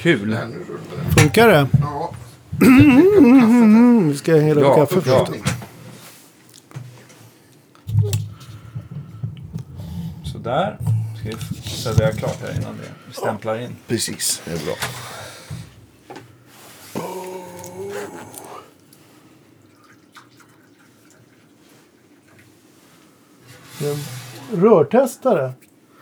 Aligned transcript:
Kul. 0.00 0.36
Funkar 1.18 1.48
det? 1.48 1.68
Ja. 1.80 2.14
Ska 4.16 4.36
jag 4.36 4.42
hälla 4.42 4.60
upp 4.60 4.66
Ja, 4.66 4.86
kaffe 4.86 5.10
ja. 5.10 5.26
först. 5.26 5.54
Sådär. 10.32 10.78
Ska 11.20 11.28
vi 11.28 11.68
servera 11.70 12.12
klart 12.12 12.38
här 12.42 12.52
innan 12.60 12.76
det 12.76 13.12
stämplar 13.14 13.58
in. 13.60 13.76
Precis, 13.88 14.42
det 14.44 14.52
är 14.52 14.64
bra. 14.64 14.74
Rörtestare. 24.52 25.52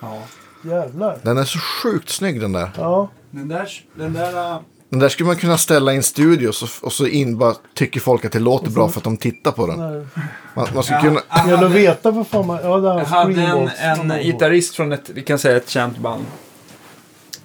Ja. 0.01 0.23
Jävlar. 0.63 1.19
Den 1.23 1.39
är 1.39 1.45
så 1.45 1.59
sjukt 1.59 2.09
snygg 2.09 2.41
den 2.41 2.53
där. 2.53 2.71
Ja. 2.77 3.09
Den 3.31 3.49
där... 3.49 3.69
Den 3.95 4.13
där 4.13 4.53
äh, 4.53 4.59
Den 4.91 4.99
där 4.99 5.09
skulle 5.09 5.27
man 5.27 5.37
kunna 5.37 5.59
ställa 5.59 5.93
i 5.93 5.97
en 5.97 6.03
studio 6.03 6.53
så, 6.53 6.67
och 6.87 6.93
så 6.93 7.07
in 7.07 7.39
bara 7.39 7.55
tycker 7.75 8.01
folk 8.01 8.25
att 8.25 8.33
det 8.33 8.39
låter 8.39 8.71
bra 8.71 8.89
för 8.89 9.01
att 9.01 9.05
de 9.05 9.17
tittar 9.17 9.53
på 9.53 9.67
den. 9.67 9.77
Nej. 9.93 10.07
Man, 10.55 10.67
man 10.75 10.83
skulle 10.83 11.01
kunna... 11.01 11.21
jag 11.29 11.37
hade, 11.57 11.69
veta 11.69 12.11
vad 12.11 12.27
fan 12.27 12.47
man... 12.47 12.59
Ja, 12.63 12.99
jag 12.99 13.05
hade 13.05 13.43
en, 13.43 14.11
en 14.11 14.23
gitarrist 14.23 14.75
från 14.75 14.93
ett, 14.93 15.11
vi 15.15 15.23
kan 15.23 15.39
säga 15.39 15.57
ett 15.57 15.69
känt 15.69 15.99
band. 15.99 16.25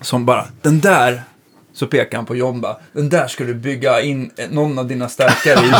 Som 0.01 0.25
bara, 0.25 0.45
den 0.61 0.79
där. 0.79 1.23
Så 1.73 1.87
pekar 1.87 2.17
han 2.17 2.25
på 2.25 2.35
John 2.35 2.61
bara, 2.61 2.77
den 2.93 3.09
där 3.09 3.27
ska 3.27 3.43
du 3.43 3.53
bygga 3.53 4.01
in 4.01 4.31
eh, 4.37 4.49
någon 4.49 4.79
av 4.79 4.87
dina 4.87 5.09
stärkare 5.09 5.65
i. 5.65 5.71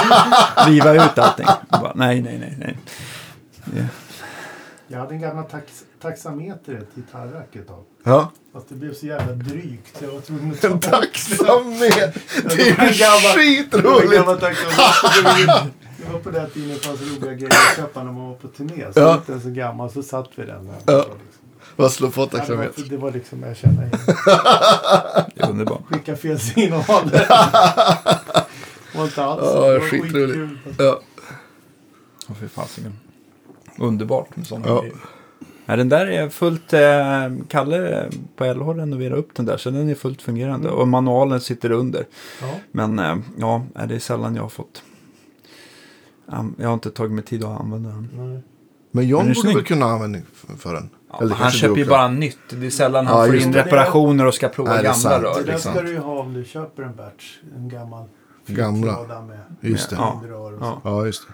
Riva 0.71 0.93
ut 0.93 1.17
allting. 1.17 1.45
Bara, 1.69 1.91
nej, 1.95 2.21
nej, 2.21 2.37
nej, 2.39 2.55
nej. 2.59 2.77
Det- 3.65 3.87
Jag 4.87 4.99
hade 4.99 5.13
en 5.13 5.21
gammal 5.21 5.43
tax 5.43 5.65
ett 6.05 6.95
gitarrack 6.95 7.55
ett 7.55 7.67
tag. 7.67 7.83
Ja. 8.03 8.31
Fast 8.53 8.69
det 8.69 8.75
blev 8.75 8.93
så 8.93 9.05
jävla 9.05 9.33
drygt 9.33 9.97
jag 10.01 10.11
var 10.11 10.21
tvungen 10.21 10.51
att 10.53 10.61
ta 10.61 10.67
En 10.67 10.79
taxameter! 10.79 12.13
Det 12.43 12.69
är 12.69 12.87
ju 12.87 12.93
skitroligt! 13.33 14.11
Det 15.97 16.11
var 16.13 16.19
på 16.19 16.29
den 16.31 16.49
tiden 16.49 16.69
det 16.69 16.75
fanns 16.75 17.01
roliga 17.01 17.33
grejer 17.33 17.47
att 17.71 17.75
köpa 17.77 18.03
när 18.03 18.11
man 18.11 18.27
var 18.29 18.35
på 18.35 18.47
turné. 18.47 18.93
Så 18.93 18.99
Ja. 18.99 19.15
inte 19.15 19.39
så 19.39 19.49
gammal 19.49 19.91
så 19.91 20.03
satt 20.03 20.29
vi 20.35 20.45
den 20.45 20.65
där. 20.65 20.93
Ja. 20.93 21.05
Vad 21.75 21.91
slår 21.91 22.09
på 22.09 22.21
Ja, 22.21 22.25
det, 22.25 22.31
var, 22.33 22.39
taxameter? 22.39 22.83
det 22.89 22.97
var 22.97 23.11
liksom, 23.11 23.43
jag 23.43 23.57
känner 23.57 23.83
igen. 23.83 23.99
Det 25.35 25.41
är 25.43 25.49
underbart. 25.49 25.81
Skicka 25.89 26.15
fel 26.15 26.39
signal. 26.39 27.09
Det 27.09 27.27
var 28.95 29.03
inte 29.05 29.23
alls 29.23 29.41
Ja, 29.43 29.67
det 29.67 29.79
var 29.79 29.79
skitroligt. 29.79 30.15
skitkul. 30.15 30.57
Ja. 30.77 30.99
Åh, 32.29 32.35
fy 32.39 32.47
fasiken. 32.47 32.93
Underbart 33.79 34.35
med 34.35 34.47
sådana 34.47 34.67
Ja. 34.67 34.79
grejer. 34.81 34.95
Ja, 35.65 35.75
den 35.75 35.89
där 35.89 36.07
är 36.07 36.29
fullt... 36.29 36.73
Eh, 36.73 37.45
Kalle 37.47 38.09
på 38.35 38.45
LH 38.53 38.67
renoverar 38.79 39.15
upp 39.15 39.35
den 39.35 39.45
där 39.45 39.57
så 39.57 39.69
den 39.69 39.89
är 39.89 39.95
fullt 39.95 40.21
fungerande. 40.21 40.69
Och 40.69 40.87
manualen 40.87 41.41
sitter 41.41 41.71
under. 41.71 42.05
Ja. 42.41 42.47
Men 42.71 42.99
eh, 42.99 43.15
ja, 43.37 43.63
det 43.87 43.95
är 43.95 43.99
sällan 43.99 44.35
jag 44.35 44.41
har 44.43 44.49
fått... 44.49 44.83
Jag 46.57 46.67
har 46.67 46.73
inte 46.73 46.89
tagit 46.91 47.11
mig 47.11 47.23
tid 47.23 47.43
att 47.43 47.59
använda 47.61 47.89
den. 47.89 48.09
Nej. 48.17 48.41
Men 48.91 49.07
John 49.07 49.33
borde 49.35 49.53
väl 49.53 49.63
kunna 49.63 49.85
ha 49.85 49.93
användning 49.93 50.23
för- 50.57 50.73
den? 50.73 50.89
Ja, 51.11 51.21
Eller 51.21 51.35
han 51.35 51.51
köper 51.51 51.77
ju 51.77 51.85
bara 51.85 52.07
nytt. 52.07 52.37
Det 52.49 52.65
är 52.65 52.69
sällan 52.69 53.07
han 53.07 53.19
Ja, 53.19 53.25
får 53.25 53.35
in 53.35 53.53
reparationer 53.53 54.25
och 54.25 54.33
ska 54.33 54.47
prova 54.49 54.73
Nej, 54.73 54.83
gamla 54.83 55.21
rör. 55.21 55.35
Det 55.39 55.43
där 55.45 55.53
Liksom. 55.53 55.71
ska 55.73 55.81
du 55.81 55.91
ju 55.91 55.97
ha 55.97 56.19
om 56.19 56.33
du 56.33 56.43
köper 56.45 56.83
en 56.83 56.95
batch. 56.95 57.37
En 57.55 57.69
gammal 57.69 58.05
Gamla. 58.45 59.21
med 59.27 59.39
Just 59.61 59.89
det. 59.89 59.95
Ja. 59.95 60.21
rör 60.27 60.53
och 60.53 60.59
Ja. 60.61 60.79
så. 60.83 60.89
Ja, 60.89 61.05
just 61.05 61.27
det. 61.27 61.33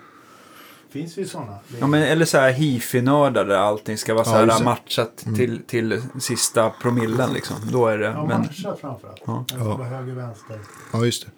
Finns 0.89 1.17
ju 1.17 1.25
sådana. 1.25 1.55
Ja, 1.79 1.87
men, 1.87 2.01
eller 2.03 2.25
så 2.25 2.37
här 2.37 2.51
hifi-nördar 2.51 3.45
där 3.45 3.55
allting 3.57 3.97
ska 3.97 4.13
vara 4.13 4.25
så 4.25 4.31
Ja, 4.31 4.37
här 4.37 4.59
det. 4.59 4.63
matchat 4.63 5.17
till, 5.35 5.61
till 5.67 6.01
sista 6.19 6.69
promillen 6.69 7.33
liksom. 7.33 7.55
Då 7.71 7.87
är 7.87 7.97
det... 7.97 8.05
Ja, 8.05 8.25
men, 8.25 8.41
matcha 8.41 8.75
framförallt. 8.81 9.21
Ja. 9.25 9.45
Vara 9.57 9.87
höger, 9.87 10.13
vänster. 10.13 10.59
Ja, 10.93 11.05
just 11.05 11.25
det. 11.25 11.31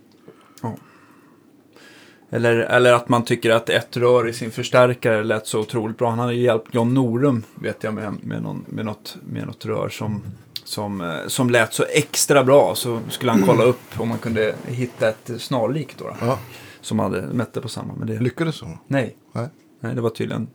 eller, 2.30 2.54
eller 2.58 2.94
att 2.94 3.10
man 3.10 3.26
tycker 3.26 3.50
att 3.50 3.70
ett 3.70 3.98
rör 3.98 4.28
i 4.28 4.34
sin 4.34 4.52
förstärkare 4.52 5.24
lät 5.24 5.48
så 5.48 5.60
otroligt 5.60 5.98
bra. 5.98 6.10
Han 6.10 6.20
hade 6.20 6.34
ju 6.34 6.42
hjälpt 6.44 6.74
John 6.74 6.94
Norum, 6.94 7.44
vet 7.56 7.84
jag, 7.84 7.94
med, 7.94 8.14
med, 8.24 8.42
någon, 8.42 8.66
med, 8.68 8.86
något, 8.86 9.18
med 9.24 9.48
något 9.48 9.66
rör 9.66 9.90
som, 9.90 10.22
som, 10.64 11.02
eh, 11.02 11.28
som 11.28 11.50
lät 11.50 11.74
så 11.74 11.84
extra 11.84 12.44
bra. 12.44 12.76
Så 12.76 13.00
skulle 13.10 13.32
han 13.32 13.42
kolla 13.42 13.64
upp 13.64 14.00
om 14.00 14.10
man 14.10 14.18
kunde 14.18 14.56
hitta 14.68 15.10
ett 15.10 15.32
snarlikt 15.38 15.98
då. 15.98 16.06
då 16.06 16.16
Ja. 16.22 16.40
Som 16.82 17.00
hade 17.00 17.22
mätte 17.22 17.62
på 17.62 17.68
samma. 17.70 17.94
Men 17.94 18.08
det, 18.08 18.20
Lyckades 18.20 18.56
så? 18.56 18.78
nej. 18.88 19.16
Nej. 19.32 19.50
nej, 19.80 19.96
det 19.96 20.02
var 20.02 20.10
tydligen 20.10 20.48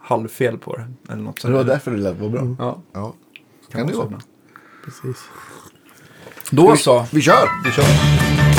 halvfel 0.00 0.58
på 0.58 0.76
det. 0.76 1.12
Eller 1.12 1.22
något 1.22 1.42
det 1.42 1.50
var 1.52 1.64
därför 1.64 1.90
det 1.90 1.96
lät 1.96 2.18
var 2.20 2.28
bra? 2.28 2.56
Ja, 2.58 2.82
Ja. 2.92 3.14
kan, 3.70 3.78
Kan 3.80 3.86
det 3.86 3.96
vara 3.96 4.06
vara. 4.08 4.20
Precis. 4.84 5.24
Då 6.50 6.76
så. 6.76 7.06
Vi 7.12 7.20
kör! 7.20 7.48
Vi 7.64 7.70
kör. 7.70 8.53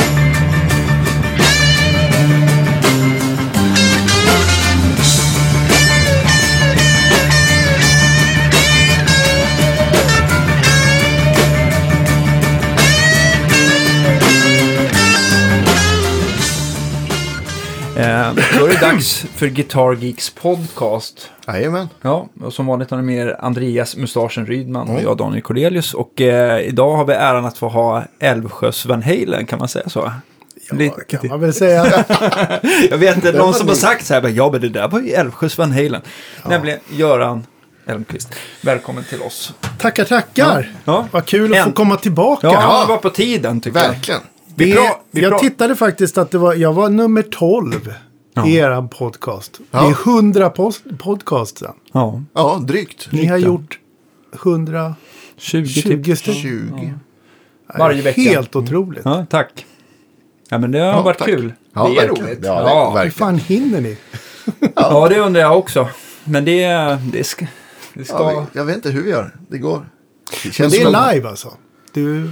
Dags 18.91 19.25
för 19.35 19.47
Guitar 19.47 19.93
Geeks 19.95 20.29
podcast. 20.29 21.31
Jajamän. 21.47 21.87
Ja, 22.01 22.27
och 22.41 22.53
som 22.53 22.65
vanligt 22.65 22.91
har 22.91 22.97
ni 22.97 23.03
med 23.03 23.27
er 23.27 23.37
Andreas 23.39 23.95
Mustaschen 23.95 24.45
Rydman 24.45 24.89
och 24.89 25.01
jag 25.01 25.17
Daniel 25.17 25.41
Cornelius. 25.41 25.93
Och 25.93 26.21
eh, 26.21 26.59
idag 26.67 26.95
har 26.97 27.05
vi 27.05 27.13
äran 27.13 27.45
att 27.45 27.57
få 27.57 27.67
ha 27.67 28.03
Älvsjös 28.19 28.85
Van 28.85 29.03
Halen, 29.03 29.45
kan 29.45 29.59
man 29.59 29.67
säga 29.67 29.89
så? 29.89 30.11
Ja, 30.69 30.75
Lite- 30.77 31.03
kan 31.17 31.27
man 31.29 31.39
väl 31.39 31.53
säga. 31.53 31.85
Jag 32.89 32.97
vet 32.97 33.15
inte, 33.15 33.31
någon 33.31 33.53
som 33.53 33.67
har 33.67 33.75
sagt 33.75 34.05
så 34.05 34.13
här, 34.13 34.27
ja 34.29 34.51
men 34.51 34.61
det 34.61 34.69
där 34.69 34.87
var 34.87 34.99
ju 34.99 35.09
Älvsjös 35.11 35.57
Van 35.57 35.71
Halen. 35.71 36.01
Nämligen 36.45 36.79
Göran 36.91 37.45
Elmqvist. 37.87 38.29
Välkommen 38.61 39.03
till 39.09 39.21
oss. 39.21 39.53
tackar, 39.79 40.05
tackar. 40.05 40.71
Ja, 40.85 41.07
Vad 41.11 41.25
kul 41.25 41.53
att 41.53 41.59
En- 41.59 41.65
få 41.65 41.71
komma 41.71 41.95
tillbaka. 41.95 42.47
ja 42.47 42.81
det 42.81 42.87
var 42.93 42.97
på 42.97 43.09
tiden 43.09 43.61
tycker 43.61 43.79
jag. 43.79 43.87
Verkligen. 43.89 44.21
Vi 44.55 44.71
Det, 45.11 45.19
jag 45.21 45.39
tittade 45.39 45.75
faktiskt 45.75 46.17
att 46.17 46.31
det 46.31 46.37
var, 46.37 46.53
jag 46.53 46.73
var 46.73 46.89
nummer 46.89 47.21
12 47.21 47.93
i 48.45 48.55
er 48.57 48.87
podcast. 48.87 49.59
Ja. 49.71 49.79
Det 49.81 49.87
är 49.87 49.91
100 50.15 50.49
post, 50.49 50.83
podcast 50.99 51.57
sen. 51.57 51.73
Ja, 51.91 52.21
Ja, 52.33 52.61
drygt. 52.67 53.07
Ni 53.11 53.25
har 53.25 53.37
gjort 53.37 53.79
120 54.43 54.93
20 55.37 55.81
typ. 55.81 56.17
stycken. 56.17 56.35
20. 56.35 56.93
Varje 57.77 58.01
vecka. 58.01 58.21
Helt 58.21 58.55
otroligt. 58.55 59.01
Ja, 59.05 59.25
tack. 59.29 59.65
Ja, 60.49 60.57
men 60.57 60.71
det 60.71 60.79
har 60.79 60.85
Ja, 60.85 61.01
varit 61.01 61.17
tack. 61.17 61.27
kul. 61.27 61.53
Ja, 61.73 61.87
det 61.87 61.97
är 61.97 62.07
verkligen. 62.07 62.27
roligt. 62.29 62.39
Ja, 62.45 62.93
Ja, 62.95 63.03
Hur 63.03 63.09
fan 63.09 63.37
hinner 63.37 63.81
ni? 63.81 63.97
ja, 64.75 65.07
det 65.09 65.19
undrar 65.19 65.41
jag 65.41 65.57
också. 65.57 65.89
Men 66.23 66.45
det, 66.45 66.67
det 67.11 67.23
ska... 67.23 67.45
Det 67.93 68.05
ska... 68.05 68.15
Ja, 68.31 68.45
jag 68.53 68.65
vet 68.65 68.75
inte 68.75 68.89
hur 68.89 69.03
vi 69.03 69.09
gör. 69.09 69.35
Det 69.49 69.57
går. 69.57 69.85
Det 70.43 70.57
det 70.57 70.81
är 70.81 71.13
live 71.13 71.29
alltså. 71.29 71.53
Du, 71.93 72.31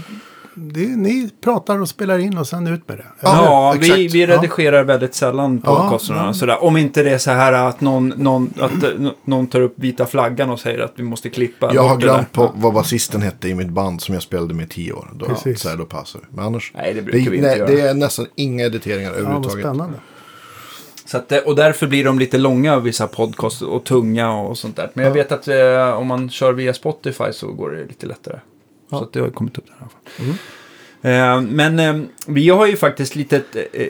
det, 0.56 0.88
ni 0.88 1.30
pratar 1.44 1.80
och 1.82 1.90
spelar 1.90 2.20
in 2.20 2.38
och 2.38 2.48
sen 2.48 2.68
ut 2.68 2.90
med 2.90 2.98
det. 2.98 3.06
Ja, 3.22 3.76
exakt. 3.76 3.98
vi, 4.00 4.08
vi 4.08 4.28
redigerar 4.28 4.84
väldigt 4.84 5.16
sällan 5.16 5.62
Ja, 5.66 5.76
podcasterna. 5.76 6.26
ja. 6.26 6.34
Sådär. 6.34 6.64
Om 6.64 6.78
inte 6.78 7.04
det 7.04 7.10
är 7.12 7.18
så 7.18 7.32
här 7.32 7.54
att 7.54 7.82
någon, 7.82 8.10
någon, 8.18 8.54
att, 8.60 8.84
eh, 8.84 8.90
någon 9.26 9.48
tar 9.48 9.62
upp 9.62 9.74
vita 9.76 10.06
flaggan 10.06 10.50
och 10.50 10.60
säger 10.60 10.80
att 10.80 10.94
vi 10.96 11.04
måste 11.04 11.30
klippa. 11.30 11.74
Jag 11.74 11.84
har 11.84 11.98
det 11.98 12.04
glömt 12.04 12.32
på 12.32 12.52
vad 12.56 12.74
basisten 12.74 13.22
hette 13.22 13.50
i 13.50 13.56
mitt 13.56 13.70
band 13.70 14.02
som 14.02 14.14
jag 14.14 14.24
spelade 14.24 14.54
med 14.54 14.66
i 14.66 14.70
tio 14.70 14.94
år. 14.94 15.10
Då, 15.14 15.26
Precis. 15.26 15.62
så 15.62 15.70
här, 15.70 15.78
då 15.78 15.86
passar 15.86 16.20
det. 16.20 16.26
Men 16.30 16.46
annars. 16.46 16.72
Nej, 16.76 16.94
det 16.94 17.02
brukar 17.02 17.32
vi 17.32 17.38
inte 17.38 17.50
nej, 17.50 17.58
göra. 17.58 17.68
Det 17.70 17.82
är 17.82 17.94
nästan 17.94 18.26
inga 18.36 18.66
editeringar 18.66 19.10
Ja, 19.10 19.12
vad 19.16 19.20
överhuvudtaget. 19.22 19.66
spännande. 19.66 19.98
Så 21.06 21.18
att, 21.18 21.32
eh, 21.32 21.38
och 21.40 21.56
därför 21.56 21.88
blir 21.88 22.06
de 22.06 22.20
lite 22.20 22.38
långa, 22.38 22.80
vissa 22.80 23.08
podcasts, 23.08 23.62
och 23.62 23.84
tunga 23.84 24.32
och 24.34 24.58
sånt 24.58 24.76
där. 24.76 24.92
Men 24.94 25.06
jag 25.06 25.12
vet 25.12 25.32
att 25.32 25.48
eh, 25.48 25.90
om 25.98 26.08
man 26.08 26.30
kör 26.30 26.54
via 26.54 26.74
Spotify 26.74 27.32
så 27.34 27.48
går 27.52 27.72
det 27.72 27.84
lite 27.86 28.06
lättare. 28.08 28.40
Så 29.00 29.04
att 29.04 29.14
det 29.14 29.20
har 29.20 29.28
ju 29.28 29.34
kommit 29.34 29.58
upp 29.58 29.66
där 29.68 29.74
i 29.74 29.78
alla 29.80 29.90
fall. 29.90 30.36
Mm. 31.02 31.48
Eh, 31.48 31.52
men 31.52 31.80
eh, 31.80 32.08
vi 32.28 32.50
har 32.50 32.66
ju 32.68 32.78
faktiskt 32.78 33.16
lite 33.16 33.38
ett, 33.38 33.56
eh, 33.74 33.88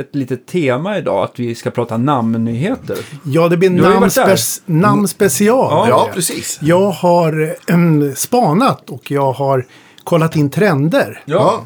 ett 0.00 0.14
litet 0.14 0.46
tema 0.46 0.98
idag, 0.98 1.24
att 1.24 1.38
vi 1.38 1.54
ska 1.54 1.70
prata 1.70 1.96
namnnyheter. 1.96 2.98
Ja, 3.24 3.48
det 3.48 3.56
blir 3.56 3.70
namnspe- 3.70 4.60
namnspecial. 4.66 5.70
Ja, 5.70 5.86
Ja, 5.88 6.10
precis. 6.14 6.58
Jag 6.62 6.90
har 6.90 7.54
ähm, 7.68 8.14
spanat 8.16 8.90
och 8.90 9.10
jag 9.10 9.32
har 9.32 9.66
kollat 10.04 10.36
in 10.36 10.50
trender. 10.50 11.22
Ja. 11.24 11.64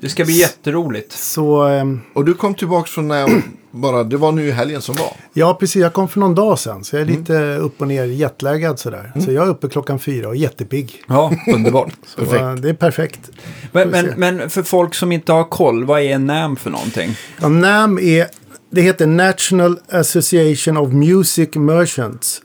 Det 0.00 0.08
ska 0.08 0.24
bli 0.24 0.34
jätteroligt. 0.34 1.12
Så 1.12 1.68
ähm, 1.68 2.00
Och 2.14 2.24
du 2.24 2.34
kom 2.34 2.54
tillbaka 2.54 2.86
från 2.88 3.08
när 3.08 3.20
jag 3.20 3.42
bara, 3.72 4.04
det 4.04 4.16
var 4.16 4.32
nu 4.32 4.46
i 4.48 4.50
helgen 4.50 4.82
som 4.82 4.94
var. 4.94 5.12
ja, 5.32 5.56
precis. 5.60 5.76
Jag 5.82 5.92
kom 5.92 6.08
för 6.08 6.20
någon 6.20 6.34
dag 6.34 6.58
sedan. 6.58 6.84
Så 6.84 6.96
jag 6.96 7.00
är 7.02 7.06
Mm. 7.06 7.20
lite 7.20 7.56
upp 7.56 7.80
och 7.80 7.88
ner 7.88 8.04
jetlaggad 8.04 8.78
sådär. 8.78 9.12
Så 9.24 9.32
jag 9.32 9.46
är 9.46 9.50
uppe 9.50 9.68
klockan 9.68 9.98
fyra 9.98 10.28
och 10.28 10.36
jättepigg. 10.36 11.02
Ja, 11.08 11.32
underbart. 11.54 11.92
Äh, 12.18 12.54
det 12.54 12.68
är 12.68 12.74
perfekt. 12.74 13.30
Men, 13.72 13.88
men, 13.88 14.06
men 14.16 14.50
för 14.50 14.62
folk 14.62 14.94
som 14.94 15.12
inte 15.12 15.32
har 15.32 15.44
koll, 15.44 15.84
vad 15.84 16.00
är 16.00 16.18
NAM 16.18 16.56
för 16.56 16.70
någonting? 16.70 17.16
Ja, 17.40 17.48
NAM 17.48 17.98
är, 17.98 18.26
det 18.70 18.80
heter 18.80 19.06
National 19.06 19.78
Association 19.88 20.76
of 20.76 20.92
Music 20.92 21.54
Merchants. 21.54 22.42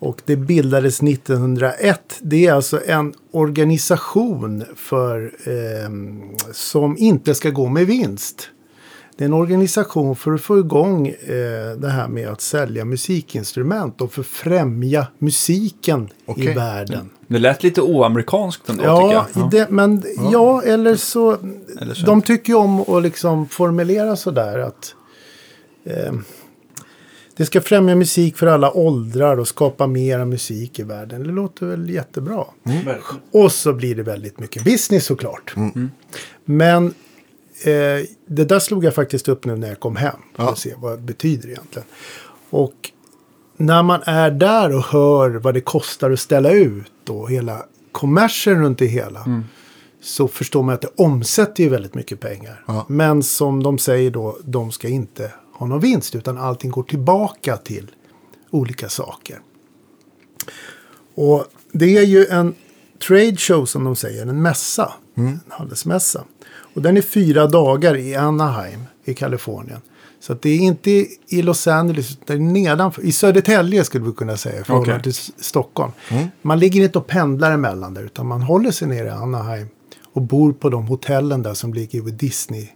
Och 0.00 0.20
det 0.24 0.36
bildades 0.36 1.02
1901. 1.02 2.00
Det 2.20 2.46
är 2.46 2.52
alltså 2.52 2.80
en 2.86 3.14
organisation 3.32 4.64
för, 4.76 5.32
ehm, 5.86 6.22
som 6.52 6.96
inte 6.98 7.34
ska 7.34 7.50
gå 7.50 7.68
med 7.68 7.86
vinst. 7.86 8.48
Det 9.16 9.24
är 9.24 9.26
en 9.26 9.34
organisation 9.34 10.16
för 10.16 10.32
att 10.32 10.40
få 10.40 10.58
igång 10.58 11.08
eh, 11.08 11.76
det 11.76 11.88
här 11.88 12.08
med 12.08 12.28
att 12.28 12.40
sälja 12.40 12.84
musikinstrument 12.84 14.00
och 14.00 14.12
för 14.12 14.20
att 14.20 14.26
främja 14.26 15.06
musiken 15.18 16.04
i 16.04 16.10
Okej. 16.26 16.54
världen. 16.54 17.10
Det 17.28 17.38
lät 17.38 17.62
lite 17.62 17.80
oamerikanskt 17.82 18.68
ändå 18.68 18.82
tycker 18.82 18.92
Ja, 18.92 19.26
jag. 19.34 19.46
i 19.46 19.48
det, 19.50 19.70
men 19.70 20.02
ja. 20.32 20.62
eller 20.62 20.96
så. 20.96 21.36
Eller 21.80 21.94
så. 21.94 22.06
De 22.06 22.22
tycker 22.22 22.52
ju 22.52 22.58
om 22.58 22.80
att 22.80 23.02
liksom 23.02 23.48
formulera 23.48 24.16
sådär 24.16 24.58
att 24.58 24.94
eh, 25.84 26.12
det 27.36 27.46
ska 27.46 27.60
främja 27.60 27.94
musik 27.96 28.36
för 28.36 28.46
alla 28.46 28.72
åldrar 28.76 29.36
och 29.40 29.48
skapa 29.48 29.86
mera 29.86 30.24
musik 30.24 30.78
i 30.78 30.82
världen. 30.82 31.22
Det 31.22 31.32
låter 31.32 31.66
väl 31.66 31.90
jättebra. 31.90 32.44
Verkligen. 32.62 33.22
Och 33.30 33.52
så 33.52 33.72
blir 33.72 33.94
det 33.94 34.02
väldigt 34.02 34.38
mycket 34.40 34.64
business 34.64 35.04
såklart. 35.04 35.54
Men 36.44 36.94
eh, 37.62 38.06
det 38.26 38.44
där 38.44 38.58
slog 38.58 38.84
jag 38.84 38.94
faktiskt 38.94 39.28
upp 39.28 39.44
nu 39.44 39.56
när 39.56 39.68
jag 39.68 39.80
kom 39.80 39.96
hem. 39.96 40.16
För 40.36 40.42
Ja. 40.42 40.50
att 40.52 40.58
se 40.58 40.74
vad 40.78 40.92
det 40.98 41.02
betyder 41.02 41.48
egentligen. 41.48 41.88
Och 42.50 42.90
när 43.56 43.82
man 43.82 44.00
är 44.04 44.30
där 44.30 44.76
och 44.76 44.82
hör 44.84 45.30
vad 45.30 45.54
det 45.54 45.60
kostar 45.60 46.10
att 46.10 46.20
ställa 46.20 46.50
ut 46.50 47.08
och 47.10 47.30
hela 47.30 47.66
kommersen 47.92 48.62
runt 48.62 48.78
det 48.78 48.86
hela. 48.86 49.42
Så 50.02 50.28
förstår 50.28 50.62
man 50.62 50.74
att 50.74 50.80
det 50.82 50.88
omsätter 50.96 51.62
ju 51.64 51.68
väldigt 51.68 51.94
mycket 51.94 52.20
pengar. 52.20 52.64
Ja. 52.66 52.86
Men 52.88 53.22
som 53.22 53.62
de 53.62 53.78
säger 53.78 54.10
då, 54.10 54.38
de 54.44 54.72
ska 54.72 54.88
inte 54.88 55.32
ha 55.52 55.66
någon 55.66 55.80
vinst. 55.80 56.14
Utan 56.14 56.38
allting 56.38 56.70
går 56.70 56.82
tillbaka 56.82 57.56
till 57.56 57.90
olika 58.50 58.88
saker. 58.88 59.38
Och 61.14 61.44
det 61.72 61.96
är 61.98 62.02
ju 62.04 62.26
en 62.26 62.54
trade 63.08 63.36
show 63.36 63.64
som 63.64 63.84
de 63.84 63.96
säger, 63.96 64.22
en 64.26 64.42
mässa. 64.42 64.92
En 65.14 65.40
handelsmässa. 65.48 66.24
Och 66.74 66.82
den 66.82 66.96
är 66.96 67.02
fyra 67.02 67.46
dagar 67.46 67.96
i 67.96 68.14
Anaheim 68.14 68.80
i 69.04 69.14
Kalifornien. 69.14 69.80
Så 70.20 70.32
att 70.32 70.42
det 70.42 70.50
är 70.50 70.58
inte 70.58 70.90
i 71.28 71.42
Los 71.42 71.66
Angeles, 71.66 72.10
utan 72.12 72.36
det 72.36 72.42
är 72.42 72.52
nedanför. 72.52 73.02
I 73.02 73.12
Södertälje 73.12 73.84
skulle 73.84 74.04
vi 74.04 74.12
kunna 74.12 74.36
säga, 74.36 74.60
i 74.60 74.64
förhållande 74.64 74.92
Okej. 75.00 75.02
till 75.12 75.14
Stockholm. 75.44 75.92
Man 76.42 76.58
ligger 76.58 76.82
inte 76.82 76.98
och 76.98 77.06
pendlar 77.06 77.52
emellan 77.52 77.94
där, 77.94 78.02
utan 78.02 78.26
man 78.26 78.42
håller 78.42 78.70
sig 78.70 78.88
nere 78.88 79.06
i 79.06 79.10
Anaheim. 79.10 79.66
Och 80.12 80.22
bor 80.22 80.52
på 80.52 80.68
de 80.70 80.86
hotellen 80.86 81.42
där 81.42 81.54
som 81.54 81.74
ligger 81.74 82.00
vid 82.02 82.14
Disney 82.14 82.68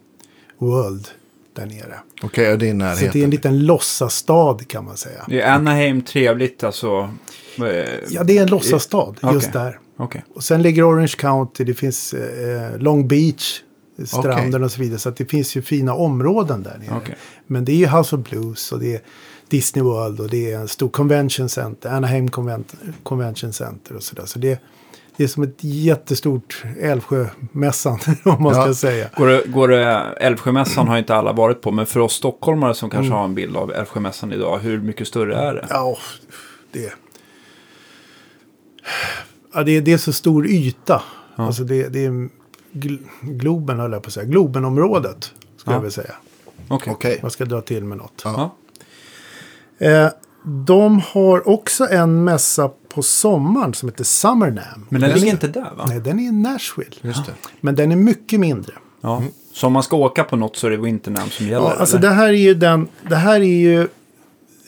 World 0.59 1.09
där 1.57 1.67
nere. 1.67 1.95
Okej, 2.23 2.53
och 2.53 2.59
det 2.59 2.69
är 2.69 2.73
Så 2.73 2.77
det 2.79 2.85
är 2.85 2.89
närheten. 2.97 3.23
en 3.23 3.31
liten 3.31 3.59
låtsasstad 3.67 4.59
kan 4.67 4.85
man 4.85 4.97
säga. 4.97 5.25
Det 5.29 5.41
är 5.41 5.53
Anaheim 5.53 6.03
trevligt 6.03 6.65
alltså. 6.65 7.11
Eh, 7.59 7.65
Ja, 8.11 8.25
det 8.25 8.39
är 8.39 8.43
en 8.43 8.49
låtsasstad 8.49 9.15
just 9.23 9.23
Okej. 9.49 9.51
där. 9.53 9.79
Okej. 9.97 10.25
Och 10.35 10.45
sen 10.45 10.63
ligger 10.63 10.91
Orange 10.91 11.15
County, 11.19 11.65
det 11.65 11.75
finns 11.75 12.13
eh, 12.15 12.79
Long 12.79 13.09
Beach, 13.09 13.61
stranden 14.07 14.65
och 14.65 14.73
så 14.73 14.81
vidare. 14.81 14.99
Så 14.99 15.11
det 15.11 15.25
finns 15.25 15.57
ju 15.57 15.63
fina 15.63 15.95
områden 15.95 16.63
där 16.63 16.79
nere. 16.79 16.97
Okej. 16.97 17.15
Men 17.47 17.65
det 17.65 17.73
är 17.73 17.77
ju 17.77 17.87
House 17.87 18.17
of 18.17 18.23
Blues 18.31 18.73
och 18.73 18.79
det 18.81 18.95
är 18.95 19.01
Disney 19.49 19.83
World 19.85 20.21
och 20.21 20.29
det 20.29 20.53
är 20.53 20.59
en 20.59 20.69
stor 20.69 20.89
convention 20.89 21.49
center, 21.49 21.89
Anaheim 21.91 22.29
Convent 22.31 22.75
Convention 23.03 23.53
Center 23.53 23.97
och 23.97 24.03
sådär. 24.03 24.25
Så 24.27 24.39
det, 24.39 24.61
det 25.17 25.25
är 25.25 25.29
som 25.29 25.43
ett 25.43 25.57
jättestort 25.65 26.65
Älvsjömässan 26.81 27.99
om 28.25 28.43
man 28.43 28.55
Ja. 28.55 28.63
ska 28.63 28.75
säga. 28.75 29.09
Går 29.17 29.27
det, 29.27 29.43
går 29.47 29.69
det, 29.69 29.85
Älvsjömässan 30.21 30.89
har 30.89 30.99
inte 30.99 31.15
alla 31.15 31.33
varit 31.33 31.61
på, 31.61 31.71
men 31.71 31.87
för 31.87 32.01
oss 32.01 32.13
stockholmare 32.13 32.75
som 32.75 32.91
kanske 32.91 33.13
har 33.13 33.25
en 33.25 33.35
bild 33.35 33.57
av 33.57 33.73
Älvsjömässan 33.73 34.33
idag, 34.33 34.59
hur 34.59 34.81
mycket 34.81 35.09
större 35.09 35.37
är 35.37 35.55
det? 35.55 35.67
Ja, 35.71 35.97
det... 36.73 36.93
Ja, 39.55 39.63
det, 39.63 39.77
är, 39.77 39.81
det 39.81 39.93
är 39.93 39.99
så 39.99 40.13
stor 40.13 40.47
yta. 40.47 41.03
Alltså 41.37 41.65
det, 41.65 41.89
det 41.89 42.05
är 42.05 42.29
gl- 42.73 43.07
Globen, 43.23 43.79
höll 43.81 43.93
jag 43.93 44.03
på 44.03 44.07
att 44.07 44.13
säga. 44.13 44.27
Globenområdet, 44.27 45.25
skulle 45.57 45.73
Ja. 45.73 45.73
jag 45.73 45.81
vilja 45.81 45.91
säga. 45.91 46.15
Okej. 46.69 46.93
Okej. 46.93 47.19
Man 47.23 47.31
ska 47.31 47.45
dra 47.45 47.61
till 47.61 47.85
med 47.85 47.99
något. 47.99 48.23
Ja. 48.25 48.55
Eh, 49.79 50.09
de 50.67 51.01
har 51.07 51.49
också 51.49 51.89
en 51.91 52.25
mässa 52.25 52.71
på 52.95 53.03
sommaren 53.03 53.75
som 53.75 53.89
heter 53.89 54.05
Summernam. 54.05 54.87
Men 54.89 55.01
den 55.01 55.11
är- 55.11 55.15
ligger 55.15 55.31
inte 55.31 55.49
där 55.49 55.71
va? 55.77 55.85
Nej, 55.89 56.01
den 56.01 56.19
är 56.19 56.23
i 56.29 56.33
Nashville. 56.33 56.91
Just 57.01 57.27
det. 57.27 57.33
Men 57.61 57.75
den 57.75 57.93
är 57.93 57.97
mycket 57.97 58.41
mindre. 58.41 58.73
Ja. 59.01 59.23
Så 59.53 59.67
om 59.67 59.73
man 59.73 59.83
ska 59.83 59.97
åka 59.97 60.25
på 60.25 60.37
något 60.37 60.57
så 60.57 60.67
är 60.67 60.71
det 60.71 60.77
Winternam 60.77 61.31
som 61.31 61.47
gäller? 61.47 61.67
Ja, 61.67 61.75
alltså 61.79 61.97
eller? 61.97 62.09
det 62.09 62.15
här 62.15 62.29
är 62.29 62.33
ju 62.33 62.55
den, 62.55 62.89
det 63.09 63.17
här 63.17 63.41
är 63.41 63.45
ju 63.45 63.89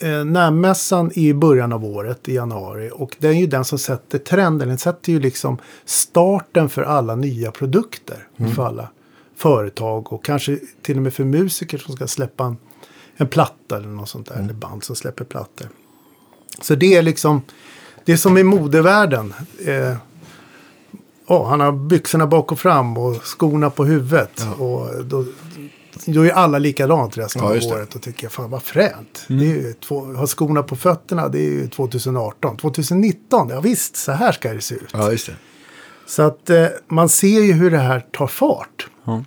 eh, 0.01 0.25
Nammässan 0.25 1.11
i 1.15 1.35
början 1.35 1.73
av 1.73 1.85
året 1.85 2.29
i 2.29 2.35
januari 2.35 2.91
och 2.93 3.17
det 3.19 3.29
är 3.29 3.33
ju 3.33 3.47
den 3.47 3.65
som 3.65 3.79
sätter 3.79 4.19
trenden. 4.19 4.69
Den 4.69 4.79
sätter 4.79 5.13
ju 5.13 5.21
liksom 5.21 5.59
starten 5.85 6.69
för 6.69 6.83
alla 6.83 7.17
nya 7.17 7.51
produkter. 7.51 8.27
För 8.55 8.67
alla 8.67 8.89
företag 9.37 10.13
och 10.13 10.25
kanske 10.25 10.59
till 10.83 10.97
och 10.97 11.03
med 11.03 11.15
för 11.15 11.25
musiker 11.25 11.79
som 11.79 11.97
ska 11.97 12.07
släppa 12.07 12.45
en, 12.45 12.57
en 13.17 13.29
platta 13.29 13.77
eller 13.77 13.89
något 13.89 14.09
sånt 14.09 14.29
där. 14.29 14.35
Eller 14.35 14.55
band 14.55 14.85
som 14.85 14.97
släpper 14.97 15.25
plattor. 15.25 15.69
Så 16.61 16.75
det 16.75 16.95
är 16.95 17.03
liksom, 17.03 17.43
det 18.05 18.13
är 18.13 18.17
som 18.17 18.39
i 18.39 18.43
modevärlden. 18.43 19.35
Eh, 19.67 19.97
ja, 21.29 21.49
han 21.49 21.61
har 21.61 21.73
byxorna 21.73 22.27
bak 22.27 22.53
och 22.53 22.59
fram 22.59 22.97
och 22.97 23.23
skorna 23.23 23.71
på 23.71 23.85
huvudet. 23.85 24.47
Och 24.59 25.05
då, 25.05 25.25
då 26.05 26.23
är 26.27 26.31
alla 26.31 26.59
likadant 26.59 27.19
resten 27.19 27.43
Ja, 27.43 27.49
av 27.49 27.73
året. 27.73 27.95
Och 27.95 28.03
tycker 28.03 28.25
jag, 28.25 28.33
fan 28.33 28.51
vad 28.51 28.63
fränt. 28.63 29.25
Det 29.29 29.35
är 29.35 29.39
ju 29.55 29.73
två, 29.73 30.01
ha 30.01 30.27
skorna 30.27 30.63
på 30.63 30.77
fötterna, 30.77 31.29
det 31.29 31.39
är 31.39 31.51
ju 31.51 31.69
2018. 31.69 32.57
2019, 32.57 33.49
ja 33.49 33.61
visst, 33.61 33.97
så 33.97 34.13
här 34.13 34.33
ska 34.33 34.53
det 34.53 34.61
se 34.61 34.75
ut. 34.75 34.91
Ja, 34.93 35.11
just 35.11 35.27
det. 35.27 35.35
Så 36.07 36.23
att 36.23 36.51
eh, 36.51 36.67
man 36.89 37.09
ser 37.09 37.41
ju 37.41 37.53
hur 37.53 37.71
det 37.71 37.79
här 37.79 38.01
tar 38.01 38.27
fart. 38.27 38.89
Ja. 39.05 39.25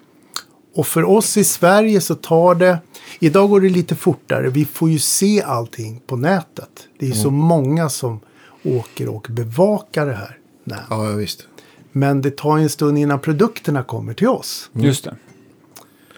Och 0.76 0.88
för 0.88 1.04
oss 1.04 1.38
i 1.38 1.44
Sverige 1.44 2.02
så 2.02 2.16
tar 2.16 2.56
det... 2.56 2.80
Idag 3.20 3.50
går 3.50 3.62
det 3.62 3.70
lite 3.70 3.96
fortare. 3.96 4.50
Vi 4.50 4.66
får 4.66 4.90
ju 4.90 5.00
se 5.00 5.42
allting 5.42 6.02
på 6.08 6.16
nätet. 6.16 6.88
Det 7.00 7.06
är 7.06 7.10
ju 7.10 7.16
så 7.16 7.32
många 7.32 7.90
som 7.90 8.20
åker 8.64 9.10
och 9.10 9.28
bevakar 9.30 10.06
det 10.06 10.14
här. 10.14 10.38
Nej. 10.64 10.80
Ja, 10.90 11.04
visst. 11.04 11.48
Men 11.92 12.22
det 12.22 12.38
tar 12.38 12.58
en 12.58 12.70
stund 12.70 12.98
innan 12.98 13.20
produkterna 13.20 13.84
kommer 13.84 14.14
till 14.14 14.28
oss. 14.28 14.70
Just 14.74 15.04
det. 15.04 15.16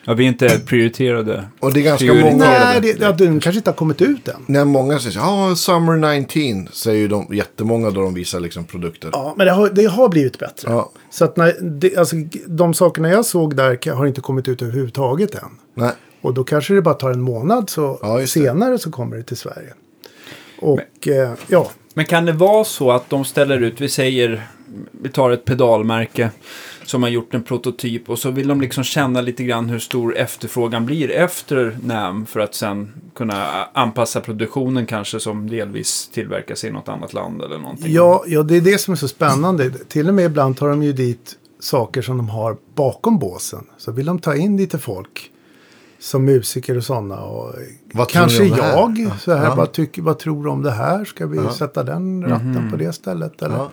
Ja, 0.08 0.14
vi 0.14 0.24
är 0.24 0.28
inte 0.28 0.60
prioriterade. 0.66 1.46
Och 1.60 1.74
det 1.74 1.80
är 1.80 1.84
ganska 1.84 2.06
Prioriterade. 2.06 2.32
många. 2.38 2.50
Nej, 2.50 2.82
det, 2.82 3.00
ja, 3.00 3.12
den 3.12 3.40
kanske 3.40 3.58
inte 3.58 3.70
har 3.70 3.76
kommit 3.76 4.02
ut 4.02 4.28
än. 4.28 4.36
När 4.46 4.66
många 4.66 5.00
säger 5.00 5.18
ja, 5.18 5.56
Summer 5.56 6.20
19 6.20 6.74
säger 6.74 7.00
ju 7.00 7.08
de 7.08 7.28
jättemånga 7.36 7.90
då 7.90 8.02
de 8.02 8.14
visar 8.14 8.40
liksom 8.40 8.64
produkter. 8.66 9.10
Ja, 9.14 9.34
men 9.38 9.48
det 9.48 9.54
har, 9.54 9.70
det 9.70 9.86
har 9.86 10.10
blivit 10.10 10.40
bättre. 10.40 10.72
Ja. 10.72 10.92
Så 11.10 11.26
att 11.26 11.38
när, 11.38 11.54
det, 11.62 11.98
alltså, 11.98 12.16
de 12.48 12.74
sakerna 12.74 13.10
jag 13.10 13.26
såg 13.26 13.56
där 13.56 13.92
har 13.94 14.06
inte 14.06 14.22
kommit 14.22 14.48
ut 14.48 14.62
överhuvudtaget 14.62 15.36
än. 15.36 15.50
Nej. 15.74 15.92
Och 16.22 16.34
då 16.34 16.44
kanske 16.44 16.74
det 16.74 16.82
bara 16.82 16.96
tar 16.96 17.12
en 17.12 17.22
månad 17.22 17.70
så 17.70 18.00
Ja, 18.02 18.28
senare 18.28 18.78
så 18.78 18.92
kommer 18.92 19.18
det 19.18 19.24
till 19.24 19.38
Sverige. 19.38 19.74
Och 20.60 21.08
eh, 21.08 21.32
ja, 21.48 21.70
Men 21.94 22.06
kan 22.06 22.26
det 22.26 22.32
vara 22.32 22.64
så 22.64 22.92
att 22.92 23.10
de 23.10 23.26
ställer 23.26 23.64
ut, 23.64 23.82
vi 23.82 23.90
säger, 23.90 24.48
vi 24.92 25.10
tar 25.10 25.32
ett 25.32 25.46
pedalmärke 25.46 26.30
som 26.86 27.04
har 27.04 27.10
gjort 27.10 27.34
en 27.34 27.44
prototyp 27.44 28.10
och 28.10 28.20
så 28.20 28.32
vill 28.32 28.48
de 28.48 28.62
liksom 28.62 28.84
känna 28.84 29.22
lite 29.22 29.44
grann 29.44 29.70
hur 29.70 29.80
stor 29.80 30.18
efterfrågan 30.18 30.86
blir 30.86 31.12
efter 31.12 31.78
NAM 31.84 32.26
för 32.26 32.40
att 32.40 32.56
sen 32.56 32.92
kunna 33.16 33.66
anpassa 33.74 34.22
produktionen 34.22 34.86
kanske 34.86 35.20
som 35.20 35.50
delvis 35.50 36.08
tillverkas 36.14 36.64
i 36.64 36.72
något 36.72 36.90
annat 36.90 37.14
land 37.14 37.42
eller 37.42 37.58
någonting. 37.58 37.94
ja, 37.94 38.24
ja, 38.28 38.44
det 38.44 38.58
är 38.58 38.62
det 38.62 38.78
som 38.82 38.92
är 38.92 38.96
så 38.96 39.08
spännande. 39.08 39.72
Till 39.72 40.08
och 40.08 40.14
med 40.14 40.26
ibland 40.26 40.58
tar 40.58 40.70
de 40.70 40.84
ju 40.84 40.94
dit 40.94 41.36
saker 41.60 42.02
som 42.02 42.18
de 42.18 42.30
har 42.30 42.58
bakom 42.76 43.20
båsen. 43.20 43.64
Så 43.78 43.92
vill 43.92 44.06
de 44.06 44.20
ta 44.20 44.36
in 44.36 44.58
lite 44.58 44.80
folk 44.80 45.32
som 46.00 46.26
musiker 46.26 46.78
och 46.78 46.84
sådana. 46.84 47.16
Och 47.22 47.54
Vad 47.94 48.10
tror 48.10 48.20
kanske 48.22 48.44
jag 48.44 48.98
Ja. 49.00 49.12
så 49.20 49.34
här 49.34 49.46
Ja. 49.46 49.56
bara 49.56 49.66
tycker, 49.66 50.02
vad 50.02 50.20
tror 50.20 50.44
du 50.44 50.50
om 50.50 50.62
det 50.64 50.72
här? 50.72 51.06
Ska 51.06 51.28
vi 51.28 51.38
Ja. 51.38 51.52
sätta 51.54 51.84
den 51.84 52.24
ratten 52.24 52.68
på 52.72 52.78
det 52.78 52.94
stället? 52.94 53.42
Eller? 53.42 53.56
Ja. 53.56 53.72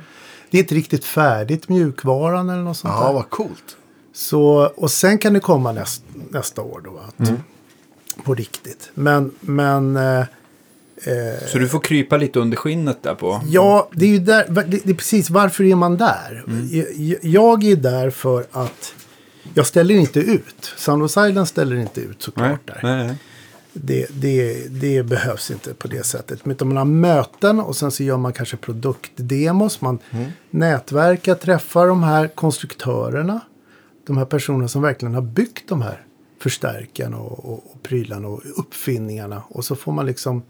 Det 0.53 0.59
är 0.59 0.63
inte 0.63 0.75
riktigt 0.75 1.05
färdigt, 1.05 1.69
mjukvaran 1.69 2.51
eller 2.51 2.63
något 2.63 2.77
sånt 2.77 2.95
Ja, 2.99 3.07
där. 3.07 3.13
vad 3.13 3.31
coolt. 3.31 3.77
Så, 4.15 4.73
och 4.77 4.91
sen 4.91 5.19
kan 5.19 5.33
det 5.33 5.41
komma 5.41 5.73
näst, 5.73 6.03
nästa 6.31 6.63
år 6.63 6.81
då. 6.85 6.99
Att, 7.09 7.29
Mm. 7.29 7.41
På 8.25 8.35
riktigt. 8.35 8.91
Men, 8.95 9.31
men 9.41 9.97
eh, 9.97 10.25
Så 11.53 11.59
du 11.59 11.69
får 11.69 11.81
krypa 11.81 12.17
lite 12.17 12.39
under 12.41 12.57
skinnet 12.57 13.03
där 13.03 13.15
på. 13.15 13.41
ja, 13.49 13.89
det 13.93 14.05
är 14.05 14.09
ju 14.11 14.19
där, 14.19 14.65
det, 14.67 14.91
är 14.91 14.95
precis 14.95 15.31
varför 15.31 15.65
är 15.65 15.75
man 15.75 15.97
där? 15.97 16.45
Jag, 16.71 17.17
jag 17.23 17.65
är 17.65 17.77
där 17.77 18.11
för 18.11 18.47
att 18.53 18.95
jag 19.55 19.67
ställer 19.67 19.95
inte 19.95 20.21
ut. 20.21 20.73
Sound 20.77 21.03
of 21.03 21.11
Silence 21.11 21.51
ställer 21.51 21.77
inte 21.77 22.01
ut 22.01 22.07
Nej, 22.09 22.17
såklart 22.19 22.67
där. 22.67 22.81
nej, 22.83 23.07
nej. 23.07 23.17
Det, 23.73 24.07
det, 24.21 24.69
det 24.81 25.03
behövs 25.03 25.51
inte 25.51 25.75
på 25.75 25.89
det 25.89 26.07
sättet. 26.07 26.47
Utan 26.47 26.69
man 26.69 26.77
har 26.77 26.85
möten 26.85 27.61
och 27.61 27.77
sen 27.77 27.91
så 27.91 28.03
gör 28.03 28.17
man 28.17 28.33
kanske 28.33 28.57
produktdemos. 28.57 29.81
Man 29.81 29.99
nätverkar, 30.51 31.35
träffar 31.35 31.87
de 31.87 32.03
här 32.03 32.29
konstruktörerna. 32.29 33.41
De 34.07 34.17
här 34.19 34.25
personerna 34.25 34.69
som 34.69 34.83
verkligen 34.83 35.15
har 35.15 35.23
byggt 35.23 35.69
de 35.69 35.83
här 35.83 36.07
förstärkarna 36.39 37.17
och, 37.17 37.45
och, 37.45 37.53
och 37.53 37.83
prylarna 37.83 38.29
och 38.29 38.43
uppfinningarna. 38.57 39.43
Och 39.49 39.65
så 39.65 39.77
får 39.77 39.93
man 39.93 40.07
liksom 40.07 40.43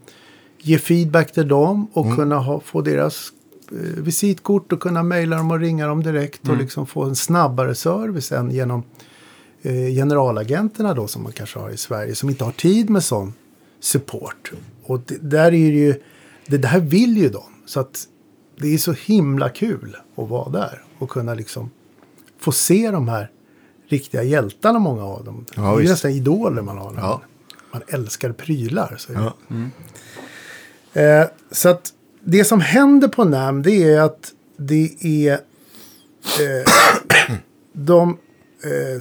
ge 0.57 0.77
feedback 0.77 1.31
till 1.31 1.47
dem 1.47 1.87
och 1.93 2.15
kunna 2.15 2.39
ha, 2.39 2.59
få 2.59 2.81
deras 2.81 3.29
eh, 3.71 4.03
visitkort 4.03 4.71
och 4.73 4.79
kunna 4.79 5.03
mejla 5.03 5.37
dem 5.37 5.51
och 5.51 5.59
ringa 5.59 5.87
dem 5.87 6.03
direkt 6.03 6.49
och 6.49 6.57
liksom 6.57 6.85
få 6.85 7.03
en 7.03 7.15
snabbare 7.15 7.75
service 7.75 8.31
än 8.31 8.51
genom 8.51 8.83
generalagenterna 9.71 10.93
då 10.93 11.07
som 11.07 11.23
man 11.23 11.31
kanske 11.31 11.59
har 11.59 11.69
i 11.69 11.77
Sverige 11.77 12.15
som 12.15 12.29
inte 12.29 12.43
har 12.43 12.51
tid 12.51 12.89
med 12.89 13.03
sån 13.03 13.33
support. 13.79 14.51
Och 14.83 15.01
det, 15.05 15.17
där 15.17 15.45
är 15.45 15.51
det 15.51 15.77
ju, 15.77 16.01
det, 16.45 16.57
det 16.57 16.67
här 16.67 16.79
vill 16.79 17.17
ju 17.17 17.29
de. 17.29 17.43
Så 17.65 17.79
att 17.79 18.07
det 18.57 18.73
är 18.73 18.77
så 18.77 18.91
himla 18.91 19.49
kul 19.49 19.97
att 20.15 20.29
vara 20.29 20.49
där 20.49 20.83
och 20.97 21.09
kunna 21.09 21.33
liksom 21.33 21.69
få 22.39 22.51
se 22.51 22.91
de 22.91 23.07
här 23.07 23.31
riktiga 23.87 24.23
hjältarna, 24.23 24.79
många 24.79 25.03
av 25.03 25.23
dem. 25.23 25.45
Ja, 25.55 25.61
det 25.61 25.67
är 25.67 25.71
ju 25.71 25.77
visst. 25.79 25.91
nästan 25.91 26.11
idoler 26.11 26.61
man 26.61 26.77
har. 26.77 26.93
Ja. 26.97 27.21
Man, 27.71 27.81
älskar 27.87 28.31
prylar. 28.31 28.95
Så. 28.97 29.13
Ja. 29.13 29.33
eh, 31.01 31.27
så 31.51 31.69
att 31.69 31.93
det 32.21 32.45
som 32.45 32.61
händer 32.61 33.07
på 33.07 33.23
NAM 33.23 33.61
det 33.61 33.83
är 33.83 34.01
att 34.01 34.31
det 34.57 34.89
är 35.01 35.33
eh, 36.39 36.65
de 37.73 38.17
eh, 38.63 38.99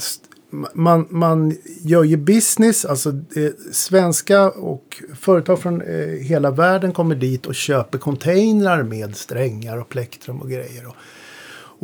man, 0.75 1.07
man 1.11 1.57
gör 1.81 2.05
ju 2.05 2.17
business, 2.17 2.85
alltså 2.85 3.09
eh, 3.11 3.51
svenska 3.73 4.51
och 4.51 5.03
företag 5.21 5.59
från 5.59 5.83
eh, 5.83 6.07
hela 6.07 6.51
världen 6.51 6.93
kommer 6.93 7.15
dit 7.15 7.47
och 7.47 7.55
köper 7.55 7.99
containrar 7.99 8.83
med 8.83 9.17
strängar 9.17 9.79
och 9.79 9.89
plektrum 9.89 10.41
och 10.41 10.51
grejer. 10.51 10.87
Och, 10.87 10.97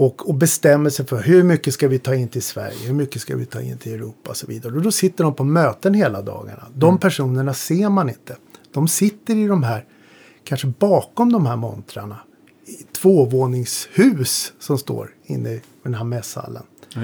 och, 0.04 0.28
och 0.28 0.34
bestämmer 0.34 0.90
sig 0.90 1.06
för 1.06 1.22
hur 1.22 1.42
mycket 1.42 1.74
ska 1.74 1.88
vi 1.88 1.98
ta 1.98 2.14
in 2.14 2.28
till 2.28 2.42
Sverige, 2.42 2.86
hur 2.86 2.94
mycket 2.94 3.22
ska 3.22 3.36
vi 3.36 3.46
ta 3.46 3.60
in 3.60 3.78
till 3.78 3.94
Europa 3.94 4.30
och 4.30 4.36
så 4.36 4.46
vidare. 4.46 4.74
Och 4.74 4.82
då 4.82 4.92
sitter 4.92 5.24
de 5.24 5.34
på 5.34 5.44
möten 5.44 5.94
hela 5.94 6.22
dagarna. 6.22 6.66
De 6.74 6.98
personerna 6.98 7.54
ser 7.54 7.88
man 7.88 8.08
inte. 8.08 8.36
De 8.72 8.88
sitter 8.88 9.36
i 9.36 9.46
de 9.46 9.62
här, 9.62 9.84
kanske 10.44 10.66
bakom 10.66 11.32
de 11.32 11.46
här 11.46 11.56
montrarna, 11.56 12.18
i 12.66 12.82
tvåvåningshus 12.82 14.52
som 14.58 14.78
står 14.78 15.10
inne 15.24 15.50
i 15.50 15.62
den 15.82 15.94
här 15.94 16.04
mässhallen. 16.04 16.62
Ja. 16.94 17.00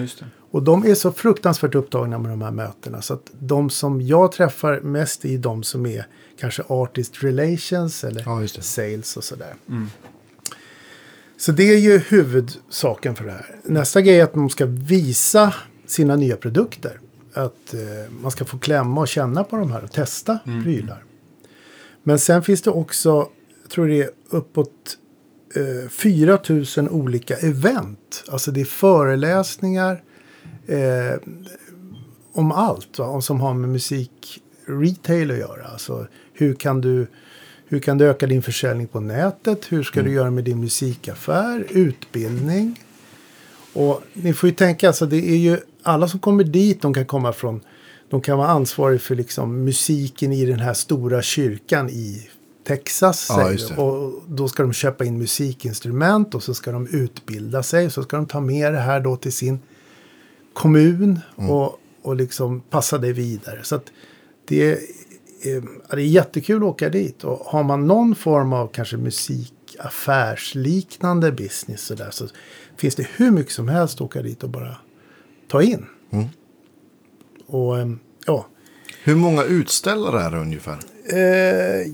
Och 0.55 0.63
de 0.63 0.87
är 0.87 0.95
så 0.95 1.13
fruktansvärt 1.13 1.75
upptagna 1.75 2.19
med 2.19 2.31
de 2.31 2.43
här 2.43 2.51
mötena. 2.51 3.03
Så 3.03 3.15
att 3.15 3.31
de 3.39 3.71
som 3.71 4.01
jag 4.03 4.33
träffar 4.33 4.81
mest 4.81 5.25
är 5.25 5.39
de 5.39 5.63
som 5.63 5.87
är 5.87 6.07
kanske 6.41 6.63
artist 6.69 7.25
relations 7.25 8.05
eller 8.05 8.23
Ja, 8.27 8.49
sales 8.49 9.17
och 9.17 9.25
sådär. 9.25 9.55
Så 11.37 11.53
det 11.53 11.63
är 11.63 11.79
ju 11.79 11.99
huvudsaken 11.99 13.15
för 13.15 13.25
det 13.25 13.31
här. 13.31 13.57
Nästa 13.63 14.01
grej 14.01 14.21
är 14.21 14.25
att 14.25 14.35
man 14.35 14.51
ska 14.51 14.67
visa 14.67 15.55
sina 15.87 16.17
nya 16.17 16.37
produkter. 16.37 17.01
Att 17.33 17.75
eh, 17.75 18.13
man 18.23 18.31
ska 18.31 18.45
få 18.45 18.59
klämma 18.59 19.01
och 19.01 19.09
känna 19.09 19.45
på 19.45 19.57
de 19.57 19.73
här 19.73 19.85
och 19.85 19.93
testa 19.93 20.39
prylar. 20.65 21.05
Men 22.03 22.19
sen 22.19 22.43
finns 22.43 22.63
det 22.63 22.71
också, 22.71 23.29
jag 23.63 23.71
tror 23.71 23.89
det 23.89 24.03
är 24.03 24.11
uppåt 24.31 24.99
eh, 25.55 25.89
4 25.91 26.39
000 26.49 26.89
olika 26.91 27.37
event. 27.37 28.25
Alltså 28.29 28.51
det 28.51 28.61
är 28.61 28.65
föreläsningar 28.65 30.03
eh, 30.67 31.19
om 32.33 32.53
allt 32.53 32.99
va? 32.99 33.07
och 33.07 33.25
som 33.25 33.41
har 33.41 33.55
med 33.55 33.69
musik 33.69 34.43
retail 34.67 35.31
att 35.31 35.39
göra. 35.39 35.65
Alltså 35.65 36.07
hur 36.33 36.55
kan 36.55 36.81
du, 36.81 37.07
hur 37.67 37.81
kan 37.81 37.99
du 37.99 38.07
öka 38.07 38.27
din 38.27 38.43
försäljning 38.43 38.87
på 38.87 39.01
nätet? 39.01 39.73
Hur 39.73 39.83
ska 39.83 40.03
du 40.03 40.13
göra 40.13 40.31
med 40.31 40.45
din 40.45 40.61
musikaffär? 40.61 41.67
Utbildning. 41.71 42.81
Och 43.73 44.03
ni 44.13 44.33
får 44.35 44.49
ju 44.49 44.55
tänka, 44.55 44.87
alltså 44.87 45.07
det 45.07 45.31
är 45.31 45.37
ju 45.37 45.59
alla 45.83 46.09
som 46.09 46.21
kommer 46.21 46.45
dit, 46.45 46.83
de 46.83 46.95
kan 46.95 47.07
komma 47.07 47.33
från, 47.33 47.61
de 48.11 48.21
kan 48.21 48.39
vara 48.39 48.49
ansvariga 48.49 48.99
för 48.99 49.15
liksom 49.15 49.65
musiken 49.65 50.33
i 50.33 50.47
den 50.47 50.61
här 50.61 50.75
stora 50.75 51.23
kyrkan 51.23 51.91
i 51.91 52.29
Texas. 52.67 53.27
Ja. 53.31 53.83
Och 53.83 54.23
då 54.27 54.49
ska 54.49 54.63
de 54.63 54.73
köpa 54.73 55.05
in 55.05 55.19
musikinstrument 55.19 56.35
och 56.35 56.43
så 56.43 56.55
ska 56.55 56.73
de 56.73 56.87
utbilda 56.87 57.63
sig. 57.63 57.91
Så 57.91 58.03
ska 58.03 58.17
de 58.17 58.27
ta 58.27 58.41
med 58.41 58.73
det 58.73 58.81
här 58.81 59.01
då 59.01 59.17
till 59.17 59.33
sin 59.33 59.61
kommun 60.55 61.21
Mm. 61.39 61.51
och, 61.51 61.81
och 62.03 62.17
liksom 62.17 62.61
passa 62.61 62.99
det 62.99 63.13
vidare. 63.13 63.61
Så 63.63 63.81
det, 64.49 64.63
är, 64.63 64.73
eh, 65.57 65.63
det 65.91 65.97
är 65.97 66.07
jättekul 66.07 66.57
att 66.57 66.63
åka 66.63 66.89
dit. 66.89 67.25
Och 67.25 67.39
har 67.39 67.63
man 67.63 67.87
någon 67.87 68.15
form 68.15 68.53
av 68.53 68.69
kanske 68.69 68.97
musikaffärsliknande 68.97 71.33
business 71.33 71.83
så, 71.83 71.95
där, 71.95 72.11
så 72.11 72.27
finns 72.77 72.95
det 72.95 73.07
hur 73.17 73.31
mycket 73.31 73.53
som 73.53 73.69
helst 73.69 73.95
att 73.95 74.01
åka 74.01 74.23
dit 74.23 74.43
och 74.43 74.51
bara 74.51 74.77
ta 75.49 75.63
in. 75.63 75.87
Mm. 76.11 76.25
Och 77.47 77.79
ehm, 77.79 77.99
ja, 78.27 78.47
Hur 79.03 79.15
många 79.15 79.45
utställare 79.45 80.21
är 80.21 80.31
det 80.31 80.39
ungefär? 80.39 80.79
Eh, 81.07 81.87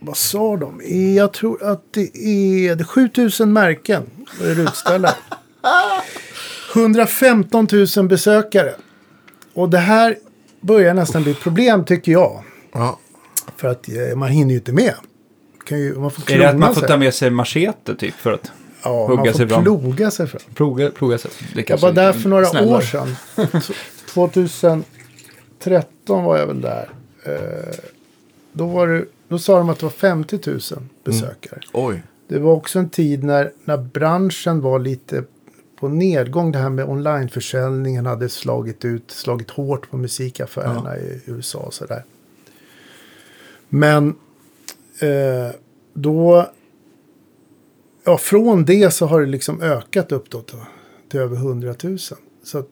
vad 0.00 0.16
sa 0.16 0.56
de? 0.56 0.80
Jag 1.14 1.32
tror 1.32 1.62
att 1.62 1.92
det 1.92 2.16
är, 2.16 2.76
det 2.76 2.82
är 2.82 2.84
7000 2.84 3.52
märken 3.52 4.10
är 4.42 4.60
utställare. 4.60 5.14
115 6.76 7.68
000 7.96 8.08
besökare. 8.08 8.74
Och 9.54 9.70
det 9.70 9.78
här 9.78 10.16
börjar 10.60 10.94
nästan 10.94 11.22
bli 11.22 11.32
ett 11.32 11.40
problem 11.40 11.84
tycker 11.84 12.12
jag. 12.12 12.42
Ja, 12.72 12.98
För 13.56 13.68
att 13.68 13.88
eh, 13.88 14.16
man 14.16 14.28
hinner 14.28 14.50
ju 14.50 14.56
inte 14.56 14.72
med. 14.72 14.94
Kan 15.66 15.78
ju, 15.80 15.94
man 15.94 16.10
får 16.10 16.32
Är 16.32 16.38
det 16.38 16.48
att 16.48 16.58
man 16.58 16.74
får 16.74 16.80
sig. 16.80 16.88
ta 16.88 16.96
med 16.96 17.14
sig 17.14 17.30
machete 17.30 17.94
typ 17.94 18.14
för 18.14 18.32
att 18.32 18.52
ja, 18.82 19.06
hugga 19.06 19.24
man 19.24 19.34
sig 19.34 19.48
får 19.48 19.54
fram? 19.54 19.62
ploga 19.64 20.10
sig 20.10 20.26
fram. 20.26 20.40
ploga, 20.54 20.90
ploga 20.90 21.18
sig? 21.18 21.30
Det 21.54 21.70
Jag 21.70 21.78
var 21.78 21.92
där 21.92 22.08
är 22.08 22.12
för 22.12 22.28
några 22.28 22.44
snällare. 22.46 22.76
år 22.76 22.80
sedan. 22.80 23.16
T- 23.60 23.74
2013 24.14 26.24
var 26.24 26.38
jag 26.38 26.46
väl 26.46 26.60
där. 26.60 26.88
Eh, 27.24 27.74
då, 28.52 28.66
var 28.66 28.86
det, 28.88 29.04
då 29.28 29.38
sa 29.38 29.58
de 29.58 29.68
att 29.68 29.78
det 29.78 29.84
var 29.86 29.90
50 29.90 30.38
000 30.46 30.60
besökare. 31.04 31.60
oj. 31.72 32.02
Det 32.28 32.38
var 32.38 32.52
också 32.52 32.78
en 32.78 32.88
tid 32.88 33.24
när, 33.24 33.50
när 33.64 33.76
branschen 33.76 34.60
var 34.60 34.78
lite 34.78 35.22
på 35.80 35.88
nedgång. 35.88 36.52
Det 36.52 36.58
här 36.58 36.70
med 36.70 36.84
onlineförsäljningen 36.88 38.06
hade 38.06 38.28
slagit 38.28 38.84
ut, 38.84 39.10
slagit 39.10 39.50
hårt 39.50 39.90
på 39.90 39.96
musikaffärerna 39.96 40.96
i 40.98 41.20
USA 41.26 41.58
och 41.58 41.74
sådär. 41.74 42.04
Men 43.68 44.08
eh, 45.00 45.54
då, 45.94 46.46
ja 48.04 48.18
från 48.18 48.64
det 48.64 48.90
så 48.94 49.06
har 49.06 49.20
det 49.20 49.26
liksom 49.26 49.62
ökat 49.62 50.12
upp 50.12 50.30
då 50.30 50.40
till, 50.40 50.58
till 51.10 51.20
över 51.20 51.36
100 51.36 51.74
000. 51.82 51.98
Så 52.44 52.58
att 52.58 52.68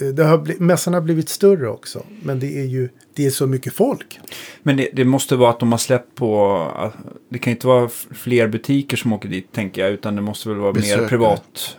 eh, 0.00 0.08
det 0.08 0.24
har 0.24 0.38
bli, 0.38 0.56
mässan 0.58 0.94
har 0.94 1.00
blivit 1.00 1.28
större 1.28 1.68
också. 1.68 2.02
Men 2.22 2.40
det 2.40 2.58
är 2.60 2.64
ju, 2.64 2.88
det 3.14 3.26
är 3.26 3.30
så 3.30 3.46
mycket 3.46 3.72
folk. 3.72 4.20
Men 4.62 4.76
det, 4.76 4.88
det 4.92 5.04
måste 5.04 5.36
vara 5.36 5.50
att 5.50 5.60
de 5.60 5.72
har 5.72 5.78
släppt 5.78 6.14
på... 6.14 6.56
att- 6.76 6.94
Det 7.28 7.38
kan 7.38 7.50
inte 7.50 7.66
vara 7.66 7.88
fler 8.14 8.48
butiker 8.48 8.96
som 8.96 9.12
åker 9.12 9.28
dit, 9.28 9.52
tänker 9.52 9.82
jag. 9.82 9.90
Utan 9.90 10.16
det 10.16 10.22
måste 10.22 10.48
väl 10.48 10.58
vara 10.58 10.72
Besökare. 10.72 11.00
mer 11.02 11.08
privat 11.08 11.76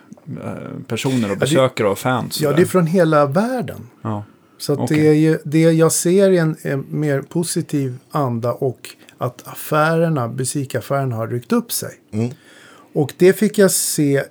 personer 0.88 1.31
och 1.31 1.38
besökare 1.38 1.88
och 1.88 2.00
fans. 2.00 2.41
Ja, 2.41 2.51
det 2.53 2.62
är 2.62 2.65
från 2.65 2.88
hela 2.88 3.25
världen. 3.25 3.88
ja. 4.01 4.24
Så 4.60 4.74
att 4.74 4.79
Okej. 4.79 4.98
det, 5.00 5.07
är 5.07 5.13
ju, 5.13 5.38
det 5.46 5.62
jag 5.62 5.91
ser 5.91 6.31
är 6.31 6.41
en, 6.41 6.55
en 6.62 6.86
mer 6.89 7.22
positiv 7.22 7.98
anda 8.12 8.53
och 8.53 8.89
att 9.17 9.48
affärerna, 9.48 10.27
musikaffärerna 10.27 11.15
har 11.15 11.27
ryckt 11.27 11.51
upp 11.51 11.72
sig. 11.72 11.91
Mm. 12.12 12.29
Och 12.93 13.13
det 13.17 13.34
fick 13.34 13.57
jag 13.57 13.72
se 13.72 14.24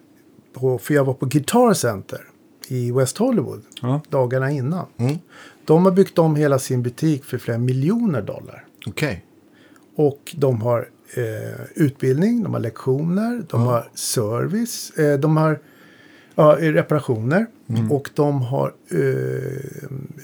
på, 0.54 0.78
för 0.78 0.94
jag 0.94 1.04
var 1.04 1.14
på 1.14 1.26
Guitar 1.26 1.72
Center 1.74 2.20
i 2.68 2.92
West 2.92 3.18
Hollywood 3.18 3.62
Ja. 3.82 4.00
dagarna 4.08 4.50
innan. 4.50 4.86
Mm. 4.96 5.18
De 5.64 5.84
har 5.84 5.92
byggt 5.92 6.18
om 6.18 6.36
hela 6.36 6.58
sin 6.58 6.82
butik 6.82 7.24
för 7.24 7.38
flera 7.38 7.58
miljoner 7.58 8.22
dollar. 8.22 8.64
Okej. 8.86 9.24
Och 9.96 10.34
de 10.36 10.62
har 10.62 10.88
eh, 11.14 11.60
utbildning, 11.74 12.42
de 12.42 12.54
har 12.54 12.60
lektioner, 12.60 13.42
de 13.50 13.60
har 13.62 13.90
service, 13.94 14.90
eh, 14.90 15.18
de 15.18 15.36
har 15.36 15.58
ja, 16.36 16.56
reparationer 16.60 17.46
och 17.90 18.10
de 18.14 18.42
har 18.42 18.72
eh, 18.88 18.98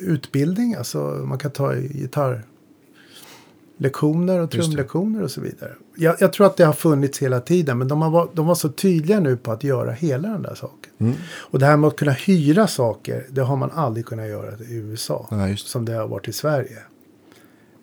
utbildning. 0.01 0.75
Alltså 0.75 0.99
man 0.99 1.39
kan 1.39 1.51
ta 1.51 1.75
gitarrlektioner 1.75 4.41
och 4.41 4.51
trumlektioner 4.51 5.23
och 5.23 5.31
så 5.31 5.41
vidare. 5.41 5.73
Jag, 5.97 6.17
jag 6.21 6.33
tror 6.33 6.47
att 6.47 6.57
det 6.57 6.65
har 6.65 6.73
funnits 6.73 7.19
hela 7.19 7.41
tiden 7.41 7.79
men 7.79 7.89
de, 7.89 8.03
har, 8.03 8.11
var- 8.11 8.29
de 8.33 8.47
var 8.47 8.55
så 8.55 8.69
tydliga 8.69 9.21
nu 9.21 9.37
på 9.37 9.53
att 9.53 9.65
göra 9.65 9.93
hela 9.93 10.29
den 10.29 10.43
där 10.43 10.55
saken. 10.55 10.93
Mm. 10.99 11.15
Och 11.27 11.59
det 11.59 11.67
här 11.67 11.77
med 11.77 11.89
att 11.89 11.97
kunna 11.97 12.13
hyra 12.13 12.67
saker, 12.67 13.27
det 13.31 13.41
har 13.41 13.57
man 13.57 13.71
aldrig 13.71 14.07
kunnat 14.07 14.29
göra 14.29 14.53
i 14.69 14.75
USA. 14.75 15.29
Ja. 15.31 15.57
Som 15.57 15.85
det 15.85 15.93
har 15.93 16.09
varit 16.09 16.29
i 16.29 16.33
Sverige. 16.33 16.79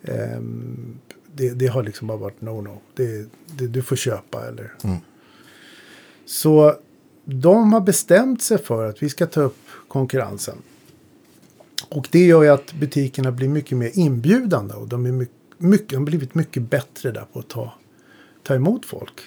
Ehm, 0.04 0.98
det, 1.34 1.50
det 1.50 1.66
har 1.66 1.82
liksom 1.82 2.08
bara 2.08 2.18
varit 2.18 2.40
no-no. 2.40 2.76
Det, 2.94 3.26
det, 3.58 3.66
du 3.66 3.82
får 3.82 3.96
köpa 3.96 4.46
eller... 4.48 4.72
Mm. 4.84 4.96
Så 6.26 6.74
de 7.30 7.72
har 7.72 7.80
bestämt 7.80 8.42
sig 8.42 8.58
för 8.58 8.86
att 8.88 9.02
vi 9.02 9.08
ska 9.08 9.26
ta 9.26 9.40
upp 9.40 9.58
konkurrensen. 9.88 10.56
Och 11.88 12.08
det 12.10 12.26
gör 12.26 12.42
ju 12.42 12.48
att 12.48 12.72
butikerna 12.72 13.32
blir 13.32 13.48
mycket 13.48 13.78
mer 13.78 13.90
inbjudande. 13.94 14.74
Och 14.74 14.88
de, 14.88 15.06
är 15.06 15.12
mycket, 15.12 15.34
mycket, 15.58 15.88
de 15.88 15.96
har 15.96 16.04
blivit 16.04 16.34
mycket 16.34 16.62
bättre 16.62 17.10
där 17.10 17.24
på 17.32 17.38
att 17.38 17.48
ta, 17.48 17.72
ta 18.42 18.54
emot 18.54 18.86
folk. 18.86 19.20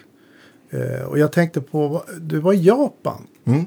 Eh, 0.70 1.06
och 1.06 1.20
jag 1.20 1.32
tänkte 1.32 1.62
på, 1.62 2.04
du 2.20 2.40
var 2.40 2.54
i 2.54 2.64
Japan. 2.64 3.28
Mm. 3.46 3.66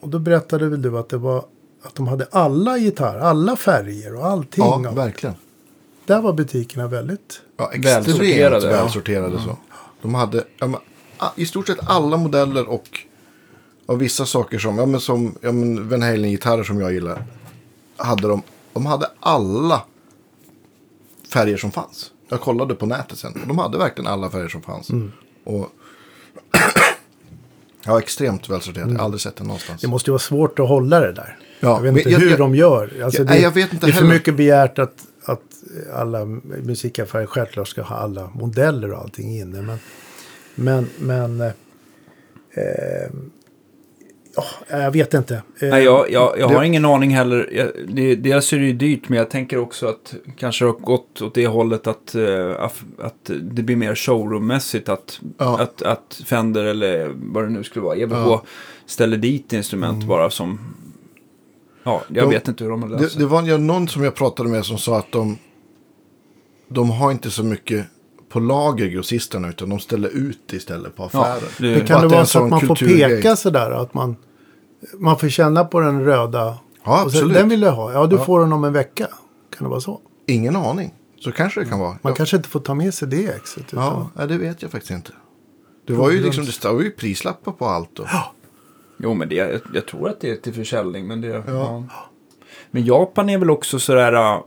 Och 0.00 0.08
då 0.08 0.18
berättade 0.18 0.68
väl 0.68 0.82
du 0.82 0.98
att 0.98 1.08
det 1.08 1.16
var 1.16 1.44
att 1.82 1.94
de 1.94 2.08
hade 2.08 2.26
alla 2.30 2.78
gitarrer, 2.78 3.20
alla 3.20 3.56
färger 3.56 4.14
och 4.14 4.26
allting. 4.26 4.64
Ja, 4.64 4.92
verkligen. 4.92 5.34
där 6.06 6.20
var 6.20 6.32
butikerna 6.32 6.88
väldigt... 6.88 7.40
Ja, 7.56 7.72
Välsorterade, 7.82 8.68
välsorterade. 8.68 9.34
ja. 9.34 9.44
så. 9.44 9.56
De 10.02 10.14
hade 10.14 10.44
ja, 10.58 10.66
men, 10.66 10.80
i 11.36 11.46
stort 11.46 11.66
sett 11.66 11.78
alla 11.88 12.16
modeller 12.16 12.68
och, 12.68 13.06
och 13.90 14.02
vissa 14.02 14.26
saker 14.26 14.58
som, 14.58 14.78
ja 14.78 14.86
men 14.86 15.00
som 15.00 15.34
ja, 15.40 15.52
men 15.52 15.88
Van 15.88 16.02
Halen-gitarrer 16.02 16.64
som 16.64 16.80
jag 16.80 16.92
gillar. 16.92 17.24
Hade 17.96 18.28
de, 18.28 18.42
de 18.72 18.86
hade 18.86 19.10
alla 19.20 19.82
färger 21.32 21.56
som 21.56 21.72
fanns. 21.72 22.12
Jag 22.28 22.40
kollade 22.40 22.74
på 22.74 22.86
nätet 22.86 23.18
sen. 23.18 23.34
De 23.46 23.58
hade 23.58 23.78
verkligen 23.78 24.10
alla 24.10 24.30
färger 24.30 24.48
som 24.48 24.62
fanns. 24.62 24.90
Mm. 24.90 25.12
Och, 25.44 25.68
ja, 27.84 27.98
extremt 27.98 28.48
välsorterat. 28.50 28.90
Jag 28.90 28.98
har 28.98 29.04
aldrig 29.04 29.20
sett 29.20 29.36
det 29.36 29.44
någonstans. 29.44 29.80
Det 29.80 29.88
måste 29.88 30.10
ju 30.10 30.12
vara 30.12 30.18
svårt 30.18 30.58
att 30.58 30.68
hålla 30.68 31.00
det 31.00 31.12
där. 31.12 31.38
Ja, 31.60 31.84
jag 31.84 31.92
vet 31.92 31.96
inte 31.98 32.10
jag- 32.10 32.18
hur 32.18 32.30
jag- 32.30 32.38
de 32.38 32.54
gör. 32.54 33.02
Alltså 33.04 33.24
det, 33.24 33.30
nej, 33.30 33.42
jag 33.42 33.50
vet 33.50 33.72
inte 33.72 33.86
det 33.86 33.90
är 33.90 33.92
för 33.92 34.02
heller. 34.02 34.14
mycket 34.14 34.36
begärt 34.36 34.78
att, 34.78 35.06
att 35.24 35.42
alla 35.94 36.24
musikaffärer 36.24 37.26
självklart 37.26 37.68
ska 37.68 37.82
ha 37.82 37.96
alla 37.96 38.30
modeller 38.34 38.92
och 38.92 38.98
allting 38.98 39.38
inne. 39.38 39.62
Men, 39.62 39.78
men, 40.54 40.88
men 40.98 41.40
eh, 41.40 43.10
eh, 44.68 44.76
ja, 44.78 44.78
jag 44.82 44.90
vet 44.90 45.14
inte. 45.14 45.34
Eh, 45.34 45.68
Nej, 45.68 45.84
jag, 45.84 46.10
jag, 46.10 46.38
jag 46.38 46.50
det- 46.50 46.54
har 46.56 46.62
ingen 46.64 46.84
aning 46.84 47.10
heller. 47.10 47.48
Jag, 47.52 47.68
det, 47.88 48.14
dels 48.14 48.52
är 48.52 48.58
det 48.58 48.64
ju 48.64 48.72
dyrt, 48.72 49.08
men 49.08 49.18
jag 49.18 49.30
tänker 49.30 49.58
också 49.58 49.86
att 49.86 50.14
kanske 50.38 50.64
det 50.64 50.70
har 50.70 50.78
gått 50.78 51.22
åt 51.22 51.34
det 51.34 51.46
hållet 51.46 51.86
att, 51.86 52.14
eh, 52.14 52.62
att, 52.98 53.30
det 53.42 53.62
blir 53.62 53.76
mer 53.76 53.94
showroommässigt. 53.94 54.88
Att, 54.88 55.20
Ja. 55.38 55.58
att, 55.60 55.82
att 55.82 56.22
Fender 56.26 56.64
eller 56.64 57.10
vad 57.14 57.44
det 57.44 57.50
nu 57.50 57.64
skulle 57.64 57.84
vara, 57.84 57.96
EVK 57.96 58.12
Ja. 58.14 58.42
ställer 58.86 59.16
dit 59.16 59.52
instrument 59.52 60.04
bara 60.04 60.30
som... 60.30 60.58
Ja, 61.84 62.02
jag 62.08 62.24
De- 62.28 62.30
vet 62.34 62.48
inte 62.48 62.64
hur 62.64 62.70
de 62.70 62.82
har 62.82 62.88
löst 62.88 63.14
Det, 63.14 63.20
det 63.22 63.26
var 63.26 63.42
ju 63.42 63.58
någon 63.58 63.88
som 63.88 64.04
jag 64.04 64.14
pratade 64.14 64.48
med 64.48 64.64
som 64.64 64.78
sa 64.78 64.98
att 64.98 65.12
de, 65.12 65.38
de 66.68 66.90
har 66.90 67.10
inte 67.12 67.30
så 67.30 67.42
mycket 67.44 67.86
på 68.28 68.40
lager 68.40 68.86
grossisterna 68.86 69.48
utan 69.48 69.68
de 69.70 69.78
ställer 69.78 70.08
ut 70.08 70.52
istället 70.52 70.96
på 70.96 71.10
Ja, 71.12 71.20
affären. 71.26 71.50
det- 71.58 71.80
Och 71.80 71.86
kan 71.86 72.00
det 72.02 72.08
det 72.08 72.14
vara 72.14 72.26
så 72.26 72.44
att 72.44 72.50
man 72.50 72.60
får 72.60 72.74
peka 72.74 73.36
sådär? 73.36 73.70
Att 73.70 73.94
man, 73.94 74.16
man 74.98 75.18
får 75.18 75.28
känna 75.28 75.64
på 75.64 75.80
den 75.80 76.04
röda. 76.04 76.58
Ja, 76.84 77.02
absolut. 77.02 77.34
den 77.34 77.48
vill 77.48 77.62
jag 77.62 77.72
ha. 77.72 77.92
Ja, 77.92 78.06
du 78.06 78.16
Ja. 78.16 78.24
får 78.24 78.40
den 78.40 78.52
om 78.52 78.64
en 78.64 78.72
vecka. 78.72 79.06
Kan 79.56 79.64
det 79.64 79.68
vara 79.70 79.80
så? 79.80 80.00
Ingen 80.26 80.56
aning. 80.56 80.94
Så 81.20 81.32
kanske 81.32 81.60
det 81.60 81.66
kan 81.66 81.78
vara. 81.78 81.90
Man 81.90 81.98
ja, 82.02 82.14
kanske 82.14 82.36
inte 82.36 82.48
får 82.48 82.60
ta 82.60 82.74
med 82.74 82.94
sig 82.94 83.08
det 83.08 83.26
exet. 83.26 83.58
Utan, 83.72 83.84
ja, 83.84 84.10
ja, 84.18 84.26
det 84.26 84.38
vet 84.38 84.62
jag 84.62 84.70
faktiskt 84.70 84.90
inte. 84.90 85.12
Det 85.86 85.92
var 85.92 86.10
ju 86.10 86.22
liksom, 86.22 86.44
det 86.44 86.52
stod 86.52 86.82
ju 86.82 86.90
prislappar 86.90 87.52
på 87.52 87.66
allt. 87.66 87.98
Och, 87.98 88.06
Jo, 89.02 89.14
men 89.14 89.28
det, 89.28 89.34
jag, 89.34 89.60
jag 89.74 89.86
tror 89.86 90.08
att 90.08 90.20
det 90.20 90.30
är 90.30 90.36
till 90.36 90.54
försäljning. 90.54 91.06
Men, 91.06 91.20
det, 91.20 91.42
ja. 91.46 91.84
men 92.70 92.84
Japan 92.84 93.30
är 93.30 93.38
väl 93.38 93.50
också 93.50 93.78
sådär... 93.78 94.42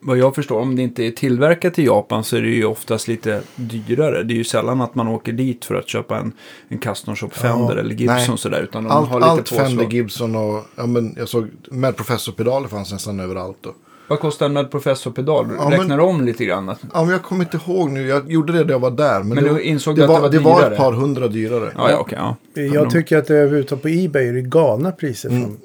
vad 0.00 0.18
jag 0.18 0.34
förstår, 0.34 0.60
om 0.60 0.76
det 0.76 0.82
inte 0.82 1.02
är 1.02 1.10
tillverkat 1.10 1.78
i 1.78 1.84
Japan 1.84 2.24
så 2.24 2.36
är 2.36 2.42
det 2.42 2.48
ju 2.48 2.64
oftast 2.64 3.08
lite 3.08 3.42
dyrare. 3.56 4.22
Det 4.22 4.34
är 4.34 4.36
ju 4.36 4.44
sällan 4.44 4.80
att 4.80 4.94
man 4.94 5.08
åker 5.08 5.32
dit 5.32 5.64
för 5.64 5.74
att 5.74 5.88
köpa 5.88 6.18
en, 6.18 6.32
en 6.68 6.78
custom 6.78 7.16
shop 7.16 7.28
Fender 7.28 7.76
eller 7.76 7.94
Gibson 7.94 8.16
nej. 8.28 8.38
sådär. 8.38 8.62
Utan 8.62 8.84
de 8.84 8.90
allt 8.90 9.08
har 9.08 9.20
lite 9.20 9.30
allt 9.30 9.40
påslag. 9.40 9.66
Fender, 9.66 9.84
Gibson 9.84 10.36
och 10.36 10.64
ja, 10.76 10.86
men 10.86 11.14
jag 11.18 11.28
såg 11.28 11.48
med 11.70 11.96
professorpedaler 11.96 12.68
fanns 12.68 12.92
nästan 12.92 13.20
överallt. 13.20 13.66
Och, 13.66 13.74
Vad 14.08 14.20
kostar 14.20 14.46
en 14.46 14.52
med 14.52 14.70
professorpedal? 14.70 15.46
Ja, 15.58 15.68
men- 15.68 15.78
Räknar 15.80 15.98
om 15.98 16.24
lite 16.24 16.44
grann. 16.44 16.68
Att, 16.68 16.80
ja, 16.92 17.00
men 17.02 17.10
jag 17.10 17.22
kommer 17.22 17.44
inte 17.44 17.60
ihåg 17.66 17.90
nu. 17.90 18.06
Jag 18.06 18.32
gjorde 18.32 18.52
det 18.52 18.64
när 18.64 18.70
jag 18.70 18.78
var 18.78 18.90
där. 18.90 19.18
Men, 19.18 19.28
Men 19.28 19.44
det, 19.44 19.54
du 19.54 19.60
insåg 19.62 19.96
det, 19.96 20.02
att 20.02 20.08
det 20.08 20.12
var, 20.14 20.20
var 20.20 20.30
det 20.30 20.38
var 20.38 20.58
dyrare? 20.60 20.72
ett 20.72 20.78
par 20.78 20.92
hundra 20.92 21.28
dyrare. 21.28 21.72
ja, 21.76 21.90
ja, 21.90 21.98
okej. 21.98 22.18
ja. 22.20 22.36
Jag 22.62 22.90
tycker 22.90 23.18
att 23.18 23.26
det 23.26 23.36
är 23.36 23.54
ute 23.54 23.76
på 23.76 23.88
Ebay 23.88 24.28
är 24.28 24.32
det 24.32 24.42
galna 24.42 24.92
priser. 24.92 25.28
Mm. 25.28 25.42
Från, 25.42 25.58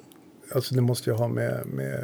alltså 0.56 0.76
det 0.76 0.82
måste 0.82 1.10
ju 1.10 1.16
ha 1.16 1.28
med, 1.28 1.62
med 1.74 2.00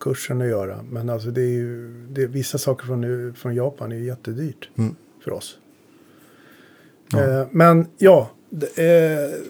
kursen 0.00 0.40
att 0.42 0.48
göra. 0.48 0.80
Men 0.90 1.10
alltså 1.10 1.30
det 1.30 1.40
är 1.42 1.48
ju, 1.48 1.92
det, 2.10 2.26
vissa 2.26 2.58
saker 2.58 2.86
från, 2.86 3.34
från 3.34 3.54
Japan 3.54 3.92
är 3.92 3.96
ju 3.96 4.04
jättedyrt 4.06 4.68
Mm. 4.78 4.94
för 5.24 5.30
oss. 5.32 5.58
Eh, 7.14 7.46
men 7.50 7.86
ja, 7.98 8.30
det, 8.50 8.66
eh, 8.78 9.40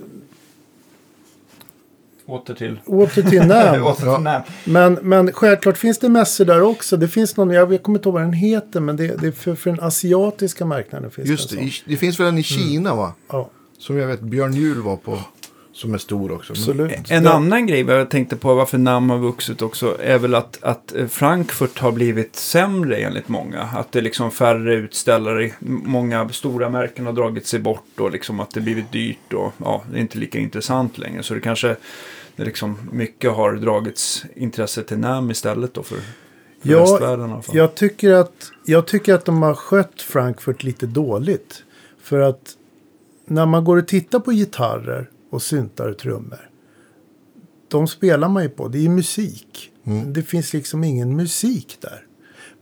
Åter 2.27 2.55
till... 2.55 2.81
åter 2.87 3.23
till 3.23 3.43
NAM. 3.47 3.83
Åter 3.85 3.95
till 3.97 4.07
Ja. 4.07 4.19
NAM. 4.19 4.43
men, 4.65 4.95
men 5.03 5.33
självklart 5.33 5.77
finns 5.79 5.99
det 5.99 6.09
mässor 6.09 6.45
där 6.45 6.63
också. 6.63 6.97
Det 6.97 7.09
finns 7.09 7.37
någon, 7.37 7.51
jag, 7.51 7.73
jag 7.73 7.83
kommer 7.83 7.99
inte 7.99 8.09
ihåg 8.09 8.15
vad 8.15 8.23
den 8.23 8.33
heter, 8.33 8.81
men 8.81 8.97
det, 8.97 9.17
det 9.21 9.27
är 9.27 9.33
för, 9.33 9.55
för 9.55 9.71
den 9.71 9.81
asiatiska 9.81 10.65
marknaden. 10.65 11.11
Finns 11.11 11.29
Just 11.29 11.51
det, 11.51 11.57
det, 11.57 11.71
det 11.87 11.97
finns 11.97 12.21
väl 12.21 12.27
en 12.27 12.39
i 12.39 12.43
Kina 12.43 12.95
va? 12.95 13.15
Ja, 13.29 13.51
Som 13.79 13.97
jag 13.97 14.07
vet 14.07 14.21
Björn 14.21 14.53
Juhl 14.53 14.83
var 14.83 14.97
på. 14.97 15.19
Som 15.81 15.95
är 15.95 15.99
stor 15.99 16.33
också. 16.33 16.53
Absolut. 16.53 17.11
En 17.11 17.25
Ja. 17.25 17.31
annan 17.33 17.67
grej 17.67 17.83
vad 17.83 18.01
jag 18.01 18.11
tänkte 18.11 18.37
på 18.37 18.55
varför 18.55 18.79
namn 18.79 19.11
har 19.11 19.19
vuxit 19.19 19.63
också 19.63 19.97
är 20.03 20.19
väl 20.19 20.35
att, 20.35 20.59
att 20.63 20.95
eh, 20.95 21.07
Frankfurt 21.07 21.79
har 21.79 21.93
blivit 21.93 22.37
sämre 22.37 22.97
enligt 22.97 23.29
många. 23.29 23.61
Att 23.63 23.93
det 23.93 23.99
är 23.99 24.03
liksom 24.03 24.31
färre 24.31 24.75
utställare, 24.75 25.51
många 25.85 26.29
stora 26.29 26.71
märken 26.71 27.07
har 27.07 27.13
dragit 27.13 27.47
sig 27.47 27.61
bort 27.61 28.01
och 28.01 28.11
liksom 28.11 28.41
att 28.41 28.51
det 28.51 28.61
blivit 28.61 28.93
dyrt 28.93 29.33
och 29.33 29.53
ja, 29.59 29.83
det 29.93 29.97
är 29.99 30.01
inte 30.01 30.19
lika 30.19 30.39
intressant 30.39 30.99
längre. 30.99 31.23
Så 31.23 31.35
det 31.35 31.41
kanske, 31.41 31.77
det 32.37 32.45
liksom 32.45 32.79
mycket 32.93 33.33
har 33.33 33.53
dragits 33.53 34.25
intresse 34.35 34.83
till 34.83 34.99
NAM 34.99 35.31
istället 35.31 35.75
då 35.75 35.83
för, 35.83 35.97
för 35.97 36.05
Ja, 36.63 36.81
västvärlden 36.81 37.31
i. 37.31 37.57
Jag 37.57 37.75
tycker, 37.75 38.13
att, 38.13 38.53
jag 38.65 38.87
tycker 38.87 39.15
att 39.15 39.25
de 39.25 39.43
har 39.43 39.55
skött 39.55 40.03
Frankfurt 40.03 40.63
lite 40.63 40.87
dåligt. 40.87 41.63
För 42.03 42.21
att 42.21 42.57
när 43.27 43.47
man 43.47 43.65
går 43.65 43.77
och 43.77 43.89
tittar 43.89 44.19
på 44.21 44.33
gitarrer 44.33 45.07
och 45.31 45.43
syntar 45.43 45.89
och 45.89 45.99
trummor. 45.99 46.51
De 47.69 47.89
spelar 47.89 48.29
man 48.29 48.43
ju 48.43 48.49
på. 48.49 48.69
Det 48.69 48.85
är 48.85 48.89
musik. 48.89 49.73
Det 50.07 50.23
finns 50.23 50.53
liksom 50.53 50.85
ingen 50.85 51.17
musik 51.17 51.77
där. 51.81 52.07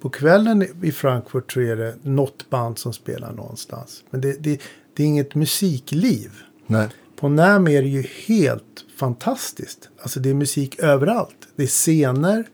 På 0.00 0.10
kvällen 0.10 0.84
i 0.84 0.92
Frankfurt 0.92 1.52
så 1.52 1.60
är 1.60 1.76
det 1.76 1.94
något 2.02 2.50
band 2.50 2.78
som 2.78 2.92
spelar 2.92 3.32
någonstans. 3.32 4.04
Men 4.10 4.20
det, 4.20 4.42
det, 4.42 4.60
det 4.94 5.02
är 5.02 5.06
inget 5.06 5.34
musikliv. 5.34 6.30
Nej. 6.66 6.88
På 7.16 7.28
NAM 7.28 7.68
är 7.68 7.82
det 7.82 7.88
ju 7.88 8.02
helt 8.26 8.84
fantastiskt. 8.96 9.88
Alltså 10.02 10.20
det 10.20 10.30
är 10.30 10.34
musik 10.34 10.78
överallt. 10.78 11.48
Det 11.56 11.62
är 11.62 11.66
scener 11.66 12.44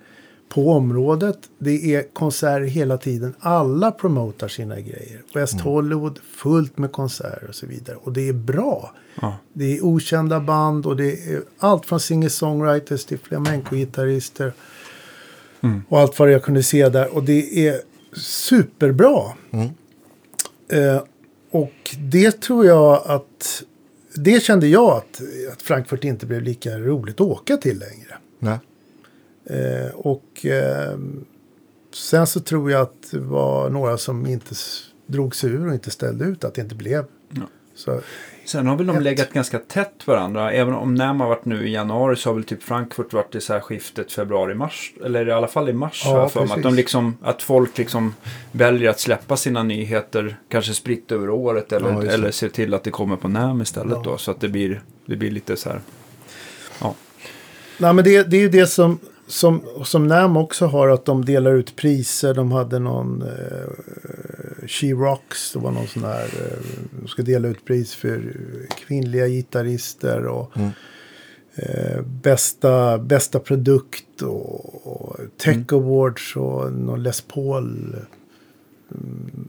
på 0.49 0.71
området. 0.71 1.39
Det 1.59 1.95
är 1.95 2.03
konserter 2.13 2.65
hela 2.65 2.99
tiden. 2.99 3.35
Alla 3.39 3.91
promotar 3.91 4.49
sina 4.49 4.81
grejer. 4.81 5.23
West 5.35 5.61
Hollywood 5.61 6.19
fullt 6.19 6.79
med 6.79 6.93
konserter 6.93 7.49
och 7.49 7.55
så 7.55 7.67
vidare. 7.67 7.97
Och 7.97 8.13
det 8.13 8.29
är 8.29 8.33
bra. 8.33 8.95
Ja. 9.21 9.37
Det 9.53 9.77
är 9.77 9.85
okända 9.85 10.41
band 10.41 10.87
och 10.87 10.97
det 10.97 11.13
är 11.13 11.43
allt 11.59 11.87
från 11.87 12.01
singer-songwriters 12.01 13.07
till 13.07 13.19
flamenco-gitarrister. 13.19 14.53
Och 15.89 16.01
allt 16.01 16.19
vad 16.19 16.33
jag 16.33 16.43
kunde 16.43 16.63
se 16.63 16.89
där. 16.89 17.15
Och 17.15 17.25
det 17.25 17.69
är 17.69 17.81
superbra. 18.17 19.23
Eh, 20.69 21.03
och 21.51 21.97
det 21.99 22.41
tror 22.41 22.67
jag 22.67 23.03
att... 23.07 23.63
Det 24.17 24.43
kände 24.43 24.67
jag 24.67 24.91
att, 24.91 25.21
att 25.53 25.63
Frankfurt 25.63 26.05
inte 26.05 26.27
blev 26.27 26.43
lika 26.43 26.79
roligt 26.79 27.15
att 27.15 27.21
åka 27.21 27.57
till 27.57 27.79
längre. 27.79 28.15
Nej. 28.39 28.59
Eh, 29.47 29.91
och 29.95 30.47
eh, 30.47 30.99
sen 31.95 32.27
så 32.27 32.41
tror 32.41 32.71
jag 32.71 32.81
att 32.81 33.11
det 33.11 33.19
var 33.19 33.71
några 33.71 33.99
som 33.99 34.27
inte 34.27 34.55
drog 35.07 35.37
sig 35.37 35.51
ur 35.51 35.67
och 35.69 35.75
inte 35.75 35.91
ställde 35.91 36.25
ut 36.25 36.45
att 36.45 36.55
det 36.55 36.63
inte 36.63 36.75
blev. 36.75 37.05
Ja. 37.31 37.43
Så, 37.75 38.01
Sen 38.47 38.67
har 38.67 38.77
väl 38.77 38.87
de 38.87 38.97
Ett. 38.97 39.03
legat 39.03 39.33
ganska 39.33 39.59
tätt 39.59 40.07
varandra. 40.07 40.53
Även 40.53 40.75
om 40.75 40.95
NAM 40.95 41.21
har 41.21 41.29
varit 41.29 41.45
nu 41.45 41.69
i 41.69 41.73
januari 41.73 42.17
så 42.17 42.29
har 42.31 42.35
väl 42.35 42.45
typ 42.45 42.63
Frankfurt 42.63 43.13
varit 43.13 43.35
i 43.35 43.41
så 43.41 43.53
här 43.53 43.61
skiftet 43.61 44.13
februari-mars. 44.13 44.93
Eller 45.05 45.29
i 45.29 45.33
alla 45.33 45.47
fall 45.47 45.69
i 45.69 45.73
mars 45.73 46.03
Ja, 46.07 46.29
för 46.29 46.47
mig. 46.47 46.57
Att, 46.57 46.63
de 46.63 46.75
liksom, 46.75 47.17
att 47.23 47.43
folk 47.43 47.79
liksom 47.79 48.15
väljer 48.53 48.91
att 48.91 49.01
släppa 49.01 49.37
sina 49.37 49.63
nyheter 49.63 50.37
kanske 50.49 50.75
spritt 50.75 51.13
över 51.13 51.31
året. 51.31 51.73
Eller, 51.73 51.93
Ja, 51.93 52.03
eller 52.13 52.31
se 52.31 52.49
till 52.49 52.75
att 52.75 52.85
det 52.85 52.91
kommer 52.91 53.17
på 53.17 53.29
NAM 53.29 53.63
istället 53.63 53.93
Ja. 53.97 54.03
då. 54.11 54.19
Så 54.19 54.31
att 54.31 54.41
det 54.41 54.49
blir, 54.49 54.83
det 55.07 55.17
blir 55.17 55.31
lite 55.31 55.57
så 55.57 55.69
här. 55.69 55.81
Ja. 56.81 56.95
nej, 57.79 57.93
men 57.93 58.05
det, 58.05 58.23
det 58.31 58.37
är 58.37 58.41
ju 58.41 58.49
det 58.49 58.67
som, 58.67 58.99
som, 59.27 59.63
som 59.85 60.07
NAM 60.07 60.37
också 60.37 60.67
har. 60.67 60.89
Att 60.89 61.05
de 61.05 61.25
delar 61.25 61.55
ut 61.55 61.77
priser. 61.77 62.35
De 62.35 62.53
hade 62.53 62.79
någon 62.79 63.23
eh, 63.23 64.67
She 64.67 64.87
Rocks. 64.93 65.53
Det 65.53 65.59
var 65.59 65.71
någon 65.71 65.87
sån 65.87 66.05
här. 66.05 66.25
Eh, 66.25 66.59
de 67.01 67.09
ska 67.09 67.23
dela 67.23 67.49
ut 67.49 67.65
pris 67.65 67.95
för 67.95 68.37
kvinnliga 68.87 69.29
gitarrister. 69.29 70.27
Och, 70.27 70.57
Mm. 70.57 70.71
eh, 71.55 72.01
bästa, 72.03 72.99
bästa 72.99 73.39
produkt 73.39 74.23
och, 74.23 74.87
och 74.87 75.17
Tech 75.37 75.55
Mm. 75.55 75.67
Awards 75.73 76.37
och 76.37 76.73
någon 76.73 77.03
Les 77.03 77.21
Paul. 77.21 77.97
Mm, 78.95 79.49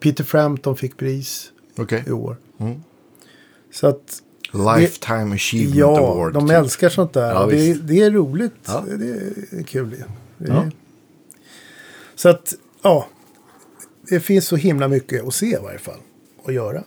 Peter 0.00 0.24
Frampton 0.24 0.76
fick 0.76 0.96
pris 0.96 1.52
Okej. 1.78 2.04
i 2.06 2.10
år. 2.10 2.36
Mm. 2.58 2.82
Så 3.72 3.86
att 3.86 4.22
Lifetime 4.52 5.34
Achievement 5.34 5.76
ja, 5.76 5.98
Award. 5.98 6.32
de 6.34 6.48
typ. 6.48 6.56
älskar 6.56 6.88
sånt 6.88 7.12
där. 7.12 7.30
Ja, 7.34 7.46
det, 7.46 7.74
det 7.74 8.02
är 8.02 8.10
roligt. 8.10 8.54
Ja. 8.66 8.84
Det 8.98 9.06
är 9.58 9.62
kul. 9.62 9.90
Det 9.90 9.96
är, 9.96 10.54
Ja. 10.54 10.64
Så 12.14 12.28
att, 12.28 12.54
ja. 12.82 13.06
Det 14.08 14.20
finns 14.20 14.46
så 14.46 14.56
himla 14.56 14.88
mycket 14.88 15.26
att 15.26 15.34
se 15.34 15.46
i 15.46 15.58
varje 15.62 15.78
fall. 15.78 15.98
Och 16.42 16.52
göra. 16.52 16.82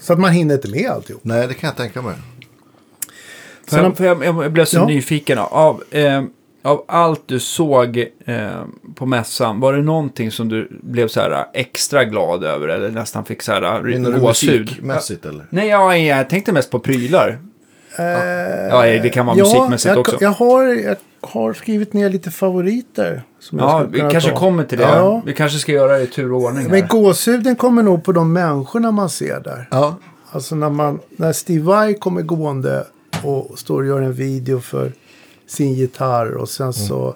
Så 0.00 0.12
att 0.12 0.18
man 0.20 0.32
hinner 0.32 0.54
inte 0.54 0.68
med 0.70 0.90
alltihop. 0.90 1.24
Nej, 1.24 1.48
det 1.48 1.54
kan 1.54 1.68
jag 1.68 1.76
tänka 1.76 2.02
mig. 2.02 2.14
För 3.66 3.76
jag, 3.76 3.84
Sen- 3.86 3.96
för 3.96 4.04
jag, 4.04 4.24
jag 4.44 4.52
blev 4.52 4.64
så 4.64 4.76
Ja. 4.76 4.86
nyfiken 4.86 5.38
av, 5.38 5.82
eh, 5.90 6.24
av 6.64 6.84
allt 6.88 7.22
du 7.26 7.40
såg 7.40 8.06
eh, 8.26 8.48
på 8.94 9.06
mässan, 9.06 9.60
var 9.60 9.72
det 9.72 9.82
någonting 9.82 10.30
som 10.30 10.48
du 10.48 10.68
blev 10.82 11.08
så 11.08 11.20
här 11.20 11.46
extra 11.54 12.04
glad 12.04 12.44
över 12.44 12.68
eller 12.68 12.90
nästan 12.90 13.24
fick 13.24 13.42
så 13.42 13.52
här 13.52 14.20
gåshud? 14.20 14.60
musikmässigt 14.60 15.26
eller? 15.26 15.46
Nej, 15.50 15.68
jag, 15.68 15.98
jag 16.00 16.28
tänkte 16.30 16.52
mest 16.52 16.70
på 16.70 16.78
prylar. 16.78 17.38
Eh, 17.98 18.04
Ja, 18.70 18.82
det 18.82 19.08
kan 19.08 19.26
vara 19.26 19.36
musikmässigt 19.36 19.90
jag, 19.90 19.98
också. 19.98 20.16
Jag 20.20 20.30
har, 20.30 20.64
jag 20.64 20.96
har 21.20 21.52
skrivit 21.52 21.92
ner 21.92 22.10
lite 22.10 22.30
favoriter. 22.30 23.22
Som 23.40 23.58
jag 23.58 23.68
Ja, 23.68 23.86
vi 23.90 24.00
kanske 24.00 24.30
ta. 24.30 24.36
kommer 24.36 24.64
till 24.64 24.78
det. 24.78 24.84
Ja. 24.84 25.22
Vi 25.26 25.32
kanske 25.32 25.58
ska 25.58 25.72
göra 25.72 25.92
det 25.96 26.02
i 26.02 26.06
tur 26.06 26.32
och 26.32 26.40
ordning 26.40 26.64
Men 26.70 26.80
här. 26.80 26.88
gåshuden 26.88 27.56
kommer 27.56 27.82
nog 27.82 28.04
på 28.04 28.12
de 28.12 28.32
människorna 28.32 28.90
man 28.90 29.10
ser 29.10 29.40
där. 29.40 29.68
Ja. 29.70 29.96
Alltså 30.30 30.54
när, 30.54 30.70
man, 30.70 31.00
när 31.10 31.32
Steve 31.32 31.64
Vai 31.64 31.94
kommer 31.94 32.22
gående 32.22 32.84
och 33.22 33.58
står 33.58 33.80
och 33.80 33.86
gör 33.86 34.02
en 34.02 34.12
video 34.12 34.60
för 34.60 34.92
sin 35.46 35.74
gitarr 35.74 36.30
och 36.34 36.48
sen 36.48 36.72
så 36.72 37.14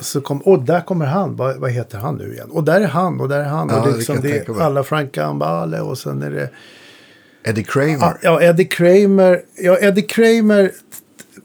så 0.00 0.20
kom, 0.20 0.40
och 0.40 0.62
där 0.62 0.80
kommer 0.80 1.06
han, 1.06 1.36
vad, 1.36 1.56
vad 1.56 1.70
heter 1.70 1.98
han 1.98 2.16
nu 2.16 2.32
igen? 2.32 2.50
Och 2.50 2.64
där 2.64 2.80
är 2.80 2.86
han 2.86 3.20
och 3.20 3.28
där 3.28 3.40
är 3.40 3.44
han. 3.44 3.68
Ja, 3.68 3.80
och 3.80 3.88
det 3.88 3.96
liksom, 3.96 4.20
det 4.20 4.48
är 4.48 4.60
alla 4.60 4.84
Frank 4.84 5.12
Gambale 5.12 5.80
och 5.80 5.98
sen 5.98 6.22
är 6.22 6.30
det 6.30 6.50
Eddie 7.44 7.64
Kramer. 7.64 7.98
Ja, 8.00 8.16
ja, 8.22 8.42
Eddie 8.42 8.64
Kramer. 8.64 9.42
Ja, 9.56 9.78
Eddie 9.78 10.02
Kramer 10.02 10.72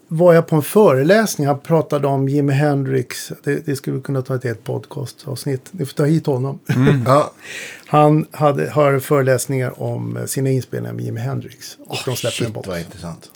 var 0.08 0.34
jag 0.34 0.46
på 0.46 0.56
en 0.56 0.62
föreläsning. 0.62 1.46
Han 1.46 1.60
pratade 1.60 2.06
om 2.06 2.28
Jimi 2.28 2.52
Hendrix. 2.52 3.32
Det, 3.44 3.66
det 3.66 3.76
skulle 3.76 3.96
vi 3.96 4.02
kunna 4.02 4.22
ta 4.22 4.34
ett 4.34 4.44
helt 4.44 4.64
podcastavsnitt. 4.64 5.68
Ni 5.70 5.86
får 5.86 5.94
ta 5.94 6.04
hit 6.04 6.26
honom. 6.26 6.58
Ja. 7.06 7.32
Han 7.86 8.26
hade, 8.30 8.70
har 8.70 8.98
föreläsningar 8.98 9.82
om 9.82 10.18
sina 10.26 10.50
inspelningar 10.50 10.94
med 10.94 11.04
Jimi 11.04 11.20
Hendrix. 11.20 11.78
Och 11.86 11.98
de 12.04 12.16
släpper 12.16 12.42
en 12.42 12.46
Shit 12.46 12.54
box. 12.54 12.68
vad 12.68 12.78
intressant. 12.78 13.30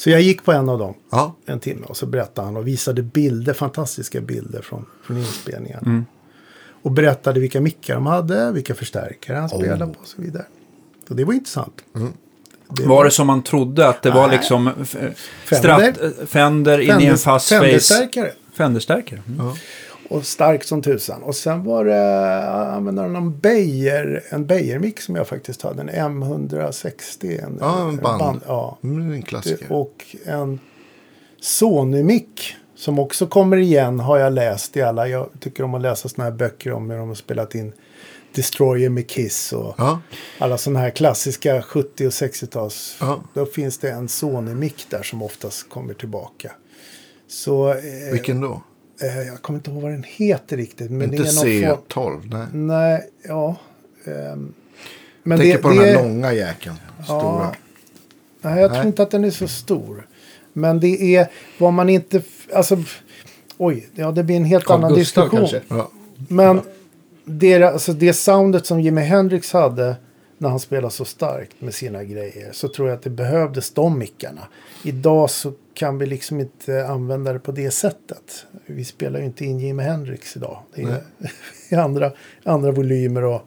Så 0.00 0.10
jag 0.10 0.20
gick 0.20 0.44
på 0.44 0.52
en 0.52 0.68
av 0.68 0.78
dem. 0.78 0.94
Ja. 1.10 1.34
En 1.46 1.60
timme. 1.60 1.86
Och 1.86 1.96
så 1.96 2.06
berättade 2.06 2.46
han 2.46 2.56
och 2.56 2.66
visade 2.66 3.02
bilder. 3.02 3.52
Fantastiska 3.52 4.20
bilder 4.20 4.62
från, 4.62 4.86
från 5.04 5.16
inspelningen. 5.18 6.06
Och 6.82 6.90
berättade 6.90 7.40
vilka 7.40 7.60
mickar 7.60 7.94
de 7.94 8.06
hade. 8.06 8.52
Vilka 8.52 8.74
förstärkare 8.74 9.36
han 9.36 9.48
spelade 9.48 9.86
på 9.94 10.00
och 10.00 10.06
så 10.06 10.22
vidare. 10.22 10.44
Så 11.08 11.14
det 11.14 11.24
var 11.24 11.32
intressant. 11.34 11.74
Det 12.68 12.86
Var 12.86 13.04
det 13.04 13.10
som 13.10 13.26
man 13.26 13.42
trodde 13.42 13.88
att 13.88 14.02
det 14.02 14.10
var 14.10 14.28
Nej. 14.28 14.36
liksom 14.36 14.70
f- 14.82 14.96
Fender. 15.44 15.92
Strat, 15.92 16.28
Fender 16.28 16.78
in 16.78 17.00
i 17.00 17.04
en 17.04 17.18
fast 17.18 17.48
face? 17.48 17.60
Fenderstärkare. 17.60 18.32
Fenderstärkare. 18.54 19.22
Mm. 19.28 19.46
Ja. 19.46 19.56
Och 20.10 20.26
stark 20.26 20.64
som 20.64 20.82
tusan. 20.82 21.22
Och 21.22 21.36
sen 21.36 21.64
var 21.64 21.84
det, 21.84 21.94
jag 21.96 22.68
använde 22.68 23.08
någon 23.08 23.38
Beijer, 23.38 24.22
en 24.28 24.46
Beijer-mick 24.46 25.00
som 25.00 25.16
jag 25.16 25.28
faktiskt 25.28 25.62
hade. 25.62 25.82
En 25.82 25.90
M160. 26.22 27.44
En, 27.44 27.58
Ja, 27.60 27.88
en 27.88 27.96
band. 27.96 28.40
ja. 28.46 28.78
Mm, 28.84 29.12
en 29.12 29.22
klassiker. 29.22 29.72
Och 29.72 30.16
en 30.24 30.60
Sony-mick. 31.40 32.54
Som 32.74 32.98
också 32.98 33.26
kommer 33.26 33.56
igen 33.56 34.00
har 34.00 34.18
jag 34.18 34.32
läst 34.32 34.76
i 34.76 34.82
alla. 34.82 35.08
Jag 35.08 35.28
tycker 35.40 35.62
om 35.64 35.74
att 35.74 35.82
läsa 35.82 36.08
såna 36.08 36.24
här 36.24 36.30
böcker 36.30 36.72
om 36.72 36.90
hur 36.90 36.98
de 36.98 37.08
har 37.08 37.14
spelat 37.14 37.54
in 37.54 37.72
Destroyer 38.34 38.88
med 38.88 39.08
Kiss. 39.08 39.52
Och 39.52 39.74
Ja. 39.78 40.00
alla 40.38 40.58
sådana 40.58 40.80
här 40.80 40.90
klassiska 40.90 41.62
70 41.62 42.06
och 42.06 42.12
60-tals. 42.12 42.96
Ja. 43.00 43.20
Då 43.34 43.46
finns 43.46 43.78
det 43.78 43.90
en 43.90 44.08
Sony-mick 44.08 44.86
där 44.90 45.02
som 45.02 45.22
oftast 45.22 45.68
kommer 45.68 45.94
tillbaka. 45.94 46.52
Så, 47.28 47.70
eh, 47.70 47.76
Vilken 48.12 48.40
då? 48.40 48.62
Eh, 49.02 49.22
jag 49.26 49.42
kommer 49.42 49.58
inte 49.58 49.70
ihåg 49.70 49.82
vad 49.82 49.90
den 49.92 50.04
heter 50.08 50.56
riktigt. 50.56 50.90
Men 50.90 51.02
Inte 51.02 51.22
det 51.22 51.28
är 51.28 51.62
någon 51.64 51.78
form... 51.88 52.20
C12? 52.22 52.28
Nej. 52.32 52.46
Nej, 52.52 53.08
ja. 53.28 53.56
ehm, 54.04 54.54
men 55.22 55.38
Tänker 55.38 55.56
det, 55.56 55.62
på 55.62 55.68
det, 55.68 55.74
den 55.74 55.84
här 55.84 55.94
långa 56.02 56.32
jäkeln. 56.32 56.74
Stora. 57.04 57.54
Nej, 58.40 58.60
jag 58.60 58.70
tror 58.70 58.78
Nej. 58.78 58.86
inte 58.86 59.02
att 59.02 59.10
den 59.10 59.24
är 59.24 59.30
så 59.30 59.48
stor. 59.48 60.06
Men 60.52 60.80
det 60.80 61.16
är 61.16 61.26
vad 61.58 61.72
man 61.72 61.88
inte... 61.88 62.16
f- 62.18 62.48
Alltså, 62.54 62.82
oj, 63.58 63.88
ja, 63.94 64.10
det 64.12 64.24
blir 64.24 64.36
en 64.36 64.44
helt 64.44 64.64
Carl 64.64 64.78
annan 64.78 64.94
Gustaf 64.94 65.24
diskussion. 65.30 65.48
kanske? 65.60 65.74
Ja. 65.74 65.90
Men 66.28 66.60
det, 67.24 67.62
alltså, 67.62 67.92
det 67.92 68.12
soundet 68.12 68.66
som 68.66 68.80
Jimi 68.80 69.00
Hendrix 69.00 69.52
hade 69.52 69.96
när 70.40 70.48
han 70.48 70.60
spelade 70.60 70.92
så 70.92 71.04
starkt 71.04 71.60
med 71.60 71.74
sina 71.74 72.04
grejer 72.04 72.52
så 72.52 72.68
tror 72.68 72.88
jag 72.88 72.96
att 72.96 73.02
det 73.02 73.10
behövdes 73.10 73.70
de 73.70 73.98
mickarna. 73.98 74.48
Idag 74.84 75.30
så 75.30 75.52
kan 75.74 75.98
vi 75.98 76.06
liksom 76.06 76.40
inte 76.40 76.86
använda 76.86 77.32
det 77.32 77.38
på 77.38 77.52
det 77.52 77.70
sättet. 77.70 78.46
Vi 78.66 78.84
spelar 78.84 79.20
ju 79.20 79.26
inte 79.26 79.44
in 79.44 79.58
Jimi 79.58 79.82
Hendrix 79.82 80.36
idag. 80.36 80.58
Det 80.74 80.82
är, 81.68 81.78
andra, 81.78 82.12
andra 82.44 82.72
volymer 82.72 83.24
och 83.24 83.42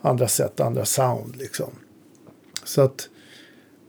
andra 0.00 0.28
sätt, 0.28 0.60
andra 0.60 0.84
sound 0.84 1.36
liksom. 1.36 1.70
Så 2.64 2.82
att 2.82 3.08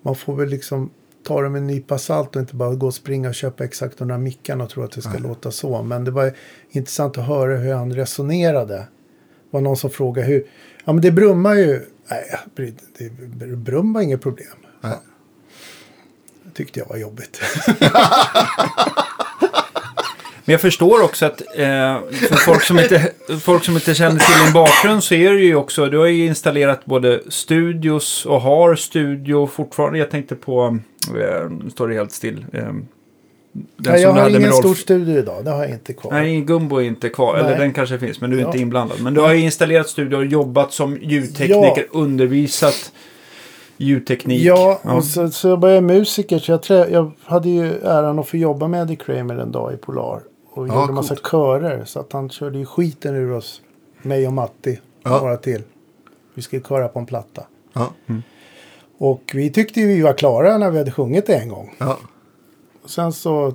man 0.02 0.16
får 0.16 0.36
väl 0.36 0.50
liksom 0.50 0.90
ta 1.24 1.42
det 1.42 1.50
med 1.50 1.60
en 1.60 1.68
nypa 1.68 1.98
salt 1.98 2.36
och 2.36 2.40
inte 2.40 2.56
bara 2.56 2.76
gå 2.76 2.88
och 2.88 2.94
springa 2.94 3.30
och 3.30 3.36
köpa 3.36 3.64
exakt 3.64 3.98
de 3.98 4.08
där 4.08 4.18
mickarna 4.18 4.64
och 4.64 4.70
tro 4.70 4.84
att 4.84 4.92
det 4.92 5.02
ska 5.02 5.18
låta 5.18 5.52
så. 5.52 5.84
Men 5.84 6.04
det 6.04 6.12
var 6.12 6.34
intressant 6.70 7.18
att 7.18 7.26
höra 7.26 7.58
hur 7.58 7.74
han 7.74 7.94
resonerade. 7.94 8.76
Det 8.76 8.88
var 9.50 9.62
någon 9.62 9.78
som 9.78 9.90
frågade 9.90 10.28
hur... 10.28 10.46
Ja 10.86 10.94
men 10.94 11.02
det 11.02 11.12
brummar 11.12 11.56
ju... 11.56 11.86
Nej, 12.08 12.40
det, 12.56 12.74
det 13.20 13.56
brummar 13.56 14.02
inget 14.02 14.22
problem. 14.22 14.56
Nej. 14.82 14.98
Det 16.44 16.52
tyckte 16.54 16.80
jag 16.80 16.88
var 16.88 16.98
jobbigt. 16.98 17.42
Men 20.46 20.52
jag 20.52 20.62
förstår 20.62 21.04
också 21.04 21.26
att 21.26 21.42
eh, 21.42 22.00
för 22.12 22.36
folk 22.36 22.64
som, 22.64 22.80
inte, 22.80 23.12
folk 23.42 23.64
som 23.64 23.76
inte 23.76 23.96
känner 23.96 24.20
till 24.20 24.44
din 24.44 24.54
bakgrund 24.54 25.04
så 25.04 25.16
är 25.16 25.32
det 25.32 25.42
ju 25.42 25.56
också, 25.56 25.86
du 25.86 25.98
har 25.98 26.06
ju 26.06 26.26
installerat 26.26 26.86
både 26.86 27.22
studios 27.30 28.26
och 28.26 28.42
har 28.42 28.76
studio 28.76 29.48
fortfarande. 29.48 30.00
Jag 30.00 30.12
tänkte 30.12 30.36
på, 30.36 30.80
eh, 31.08 31.70
står 31.70 31.88
det 31.88 31.96
helt 31.96 32.12
still. 32.12 32.46
Eh, 32.54 32.74
Nej, 33.78 34.02
jag 34.02 34.12
har 34.14 34.30
ingen 34.30 34.42
Rolf- 34.42 34.60
stor 34.60 34.74
studio 34.76 35.18
idag. 35.20 35.46
Det 35.46 35.52
har 35.52 35.62
jag 35.64 35.72
inte 35.72 35.94
kvar. 35.94 36.12
Nej, 36.12 36.42
Gumbo 36.42 36.78
är 36.78 36.82
inte 36.84 37.10
kvar. 37.10 37.36
Eller 37.38 37.50
Nej. 37.50 37.60
den 37.60 37.74
kanske 37.74 38.00
finns, 38.00 38.22
men 38.22 38.30
du 38.30 38.38
är 38.38 38.42
Ja. 38.42 38.48
inte 38.48 38.58
inblandad. 38.60 39.02
Men 39.02 39.14
du 39.14 39.22
har 39.22 39.34
ju 39.34 39.40
installerat 39.42 39.88
studio 39.90 40.18
och 40.18 40.26
jobbat 40.26 40.72
som 40.74 40.98
ljudtekniker, 41.02 41.86
undervisat 41.92 42.92
ljudteknik. 43.78 44.42
Ja, 44.42 44.80
och 44.84 45.04
så, 45.04 45.30
så 45.30 45.48
jag 45.48 45.60
började 45.60 45.82
musiker. 45.82 46.40
Så 46.40 46.52
jag, 46.52 46.64
trä, 46.64 46.88
jag 46.90 47.12
hade 47.24 47.50
ju 47.50 47.66
äran 47.84 48.20
att 48.20 48.28
få 48.28 48.38
jobba 48.38 48.68
med 48.68 48.82
Eddie 48.82 48.96
Kramer 48.96 49.36
en 49.38 49.52
dag 49.52 49.74
i 49.74 49.78
Polar. 49.78 50.22
Och 50.52 50.68
Ja, 50.68 50.74
gjorde 50.76 50.88
en 50.92 50.96
massa 50.96 51.16
coolt. 51.16 51.28
körer. 51.32 51.86
Så 51.86 52.00
att 52.00 52.14
han 52.14 52.30
körde 52.30 52.58
ju 52.58 52.66
skiten 52.66 53.16
ur 53.16 53.32
oss. 53.32 53.62
Mig 54.02 54.28
och 54.28 54.34
Matti. 54.34 54.80
Och 55.04 55.10
Ja. 55.12 55.18
några 55.20 55.38
till. 55.38 55.62
Vi 56.34 56.42
skulle 56.42 56.62
köra 56.62 56.88
på 56.88 57.00
en 57.00 57.06
platta. 57.06 57.44
Ja. 57.74 57.94
Och 58.98 59.32
vi 59.34 59.50
tyckte 59.50 59.80
ju 59.82 59.88
vi 59.88 60.02
var 60.02 60.14
klara 60.14 60.58
när 60.58 60.72
vi 60.72 60.78
hade 60.78 60.92
sjungit 60.92 61.26
det 61.28 61.36
en 61.36 61.50
gång. 61.50 61.76
Ja. 61.78 61.98
Sen 62.88 63.14
så 63.14 63.54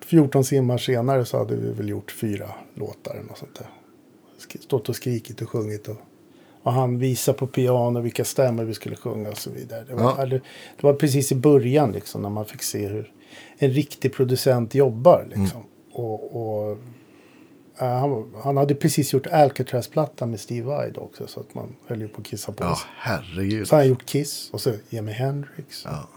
14 0.00 0.42
timmar 0.44 0.78
senare 0.78 1.24
så 1.24 1.38
hade 1.38 1.56
vi 1.56 1.72
väl 1.72 1.88
gjort 1.88 2.10
fyra 2.10 2.50
låtar 2.74 3.14
eller 3.14 3.24
något 3.24 3.38
sånt 3.38 3.54
där. 3.54 3.66
Stått 4.60 4.88
och 4.88 4.96
skrikit 4.96 5.42
och 5.42 5.48
sjungit. 5.50 5.88
Och, 5.88 5.96
och 6.62 6.72
han 6.72 6.98
visade 6.98 7.38
på 7.38 7.46
piano 7.46 8.00
vilka 8.00 8.24
stämmor 8.24 8.64
vi 8.64 8.74
skulle 8.74 8.96
sjunga 8.96 9.28
och 9.30 9.38
så 9.38 9.50
vidare. 9.50 9.84
Det 9.88 9.94
var, 9.94 10.02
Ja. 10.02 10.22
eller, 10.22 10.36
det 10.76 10.82
var 10.82 10.94
precis 10.94 11.32
i 11.32 11.34
början 11.34 11.92
liksom 11.92 12.22
när 12.22 12.30
man 12.30 12.44
fick 12.44 12.62
se 12.62 12.86
hur 12.88 13.12
en 13.58 13.70
riktig 13.70 14.12
producent 14.14 14.74
jobbar. 14.74 15.26
Liksom. 15.34 15.62
Och, 15.92 16.36
och, 16.70 16.78
ja, 17.78 17.86
han, 17.86 18.32
han 18.42 18.56
hade 18.56 18.74
precis 18.74 19.12
gjort 19.12 19.26
Alcatraz-plattan 19.26 20.30
med 20.30 20.40
Steve 20.40 20.66
Vai 20.66 20.92
också. 20.96 21.26
Så 21.26 21.40
att 21.40 21.54
man 21.54 21.76
höll 21.86 22.00
ju 22.00 22.08
på 22.08 22.20
att 22.20 22.26
kissa 22.26 22.52
på 22.52 22.64
ja, 22.64 22.74
sig. 22.76 22.86
herregud. 22.96 23.68
Så 23.68 23.76
han 23.76 23.88
gjort 23.88 24.06
Kiss 24.06 24.50
och 24.52 24.60
så 24.60 24.72
Jimi 24.90 25.12
Hendrix. 25.12 25.82
Ja. 25.84 26.08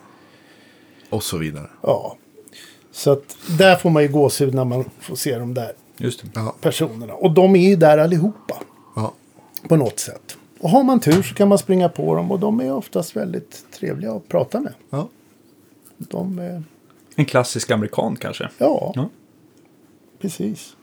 Och 1.09 1.23
så 1.23 1.37
vidare. 1.37 1.69
Ja. 1.81 2.17
Så 2.91 3.11
att 3.11 3.37
där 3.59 3.75
får 3.75 3.89
man 3.89 4.03
ju 4.03 4.09
gåshud 4.09 4.53
när 4.53 4.65
man 4.65 4.85
får 4.99 5.15
se 5.15 5.37
de 5.37 5.53
där 5.53 5.71
Just 5.97 6.21
det. 6.21 6.27
Ja. 6.35 6.55
personerna. 6.61 7.13
Och 7.13 7.31
de 7.31 7.55
är 7.55 7.69
ju 7.69 7.75
där 7.75 7.97
allihopa. 7.97 8.57
Ja. 8.95 9.13
På 9.67 9.75
något 9.75 9.99
sätt. 9.99 10.37
Och 10.59 10.69
har 10.69 10.83
man 10.83 10.99
tur 10.99 11.21
så 11.23 11.35
kan 11.35 11.47
man 11.47 11.57
springa 11.57 11.89
på 11.89 12.15
dem. 12.15 12.31
Och 12.31 12.39
de 12.39 12.59
är 12.61 12.73
oftast 12.73 13.15
väldigt 13.15 13.65
trevliga 13.79 14.11
att 14.11 14.27
prata 14.27 14.59
med. 14.59 14.73
Ja. 14.89 15.07
De 15.97 16.39
är, 16.39 16.63
En 17.15 17.25
klassisk 17.25 17.71
amerikan 17.71 18.15
kanske. 18.15 18.49
ja, 18.57 18.91
Ja. 18.95 19.09
precis. 20.21 20.75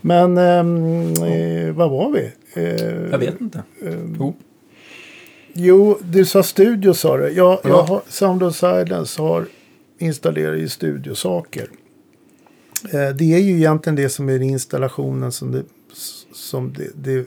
Men 0.00 0.38
ehm, 0.38 1.12
eh, 1.24 1.72
vad 1.72 1.90
var 1.90 2.10
vi? 2.10 2.32
Eh, 2.54 3.10
Jag 3.10 3.18
vet 3.18 3.40
inte. 3.40 3.62
Jo. 4.18 4.34
Jo, 5.52 5.98
du 6.02 6.24
sa 6.24 6.42
studio 6.42 6.94
sa 6.94 7.16
du. 7.16 7.28
Jag, 7.28 7.32
jag 7.50 7.60
Ja. 7.64 7.82
har, 7.88 8.00
Sound 8.08 8.42
of 8.42 8.56
Silence 8.56 9.22
har 9.22 9.46
installerat 9.98 10.58
i 10.58 10.68
studiosaker. 10.68 11.68
Eh, 12.84 13.08
det 13.16 13.34
är 13.34 13.38
ju 13.38 13.56
egentligen 13.56 13.96
det 13.96 14.08
som 14.08 14.28
är 14.28 14.42
installationen 14.42 15.32
som 15.32 15.52
det, 15.52 15.62
som 16.32 16.72
det, 16.72 16.90
det 16.94 17.26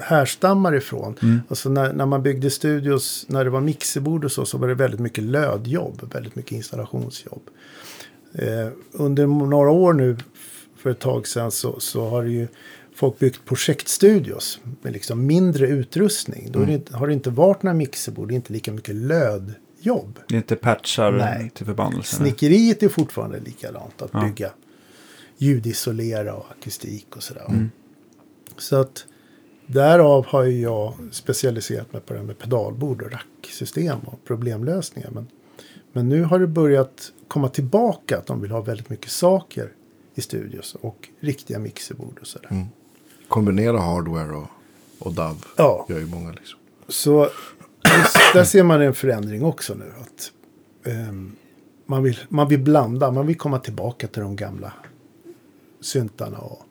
härstammar 0.00 0.74
ifrån. 0.76 1.14
Alltså 1.48 1.68
när, 1.70 1.92
när 1.92 2.06
man 2.06 2.22
byggde 2.22 2.50
studios, 2.50 3.26
när 3.28 3.44
det 3.44 3.50
var 3.50 3.60
mixerbord 3.60 4.24
och 4.24 4.32
så, 4.32 4.44
så 4.44 4.58
var 4.58 4.68
det 4.68 4.74
väldigt 4.74 5.00
mycket 5.00 5.24
lödjobb, 5.24 6.10
väldigt 6.12 6.36
mycket 6.36 6.52
installationsjobb. 6.52 7.42
Eh, 8.34 8.68
under 8.92 9.26
några 9.26 9.70
år 9.70 9.92
nu, 9.92 10.16
för 10.76 10.90
ett 10.90 10.98
tag 10.98 11.26
sedan, 11.26 11.50
så, 11.50 11.80
så 11.80 12.08
har 12.08 12.22
ju 12.22 12.48
folk 12.94 13.18
byggt 13.18 13.44
projektstudios 13.44 14.60
med 14.82 14.92
liksom 14.92 15.26
mindre 15.26 15.66
utrustning. 15.66 16.48
Då 16.52 16.58
det, 16.66 16.72
inte- 16.72 16.96
har 16.96 17.06
det 17.06 17.12
inte 17.12 17.30
varit 17.30 17.62
några 17.62 17.74
mixerbord, 17.74 18.28
det 18.28 18.34
är 18.34 18.36
inte 18.36 18.52
lika 18.52 18.72
mycket 18.72 18.94
lödjobb. 19.82 20.18
Det 20.28 20.34
är 20.34 20.36
inte 20.36 20.56
patchar 20.56 21.12
Nej. 21.12 21.50
till 21.54 21.66
förbannelsen. 21.66 22.18
Snickeriet 22.18 22.82
är 22.82 22.88
fortfarande 22.88 23.40
likadant 23.40 24.02
att 24.02 24.10
Ja. 24.12 24.20
bygga. 24.24 24.50
ljudisolera 25.40 26.34
och 26.34 26.46
akustik 26.58 27.16
och 27.16 27.22
sådär. 27.22 27.68
Så 28.56 28.76
att 28.76 29.06
därav 29.66 30.26
har 30.26 30.44
ju 30.44 30.60
jag 30.60 30.94
specialiserat 31.10 31.92
mig 31.92 32.02
på 32.02 32.12
det 32.12 32.18
här 32.18 32.26
med 32.26 32.38
pedalbord 32.38 33.02
och 33.02 33.12
racksystem 33.12 33.98
och 34.00 34.24
problemlösningar. 34.24 35.10
Men, 35.10 35.26
men 35.92 36.08
nu 36.08 36.22
har 36.22 36.38
det 36.38 36.46
börjat 36.46 37.12
komma 37.28 37.48
tillbaka 37.48 38.18
att 38.18 38.26
de 38.26 38.40
vill 38.40 38.50
ha 38.50 38.60
väldigt 38.60 38.90
mycket 38.90 39.10
saker 39.10 39.72
i 40.14 40.20
studios 40.20 40.74
och 40.80 41.08
riktiga 41.20 41.58
mixerbord 41.58 42.18
och 42.20 42.26
sådär. 42.26 42.66
Kombinera 43.28 43.78
hardware 43.80 44.36
och, 44.36 44.48
och 44.98 45.12
DAV. 45.12 45.44
Ja. 45.56 45.86
Gör 45.88 45.98
ju 45.98 46.06
många 46.06 46.30
liksom. 46.32 46.58
Så 46.88 47.28
där 48.34 48.44
ser 48.44 48.62
man 48.62 48.82
en 48.82 48.94
förändring 48.94 49.44
också 49.44 49.74
nu. 49.74 49.92
Att, 50.00 50.32
ehm, 50.92 51.32
man, 51.86 52.02
vill, 52.02 52.18
man 52.28 52.48
vill 52.48 52.58
blanda, 52.58 53.10
man 53.10 53.26
vill 53.26 53.36
komma 53.36 53.58
tillbaka 53.58 54.06
till 54.06 54.22
de 54.22 54.36
gamla 54.36 54.72
syntarna 55.80 56.38
och, 56.38 56.62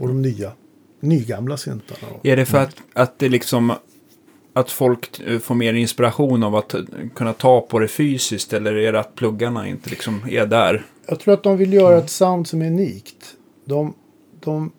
och 0.00 0.08
de 0.08 0.22
nya, 0.22 0.52
nygamla 1.00 1.56
syntarna. 1.56 2.12
Och, 2.14 2.26
Är 2.26 2.36
det 2.36 2.46
för 2.46 2.58
att, 2.58 2.76
att 2.92 3.18
det 3.18 3.28
liksom... 3.28 3.72
Att 4.52 4.70
folk 4.70 5.20
eh, 5.20 5.38
får 5.38 5.54
mer 5.54 5.74
inspiration 5.74 6.42
av 6.42 6.56
att 6.56 6.74
eh, 6.74 6.80
kunna 7.14 7.32
ta 7.32 7.60
på 7.60 7.78
det 7.78 7.88
fysiskt 7.88 8.52
eller 8.52 8.74
är 8.74 8.92
det 8.92 9.00
att 9.00 9.14
pluggarna 9.14 9.68
inte 9.68 9.90
liksom 9.90 10.20
är 10.30 10.46
där? 10.46 10.86
jag 11.10 11.20
tror 11.20 11.34
att 11.34 11.42
de 11.42 11.56
vill 11.56 11.72
göra 11.72 11.98
ett 11.98 12.10
sound 12.10 12.48
som 12.48 12.62
är 12.62 12.66
unikt. 12.66 13.34
De, 13.64 13.94
de 14.40 14.72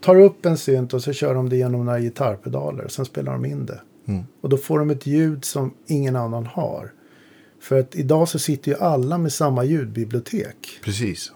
tar 0.00 0.20
upp 0.20 0.46
en 0.46 0.58
synt 0.58 0.94
och 0.94 1.02
så 1.02 1.12
kör 1.12 1.34
de 1.34 1.48
det 1.48 1.56
genom 1.56 1.84
några 1.84 2.00
gitarrpedaler. 2.00 2.88
Sen 2.88 3.04
spelar 3.04 3.32
de 3.32 3.44
in 3.44 3.66
det. 3.66 3.80
Mm. 4.08 4.24
Och 4.40 4.48
då 4.48 4.56
får 4.56 4.78
de 4.78 4.90
ett 4.90 5.06
ljud 5.06 5.44
som 5.44 5.74
ingen 5.86 6.16
annan 6.16 6.46
har. 6.46 6.92
För 7.60 7.80
att 7.80 7.96
idag 7.96 8.28
så 8.28 8.38
sitter 8.38 8.72
ju 8.72 8.78
alla 8.78 9.18
med 9.18 9.32
samma 9.32 9.64
ljudbibliotek. 9.64 10.80
Precis. 10.82 11.32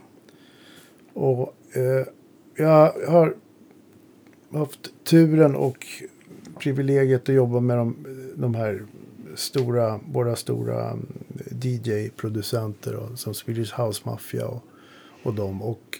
Och 1.12 1.54
eh, 1.72 2.06
jag 2.56 2.92
har 3.08 3.34
haft 4.52 5.04
turen 5.04 5.54
och 5.54 5.86
privilegiet 6.58 7.28
att 7.28 7.34
jobba 7.34 7.60
med 7.60 7.76
de, 7.76 7.96
de 8.36 8.54
här 8.54 8.82
stora, 9.34 10.00
våra 10.12 10.36
stora 10.36 10.90
mm, 10.90 11.06
DJ-producenter 11.62 12.94
och, 12.94 13.18
som 13.18 13.34
Swedish 13.34 13.80
House 13.80 14.02
Mafia 14.04 14.46
och, 14.46 14.64
och 15.22 15.34
dem. 15.34 15.62
Och 15.62 15.98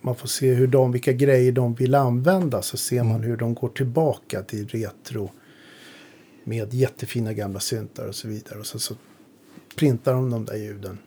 man 0.00 0.14
får 0.14 0.28
se 0.28 0.54
hur 0.54 0.66
de, 0.66 0.92
vilka 0.92 1.12
grejer 1.12 1.52
de 1.52 1.74
vill 1.74 1.94
använda 1.94 2.62
så 2.62 2.76
ser 2.76 3.02
man 3.04 3.22
hur 3.22 3.36
de 3.36 3.54
går 3.54 3.68
tillbaka 3.68 4.42
till 4.42 4.68
retro 4.68 5.30
med 6.44 6.74
jättefina 6.74 7.32
gamla 7.32 7.60
syntar 7.60 8.06
och 8.06 8.14
så 8.14 8.28
vidare. 8.28 8.58
Och 8.58 8.66
så, 8.66 8.78
så 8.78 8.94
printar 9.76 10.12
de 10.14 10.30
de 10.30 10.44
där 10.44 10.56
ljuden. 10.56 10.98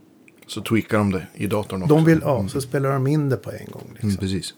Så 0.48 0.62
tweakar 0.62 0.98
de 0.98 1.12
det 1.12 1.28
i 1.34 1.48
datorn 1.48 1.84
också. 1.84 1.96
De 1.96 2.06
vill, 2.06 2.20
ja, 2.24 2.48
så 2.48 2.62
spelar 2.62 2.92
de 2.92 3.08
in 3.08 3.30
det 3.30 3.38
på 3.38 3.52
en 3.52 3.72
gång. 3.72 3.90
Liksom. 3.92 4.10
Mm, 4.10 4.18
precis. 4.20 4.54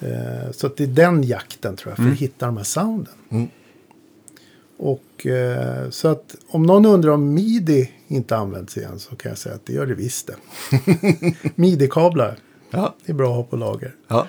Eh, 0.00 0.50
Så 0.52 0.66
att 0.66 0.76
det 0.76 0.84
är 0.84 0.88
den 0.88 1.22
jakten 1.22 1.76
tror 1.76 1.90
jag, 1.90 1.96
för 2.04 2.12
att 2.12 2.18
hitta 2.18 2.46
de 2.46 2.56
här 2.56 2.64
sounden. 2.64 3.14
Mm. 3.30 3.48
Och 4.76 5.26
eh, 5.26 5.90
så 5.90 6.08
att 6.08 6.34
om 6.48 6.62
någon 6.62 6.86
undrar 6.86 7.10
om 7.12 7.34
midi 7.34 7.90
inte 8.08 8.36
används 8.36 8.76
igen 8.76 8.98
så 8.98 9.16
kan 9.16 9.28
jag 9.28 9.38
säga 9.38 9.54
att 9.54 9.66
det 9.66 9.72
gör 9.72 9.86
det 9.86 9.94
visst 9.94 10.26
det. 10.26 10.36
Midi-kablar, 11.54 12.38
Ja. 12.70 12.94
det 13.06 13.12
är 13.12 13.16
bra 13.16 13.30
att 13.30 13.36
ha 13.36 13.42
på 13.44 13.56
lager. 13.56 13.94
Ja. 14.08 14.26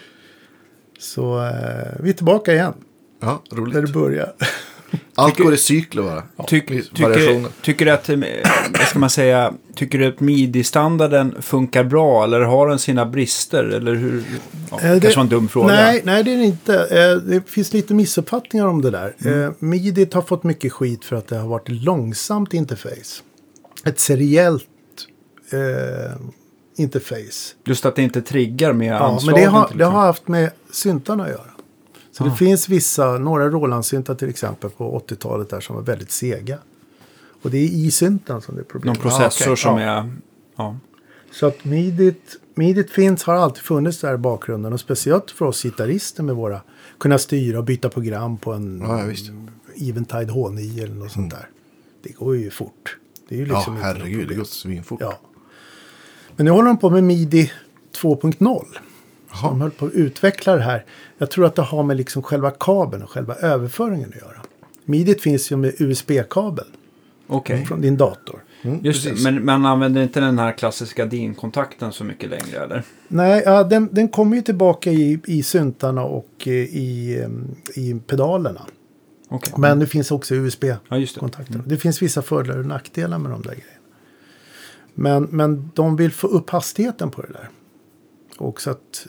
Så 1.00 1.46
eh, 1.46 1.94
vi 2.00 2.10
är 2.10 2.14
tillbaka 2.14 2.54
igen, 2.54 2.74
Ja, 3.20 3.42
där 3.50 3.58
roligt. 3.58 3.74
det 3.86 3.92
börjar. 3.94 4.34
Allt 5.16 5.38
går 5.38 5.54
i 5.54 5.58
cykler 5.58 6.04
bara. 6.04 6.46
Tyck, 6.48 6.72
Visst, 6.72 6.96
tycker, 6.96 7.62
tycker 7.62 7.86
du 7.86 7.92
att, 7.92 8.10
eh, 8.10 8.18
vad 8.80 8.88
ska 8.88 9.00
man 9.00 9.10
säga, 9.10 9.54
tycker 9.76 10.00
du 10.00 10.06
att 10.08 10.20
midi-standarden 10.20 11.36
funkar 11.42 11.84
bra 11.84 12.24
eller 12.24 12.42
har 12.42 12.68
den 12.68 12.80
sina 12.80 13.06
brister? 13.06 13.64
Eller 13.64 13.96
hur? 13.96 14.24
Ja, 14.72 14.80
Eh, 14.82 14.92
det- 14.94 15.00
kanske 15.00 15.18
var 15.18 15.24
en 15.24 15.30
dum 15.30 15.48
fråga. 15.48 15.68
Nej, 15.68 16.02
nej, 16.04 16.24
det 16.24 16.34
är 16.34 16.38
det 16.38 16.44
inte. 16.44 16.76
Eh, 16.76 17.16
Det 17.30 17.50
finns 17.50 17.74
lite 17.74 17.94
missuppfattningar 17.94 18.68
om 18.68 18.82
det 18.82 18.90
där. 18.92 19.16
Mm. 19.26 19.54
Midit 19.60 20.14
har 20.14 20.22
fått 20.22 20.44
mycket 20.44 20.74
skit 20.74 21.06
för 21.06 21.16
att 21.16 21.28
det 21.28 21.38
har 21.38 21.48
varit 21.48 21.70
ett 21.70 21.84
långsamt 21.84 22.54
interface. 22.54 23.22
Ett 23.86 24.00
seriellt 24.00 24.64
eh, 25.52 26.16
interface. 26.78 27.54
Just 27.66 27.86
att 27.86 27.96
det 27.96 28.02
inte 28.04 28.22
triggar 28.22 28.74
med 28.74 28.88
Ja, 28.88 29.00
men 29.00 29.02
anslagen. 29.14 29.42
det 29.44 29.50
har, 29.50 29.70
det 29.76 29.86
har 29.86 30.02
haft 30.02 30.28
med 30.28 30.52
syntarna 30.72 31.24
att 31.24 31.30
göra. 31.30 31.53
Så 32.18 32.24
Ah. 32.24 32.28
det 32.28 32.36
finns 32.36 32.70
vissa, 32.70 33.18
några 33.18 33.50
Roland-syntar 33.50 34.16
till 34.16 34.30
exempel 34.30 34.70
på 34.70 35.00
80-talet 35.08 35.50
där 35.50 35.60
som 35.60 35.76
var 35.76 35.84
väldigt 35.84 36.12
sega. 36.12 36.58
Och 37.42 37.52
det 37.52 37.58
är 37.58 37.68
i 37.68 37.92
synten 37.92 38.42
som 38.42 38.56
det 38.56 38.62
är 38.62 38.66
problem. 38.66 38.94
Någon 38.94 39.02
processor 39.02 39.46
okej. 39.48 39.58
som 39.58 39.78
Ja. 39.80 39.90
är... 39.90 40.12
Ja. 40.56 40.78
Så 41.32 41.46
att 41.48 41.66
midit, 41.66 42.36
midit 42.56 42.92
finns, 42.92 43.24
har 43.24 43.34
alltid 43.34 43.64
funnits 43.64 44.00
där 44.00 44.14
i 44.14 44.18
bakgrunden. 44.18 44.74
Och 44.74 44.80
speciellt 44.80 45.32
för 45.32 45.46
oss 45.46 45.64
gitarrister 45.64 46.24
med 46.24 46.36
våra, 46.36 46.62
kunna 46.98 47.18
styra 47.18 47.58
och 47.58 47.64
byta 47.66 47.90
program 47.90 48.38
på 48.38 48.54
en 48.54 48.82
Ja, 48.82 49.00
ja, 49.00 49.06
visst. 49.06 49.32
Eventide 49.76 50.32
H9 50.32 50.84
eller 50.84 50.96
något 50.96 51.12
sånt 51.12 51.32
där. 51.32 51.50
Det 52.04 52.10
går 52.12 52.36
ju 52.38 52.50
fort. 52.50 52.98
Det 53.30 53.36
är 53.36 53.40
ju 53.40 53.46
Ja, 53.48 53.56
liksom 53.56 53.74
något 53.76 53.84
herregud. 53.84 54.28
Det 54.28 54.36
går 54.36 54.44
svinfort. 54.44 55.00
Ja. 55.02 55.20
Men 56.36 56.46
nu 56.46 56.52
håller 56.52 56.68
de 56.68 56.78
på 56.78 56.90
med 56.90 57.04
Midi 57.04 57.52
2.0. 58.02 58.66
Så 59.42 59.48
de 59.48 59.62
höll 59.62 59.72
på 59.72 59.86
att 59.86 59.94
utveckla 59.94 60.56
det 60.56 60.62
här. 60.62 60.86
Jag 61.18 61.32
tror 61.32 61.46
att 61.46 61.56
det 61.56 61.62
har 61.62 61.84
med 61.84 61.98
liksom 61.98 62.24
själva 62.24 62.52
kabeln 62.52 63.04
och 63.04 63.10
själva 63.10 63.36
överföringen 63.36 64.10
att 64.10 64.22
göra. 64.22 64.42
Midit 64.86 65.22
finns 65.22 65.52
ju 65.52 65.56
med 65.58 65.74
USB-kabel 65.82 66.66
Okej. 67.28 67.66
från 67.66 67.82
din 67.82 67.98
dator. 67.98 68.44
Mm, 68.62 68.80
Just 68.84 69.04
det, 69.04 69.24
men 69.24 69.46
man 69.46 69.66
använder 69.66 70.02
inte 70.04 70.20
den 70.20 70.40
här 70.40 70.52
klassiska 70.52 71.06
DIN-kontakten 71.06 71.92
så 71.92 72.04
mycket 72.04 72.30
längre 72.30 72.58
eller? 72.64 72.84
Nej, 73.08 73.44
ja, 73.46 73.64
den, 73.64 73.90
den 73.92 74.08
kommer 74.08 74.36
ju 74.36 74.42
tillbaka 74.42 74.92
i, 74.92 75.20
i 75.26 75.44
syntarna 75.44 76.04
och 76.04 76.30
eh, 76.46 76.52
i, 76.54 77.28
i 77.76 77.96
pedalerna. 78.08 78.62
Okej. 79.30 79.54
Men 79.58 79.80
det 79.80 79.88
finns 79.88 80.12
också 80.12 80.36
Ja, 80.36 80.42
just 80.42 80.62
det. 80.62 80.80
USB-kontakter. 80.90 81.62
Det 81.66 81.78
finns 81.78 82.02
vissa 82.02 82.22
fördelar 82.22 82.60
och 82.60 82.66
nackdelar 82.66 83.18
med 83.18 83.32
de 83.32 83.42
där 83.42 83.52
grejerna. 83.52 83.70
Men, 84.94 85.24
men 85.24 85.72
de 85.74 85.96
vill 85.96 86.12
få 86.12 86.28
upp 86.28 86.50
hastigheten 86.50 87.12
på 87.12 87.22
det 87.22 87.32
där. 87.34 87.50
Och 88.38 88.62
så 88.62 88.70
att 88.72 89.08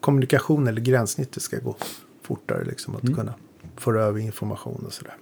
kommunikation 0.00 0.68
eller 0.68 0.80
gränssnittet 0.80 1.42
ska 1.42 1.58
gå 1.58 1.76
fortare. 2.22 2.64
Liksom, 2.64 2.96
att 2.96 3.14
kunna 3.14 3.34
föra 3.76 4.02
över 4.04 4.20
information 4.20 4.84
och 4.86 4.92
sådär. 4.92 5.16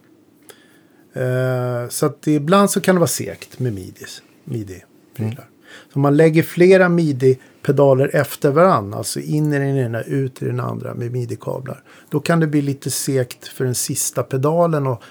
Eh, 1.13 1.89
så 1.89 2.07
att 2.07 2.27
ibland 2.27 2.71
så 2.71 2.81
kan 2.81 2.95
det 2.95 2.99
vara 2.99 3.09
segt 3.09 3.59
med 3.59 3.73
midis, 3.73 4.23
midi-prylar. 4.45 5.49
Så 5.93 5.97
om 5.97 6.03
man 6.03 6.17
lägger 6.17 6.43
flera 6.43 6.89
midi-pedaler 6.89 8.11
efter 8.17 8.51
varann, 8.51 8.95
alltså 8.95 9.21
in 9.21 9.53
i 9.53 9.59
den 9.59 9.77
ena, 9.77 10.03
ut 10.03 10.43
i 10.43 10.45
den 10.45 10.61
andra 10.61 10.95
med 10.95 11.13
midi-kablar. 11.13 11.83
Då 12.09 12.21
kan 12.21 12.41
det 12.41 12.47
bli 12.47 12.63
lite 12.63 12.91
segt 12.91 13.49
för 13.49 13.65
den 13.65 13.75
sista 13.75 14.23
pedalen 14.23 14.87
att 14.87 15.03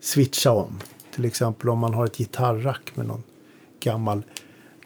switcha 0.00 0.50
om. 0.50 0.78
Till 1.14 1.24
exempel 1.24 1.68
om 1.68 1.78
man 1.78 1.94
har 1.94 2.04
ett 2.04 2.16
gitarrack 2.16 2.92
med 2.94 3.06
någon 3.06 3.22
gammal, 3.80 4.22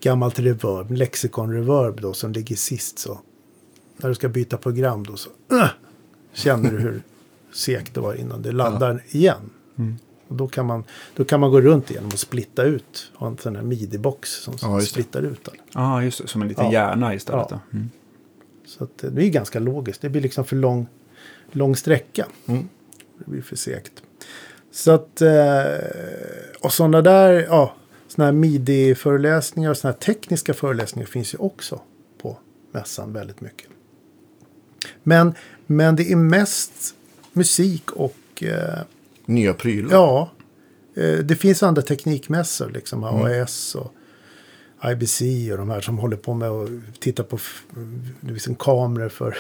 gammalt 0.00 0.38
reverb, 0.38 0.90
lexikon 0.90 1.52
reverb 1.52 2.00
då 2.00 2.12
som 2.12 2.32
ligger 2.32 2.56
sist 2.56 2.98
så. 2.98 3.20
När 3.96 4.09
du 4.09 4.14
ska 4.14 4.28
byta 4.28 4.57
program 4.57 5.04
då 5.04 5.16
så 5.16 5.30
uh, 5.52 5.66
känner 6.33 6.70
du 6.72 6.78
hur 6.78 7.02
segt 7.52 7.94
det 7.94 8.00
var 8.00 8.14
innan 8.14 8.42
det 8.42 8.52
laddar 8.52 9.02
igen. 9.09 9.50
Och 10.28 10.37
då, 10.37 10.48
kan 10.48 10.66
man, 10.66 10.85
då 11.16 11.24
kan 11.24 11.40
man 11.40 11.50
gå 11.50 11.61
runt 11.61 11.90
genom 11.90 12.09
att 12.09 12.18
splitta 12.18 12.62
ut. 12.62 13.11
Ha 13.14 13.26
en 13.26 13.38
sån 13.38 13.57
här 13.57 13.62
midi-box 13.62 14.24
som 14.24 14.54
Ja, 14.62 14.74
just 14.80 14.87
det. 14.87 14.92
splittar 14.92 15.22
ut. 15.22 15.48
Ja, 15.74 16.02
just 16.02 16.22
det. 16.22 16.28
Som 16.28 16.42
en 16.42 16.48
liten 16.48 16.64
Ja. 16.64 16.72
hjärna 16.72 17.14
istället. 17.14 17.46
Ja. 17.50 17.59
Mm. 17.72 17.90
Så 18.66 18.85
att, 18.85 19.04
eh, 19.04 19.11
det 19.11 19.24
är 19.24 19.28
ganska 19.28 19.59
logiskt. 19.59 20.00
Det 20.02 20.09
blir 20.09 20.20
liksom 20.22 20.44
för 20.44 20.57
lång, 20.57 20.87
lång 21.52 21.76
sträcka. 21.76 22.26
Mm. 22.46 22.68
Det 23.18 23.30
blir 23.30 23.42
för 23.42 23.57
segt. 23.57 23.92
Så 24.70 24.90
att, 24.90 25.20
eh, 25.20 25.30
och 26.61 26.72
sådana 26.72 27.02
där, 27.02 27.33
ja, 27.48 27.74
sådana 28.09 28.26
här 28.26 28.33
midi-föreläsningar 28.33 29.70
och 29.70 29.76
sådana 29.76 29.92
här 29.92 30.14
tekniska 30.14 30.54
föreläsningar 30.54 31.07
finns 31.07 31.35
ju 31.35 31.38
också 31.38 31.80
på 32.22 32.37
mässan 32.72 33.12
väldigt 33.12 33.40
mycket. 33.40 33.68
Men, 35.02 35.34
men 35.66 35.96
det 35.96 36.12
är 36.12 36.16
mest 36.16 36.94
musik 37.32 37.90
och 37.90 38.42
eh, 38.42 38.78
Nya 39.26 39.54
prylar. 39.54 39.92
Ja, 39.92 40.30
eh, 40.96 41.18
det 41.18 41.36
finns 41.36 41.62
andra 41.62 41.82
teknikmässor, 41.82 42.70
liksom 42.70 43.04
AAS 43.04 43.74
och 43.74 43.92
IBC 44.92 45.20
och 45.52 45.58
de 45.58 45.70
här 45.70 45.80
som 45.80 45.98
håller 45.98 46.16
på 46.16 46.34
med 46.34 46.48
att 46.48 46.68
titta 47.00 47.22
på 47.22 47.36
f- 47.36 47.64
liksom 48.20 48.54
kameror 48.54 49.08
för, 49.08 49.36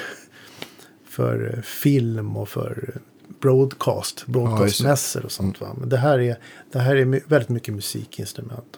för 1.08 1.54
eh, 1.56 1.62
film 1.62 2.36
och 2.36 2.48
för 2.48 2.90
eh, 2.94 3.00
broadcast, 3.40 4.26
broadcastmässor 4.26 5.24
och 5.24 5.32
sånt. 5.32 5.60
Va? 5.60 5.68
Men 5.80 5.88
det 5.88 5.96
här 5.96 6.18
är, 6.18 6.36
det 6.72 6.78
här 6.78 6.96
är 6.96 7.04
väldigt 7.28 7.48
mycket 7.48 7.74
musikinstrument. 7.74 8.76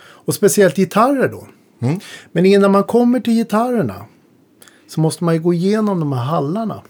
Och 0.00 0.34
speciellt 0.34 0.76
gitarrer 0.76 1.28
då. 1.28 1.48
Mm. 1.80 2.00
Men 2.32 2.46
innan 2.46 2.72
man 2.72 2.84
kommer 2.84 3.20
till 3.20 3.32
gitarrerna 3.34 4.04
så 4.88 5.00
måste 5.00 5.24
man 5.24 5.34
ju 5.34 5.40
gå 5.40 5.54
igenom 5.54 6.00
de 6.00 6.12
här 6.12 6.24
hallarna. 6.24 6.82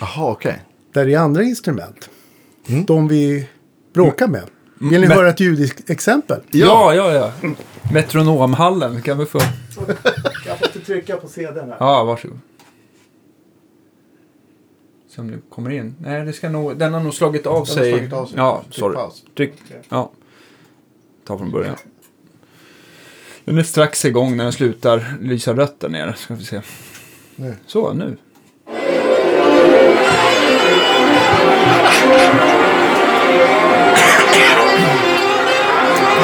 Jaha, 0.00 0.30
okej. 0.32 0.62
Där 0.92 1.08
är 1.08 1.18
andra 1.18 1.42
instrument. 1.42 2.10
Mm. 2.68 2.84
De 2.84 3.08
vi 3.08 3.48
bråkar 3.92 4.28
med. 4.28 4.42
Vill 4.80 5.00
ni 5.00 5.08
Men- 5.08 5.16
höra 5.16 5.28
ett 5.28 5.40
ljudexempel? 5.40 6.40
Ja, 6.50 6.94
ja, 6.94 7.12
ja. 7.12 7.32
Metronomhallen 7.92 9.02
kan 9.02 9.18
vi 9.18 9.26
få. 9.26 9.38
trycka 10.86 11.16
på 11.16 11.28
CDn 11.28 11.68
här. 11.68 11.76
Ja, 11.80 12.04
varsågod. 12.04 12.38
Se 15.08 15.20
om 15.20 15.30
du 15.30 15.40
kommer 15.50 15.70
in. 15.70 15.94
Nej, 16.00 16.24
det 16.24 16.32
ska 16.32 16.48
nog, 16.48 16.76
den 16.78 16.94
har 16.94 17.00
nog 17.00 17.14
slagit 17.14 17.46
av 17.46 17.52
Den 17.52 17.58
har 17.76 17.82
sig. 17.84 17.92
slagit 17.92 18.12
av 18.12 18.26
sig. 18.26 18.36
Ja, 18.36 18.62
Tryck 18.64 18.74
sorry. 18.74 18.94
paus. 18.94 19.24
Tryck. 19.36 19.52
Ja. 19.88 20.10
Ta 21.26 21.38
från 21.38 21.50
början. 21.50 21.76
Den 23.48 23.58
är 23.58 23.62
strax 23.62 24.04
igång 24.04 24.36
när 24.36 24.44
den 24.44 24.52
slutar 24.52 25.16
lysa 25.20 25.52
rött 25.52 25.80
där 25.80 25.88
nere. 25.88 26.14
Ska 26.16 26.34
vi 26.34 26.44
se. 26.44 26.60
Nu. 27.36 27.56
Så, 27.66 27.92
nu. 27.92 28.16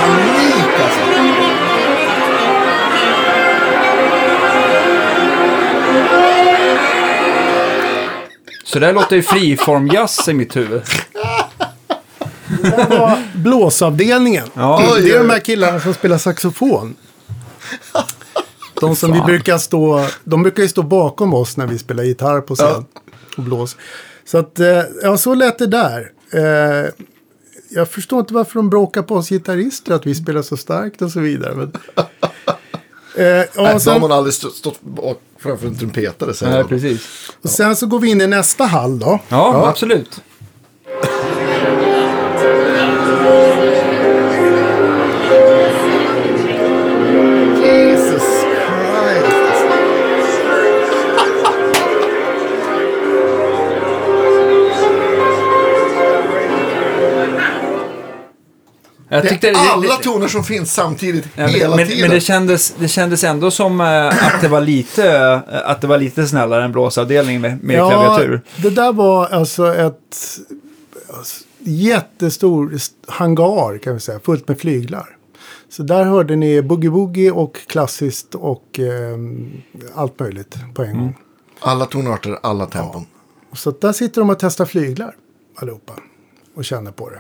Panik 0.01 0.81
alltså. 0.83 1.01
Så 8.65 8.79
där 8.79 8.93
låter 8.93 9.17
ju 9.17 9.23
friformjazz 9.23 10.29
i 10.29 10.35
mitt 10.35 10.57
huvud. 10.57 10.83
Det 12.63 12.87
var 12.91 13.19
blåsavdelningen. 13.35 14.47
Ja. 14.55 14.95
det 15.01 15.11
är 15.11 15.19
de 15.19 15.31
här 15.31 15.41
killarna 15.41 15.81
som 15.81 15.95
spelar 15.95 16.19
saxofon. 16.19 16.97
De 18.81 18.97
som 18.97 19.13
vi 19.13 19.21
brukar 19.21 19.59
stå, 19.59 20.07
de 20.25 20.43
brukar 20.43 20.63
ju 20.63 20.69
stå 20.69 20.83
bakom 20.83 21.35
oss 21.35 21.57
när 21.57 21.67
vi 21.67 21.79
spelar 21.79 22.05
gitarr 22.05 22.41
på 22.41 22.55
scen. 22.55 22.85
Och 23.37 23.43
blås. 23.43 23.77
Så 24.25 24.39
att, 24.39 24.61
eh, 24.61 24.83
ja 25.03 25.17
så 25.19 25.35
lät 25.35 25.59
det 25.59 25.67
där. 25.67 26.11
Eh, 26.33 26.91
jag 27.69 27.89
förstår 27.89 28.21
inte 28.21 28.35
varför 28.35 28.55
de 28.55 28.71
bråkar 28.71 29.03
på 29.03 29.15
oss 29.15 29.29
gitarrister 29.29 29.93
att 29.95 30.07
vi 30.07 30.15
spelar 30.15 30.43
så 30.43 30.57
starkt 30.57 31.03
och 31.03 31.11
så 31.11 31.21
vidare. 31.21 31.55
Men, 31.55 31.73
eh, 33.17 33.25
ja, 33.25 33.37
Nej, 33.37 33.49
då 33.55 33.63
har 33.63 33.79
sen, 33.79 34.01
man 34.01 34.13
aldrig 34.13 34.35
stå- 34.35 34.51
stått 34.51 34.81
bak 34.83 35.21
framför 35.39 35.67
en 35.67 35.79
trumpetare. 35.79 36.35
säger 36.35 36.53
Nej, 36.53 36.65
precis. 36.65 37.31
och 37.43 37.51
sen 37.51 37.77
så 37.77 37.87
går 37.87 37.99
vi 38.01 38.11
in 38.11 38.21
i 38.21 38.27
nästa 38.27 38.65
hall 38.65 38.99
då. 38.99 39.19
Ja, 39.29 39.69
absolut. 39.69 40.21
Jag 59.15 59.23
Det 59.25 59.29
tyckte, 59.29 59.49
är 59.49 59.73
alla 59.73 59.95
toner 59.95 60.29
som 60.29 60.45
finns 60.45 60.73
samtidigt 60.75 61.25
Ja, 61.35 61.47
hela 61.47 61.77
men, 61.77 61.87
tiden. 61.87 62.01
men 62.01 62.11
det, 62.11 62.21
kändes, 62.21 62.75
det 62.79 62.89
kändes 62.89 63.25
ändå 63.25 63.51
som 63.51 63.81
eh, 63.81 64.07
att, 64.07 64.41
det 64.41 64.49
var 64.49 64.61
lite, 64.61 65.11
eh, 65.19 65.71
att 65.71 65.81
det 65.81 65.87
var 65.87 65.99
lite 65.99 66.27
snällare 66.27 66.65
än 66.65 66.73
blåsavdelningen 66.73 67.43
med, 67.43 67.65
med 67.65 67.77
klaviatur. 67.77 68.41
det 68.57 68.71
där 68.71 68.93
var 68.93 69.27
alltså 69.27 69.75
ett 69.75 70.39
alltså, 71.17 71.45
jättestor 71.59 72.75
st- 72.75 72.97
hangar 73.09 73.79
kan 73.79 73.95
vi 73.95 74.01
säga, 74.01 74.21
fullt 74.21 74.49
med 74.49 74.61
flyglar. 74.61 75.17
Så 75.69 75.83
där 75.83 76.05
hörde 76.05 76.37
ni 76.37 76.61
boogie-woogie 76.61 77.31
och 77.31 77.57
klassiskt 77.67 78.35
och 78.35 78.79
eh, 78.81 79.19
allt 79.95 80.21
möjligt 80.21 80.55
på 80.75 80.83
en 80.83 80.99
gång. 80.99 81.17
Alla 81.61 81.87
tonarter, 81.87 82.39
alla 82.43 82.67
tempon. 82.67 83.07
Så 83.53 83.71
att 83.71 83.81
där 83.81 83.93
sitter 83.93 84.21
de 84.21 84.31
och 84.31 84.39
testar 84.39 84.65
flyglar 84.65 85.15
allihopa 85.57 85.93
och 86.57 86.65
känner 86.65 86.91
på 86.91 87.11
det. 87.11 87.19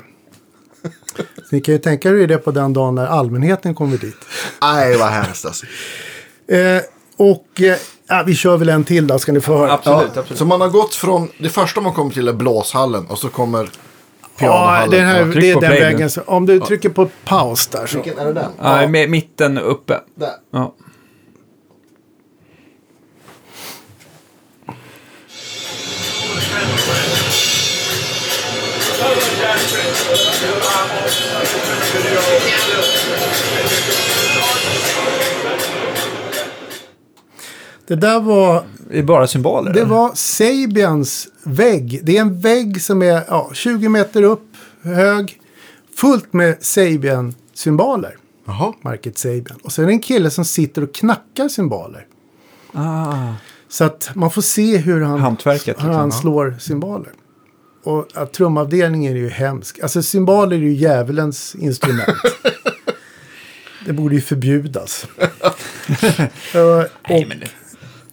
Så 1.15 1.23
ni 1.51 1.61
kan 1.61 1.75
ju 1.75 1.79
tänka 1.79 2.09
er 2.09 2.27
det 2.27 2.39
på 2.39 2.51
den 2.51 2.73
dagen 2.73 2.95
när 2.95 3.07
allmänheten 3.07 3.75
kommer 3.75 3.99
dit. 3.99 4.17
Nej, 4.63 4.97
vad 4.97 5.09
hemskt 5.09 5.45
alltså. 5.47 5.67
Eh, 6.49 6.81
och 7.17 7.61
eh, 7.61 7.77
ja, 8.09 8.25
vi 8.27 8.35
kör 8.35 8.57
väl 8.57 8.69
en 8.69 8.85
till 8.85 9.07
då 9.07 9.19
ska 9.19 9.33
ni 9.33 9.41
få 9.41 9.59
höra. 9.59 9.73
Absolut, 9.73 10.11
Ja, 10.15 10.21
absolut. 10.21 10.39
Så 10.39 10.45
man 10.45 10.61
har 10.61 10.69
gått 10.69 10.95
från, 10.95 11.29
det 11.39 11.49
första 11.49 11.81
man 11.81 11.93
kommer 11.93 12.11
till 12.11 12.29
är 12.29 12.33
blåshallen 12.33 13.07
och 13.07 13.19
så 13.19 13.29
kommer 13.29 13.63
Ja, 13.63 14.29
pianohallen. 14.39 14.91
det, 14.91 15.01
här, 15.01 15.23
tryck 15.23 15.41
det 15.43 15.51
är 15.51 15.61
den 15.61 15.71
play 15.71 15.81
vägen. 15.81 16.11
Så 16.11 16.21
om 16.27 16.47
du 16.47 16.61
trycker 16.61 16.89
på 16.89 17.09
paus 17.25 17.67
där 17.67 17.87
så. 17.87 17.97
Vilken 18.03 18.19
är 18.19 18.25
det 18.27 18.33
den? 18.33 18.51
Ja, 18.61 18.89
med 18.89 19.11
mitten 19.11 19.59
uppe. 19.59 20.01
Där. 20.15 20.31
Ja. 20.53 20.75
Det 37.87 37.95
där 37.97 38.21
var, 38.21 38.65
Det 38.91 38.99
är 38.99 39.03
bara 39.03 39.27
symboler. 39.27 39.73
det 39.73 39.81
eller? 39.81 39.91
var 39.91 40.13
Sabians 40.15 41.29
vägg. 41.43 42.01
Det 42.03 42.17
är 42.17 42.21
en 42.21 42.41
vägg 42.41 42.83
som 42.83 43.03
är 43.03 43.23
ja, 43.29 43.51
20 43.53 43.89
meter 43.89 44.23
upp 44.23 44.47
hög. 44.83 45.41
Fullt 45.97 46.33
med 46.33 46.57
Sabian-symboler. 46.61 48.17
Jaha. 48.47 48.73
Market 48.83 49.19
Sabian. 49.19 49.59
Och 49.63 49.73
så 49.73 49.83
är 49.83 49.87
det 49.87 49.93
en 49.93 50.01
kille 50.01 50.31
som 50.31 50.45
sitter 50.45 50.83
och 50.83 50.95
knackar 50.95 51.49
symboler. 51.49 52.07
ah, 52.73 53.33
Så 53.69 53.85
att 53.85 54.11
man 54.15 54.31
får 54.31 54.43
se 54.43 54.77
hur 54.77 55.01
han, 55.01 55.21
hantverket. 55.21 55.67
hur 55.67 55.73
Liksom. 55.89 55.95
han 55.95 56.13
slår 56.13 56.57
symboler. 56.61 57.13
Och 57.85 58.09
ja, 58.15 58.27
trumavdelningen 58.27 59.13
är 59.13 59.17
ju 59.17 59.29
hemsk. 59.29 59.79
Alltså 59.81 60.03
symboler 60.03 60.57
är 60.57 60.61
ju 60.61 60.73
djävulens 60.73 61.55
instrument. 61.55 62.19
det 63.87 63.93
borde 63.93 64.15
ju 64.15 64.21
förbjudas. 64.21 65.07
Och 66.55 66.87
Nej, 67.09 67.27
men 67.29 67.41
det, 67.41 67.49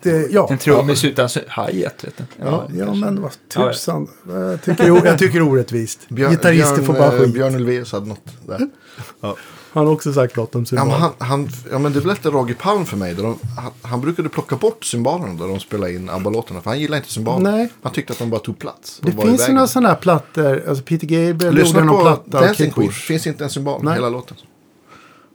det, 0.02 0.32
ja. 0.32 0.48
en 0.52 0.58
trummis 0.58 1.06
utan 1.06 1.30
hi-hat. 1.30 2.04
vet 2.04 2.18
du. 2.18 2.24
Ja, 2.40 2.70
ja 2.78 2.94
men 2.94 3.22
vad 3.22 3.32
tusan. 3.54 4.08
Jag 4.28 4.62
tycker, 4.62 5.06
jag 5.06 5.20
tycker 5.20 5.40
det 5.40 5.46
är 5.46 5.50
orättvist. 5.50 6.10
Björn, 6.10 6.32
Gitarrister 6.32 6.76
Björn, 6.76 6.86
får 6.86 6.94
bara 6.94 7.14
eh, 7.14 7.20
skit. 7.20 7.34
Björn 7.34 7.56
Ulvaeus 7.56 7.92
hade 7.92 8.08
något 8.08 8.48
där. 8.48 8.70
Ja. 9.22 9.36
Han 9.74 9.86
har 9.86 9.94
också 9.94 10.14
sagt 10.14 10.36
något 10.36 10.56
om 10.56 10.62
Ja, 10.62 10.66
symboler. 10.66 10.92
men 10.92 11.02
han, 11.02 11.12
han, 11.18 11.50
ja, 11.72 11.80
men 11.80 11.94
det 11.94 12.02
berättade 12.02 12.36
Roger 12.38 12.56
Palm 12.56 12.86
för 12.86 12.98
mig. 12.98 13.14
Där 13.14 13.24
de, 13.24 13.38
han, 13.58 13.72
han 13.82 14.02
brukade 14.02 14.30
plocka 14.30 14.56
bort 14.56 14.86
symbolerna 14.86 15.34
där 15.34 15.48
de 15.48 15.60
spelade 15.60 15.94
in 15.94 16.10
ABBA-låtarna. 16.10 16.62
För 16.62 16.70
han 16.70 16.80
gillade 16.80 16.98
inte 16.98 17.12
symboler. 17.12 17.52
Nej. 17.52 17.70
Han 17.82 17.92
tyckte 17.94 18.14
att 18.14 18.20
de 18.20 18.30
bara 18.30 18.42
tog 18.42 18.60
plats. 18.60 19.00
det 19.04 19.12
finns 19.12 19.50
ju 19.50 19.54
några 19.54 19.68
sådana 19.68 19.90
här 19.90 19.96
plattor. 19.96 20.64
Alltså 20.68 20.84
Peter 20.84 21.08
Gabriel 21.08 21.36
gjorde 21.46 21.52
Lyssna 21.52 21.80
någon 21.84 21.96
på 21.98 22.02
platta. 22.02 22.38
och 22.38 22.46
Dancing 22.46 22.66
Kate 22.70 22.76
Queen. 22.76 22.88
Bush. 22.88 23.00
finns 23.00 23.28
inte 23.28 23.44
en 23.46 23.50
Nej. 23.82 23.94
hela 23.94 24.10
låten. 24.10 24.38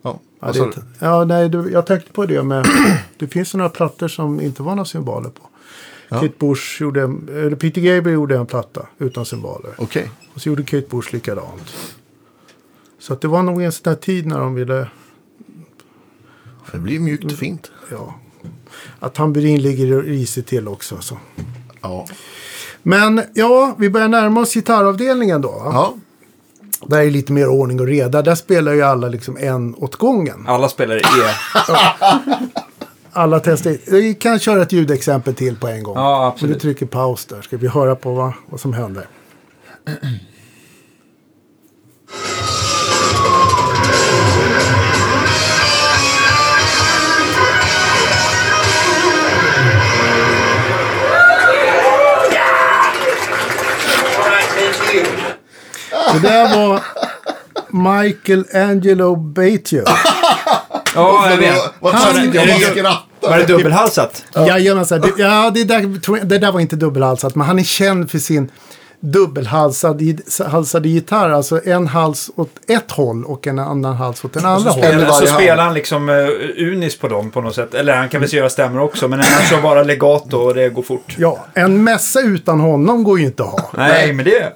Ja, 0.03 0.21
Ja, 0.41 0.53
det 0.53 0.59
inte, 0.59 0.83
ja, 0.99 1.25
nej, 1.25 1.49
du, 1.49 1.71
jag 1.73 1.87
tänkte 1.87 2.13
på 2.13 2.27
det 2.27 2.43
med. 2.43 2.67
det 3.19 3.27
finns 3.27 3.55
några 3.55 3.71
plattor 3.71 4.09
som 4.09 4.41
inte 4.41 4.63
var 4.63 4.75
några 4.75 4.85
symboler 4.85 5.29
på. 5.31 5.43
Ja. 6.09 6.21
Kate 6.21 6.35
Bush 6.39 6.83
gjorde, 6.83 7.03
eller 7.03 7.57
Peter 7.57 7.81
Gabriel 7.81 8.15
gjorde 8.15 8.37
en 8.37 8.47
platta 8.47 8.87
utan 8.99 9.25
symboler. 9.27 9.71
Okej. 9.79 10.11
Och 10.35 10.41
så 10.41 10.49
gjorde 10.49 10.63
Kate 10.63 10.87
Bush 10.91 11.13
likadant. 11.15 11.75
Så 13.07 13.13
att 13.13 13.21
det 13.21 13.29
var 13.29 13.43
nog 13.43 13.63
en 13.63 13.73
sån 13.73 13.91
här 13.91 13.97
tid 13.97 14.27
när 14.27 14.39
de 14.39 14.55
ville, 14.55 14.89
det 16.73 16.79
blir 16.79 17.01
mjukt 17.01 17.25
och 17.25 17.39
fint. 17.39 17.71
ja. 17.91 18.15
Att 19.01 19.15
tamburin 19.15 19.63
ligger 19.63 20.03
risigt 20.03 20.47
till 20.49 20.69
också. 20.69 20.99
Så. 21.01 21.19
Ja. 21.83 22.07
Men 22.83 23.23
ja, 23.35 23.75
vi 23.79 23.91
börjar 23.91 24.09
närma 24.09 24.41
oss 24.41 24.55
gitarravdelningen 24.55 25.41
då. 25.43 25.49
va? 25.49 25.71
ja. 25.73 25.95
Där 26.87 26.99
är 26.99 27.11
lite 27.11 27.33
mer 27.33 27.49
ordning 27.49 27.81
och 27.81 27.87
reda. 27.87 28.23
Där 28.23 28.35
spelar 28.35 28.73
ju 28.73 28.83
alla 28.83 29.09
liksom 29.09 29.37
en 29.37 29.75
åt 29.75 29.97
gången. 29.97 30.45
Alla 30.47 30.69
spelar 30.69 30.97
i 30.97 31.01
E. 31.01 31.35
Alla 33.13 33.41
testar. 33.41 33.77
Vi 33.91 34.15
kan 34.15 34.39
köra 34.39 34.63
ett 34.63 34.73
ljudexempel 34.73 35.35
till 35.35 35.57
på 35.57 35.69
en 35.69 35.83
gång. 35.83 35.97
Ja, 35.97 36.03
Så 36.03 36.35
absolut. 36.35 36.55
du 36.55 36.61
trycker 36.61 36.87
paus 36.87 37.25
där. 37.27 37.43
Ska 37.43 37.57
vi 37.57 37.69
höra 37.69 37.97
på 37.97 38.15
vad, 38.15 38.33
vad 38.47 38.61
som 38.61 38.73
händer. 38.73 39.07
Det 56.13 56.29
där 56.29 56.57
var 56.57 56.81
Michael 58.03 58.45
Angelo 58.55 59.17
Batio. 59.17 59.83
Ja, 60.95 61.31
jag 61.31 61.37
vet. 61.37 61.55
Vad 61.81 61.95
Han- 61.95 62.15
taskigt 62.15 62.35
jag 62.35 62.45
är 62.45 62.61
bara 62.61 62.71
skrattar. 62.71 63.31
Var 63.31 63.39
det 63.39 63.45
dubbelhalsat? 63.47 64.25
Jajamensan. 64.35 65.01
Det, 65.01 65.13
ja, 65.17 65.51
det 65.55 65.65
där, 65.65 66.25
det 66.25 66.39
där 66.39 66.53
var 66.53 66.61
inte 66.61 66.77
dubbelhalsat. 66.77 67.35
Men 67.35 67.47
han 67.47 67.59
är 67.59 67.63
känd 67.63 68.11
för 68.11 68.19
sin 68.19 68.51
dubbelhalsade 69.01 70.17
halsade 70.47 70.89
gitarr. 70.89 71.31
Alltså 71.31 71.61
en 71.65 71.87
hals 71.87 72.31
åt 72.37 72.51
ett 72.69 72.91
håll 72.93 73.25
och 73.25 73.47
en 73.47 73.59
annan 73.59 73.97
hals 73.97 74.25
åt 74.25 74.33
den 74.33 74.45
andra 74.45 74.71
hållet. 74.71 74.93
Eller 74.93 75.07
så 75.07 75.13
varje 75.13 75.29
hand. 75.31 75.41
spelar 75.41 75.65
han 75.65 75.75
liksom 75.75 76.09
uh, 76.09 76.29
unis 76.59 76.99
på 76.99 77.09
dem 77.09 77.31
på 77.31 77.41
något 77.41 77.55
sätt. 77.55 77.75
Eller 77.75 77.97
han 77.97 78.09
kan 78.09 78.21
väl 78.21 78.35
göra 78.35 78.51
stämmor 78.51 78.81
också. 78.81 79.09
Men 79.09 79.19
han 79.21 79.47
kör 79.51 79.63
bara 79.63 79.83
legato 79.83 80.37
och 80.37 80.55
det 80.55 80.69
går 80.69 80.83
fort. 80.83 81.15
Ja, 81.19 81.47
en 81.55 81.85
mässa 81.85 82.21
utan 82.21 82.61
honom 82.61 83.05
går 83.05 83.19
ju 83.19 83.27
inte 83.27 83.43
att 83.43 83.51
ha. 83.51 83.71
Nej, 83.73 84.13
men 84.13 84.25
det... 84.25 84.53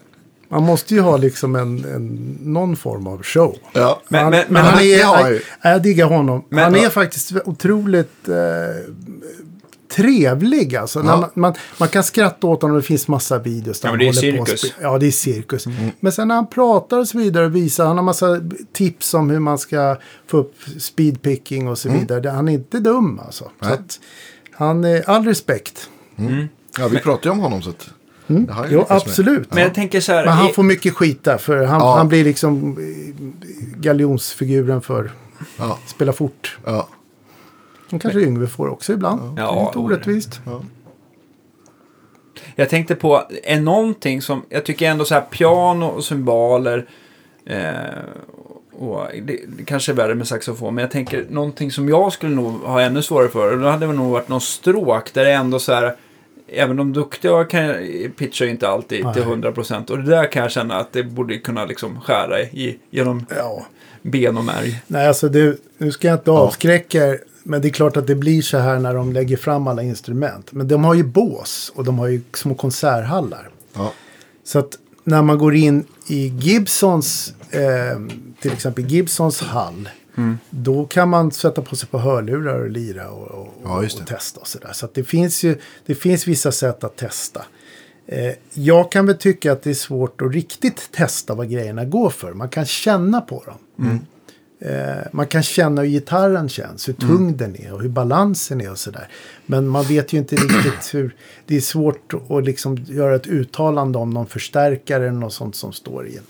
Man 0.50 0.62
måste 0.62 0.94
ju 0.94 1.00
ha 1.00 1.16
liksom 1.16 1.56
en, 1.56 1.84
en, 1.84 2.38
någon 2.42 2.76
form 2.76 3.06
av 3.06 3.22
show. 3.22 3.56
Ja. 3.72 4.02
Men- 4.08 4.20
han, 4.22 4.30
men- 4.30 4.40
men, 4.48 4.52
men 4.54 4.64
han 4.64 4.74
han- 4.74 4.82
är, 4.82 5.04
han 5.04 5.30
ju. 5.30 5.40
jag 5.62 5.82
diggar 5.82 6.06
honom. 6.06 6.44
Men- 6.48 6.64
han 6.64 6.74
är 6.74 6.82
Ja. 6.82 6.90
faktiskt 6.90 7.32
otroligt 7.44 8.28
eh, 8.28 8.34
trevlig. 9.96 10.76
Alltså. 10.76 11.02
När 11.02 11.10
Ja. 11.12 11.16
man, 11.20 11.30
man, 11.34 11.54
man 11.78 11.88
kan 11.88 12.02
skratta 12.04 12.46
åt 12.46 12.62
honom, 12.62 12.76
det 12.76 12.82
finns 12.82 13.08
massa 13.08 13.38
videos. 13.38 13.80
där 13.80 13.88
Ja, 13.88 13.92
men 13.92 13.98
det 13.98 14.04
är 14.04 14.32
håller 14.32 14.36
på 14.36 14.42
och 14.42 14.48
cirkus. 14.48 14.74
Ja, 14.82 14.98
det 14.98 15.06
är 15.06 15.10
cirkus. 15.10 15.66
Mm. 15.66 15.90
Men 16.00 16.12
sen 16.12 16.28
när 16.28 16.34
han 16.34 16.46
pratar 16.46 16.98
och 16.98 17.08
så 17.08 17.18
vidare 17.18 17.44
och 17.46 17.56
visar, 17.56 17.86
han 17.86 17.96
har 17.96 18.04
massa 18.04 18.40
tips 18.72 19.14
om 19.14 19.30
hur 19.30 19.38
man 19.38 19.58
ska 19.58 19.96
få 20.26 20.36
upp 20.36 20.54
speedpicking 20.78 21.68
och 21.68 21.78
så 21.78 21.88
vidare. 21.90 22.20
Det- 22.20 22.30
Han 22.30 22.48
är 22.48 22.52
inte 22.52 22.78
dum 22.80 23.20
alltså. 23.26 23.44
Så 23.44 23.66
Mm. 23.66 23.78
Nej. 23.78 23.84
att, 23.86 24.00
han, 24.52 24.84
är 24.84 25.10
all 25.10 25.24
respekt. 25.24 25.88
ja, 26.78 26.88
vi 26.88 26.98
pratade 26.98 27.28
ju 27.28 27.30
om 27.32 27.38
honom 27.38 27.62
så 27.62 27.70
att... 27.70 27.90
Jag 28.48 28.66
Jo, 28.70 28.84
absolut. 28.88 29.54
Men 29.54 29.62
jag 29.62 29.74
tänker 29.74 30.00
så 30.00 30.12
här. 30.12 30.24
Men 30.24 30.32
han 30.34 30.50
i- 30.50 30.52
får 30.52 30.62
mycket 30.62 30.94
skit 30.94 31.24
där, 31.24 31.38
för 31.38 31.64
han, 31.64 31.80
Ja. 31.80 31.96
han 31.96 32.08
blir 32.08 32.24
liksom 32.24 32.76
eh, 32.78 33.24
galjonsfiguren 33.80 34.82
för 34.82 35.10
Ja, 35.58 35.78
spela 35.86 36.12
fort. 36.12 36.58
ja. 36.64 36.88
De 37.90 37.98
kanske 37.98 38.20
Yngve 38.20 38.46
får 38.46 38.68
också 38.68 38.92
ibland. 38.92 39.20
Ja, 39.38 39.52
det 39.52 39.58
är 39.58 39.60
inte 39.60 39.72
jo, 39.74 39.84
orättvist. 39.84 40.40
Jag 42.56 42.68
tänkte 42.68 42.94
på, 42.94 43.22
är 43.44 43.60
någonting 43.60 44.22
som, 44.22 44.42
jag 44.48 44.64
tycker 44.64 44.90
ändå 44.90 45.04
så 45.04 45.14
här 45.14 45.20
piano 45.20 45.86
och 45.86 46.04
symboler, 46.04 46.88
eh, 47.46 47.58
och 48.72 49.06
det, 49.22 49.40
det 49.48 49.64
kanske 49.64 49.92
är 49.92 49.96
värre 49.96 50.14
med 50.14 50.28
saxofon, 50.28 50.74
men 50.74 50.82
jag 50.82 50.90
tänker 50.90 51.26
någonting 51.30 51.70
som 51.72 51.88
jag 51.88 52.12
skulle 52.12 52.34
nog 52.36 52.52
ha 52.52 52.80
ännu 52.80 53.02
svårare 53.02 53.28
för, 53.28 53.52
och 53.52 53.58
då 53.60 53.68
hade 53.68 53.86
det 53.86 53.92
nog 53.92 54.10
varit 54.12 54.28
någon 54.28 54.40
stråk 54.40 55.12
där 55.12 55.24
det 55.24 55.32
ändå 55.32 55.58
så 55.58 55.72
här, 55.72 55.96
även 56.52 56.76
de 56.76 56.92
duktiga 56.92 57.44
kan, 57.44 57.74
pitchar 58.18 58.44
ju 58.44 58.50
inte 58.50 58.68
alltid 58.68 59.12
till 59.14 59.24
Nej. 59.26 59.36
100% 59.36 59.90
och 59.90 59.98
det 59.98 60.10
där 60.10 60.32
kan 60.32 60.42
jag 60.42 60.50
känna 60.52 60.74
att 60.76 60.92
det 60.92 61.02
borde 61.02 61.38
kunna 61.38 61.64
liksom 61.64 62.00
skära 62.00 62.40
i, 62.40 62.78
genom 62.90 63.26
Ja. 63.36 63.66
ben 64.02 64.36
och 64.38 64.44
märg. 64.44 64.82
Nej, 64.86 65.08
alltså 65.08 65.28
det, 65.28 65.56
nu 65.78 65.92
ska 65.92 66.08
jag 66.08 66.14
inte 66.18 66.30
avskräcka 66.30 67.06
er. 67.06 67.18
Men 67.42 67.60
det 67.62 67.68
är 67.68 67.70
klart 67.70 67.96
att 67.96 68.06
det 68.06 68.14
blir 68.14 68.42
så 68.42 68.58
här 68.58 68.78
när 68.78 68.94
de 68.94 69.12
lägger 69.12 69.36
fram 69.36 69.66
alla 69.66 69.82
instrument. 69.82 70.52
Men 70.52 70.68
de 70.68 70.84
har 70.84 70.94
ju 70.94 71.02
bås 71.04 71.72
och 71.74 71.84
de 71.84 71.98
har 71.98 72.08
ju 72.08 72.20
små 72.34 72.54
konserthallar. 72.54 73.48
ja. 73.74 73.92
Så 74.44 74.58
att 74.58 74.78
när 75.04 75.22
man 75.22 75.38
går 75.38 75.54
in 75.54 75.84
i 76.06 76.26
Gibsons, 76.28 77.34
eh, 77.50 77.60
till 78.40 78.52
exempel 78.52 78.84
Gibsons 78.84 79.40
hall. 79.40 79.88
Då 80.50 80.86
kan 80.86 81.08
man 81.08 81.32
sätta 81.32 81.62
på 81.62 81.76
sig 81.76 81.88
på 81.88 81.98
hörlurar 81.98 82.60
och 82.60 82.70
lira 82.70 83.10
och, 83.10 83.28
och, 83.28 83.54
Ja, 83.64 83.84
och 84.00 84.06
testa 84.06 84.40
och 84.40 84.46
sådär. 84.46 84.72
Så 84.72 84.88
det 84.94 85.04
finns 85.04 85.44
ju 85.44 85.56
det 85.86 85.94
finns 85.94 86.26
vissa 86.26 86.52
sätt 86.52 86.84
att 86.84 86.96
testa. 86.96 87.44
Eh, 88.06 88.32
jag 88.52 88.92
kan 88.92 89.06
väl 89.06 89.16
tycka 89.16 89.52
att 89.52 89.62
det 89.62 89.70
är 89.70 89.74
svårt 89.74 90.22
att 90.22 90.32
riktigt 90.32 90.92
testa 90.92 91.34
vad 91.34 91.50
grejerna 91.50 91.84
går 91.84 92.10
för. 92.10 92.32
Man 92.32 92.48
kan 92.48 92.66
känna 92.66 93.20
på 93.20 93.44
dem. 93.46 93.58
Eh, 94.60 95.06
man 95.12 95.26
kan 95.26 95.42
känna 95.42 95.82
hur 95.82 95.88
gitarren 95.88 96.48
känns, 96.48 96.88
hur 96.88 96.92
tung 96.92 97.36
den 97.36 97.56
är 97.56 97.72
och 97.72 97.82
hur 97.82 97.88
balansen 97.88 98.60
är 98.60 98.70
och 98.70 98.78
sådär. 98.78 99.08
Men 99.46 99.68
man 99.68 99.84
vet 99.84 100.12
ju 100.12 100.18
inte 100.18 100.36
riktigt 100.36 100.94
hur... 100.94 101.16
Det 101.46 101.56
är 101.56 101.60
svårt 101.60 102.14
att 102.28 102.44
liksom 102.44 102.76
göra 102.76 103.14
ett 103.14 103.26
uttalande 103.26 103.98
om 103.98 104.10
någon 104.10 104.26
förstärkare 104.26 105.08
eller 105.08 105.18
något 105.18 105.32
sånt 105.32 105.56
som 105.56 105.72
står 105.72 106.06
i 106.06 106.16
en, 106.16 106.22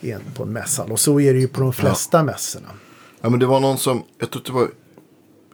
i 0.00 0.10
en, 0.10 0.20
på 0.34 0.42
en 0.42 0.52
mässa. 0.52 0.84
Och 0.84 1.00
så 1.00 1.20
är 1.20 1.34
det 1.34 1.40
ju 1.40 1.48
på 1.48 1.60
de 1.60 1.72
flesta 1.72 2.22
mässorna. 2.22 2.68
Ja, 3.20 3.30
men 3.30 3.40
det 3.40 3.46
var 3.46 3.60
någon 3.60 3.78
som, 3.78 4.02
jag 4.18 4.30
tror 4.30 4.42
det 4.46 4.52
var 4.52 4.68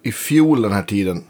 i 0.03 0.13
fjol 0.13 0.63
den 0.63 0.73
här 0.73 0.83
tiden, 0.83 1.25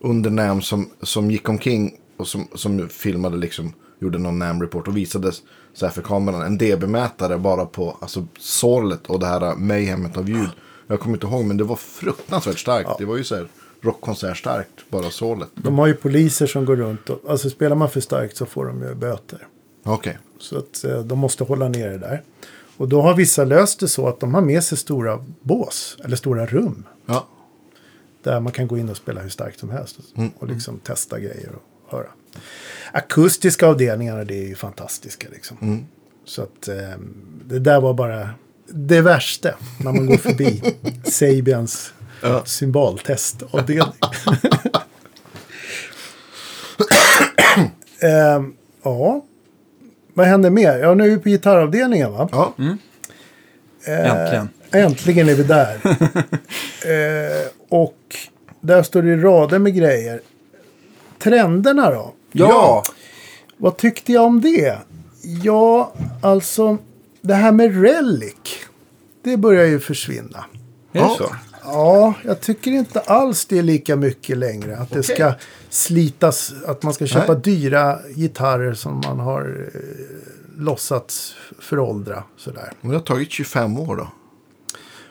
under 0.00 0.30
NAM 0.30 0.62
som, 0.62 0.90
som 1.02 1.30
gick 1.30 1.48
omkring 1.48 2.00
och 2.16 2.28
som, 2.28 2.48
som 2.54 2.88
filmade 2.88 3.36
liksom, 3.36 3.72
gjorde 4.00 4.18
någon 4.18 4.38
NAM-report 4.38 4.88
och 4.88 4.96
visade 4.96 5.32
så 5.72 5.86
här 5.86 5.92
för 5.92 6.02
kameran 6.02 6.42
en 6.42 6.58
dB-mätare 6.58 7.38
bara 7.38 7.66
på 7.66 7.96
alltså 8.00 8.26
sorlet 8.38 9.06
och 9.06 9.20
det 9.20 9.26
här 9.26 9.56
mayhemet 9.56 10.16
av 10.16 10.28
ljud. 10.28 10.50
Jag 10.86 11.00
kommer 11.00 11.16
inte 11.16 11.26
ihåg, 11.26 11.44
men 11.44 11.56
det 11.56 11.64
var 11.64 11.76
fruktansvärt 11.76 12.58
starkt. 12.58 12.90
Det 12.98 13.04
var 13.04 13.16
ju 13.16 13.24
så 13.24 13.34
här 13.36 13.48
rockkonsert 13.80 14.36
starkt, 14.36 14.90
bara 14.90 15.10
sorlet. 15.10 15.48
De 15.54 15.78
har 15.78 15.86
ju 15.86 15.94
poliser 15.94 16.46
som 16.46 16.64
går 16.64 16.76
runt 16.76 17.10
och 17.10 17.30
alltså 17.30 17.50
spelar 17.50 17.76
man 17.76 17.90
för 17.90 18.00
starkt 18.00 18.36
så 18.36 18.46
får 18.46 18.66
de 18.66 18.82
ju 18.82 18.94
böter. 18.94 19.46
Okej. 19.82 20.18
Så 20.38 20.58
att 20.58 20.84
eh, 20.84 20.98
de 20.98 21.18
måste 21.18 21.44
hålla 21.44 21.68
ner 21.68 21.90
det 21.90 21.98
där. 21.98 22.22
Och 22.80 22.88
då 22.88 23.02
har 23.02 23.14
vissa 23.14 23.44
löst 23.44 23.80
det 23.80 23.88
så 23.88 24.08
att 24.08 24.20
de 24.20 24.34
har 24.34 24.40
med 24.40 24.64
sig 24.64 24.78
stora 24.78 25.24
bås 25.42 25.96
eller 26.04 26.16
stora 26.16 26.46
rum. 26.46 26.86
Ja. 27.06 27.26
Där 28.22 28.40
man 28.40 28.52
kan 28.52 28.66
gå 28.68 28.78
in 28.78 28.88
och 28.88 28.96
spela 28.96 29.20
hur 29.20 29.28
starkt 29.28 29.60
som 29.60 29.70
helst. 29.70 29.96
Och 30.38 30.48
liksom 30.48 30.78
testa 30.78 31.18
grejer 31.18 31.50
och 31.54 31.92
höra. 31.92 32.06
Akustiska 32.92 33.66
avdelningarna 33.66 34.24
det 34.24 34.34
är 34.34 34.46
ju 34.46 34.54
fantastiska 34.54 35.28
liksom. 35.32 35.86
Så 36.24 36.42
att 36.42 36.68
eh, 36.68 36.74
det 37.46 37.58
där 37.58 37.80
var 37.80 37.94
bara 37.94 38.30
det 38.68 39.00
värsta 39.00 39.54
när 39.78 39.92
man 39.92 40.06
går 40.06 40.16
förbi 40.16 40.62
Sabians 41.04 41.92
Ja. 42.22 42.44
symboltestavdelning. 42.44 43.92
eh, 48.02 48.42
ja, 48.82 49.24
vad 50.20 50.28
händer 50.28 50.50
mer? 50.50 50.78
Ja, 50.78 50.94
nu 50.94 51.04
är 51.04 51.10
vi 51.10 51.18
på 51.18 51.28
gitarravdelningen 51.28 52.12
va? 52.12 52.28
Ja. 52.32 52.52
Eh, 53.86 54.10
Äntligen. 54.10 54.48
Äntligen 54.72 55.28
är 55.28 55.34
vi 55.34 55.42
där. 55.42 55.74
eh, 56.84 57.46
och 57.68 57.96
där 58.60 58.82
står 58.82 59.02
det 59.02 59.16
rader 59.16 59.58
med 59.58 59.74
grejer. 59.74 60.20
Trenderna 61.18 61.90
då? 61.90 62.12
Ja! 62.32 62.82
Vad 63.56 63.76
tyckte 63.76 64.12
jag 64.12 64.24
om 64.24 64.40
det? 64.40 64.78
Ja, 65.42 65.92
alltså 66.22 66.78
det 67.20 67.34
här 67.34 67.52
med 67.52 67.82
relic. 67.82 68.34
Det 69.22 69.36
börjar 69.36 69.64
ju 69.66 69.80
försvinna. 69.80 70.44
Är 70.92 70.98
det 70.98 70.98
Ja. 70.98 71.14
så? 71.18 71.34
Ja, 71.72 72.14
jag 72.24 72.40
tycker 72.40 72.70
inte 72.70 73.00
alls 73.00 73.46
det 73.46 73.58
är 73.58 73.62
lika 73.62 73.96
mycket 73.96 74.38
längre. 74.38 74.76
Att 74.76 74.90
det 74.90 75.02
ska 75.02 75.32
slitas, 75.68 76.52
att 76.66 76.82
man 76.82 76.94
ska 76.94 77.06
köpa 77.06 77.32
Nej. 77.32 77.42
dyra 77.42 77.98
gitarrer 78.16 78.74
som 78.74 79.00
man 79.06 79.20
har 79.20 79.70
eh, 79.74 79.80
låtsats 80.58 81.34
föråldra. 81.58 82.24
Sådär. 82.36 82.72
Men 82.80 82.90
det 82.90 82.96
har 82.96 83.04
tagit 83.04 83.30
25 83.30 83.78
år 83.78 83.96
då. 83.96 84.08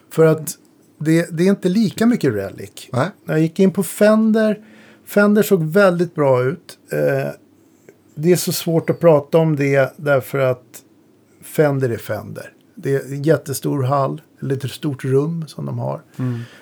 För 0.10 0.26
att 0.26 0.58
det, 1.00 1.38
det 1.38 1.44
är 1.44 1.50
inte 1.50 1.70
lika 1.70 2.06
mycket 2.06 2.34
relic. 2.34 2.90
Nej. 2.92 3.08
När 3.26 3.34
jag 3.34 3.42
gick 3.42 3.60
in 3.60 3.72
på 3.72 3.84
Fender, 3.84 4.60
Fender 5.06 5.44
såg 5.44 5.64
väldigt 5.64 6.16
bra 6.16 6.44
ut. 6.44 6.78
Eh, 6.92 7.32
det 8.16 8.32
är 8.32 8.36
så 8.36 8.52
svårt 8.52 8.90
att 8.90 9.00
prata 9.00 9.38
om 9.38 9.56
det 9.56 9.94
därför 9.98 10.40
att 10.40 10.84
Fender 11.42 11.90
är 11.90 11.98
Fender. 11.98 12.54
Det 12.82 12.96
är 12.96 13.00
en 13.14 13.24
jättestor 13.24 13.84
hall, 13.84 14.22
eller 14.42 14.56
ett 14.56 14.72
stort 14.72 15.06
rum 15.06 15.48
som 15.48 15.66
de 15.66 15.80
har. 15.80 16.02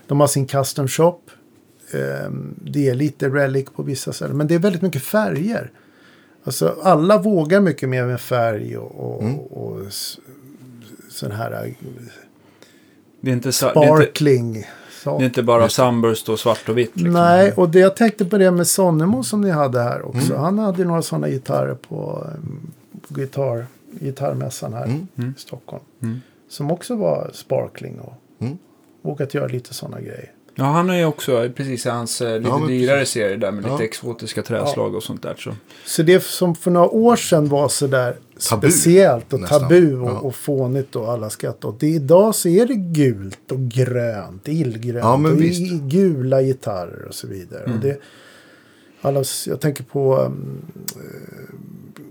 De 0.07 0.20
har 0.20 0.28
sin 0.28 0.45
custom 0.47 0.88
shop. 0.88 1.20
Eh, 1.91 2.32
det 2.65 2.89
är 2.89 2.93
lite 2.93 3.30
relic 3.30 3.65
på 3.76 3.84
vissa 3.84 4.13
ställen, 4.13 4.38
men 4.38 4.47
det 4.47 4.55
är 4.55 4.59
väldigt 4.59 4.82
mycket 4.82 5.01
färger. 5.03 5.72
Alltså 6.43 6.76
alla 6.84 7.18
vågar 7.18 7.61
mycket 7.61 7.89
mer 7.89 8.05
med 8.05 8.22
färg 8.22 8.78
och, 8.78 9.22
och, 9.24 9.24
och 9.68 9.82
s- 9.88 10.18
sån 11.09 11.32
här 11.32 11.51
eh, 11.65 11.72
Det 13.22 13.30
är 13.30 13.34
inte, 13.34 13.51
sa- 13.51 13.74
det 13.74 13.80
är 13.80 13.84
inte, 13.84 14.03
sparkling. 14.03 14.53
det 15.03 15.09
är 15.24 15.24
inte 15.26 15.43
bara 15.43 15.70
sunburst 15.70 16.30
och 16.30 16.39
svart 16.39 16.70
och 16.70 16.78
vitt. 16.78 16.91
Liksom. 16.95 17.13
Nej, 17.13 17.51
och 17.51 17.70
det 17.70 17.80
jag 17.80 17.95
tänkte 17.95 18.26
på 18.26 18.38
det 18.38 18.51
med 18.51 18.68
Sonnemo 18.68 19.24
som 19.24 19.41
ni 19.41 19.49
hade 19.49 19.82
här 19.82 20.01
också. 20.07 20.36
Han 20.36 20.59
hade 20.59 20.84
några 20.86 21.01
sådana 21.01 21.30
gitarrer 21.30 21.76
på 21.76 22.28
um, 22.38 22.72
gitarr, 23.18 23.65
gitarrmässan 23.91 24.73
här 24.73 24.88
i 24.88 25.31
Stockholm. 25.38 25.83
Som 26.49 26.71
också 26.71 26.95
var 26.95 27.29
sparkling 27.33 27.99
och 27.99 28.13
Mm. 28.39 28.57
vågat 29.01 29.33
göra 29.33 29.47
lite 29.47 29.73
sådana 29.73 30.01
grejer. 30.01 30.31
Ja, 30.55 30.63
han 30.65 30.89
är 30.89 30.97
ju 30.97 31.05
också 31.05 31.49
precis 31.55 31.85
i 31.85 31.89
hans 31.89 32.21
eh, 32.21 32.38
lite 32.38 32.49
Ja, 32.49 32.65
dyrare 32.67 32.99
precis. 32.99 33.13
serie 33.13 33.38
där 33.38 33.51
med 33.51 33.63
lite 33.63 33.75
Ja. 33.75 33.83
exotiska 33.83 34.41
träslag 34.43 34.95
och 34.95 35.03
sånt 35.03 35.23
där. 35.23 35.35
Så. 35.38 35.51
Så 35.85 36.03
det 36.03 36.23
som 36.23 36.55
för 36.55 36.71
några 36.71 36.89
år 36.89 37.15
sedan 37.15 37.47
var 37.49 37.67
sådär 37.69 38.15
Tabu, 38.49 38.71
speciellt 38.71 39.33
och 39.33 39.39
nästan. 39.39 39.59
tabu 39.61 39.99
och, 39.99 40.09
Ja. 40.09 40.19
och 40.19 40.35
fånigt 40.35 40.95
och 40.95 41.11
alla 41.11 41.29
skrattade 41.29 41.67
åt. 41.73 41.79
Det 41.79 41.88
idag 41.88 42.35
så 42.35 42.49
är 42.49 42.65
det 42.65 42.75
gult 42.75 43.51
och 43.51 43.59
grönt, 43.59 44.47
illgrönt 44.47 45.03
Ja, 45.25 45.31
och 45.31 45.41
visst. 45.41 45.61
i- 45.61 45.79
gula 45.83 46.41
gitarrer 46.41 47.05
och 47.07 47.15
så 47.15 47.27
vidare. 47.27 47.63
Mm. 47.63 47.77
Och 47.77 47.83
det, 47.83 47.99
alla, 49.01 49.23
jag 49.47 49.59
tänker 49.61 49.83
på 49.83 50.17
um, 50.17 50.61
eh, 50.95 51.53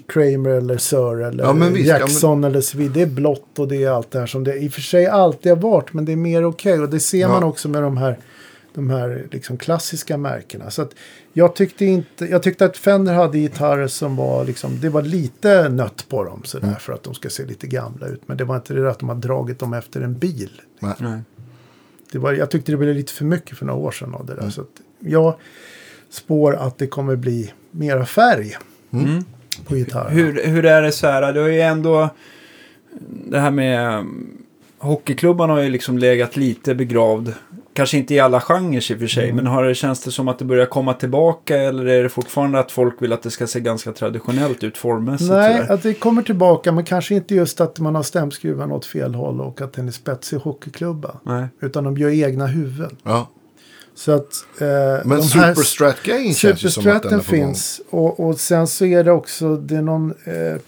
Kramer 0.09 0.51
eller 0.51 0.79
Sir 0.79 1.23
eller 1.23 1.45
Ja, 1.45 1.53
men 1.53 1.73
visst, 1.75 1.89
ja, 1.89 1.99
Jackson 1.99 2.45
eller 2.45 2.61
så 2.61 2.79
vidare. 2.79 2.95
Det 2.95 3.03
är 3.03 3.07
blått 3.15 3.59
och 3.59 3.69
det 3.69 3.85
är 3.85 3.91
allt 3.91 4.11
det 4.11 4.19
här 4.19 4.27
som 4.27 4.45
det 4.45 4.57
i 4.57 4.69
och 4.69 4.73
för 4.73 4.81
sig 4.81 5.07
alltid 5.07 5.53
har 5.53 5.57
varit. 5.61 5.93
Men 5.93 6.05
det 6.05 6.13
är 6.13 6.17
mer 6.17 6.45
okej. 6.45 6.81
Och 6.81 6.89
det 6.89 7.01
ser 7.01 7.19
Ja. 7.21 7.29
man 7.29 7.43
också 7.45 7.69
med 7.69 7.83
de 7.83 7.97
här, 7.97 8.19
de 8.75 8.91
här 8.91 9.27
liksom 9.31 9.57
klassiska 9.57 10.17
märkena. 10.17 10.71
Så 10.71 10.83
att 10.83 10.91
jag, 11.33 11.57
tyckte 11.57 11.85
inte, 11.85 12.25
jag 12.25 12.43
tyckte 12.43 12.65
att 12.65 12.77
Fender 12.77 13.15
hade 13.15 13.39
gitarrer 13.39 13.87
som 13.87 14.17
var 14.17 14.45
liksom, 14.45 14.81
det 14.81 14.89
var 14.89 15.03
lite 15.03 15.69
nött 15.69 16.07
på 16.09 16.25
dem. 16.25 16.41
Sådär, 16.45 16.67
Mm. 16.67 16.79
För 16.81 16.93
att 16.93 17.03
de 17.03 17.15
ska 17.15 17.29
se 17.29 17.45
lite 17.45 17.67
gamla 17.67 18.07
ut. 18.07 18.21
Men 18.27 18.37
det 18.37 18.45
var 18.45 18.57
inte 18.57 18.75
det 18.75 18.91
att 18.91 18.99
de 18.99 19.09
har 19.09 19.17
dragit 19.17 19.59
dem 19.59 19.73
efter 19.75 20.01
en 20.01 20.15
bil. 20.19 20.61
Nej. 20.81 20.93
Nej. 20.99 21.21
Det 22.13 22.19
var, 22.19 22.33
jag 22.33 22.51
tyckte 22.51 22.73
det 22.73 22.79
blev 22.79 22.95
lite 22.95 23.13
för 23.13 23.25
mycket 23.25 23.59
för 23.59 23.67
några 23.67 23.81
år 23.81 23.91
sedan 23.91 24.15
av 24.15 24.27
det 24.27 24.33
där. 24.35 24.41
Mm. 24.41 24.53
Så 24.53 24.61
att 24.61 24.81
jag 24.99 25.35
spår 26.11 26.55
att 26.57 26.79
det 26.79 26.87
kommer 26.87 27.17
bli 27.17 27.53
mera 27.71 28.07
färg. 28.07 28.57
Mm. 28.91 29.25
På 29.65 29.75
gitarrerna. 29.75 30.11
Hur, 30.11 30.45
hur 30.47 30.65
är 30.67 30.83
det 30.83 30.93
så 30.93 31.07
här, 31.07 31.33
det 31.33 31.41
har 31.41 31.49
ju 31.49 31.61
ändå 31.61 32.09
det 33.31 33.41
här 33.41 33.51
med 33.51 33.99
um, 33.99 34.37
hockeyklubban 34.79 35.51
har 35.51 35.61
ju 35.61 35.69
liksom 35.71 35.99
legat 35.99 36.37
lite 36.37 36.75
begravd. 36.75 37.33
Kanske 37.73 37.97
inte 37.99 38.15
i 38.15 38.21
alla 38.21 38.41
genrer 38.41 38.93
i 38.93 38.95
och 38.95 38.99
för 38.99 39.07
sig, 39.07 39.25
Mm. 39.25 39.37
men 39.37 39.47
har 39.47 39.65
det, 39.65 39.75
känns 39.75 40.03
det 40.05 40.11
som 40.11 40.29
att 40.29 40.39
det 40.39 40.45
börjar 40.45 40.67
komma 40.67 40.93
tillbaka 40.95 41.57
eller 41.57 41.87
är 41.87 42.03
det 42.03 42.09
fortfarande 42.09 42.59
att 42.59 42.73
folk 42.73 43.03
vill 43.03 43.13
att 43.13 43.23
det 43.23 43.31
ska 43.31 43.47
se 43.47 43.61
ganska 43.61 43.93
traditionellt 43.93 44.65
ut 44.65 44.77
formmässigt? 44.77 45.31
Nej, 45.31 45.57
sådär? 45.57 45.73
att 45.75 45.83
det 45.83 45.95
kommer 45.95 46.23
tillbaka, 46.23 46.73
men 46.73 46.85
kanske 46.85 47.15
inte 47.15 47.35
just 47.35 47.61
att 47.61 47.81
man 47.81 47.95
har 47.95 48.03
stämskruven 48.03 48.73
åt 48.73 48.87
fel 48.87 49.15
håll 49.15 49.41
och 49.41 49.61
att 49.61 49.73
den 49.73 49.89
är 49.89 49.93
spetsig 49.93 50.37
hockeyklubba. 50.37 51.17
Nej. 51.23 51.47
Utan 51.61 51.85
de 51.85 51.97
gör 51.97 52.11
egna 52.11 52.47
huvuden. 52.47 52.97
Ja. 53.03 53.29
Så 53.97 54.13
att... 54.13 54.47
Eh, 54.61 55.07
Men 55.07 55.23
Superstrat-grejen 55.23 56.35
känns 56.35 56.65
ju 56.65 56.71
som 56.71 56.81
att 56.81 57.03
den 57.03 57.11
Superstraten 57.11 57.19
är 57.19 57.23
på 57.23 57.31
gång. 57.37 57.47
finns. 57.47 57.81
Och, 57.91 58.21
och 58.29 58.41
sen 58.41 58.67
så 58.67 58.85
är 58.85 59.05
det 59.05 59.13
också 59.13 59.57
det 59.57 59.77
är 59.77 59.83
någon, 59.83 60.11
eh, 60.25 60.61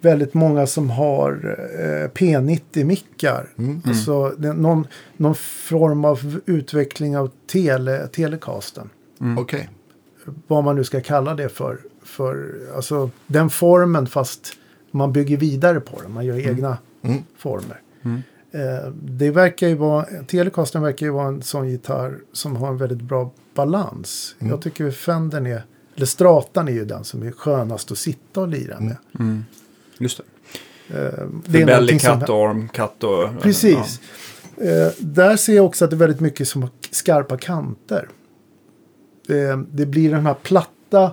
väldigt 0.00 0.34
många 0.34 0.66
som 0.66 0.90
har 0.90 1.56
eh, 1.78 2.08
P90-mickar. 2.10 3.46
Mm. 3.58 3.82
Alltså 3.86 4.28
det 4.38 4.48
är 4.48 4.52
någon, 4.52 4.86
någon 5.16 5.34
form 5.68 6.04
av 6.04 6.40
utveckling 6.46 7.16
av 7.16 7.30
tele, 7.52 8.06
telecasten. 8.06 8.90
Okej. 9.38 9.68
Vad 10.46 10.64
man 10.64 10.76
nu 10.76 10.84
ska 10.84 11.00
kalla 11.00 11.34
det 11.34 11.48
för. 11.48 11.78
för 12.04 12.54
alltså 12.76 13.10
den 13.26 13.50
formen 13.50 14.06
fast 14.06 14.52
man 14.90 15.12
bygger 15.12 15.36
vidare 15.36 15.80
på 15.80 16.00
den. 16.02 16.12
Man 16.12 16.26
gör 16.26 16.48
egna 16.48 16.78
Mm. 17.04 17.22
former. 17.38 17.80
Eh, 18.54 18.90
det 19.02 19.30
verkar 19.30 19.68
ju 19.68 19.74
vara, 19.74 20.04
Telecasten 20.26 20.82
verkar 20.82 21.06
ju 21.06 21.12
vara 21.12 21.28
en 21.28 21.42
sån 21.42 21.68
gitarr 21.68 22.18
som 22.32 22.56
har 22.56 22.68
en 22.68 22.76
väldigt 22.76 23.00
bra 23.02 23.32
balans. 23.54 24.36
Mm. 24.38 24.50
Jag 24.50 24.62
tycker 24.62 24.90
Fendern 24.90 25.46
är, 25.46 25.62
eller 25.96 26.06
Stratan 26.06 26.68
är 26.68 26.72
ju 26.72 26.84
den 26.84 27.04
som 27.04 27.22
är 27.22 27.30
skönast 27.30 27.92
att 27.92 27.98
sitta 27.98 28.40
och 28.40 28.48
lira 28.48 28.80
med. 28.80 28.96
Just 29.98 30.18
det. 30.18 30.24
Eh, 30.98 31.28
Det 31.46 31.62
är 31.62 31.66
som- 31.66 31.86
Bellycut 31.86 32.28
och 32.28 32.48
Armcut 32.50 33.04
och... 33.04 33.42
Precis. 33.42 34.00
Eh, 34.56 34.88
där 34.98 35.36
ser 35.36 35.54
jag 35.56 35.64
också 35.66 35.84
att 35.84 35.90
det 35.90 35.96
är 35.96 35.98
väldigt 35.98 36.20
mycket 36.20 36.48
som 36.48 36.62
har 36.62 36.70
skarpa 36.90 37.36
kanter. 37.36 38.08
Det 39.68 39.86
blir 39.86 40.10
den 40.10 40.26
här 40.26 40.34
platta 40.34 41.12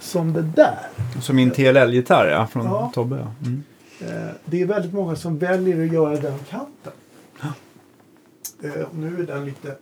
som 0.00 0.32
det 0.32 0.42
där. 0.42 0.78
Ja. 1.14 1.20
Som 1.20 1.36
min 1.36 1.50
TLL-gitarr, 1.50 2.28
ja. 2.28 2.46
Från 2.46 2.64
Ja. 2.64 2.90
Tobbe, 2.94 3.16
ja. 3.16 3.32
Mm. 3.46 3.62
Eh, 4.08 4.30
det 4.44 4.62
är 4.62 4.66
väldigt 4.66 4.92
många 4.92 5.16
som 5.16 5.38
väljer 5.38 5.86
att 5.86 5.92
göra 5.92 6.16
den 6.16 6.38
kanten. 6.50 6.92
Eh, 8.62 8.82
och 8.82 8.94
nu 8.96 9.18
är 9.22 9.26
den 9.26 9.44
lite... 9.44 9.76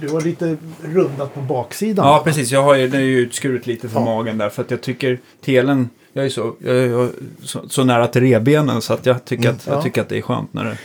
Du 0.00 0.08
har 0.08 0.20
lite 0.20 0.56
rundat 0.82 1.34
på 1.34 1.40
baksidan. 1.40 2.06
Ja, 2.06 2.22
precis. 2.24 2.50
Jag 2.50 2.62
har 2.62 2.74
ju, 2.74 2.88
det 2.88 2.96
är 2.96 3.00
ju 3.02 3.18
utskuret 3.18 3.66
lite 3.66 3.88
från 3.88 4.02
Ja. 4.06 4.14
magen 4.16 4.38
där. 4.38 4.48
För 4.50 4.62
att 4.62 4.70
jag 4.70 4.80
tycker 4.80 5.20
telen... 5.40 5.88
Jag 6.12 6.24
är 6.24 6.28
så, 6.28 6.54
jag 6.58 6.76
är 6.76 7.10
så, 7.42 7.68
så 7.68 7.84
nära 7.84 8.06
till 8.06 8.20
rebenen 8.22 8.80
så 8.82 8.94
att 8.94 9.06
jag 9.06 9.24
tycker, 9.24 9.44
Mm, 9.44 9.56
att, 9.56 9.66
jag 9.66 9.76
ja. 9.76 9.82
tycker 9.82 10.00
att 10.02 10.08
det 10.08 10.18
är 10.18 10.22
skönt 10.22 10.52
när 10.54 10.64
det, 10.64 10.78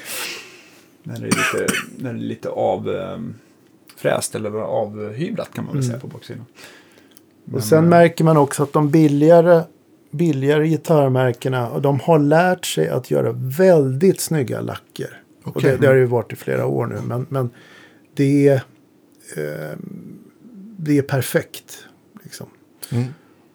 när 1.04 1.20
det 1.20 1.26
är 1.28 1.32
lite, 1.32 1.74
när 1.98 2.14
det 2.14 2.20
är 2.20 2.24
lite 2.24 2.50
avfräst 2.50 4.36
eller 4.36 4.50
avhyvlat 4.62 5.54
kan 5.54 5.66
man 5.66 5.74
väl 5.74 5.84
Mm. 5.84 5.90
säga 5.92 6.00
på 6.00 6.08
baksidan. 6.08 6.46
och 7.54 7.64
sen 7.64 7.90
märker 7.90 8.24
man 8.24 8.38
också 8.38 8.64
att 8.64 8.74
de 8.74 8.90
billigare, 8.90 9.62
billigare 10.12 10.68
gitarrmärkena 10.68 11.70
och 11.70 11.82
de 11.82 12.00
har 12.00 12.20
lärt 12.20 12.66
sig 12.66 12.90
att 12.90 13.12
göra 13.12 13.32
väldigt 13.32 14.20
snygga 14.20 14.62
lacker. 14.62 15.22
Och 15.44 15.58
Okej. 15.58 15.72
det, 15.72 15.78
det 15.78 15.88
har 15.88 15.94
det 15.94 16.00
ju 16.00 16.06
varit 16.06 16.34
i 16.34 16.36
flera 16.36 16.66
år 16.66 16.86
nu. 16.86 17.02
Men, 17.08 17.26
men 17.30 17.50
det, 18.16 18.48
är, 18.48 18.56
eh, 19.36 19.78
det 20.78 20.98
är 20.98 21.02
perfekt. 21.02 21.86
Liksom. 22.24 22.48
Mm. 22.90 23.06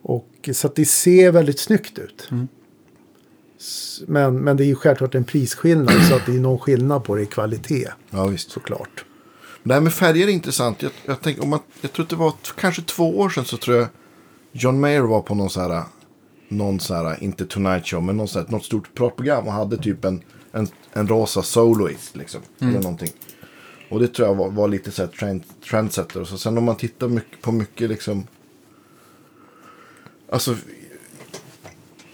Och, 0.02 0.50
så 0.52 0.66
att 0.66 0.74
det 0.74 0.84
ser 0.84 1.32
väldigt 1.32 1.58
snyggt 1.58 1.98
ut. 1.98 2.28
Mm. 2.30 2.48
Men, 4.06 4.38
men 4.38 4.56
det 4.56 4.64
är 4.64 4.66
ju 4.66 4.74
självklart 4.74 5.14
en 5.14 5.24
prisskillnad 5.24 6.02
så 6.08 6.14
att 6.14 6.26
det 6.26 6.32
är 6.32 6.40
någon 6.40 6.58
skillnad 6.58 7.04
på 7.04 7.16
det 7.16 7.22
i 7.22 7.26
kvalitet. 7.26 7.88
Ja, 8.10 8.26
visst. 8.26 8.50
Såklart. 8.50 9.04
Det 9.62 9.74
här 9.74 9.80
med 9.80 9.92
färger 9.92 10.28
är 10.28 10.32
intressant. 10.32 10.82
Jag, 10.82 10.92
jag, 11.04 11.20
tänker, 11.20 11.42
om 11.42 11.50
man, 11.50 11.60
jag 11.80 11.92
tror 11.92 12.04
att 12.04 12.10
det 12.10 12.16
var 12.16 12.34
kanske 12.56 12.82
två 12.82 13.18
år 13.18 13.28
sedan 13.30 13.44
så 13.44 13.56
tror 13.56 13.76
jag 13.76 13.86
John 14.52 14.80
Mayer 14.80 15.00
var 15.00 15.20
på 15.20 15.34
någon 15.34 15.50
så 15.50 15.60
här, 15.60 15.82
någon 16.50 16.80
så 16.80 16.94
här, 16.94 17.22
inte 17.22 17.46
Tonight 17.46 17.86
Show, 17.86 18.02
men 18.02 18.16
någon 18.16 18.28
så 18.28 18.38
här, 18.38 18.46
något 18.48 18.64
stort 18.64 18.94
pratprogram 18.94 19.46
och 19.46 19.52
hade 19.52 19.76
typ 19.76 20.04
en, 20.04 20.22
en, 20.52 20.68
en 20.92 21.08
rosa 21.08 21.42
soloist 21.42 22.16
liksom. 22.16 22.40
Eller 22.60 22.72
någonting. 22.80 23.10
Och 23.90 24.00
det 24.00 24.08
tror 24.08 24.28
jag 24.28 24.34
var, 24.34 24.50
var 24.50 24.68
lite 24.68 24.90
så 24.90 25.02
här 25.02 25.08
trend, 25.08 25.42
trendsetter. 25.70 26.20
Och 26.20 26.28
så 26.28 26.38
sen 26.38 26.58
om 26.58 26.64
man 26.64 26.76
tittar 26.76 27.08
mycket, 27.08 27.42
på 27.42 27.52
mycket 27.52 27.90
liksom, 27.90 28.26
alltså 30.32 30.56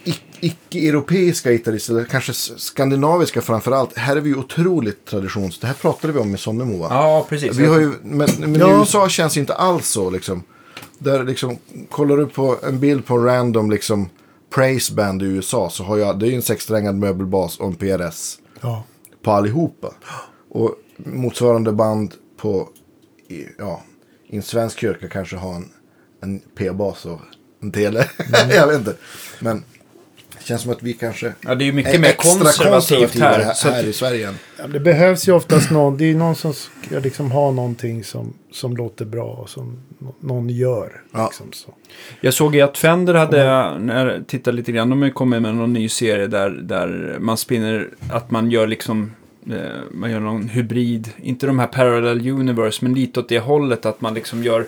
ic- 0.03 0.21
icke-europeiska 0.39 1.51
gitarrister, 1.51 1.93
eller 1.93 2.05
kanske 2.05 2.33
skandinaviska 2.33 3.41
framför 3.41 3.71
allt. 3.71 3.97
Här 3.97 4.15
är 4.15 4.21
vi 4.21 4.29
ju 4.29 4.35
otroligt 4.35 5.05
traditions... 5.05 5.59
Det 5.59 5.67
här 5.67 5.73
pratade 5.73 6.13
vi 6.13 6.19
om 6.19 6.31
med 6.31 6.39
Sonnemo 6.39 6.77
va? 6.77 6.87
Ja, 6.91 7.25
precis. 7.29 7.55
Vi 7.55 7.65
har 7.65 7.79
ju, 7.79 7.91
men 8.03 8.29
men 8.37 8.55
i 8.55 8.59
Ja. 8.59 8.79
USA 8.79 9.09
känns 9.09 9.33
det 9.33 9.39
inte 9.39 9.53
alls 9.53 9.87
så 9.89 10.09
liksom. 10.09 10.43
Där 10.97 11.23
liksom, 11.23 11.57
kollar 11.89 12.17
du 12.17 12.25
på 12.27 12.57
en 12.63 12.79
bild 12.79 13.05
på 13.05 13.13
en 13.15 13.23
random 13.23 13.71
liksom 13.71 14.09
praise 14.49 14.93
band 14.93 15.21
i 15.21 15.25
USA 15.25 15.69
så 15.69 15.83
har 15.83 15.97
jag, 15.97 16.19
det 16.19 16.25
är 16.25 16.29
ju 16.29 16.35
en 16.35 16.41
sexsträngad 16.41 16.95
möbelbas 16.95 17.59
och 17.59 17.67
en 17.67 17.75
PRS 17.75 18.39
Ja. 18.61 18.83
på 19.23 19.31
allihopa. 19.31 19.93
Och 20.49 20.75
motsvarande 20.97 21.71
band 21.71 22.13
på, 22.37 22.69
i, 23.27 23.45
ja, 23.57 23.81
i 24.29 24.35
en 24.35 24.41
svensk 24.43 24.79
kyrka 24.79 25.09
kanske 25.09 25.35
har 25.35 25.55
en, 25.55 25.69
en 26.21 26.39
P-bas 26.57 27.05
och 27.05 27.21
en 27.61 27.71
tele. 27.71 28.09
jag 28.49 28.67
vet 28.67 28.77
inte. 28.79 28.95
Men 29.39 29.63
känns 30.47 30.61
som 30.61 30.71
att 30.71 30.83
vi 30.83 30.93
kanske 30.93 31.33
Ja, 31.41 31.55
det 31.55 31.63
är 31.63 31.65
ju 31.65 31.71
mycket 31.71 31.95
är 31.95 31.99
mer 31.99 32.07
extra 32.09 32.31
konservativt 32.43 33.19
här. 33.19 33.39
här, 33.63 33.71
här 33.71 33.87
i 33.87 33.93
Sverige. 33.93 34.33
Ja, 34.57 34.67
Det 34.67 34.79
behövs 34.79 35.27
ju 35.27 35.31
oftast 35.31 35.71
någon. 35.71 35.97
Det 35.97 36.05
är 36.11 36.15
någon 36.15 36.35
som 36.35 36.53
ska 36.53 36.99
liksom 36.99 37.31
ha 37.31 37.51
någonting 37.51 38.03
som, 38.03 38.33
som 38.51 38.77
låter 38.77 39.05
bra 39.05 39.25
och 39.33 39.49
som 39.49 39.79
nå- 39.99 40.15
någon 40.19 40.49
gör. 40.49 41.01
Ja. 41.11 41.25
Liksom 41.25 41.51
så. 41.51 41.73
Jag 42.21 42.33
såg 42.33 42.55
ju 42.55 42.61
att 42.61 42.77
Fender 42.77 43.13
hade, 43.13 43.43
när 43.79 44.05
jag 44.07 44.27
tittade 44.27 44.57
lite 44.57 44.71
grann, 44.71 44.89
de 44.89 45.01
har 45.01 45.09
kommit 45.09 45.41
med 45.41 45.55
någon 45.55 45.73
ny 45.73 45.89
serie 45.89 46.27
där, 46.27 46.49
där 46.49 47.17
man 47.19 47.37
spinner, 47.37 47.89
att 48.11 48.31
man 48.31 48.51
gör 48.51 48.67
liksom, 48.67 49.11
eh, 49.49 49.55
man 49.91 50.11
gör 50.11 50.19
någon 50.19 50.49
hybrid, 50.49 51.09
inte 51.17 51.47
de 51.47 51.59
här 51.59 51.67
parallel 51.67 52.29
universe, 52.29 52.79
men 52.85 52.93
lite 52.93 53.19
åt 53.19 53.29
det 53.29 53.39
hållet 53.39 53.85
att 53.85 54.01
man 54.01 54.13
liksom 54.13 54.43
gör, 54.43 54.65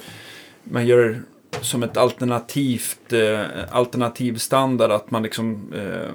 man 0.63 0.87
gör 0.87 1.21
som 1.61 1.83
ett 1.83 1.97
alternativt, 1.97 3.13
eh, 3.13 3.39
alternativ 3.71 4.35
standard, 4.37 4.91
att 4.91 5.11
man 5.11 5.23
liksom 5.23 5.73
eh, 5.75 6.11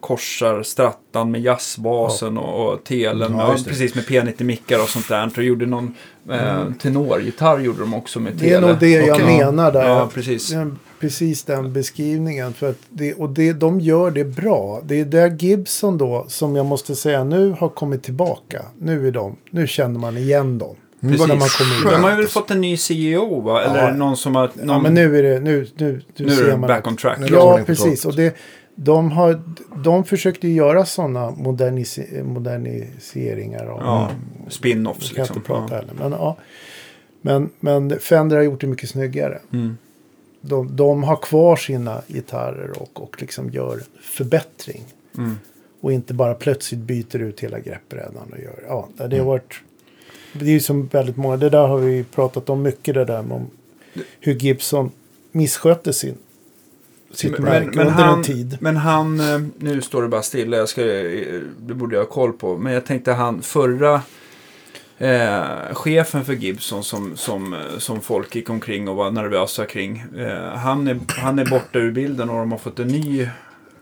korsar 0.00 0.62
strattan 0.62 1.30
med 1.30 1.40
jazzbasen 1.40 2.38
och, 2.38 2.72
och 2.72 2.84
telen, 2.84 3.32
Ja, 3.36 3.48
ja, 3.48 3.54
det. 3.58 3.64
precis 3.70 3.94
med 3.94 4.04
P90-mickar 4.04 4.82
och 4.82 4.88
sånt 4.88 5.08
där. 5.08 5.30
Och 5.36 5.42
gjorde 5.44 5.66
någon 5.66 5.94
eh, 6.30 6.64
tenorgitarr 6.82 7.58
gjorde 7.60 7.80
de 7.80 7.94
också 7.94 8.20
med 8.20 8.32
Mm. 8.32 8.38
Det 8.40 8.50
är 8.50 8.54
tele. 8.60 8.66
nog 8.66 8.78
det 8.80 8.90
jag 8.90 9.14
Okej. 9.22 9.38
menar 9.38 9.72
där. 9.72 9.88
Ja, 9.88 10.08
precis. 10.14 10.54
Precis 11.00 11.44
den 11.44 11.72
beskrivningen. 11.72 12.52
För 12.52 12.70
att 12.70 12.78
det, 12.90 13.14
och 13.14 13.30
det, 13.30 13.52
de 13.52 13.80
gör 13.80 14.10
det 14.10 14.24
bra. 14.24 14.80
Det 14.84 15.00
är 15.00 15.04
där 15.04 15.30
Gibson 15.30 15.98
då, 15.98 16.24
som 16.28 16.56
jag 16.56 16.66
måste 16.66 16.94
säga 16.96 17.24
nu 17.24 17.50
har 17.58 17.68
kommit 17.68 18.02
tillbaka. 18.02 18.62
Nu 18.78 19.08
är 19.08 19.12
de, 19.12 19.36
nu 19.50 19.66
känner 19.66 20.00
man 20.00 20.16
igen 20.16 20.58
dem. 20.58 20.76
Precis. 21.00 21.26
När 21.26 21.36
man 21.36 21.48
kommer. 21.48 21.92
De 21.96 22.02
har 22.04 22.10
ju 22.10 22.16
väl 22.16 22.26
fått 22.26 22.50
en 22.50 22.60
ny 22.60 22.76
CEO 22.76 23.40
va? 23.40 23.62
Eller 23.62 23.82
Ja. 23.88 23.94
någon 23.94 24.16
som 24.16 24.34
har... 24.34 24.50
Någon... 24.54 24.68
Ja, 24.68 24.78
men 24.78 24.94
nu 24.94 25.18
är 25.18 25.22
det, 25.22 25.40
nu, 25.40 25.66
nu, 25.76 25.92
nu, 26.16 26.24
Nu 26.26 26.26
är 26.32 26.36
ser 26.36 26.44
det 26.46 26.56
man 26.56 26.68
back 26.68 26.86
on 26.86 26.96
track. 26.96 27.18
Är 27.20 27.32
Ja, 27.32 27.60
precis. 27.66 28.04
Och 28.04 28.14
det, 28.16 28.36
de, 28.74 29.10
har, 29.12 29.40
de 29.84 30.04
försökte 30.04 30.48
göra 30.48 30.84
sådana 30.84 31.30
modernis- 31.30 32.22
moderniseringar. 32.24 33.66
Av, 33.66 33.80
Ja, 33.80 34.10
spin-offs 34.48 35.12
liksom. 35.16 35.36
inte 35.36 35.46
prata 35.46 35.74
Ja. 35.74 35.80
heller. 35.80 35.94
Men, 35.98 36.12
ja. 36.12 36.36
men, 37.22 37.50
men 37.60 37.98
Fender 38.00 38.36
har 38.36 38.42
gjort 38.42 38.60
det 38.60 38.66
mycket 38.66 38.88
snyggare. 38.90 39.38
Mm. 39.52 39.76
De, 40.40 40.76
de 40.76 41.02
har 41.04 41.16
kvar 41.16 41.56
sina 41.56 42.02
gitarrer 42.08 42.70
och, 42.82 43.02
och 43.02 43.16
liksom 43.20 43.50
gör 43.50 43.80
förbättring. 44.02 44.84
Mm. 45.18 45.38
Och 45.80 45.92
inte 45.92 46.14
bara 46.14 46.34
plötsligt 46.34 46.80
byter 46.80 47.16
ut 47.16 47.40
hela 47.40 47.58
greppbrädan. 47.60 48.32
Och 48.32 48.38
gör, 48.38 48.64
ja, 48.68 48.88
det, 48.96 49.04
Mm. 49.04 49.18
har 49.18 49.24
varit, 49.26 49.54
det 50.32 50.44
är 50.44 50.50
ju 50.50 50.60
som 50.60 50.86
väldigt 50.86 51.16
många. 51.16 51.36
Det 51.36 51.50
där 51.50 51.66
har 51.66 51.78
vi 51.78 52.04
pratat 52.04 52.50
om 52.50 52.62
mycket. 52.62 52.94
Det 52.94 53.04
där 53.04 53.22
med 53.22 53.36
om 53.36 53.50
hur 54.20 54.34
Gibson 54.34 54.90
misskötte 55.32 55.92
sin, 55.92 56.18
sitt 57.12 57.30
Men, 57.32 57.42
märke 57.42 57.66
men, 57.66 57.74
men, 57.76 57.86
under 57.86 58.04
han, 58.04 58.18
en 58.18 58.24
tid. 58.24 58.56
men 58.60 58.76
han, 58.76 59.20
eh, 59.20 59.40
nu 59.58 59.82
står 59.82 60.02
det 60.02 60.08
bara 60.08 60.22
stilla, 60.22 60.56
jag 60.56 60.68
ska, 60.68 60.82
eh, 60.82 61.40
det 61.58 61.74
borde 61.74 61.96
jag 61.96 62.02
ha 62.02 62.10
koll 62.10 62.32
på. 62.32 62.56
Men 62.56 62.72
jag 62.72 62.86
tänkte 62.86 63.12
han, 63.12 63.42
förra 63.42 64.02
eh, 64.98 65.74
chefen 65.74 66.24
för 66.24 66.32
Gibson 66.32 66.84
som, 66.84 67.16
som, 67.16 67.52
eh, 67.52 67.78
som 67.78 68.00
folk 68.00 68.34
gick 68.36 68.50
omkring 68.50 68.88
och 68.88 68.96
var 68.96 69.10
nervösa 69.10 69.66
kring. 69.66 70.04
Eh, 70.18 70.56
han, 70.56 70.88
är, 70.88 70.98
han 71.08 71.38
är 71.38 71.44
borta 71.44 71.78
ur 71.78 71.92
bilden 71.92 72.30
och 72.30 72.36
de 72.36 72.52
har 72.52 72.58
fått 72.58 72.78
en 72.78 72.88
ny. 72.88 73.28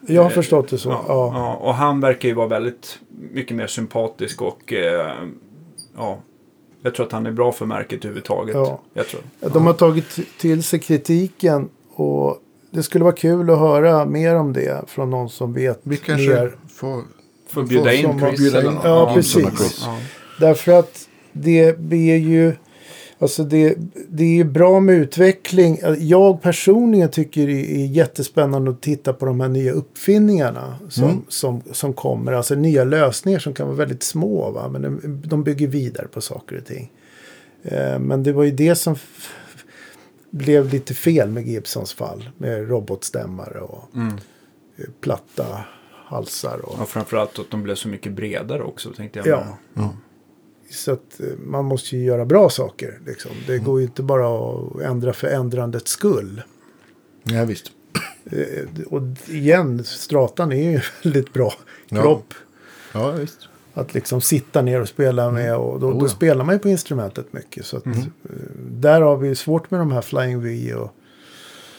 Jag 0.08 0.22
har 0.22 0.30
förstått 0.30 0.68
det 0.68 0.78
så. 0.78 0.88
Ja, 0.88 1.04
Ja, 1.08 1.32
ja, 1.34 1.54
och 1.54 1.74
han 1.74 2.00
verkar 2.00 2.28
ju 2.28 2.34
vara 2.34 2.48
väldigt 2.48 2.98
mycket 3.32 3.56
mer 3.56 3.66
sympatisk 3.66 4.42
och 4.42 4.72
eh, 4.72 5.12
ja, 5.96 6.18
jag 6.86 6.94
tror 6.94 7.06
att 7.06 7.12
han 7.12 7.26
är 7.26 7.30
bra 7.32 7.52
för 7.52 7.66
märket 7.66 7.98
överhuvudtaget. 7.98 8.54
Ja. 8.54 8.80
Jag 8.94 9.06
tror. 9.08 9.20
De 9.52 9.66
har 9.66 9.72
tagit 9.72 10.18
till 10.40 10.62
sig 10.62 10.78
kritiken 10.78 11.68
och 11.94 12.38
det 12.70 12.82
skulle 12.82 13.04
vara 13.04 13.14
kul 13.14 13.50
att 13.50 13.58
höra 13.58 14.04
mer 14.04 14.34
om 14.34 14.52
det 14.52 14.84
från 14.88 15.10
någon 15.10 15.28
som 15.30 15.52
vet 15.52 15.80
Vi 15.82 15.96
kanske 15.96 16.28
mer. 16.28 16.56
får... 16.74 17.02
Får 17.48 17.62
bjuda 17.62 17.92
in 17.94 18.02
som- 18.20 18.20
Chris. 18.36 18.52
Ja, 18.84 19.12
precis. 19.14 19.82
Ja. 19.86 19.98
Därför 20.40 20.72
att 20.72 21.08
det 21.32 21.78
blir 21.78 22.16
ju... 22.16 22.52
Alltså 23.18 23.44
det, 23.44 23.74
det 24.08 24.40
är 24.40 24.44
bra 24.44 24.80
med 24.80 24.94
utveckling. 24.94 25.78
Jag 25.98 26.42
personligen 26.42 27.10
tycker 27.10 27.46
det 27.46 27.82
är 27.82 27.86
jättespännande 27.86 28.70
att 28.70 28.80
titta 28.82 29.12
på 29.12 29.26
de 29.26 29.40
här 29.40 29.48
nya 29.48 29.72
uppfinningarna 29.72 30.76
som, 30.88 31.04
Mm. 31.04 31.22
som, 31.28 31.62
som 31.72 31.92
kommer. 31.92 32.32
Alltså 32.32 32.54
nya 32.54 32.84
lösningar 32.84 33.38
som 33.38 33.54
kan 33.54 33.66
vara 33.66 33.76
väldigt 33.76 34.02
små. 34.02 34.50
Va? 34.50 34.68
Men 34.68 34.82
de, 34.82 35.22
de 35.28 35.44
bygger 35.44 35.66
vidare 35.66 36.08
på 36.08 36.20
saker 36.20 36.58
och 36.58 36.64
ting. 36.64 36.92
Eh, 37.62 37.98
men 37.98 38.22
det 38.22 38.32
var 38.32 38.44
ju 38.44 38.50
det 38.50 38.74
som 38.74 38.96
blev 40.30 40.72
lite 40.72 40.94
fel 40.94 41.28
med 41.30 41.46
Gibsons 41.46 41.92
fall. 41.92 42.30
Med 42.38 42.68
robotstämmare 42.68 43.60
och 43.60 43.84
Mm. 43.94 44.08
eh, 44.76 44.84
platta 45.00 45.44
halsar. 46.08 46.58
Och, 46.64 46.80
Och 46.80 46.88
framförallt 46.88 47.38
att 47.38 47.50
de 47.50 47.62
blev 47.62 47.74
så 47.74 47.88
mycket 47.88 48.12
bredare 48.12 48.62
också 48.62 48.90
tänkte 48.92 49.18
jag. 49.18 49.28
Ja. 49.74 49.94
Så 50.70 50.92
att 50.92 51.20
eh, 51.20 51.26
man 51.46 51.64
måste 51.64 51.96
ju 51.96 52.04
göra 52.04 52.24
bra 52.24 52.50
saker. 52.50 52.98
Liksom. 53.06 53.30
Det 53.46 53.58
går 53.58 53.80
ju 53.80 53.86
inte 53.86 54.02
bara 54.02 54.50
att 54.50 54.80
ändra 54.80 55.12
för 55.12 55.26
ändrandets 55.28 55.90
skull. 55.90 56.42
Ja, 57.22 57.44
visst. 57.44 57.72
Eh, 58.30 58.84
Och 58.86 59.02
igen, 59.28 59.84
stratan 59.84 60.52
är 60.52 60.70
ju 60.70 60.80
väldigt 61.04 61.32
bra 61.32 61.52
Ja. 61.88 62.02
kropp. 62.02 62.34
Ja, 62.92 63.10
visst. 63.10 63.38
Att 63.74 63.94
liksom 63.94 64.20
sitta 64.20 64.62
ner 64.62 64.80
och 64.80 64.88
spela 64.88 65.30
med. 65.30 65.56
Och 65.56 65.80
då, 65.80 65.86
Oh, 65.86 65.90
då 65.92 65.96
ja. 65.96 66.00
Mm. 66.00 66.08
spelar 66.08 66.44
man 66.44 66.54
ju 66.54 66.58
på 66.58 66.68
instrumentet 66.68 67.32
mycket. 67.32 67.66
Så 67.66 67.76
att, 67.76 67.86
eh, 67.86 67.92
där 68.70 69.00
har 69.00 69.16
vi 69.16 69.34
svårt 69.34 69.70
med 69.70 69.80
de 69.80 69.92
här 69.92 70.00
Flying 70.02 70.42
V 70.42 70.74
och 70.74 70.92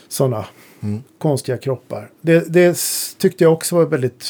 sådana 0.08 0.46
Mm. 0.82 1.04
konstiga 1.18 1.58
kroppar. 1.58 2.10
Det, 2.22 2.54
det 2.54 2.78
tyckte 3.18 3.44
jag 3.44 3.54
också 3.54 3.76
var 3.76 3.86
väldigt 3.86 4.26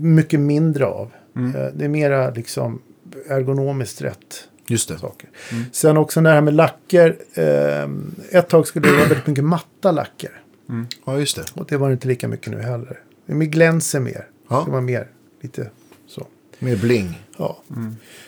mycket 0.00 0.40
mindre 0.40 0.86
av. 0.86 1.10
Mm. 1.36 1.52
Det 1.78 1.84
är 1.84 1.88
mera 1.88 2.30
liksom 2.30 2.80
ergonomiskt 3.28 4.02
rätt 4.02 4.48
Just 4.66 4.88
det. 4.88 4.98
saker. 4.98 5.28
Sen 5.72 5.96
också 5.96 6.20
det 6.20 6.30
här 6.30 6.40
med 6.40 6.54
lacker. 6.54 7.16
Eh, 7.34 7.88
ett 8.38 8.48
tag 8.48 8.66
skulle 8.66 8.88
det 8.88 8.96
vara 8.96 9.06
väldigt 9.08 9.26
mycket 9.26 9.44
matta 9.44 9.92
lacker. 9.92 10.40
Ja, 11.04 11.18
just 11.18 11.36
det. 11.36 11.44
Och 11.54 11.66
det 11.68 11.76
var 11.76 11.90
inte 11.90 12.08
lika 12.08 12.28
mycket 12.28 12.52
nu 12.52 12.60
heller. 12.62 13.00
Det 13.26 13.46
glänser 13.46 14.00
mer. 14.00 14.26
Ja. 14.48 14.62
Det 14.66 14.70
var 14.70 14.80
mer 14.80 15.08
lite 15.40 15.70
så. 16.06 16.26
Med 16.58 16.80
bling. 16.80 17.22
Ja. 17.36 17.62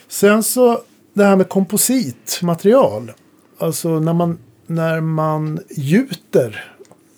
Sen 0.07 0.43
så 0.43 0.81
det 1.13 1.23
här 1.23 1.35
med 1.35 1.49
kompositmaterial. 1.49 3.11
Alltså 3.57 3.99
när 3.99 4.13
man, 4.13 4.37
när 4.65 5.01
man 5.01 5.59
gjuter 5.69 6.73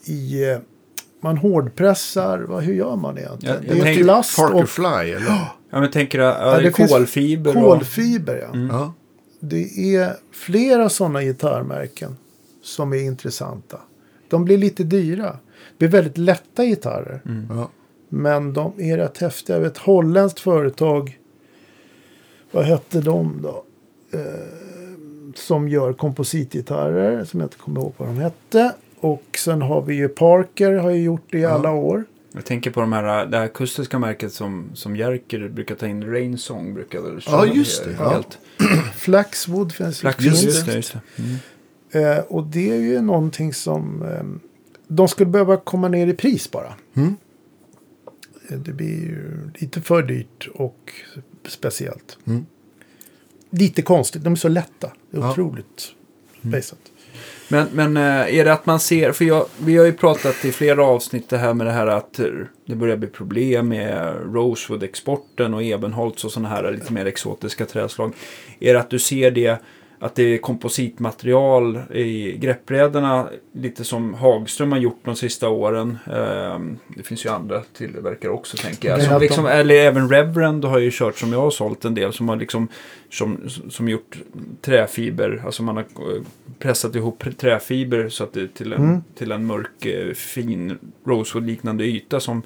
i... 0.06 0.50
eh, 0.50 0.58
Man 1.22 1.38
hårdpressar. 1.38 2.40
Vad, 2.40 2.64
hur 2.64 2.74
gör 2.74 2.96
man 2.96 3.18
egentligen? 3.18 3.56
Jag 3.56 3.76
det 3.76 3.80
är 3.80 3.84
tänker 3.84 4.04
plast 4.04 4.38
Parker 4.38 4.64
och 4.64 4.70
Fly, 4.70 4.86
eller? 5.12 5.46
Ja, 5.70 5.80
men 5.80 5.92
tänker 5.92 6.20
jag, 6.20 6.36
ja, 6.42 6.56
det 6.56 6.62
det 6.62 6.68
är 6.68 6.88
kolfiber. 6.88 7.58
och- 7.58 7.64
kolfiber. 7.64 8.48
Ja. 8.54 8.60
Ja. 8.72 8.94
Det 9.40 9.96
är 9.96 10.14
flera 10.32 10.90
sådana 10.90 11.22
gitarrmärken 11.24 12.16
som 12.64 12.94
är 12.94 12.98
intressanta. 12.98 13.80
De 14.30 14.46
blir 14.46 14.58
lite 14.58 14.84
dyra. 14.84 15.38
Det 15.78 15.78
blir 15.78 15.90
väldigt 15.90 16.18
lätta 16.18 16.66
gitarrer. 16.66 17.22
ja. 17.50 17.70
Men 18.10 18.54
de 18.54 18.74
är 18.78 18.98
rätt 18.98 19.18
häftiga. 19.18 19.56
Jag 19.56 19.62
vet 19.64 19.72
ett 19.72 19.78
holländskt 19.78 20.40
företag. 20.40 21.20
Vad 22.52 22.66
hette 22.66 23.02
de 23.02 23.40
då? 23.42 23.64
Eh, 24.20 24.24
som 25.36 25.70
gör 25.70 25.94
kompositgitarrer. 25.94 27.24
Som 27.26 27.40
jag 27.40 27.46
inte 27.48 27.58
kommer 27.58 27.82
ihåg 27.82 27.94
vad 27.98 28.08
de 28.10 28.18
hette. 28.18 28.72
Och 29.00 29.24
sen 29.38 29.62
har 29.62 29.82
vi 29.82 29.96
ju 29.96 30.08
Parker. 30.08 30.74
Har 30.74 30.90
ju 30.90 31.04
gjort 31.04 31.26
det 31.32 31.38
i 31.40 31.46
alla 31.46 31.72
år. 31.72 32.04
Jag 32.32 32.46
tänker 32.46 32.72
på 32.72 32.80
de 32.82 32.94
här, 32.94 33.26
det 33.26 33.38
här 33.38 33.46
akustiska 33.46 34.00
märket 34.00 34.34
som, 34.34 34.70
som 34.74 34.96
Jerker 34.96 35.50
brukar 35.50 35.76
ta 35.76 35.88
in. 35.88 36.04
Rainsong 36.12 36.74
brukar 36.74 37.02
väl 37.02 37.22
Ja, 37.26 37.46
just 37.46 37.84
det. 37.84 37.96
Ja. 38.00 38.24
Flaxwood 38.96 39.72
finns 39.74 40.00
Flax, 40.00 40.24
finns 40.24 40.44
just, 40.44 40.66
det. 40.66 40.76
just 40.76 40.94
det. 40.94 41.24
Mm. 41.24 42.18
Eh, 42.18 42.24
och 42.24 42.44
det 42.48 42.70
är 42.72 42.76
ju 42.76 43.02
någonting 43.02 43.54
som 43.54 44.02
eh, 44.04 44.24
de 44.88 45.08
skulle 45.08 45.30
behöva 45.30 45.58
komma 45.58 45.88
ner 45.88 46.08
i 46.08 46.14
pris 46.14 46.52
bara. 46.52 46.74
Mm. 46.94 47.16
Eh, 48.50 48.58
Det 48.60 48.72
blir 48.74 49.02
ju 49.02 49.50
lite 49.56 49.82
för 49.82 50.04
dyrt 50.04 50.48
och 50.54 50.92
speciellt. 51.48 52.18
Mm. 52.28 52.46
Lite 53.50 53.82
konstigt, 53.82 54.24
de 54.24 54.34
är 54.34 54.38
så 54.38 54.48
lätta. 54.48 54.92
Det 55.12 55.18
är 55.18 55.22
Ja. 55.22 55.32
otroligt 55.32 55.92
spejsat. 56.48 56.80
Men, 57.52 57.68
men 57.74 57.98
eh, 57.98 58.38
är 58.38 58.46
det 58.46 58.54
att 58.54 58.66
man 58.66 58.80
ser, 58.80 59.12
för 59.12 59.26
jag, 59.26 59.46
vi 59.58 59.78
har 59.78 59.86
ju 59.86 59.94
pratat 59.94 60.46
i 60.46 60.52
flera 60.52 60.86
avsnitt 60.86 61.30
det 61.30 61.38
här 61.38 61.54
med 61.54 61.68
det 61.68 61.72
här 61.72 61.88
att 61.88 62.20
det 62.66 62.76
börjar 62.76 62.98
bli 62.98 63.08
problem 63.08 63.68
med 63.68 64.16
Rosewood-exporten 64.34 65.54
och 65.54 65.64
Ebenholts 65.64 66.26
och 66.26 66.32
sådana 66.32 66.50
här 66.50 66.72
lite 66.72 66.94
mer 66.94 67.06
exotiska 67.06 67.66
träslag. 67.66 68.14
Är 68.60 68.74
det 68.74 68.80
att 68.80 68.90
du 68.90 69.00
ser 69.00 69.32
det, 69.32 69.62
att 70.00 70.16
det 70.16 70.24
är 70.24 70.38
kompositmaterial 70.38 71.80
i 71.94 72.38
greppbrädorna, 72.38 73.30
lite 73.52 73.84
som 73.84 74.14
Hagström 74.14 74.72
har 74.72 74.80
gjort 74.80 75.00
de 75.04 75.16
sista 75.16 75.50
åren. 75.50 75.98
Eh, 76.08 76.60
det 76.88 77.04
finns 77.04 77.26
ju 77.26 77.30
andra 77.30 77.62
tillverkare 77.78 78.32
också 78.32 78.58
tänker 78.58 78.90
jag. 78.90 79.04
Som 79.04 79.22
liksom, 79.22 79.46
Eller 79.46 79.76
även 79.76 80.10
Reverend 80.10 80.66
har 80.66 80.80
ju 80.80 80.90
kört 80.94 81.18
som 81.18 81.34
jag 81.34 81.40
har 81.40 81.52
sålt 81.52 81.86
en 81.86 81.96
del 81.96 82.14
som 82.14 82.30
har 82.30 82.36
liksom 82.36 82.68
som, 83.10 83.50
som 83.70 83.90
gjort 83.90 84.18
träfiber, 84.62 85.42
alltså 85.46 85.64
man 85.64 85.76
har 85.76 85.84
eh, 85.84 86.22
pressat 86.60 86.96
ihop 86.96 87.24
träfiber 87.38 88.10
så 88.10 88.24
att 88.24 88.34
det 88.34 88.54
till 88.54 88.74
en, 88.74 88.84
Mm. 88.84 89.02
till 89.18 89.32
en 89.32 89.46
mörk 89.46 89.86
eh, 89.86 90.14
fin 90.14 90.78
rosewood-liknande 91.06 91.84
yta 91.84 92.20
som, 92.20 92.42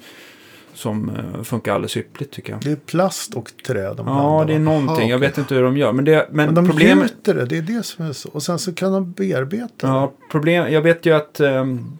som 0.74 1.08
eh, 1.08 1.42
funkar 1.42 1.74
alldeles 1.74 1.96
ypperligt 1.96 2.32
tycker 2.34 2.52
jag. 2.52 2.62
Det 2.62 2.70
är 2.70 2.76
plast 2.76 3.34
och 3.34 3.52
trä 3.66 3.94
de 3.94 4.06
Ja, 4.06 4.44
det 4.46 4.54
är 4.54 4.58
någonting. 4.58 5.08
Jag 5.08 5.18
vet 5.18 5.38
inte 5.38 5.54
hur 5.54 5.62
de 5.62 5.76
gör. 5.76 5.92
Men, 5.92 6.04
det, 6.04 6.28
men, 6.30 6.46
Men 6.46 6.54
de 6.54 6.66
problemet... 6.68 7.10
gjuter 7.10 7.34
det, 7.34 7.44
det 7.44 7.58
är 7.58 7.62
det 7.62 7.82
som 7.82 8.06
är 8.06 8.12
så. 8.12 8.28
Och 8.28 8.42
sen 8.42 8.58
så 8.58 8.74
kan 8.74 8.92
de 8.92 9.12
bearbeta 9.12 9.86
Ja, 9.86 10.12
problem, 10.30 10.72
jag 10.72 10.82
vet 10.82 11.06
ju 11.06 11.12
att, 11.12 11.40
ehm, 11.40 11.98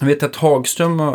jag 0.00 0.06
vet 0.06 0.22
att 0.22 0.36
Hagström 0.36 1.00
eh, 1.00 1.06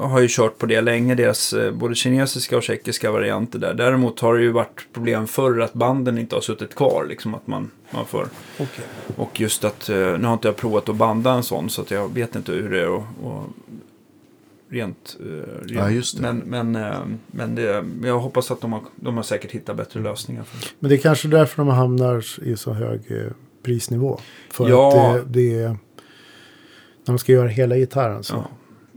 har 0.00 0.20
ju 0.20 0.26
kört 0.30 0.58
på 0.58 0.66
det 0.66 0.80
länge, 0.80 1.14
deras 1.14 1.52
eh, 1.52 1.72
både 1.72 1.94
kinesiska 1.94 2.56
och 2.56 2.62
tjeckiska 2.62 3.10
varianter 3.10 3.58
där. 3.58 3.74
Däremot 3.74 4.20
har 4.20 4.36
det 4.36 4.42
ju 4.42 4.50
varit 4.50 4.86
problem 4.92 5.26
förr 5.26 5.60
att 5.60 5.72
banden 5.72 6.18
inte 6.18 6.36
har 6.36 6.40
suttit 6.40 6.74
kvar, 6.74 7.06
liksom 7.08 7.34
att 7.34 7.46
man, 7.46 7.70
man 7.90 8.06
får. 8.06 8.22
det. 8.22 8.64
Okej. 8.64 8.84
Och 9.16 9.40
just 9.40 9.64
att, 9.64 9.88
nu 9.88 10.24
har 10.24 10.32
inte 10.32 10.48
jag 10.48 10.56
provat 10.56 10.88
att 10.88 10.96
banda 10.96 11.32
en 11.32 11.42
sån 11.42 11.70
så 11.70 11.82
att 11.82 11.90
jag 11.90 12.14
vet 12.14 12.36
inte 12.36 12.52
hur 12.52 12.70
det 12.70 12.80
är 12.80 12.88
och 12.88 13.04
rent, 14.70 15.16
eh, 15.20 15.26
rent. 15.26 15.70
Ja, 15.70 15.90
just 15.90 16.16
det. 16.16 16.22
Men, 16.22 16.38
men, 16.38 16.76
eh, 16.76 17.00
men 17.26 17.54
det, 17.54 17.84
jag 18.04 18.18
hoppas 18.18 18.50
att 18.50 18.60
de 18.60 18.72
har, 18.72 18.82
de 18.96 19.16
har 19.16 19.22
säkert 19.22 19.50
hittat 19.50 19.76
bättre 19.76 20.00
lösningar. 20.00 20.42
För 20.42 20.60
det. 20.60 20.66
Men 20.78 20.88
det 20.88 20.94
är 20.94 20.98
kanske 20.98 21.28
därför 21.28 21.56
de 21.64 21.68
hamnar 21.68 22.24
i 22.42 22.56
så 22.56 22.72
hög 22.72 23.00
eh, 23.08 23.32
prisnivå. 23.62 24.20
För 24.50 24.68
Ja. 24.68 25.10
att 25.16 25.32
det, 25.32 25.40
det 25.40 25.62
är... 25.62 25.76
De 27.06 27.18
ska 27.18 27.32
göra 27.32 27.48
hela 27.48 27.76
gitarren 27.76 28.22
så. 28.24 28.34
Ja. 28.34 28.50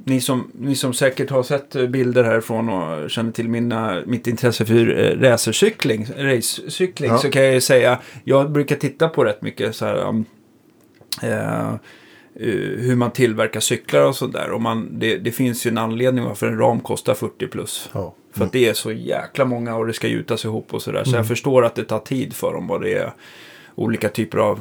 Ni 0.05 0.21
som, 0.21 0.51
ni 0.53 0.75
som 0.75 0.93
säkert 0.93 1.29
har 1.29 1.43
sett 1.43 1.89
bilder 1.89 2.23
härifrån 2.23 2.69
och 2.69 3.09
känner 3.09 3.31
till 3.31 3.49
mina, 3.49 4.01
mitt 4.05 4.27
intresse 4.27 4.65
för 4.65 4.75
racercykling, 5.21 6.07
racecykling, 6.17 7.09
Ja. 7.11 7.17
så 7.17 7.29
kan 7.29 7.43
jag 7.43 7.53
ju 7.53 7.61
säga, 7.61 7.99
jag 8.23 8.51
brukar 8.51 8.75
titta 8.75 9.09
på 9.09 9.23
rätt 9.23 9.41
mycket 9.41 9.75
så 9.75 9.85
här, 9.85 10.07
um, 10.07 10.25
eh, 11.23 11.73
hur 12.35 12.95
man 12.95 13.11
tillverkar 13.11 13.59
cyklar 13.59 14.01
och 14.01 14.15
sådär. 14.15 14.51
Och 14.51 14.61
man, 14.61 14.99
det, 14.99 15.17
det 15.17 15.31
finns 15.31 15.65
ju 15.65 15.69
en 15.69 15.77
anledning 15.77 16.25
varför 16.25 16.47
en 16.47 16.57
ram 16.57 16.79
kostar 16.79 17.13
40 17.13 17.47
plus. 17.47 17.89
Ja. 17.93 18.15
För 18.33 18.45
att 18.45 18.51
det 18.51 18.69
är 18.69 18.73
så 18.73 18.91
jäkla 18.91 19.45
många 19.45 19.75
och 19.75 19.87
det 19.87 19.93
ska 19.93 20.07
gjutas 20.07 20.45
ihop 20.45 20.73
och 20.73 20.81
sådär. 20.81 21.03
Så 21.03 21.15
jag 21.15 21.27
förstår 21.27 21.65
att 21.65 21.75
det 21.75 21.83
tar 21.83 21.99
tid 21.99 22.33
för 22.33 22.53
dem 22.53 22.71
och 22.71 22.79
det 22.81 22.93
är 22.93 23.13
olika 23.75 24.09
typer 24.09 24.37
av... 24.37 24.59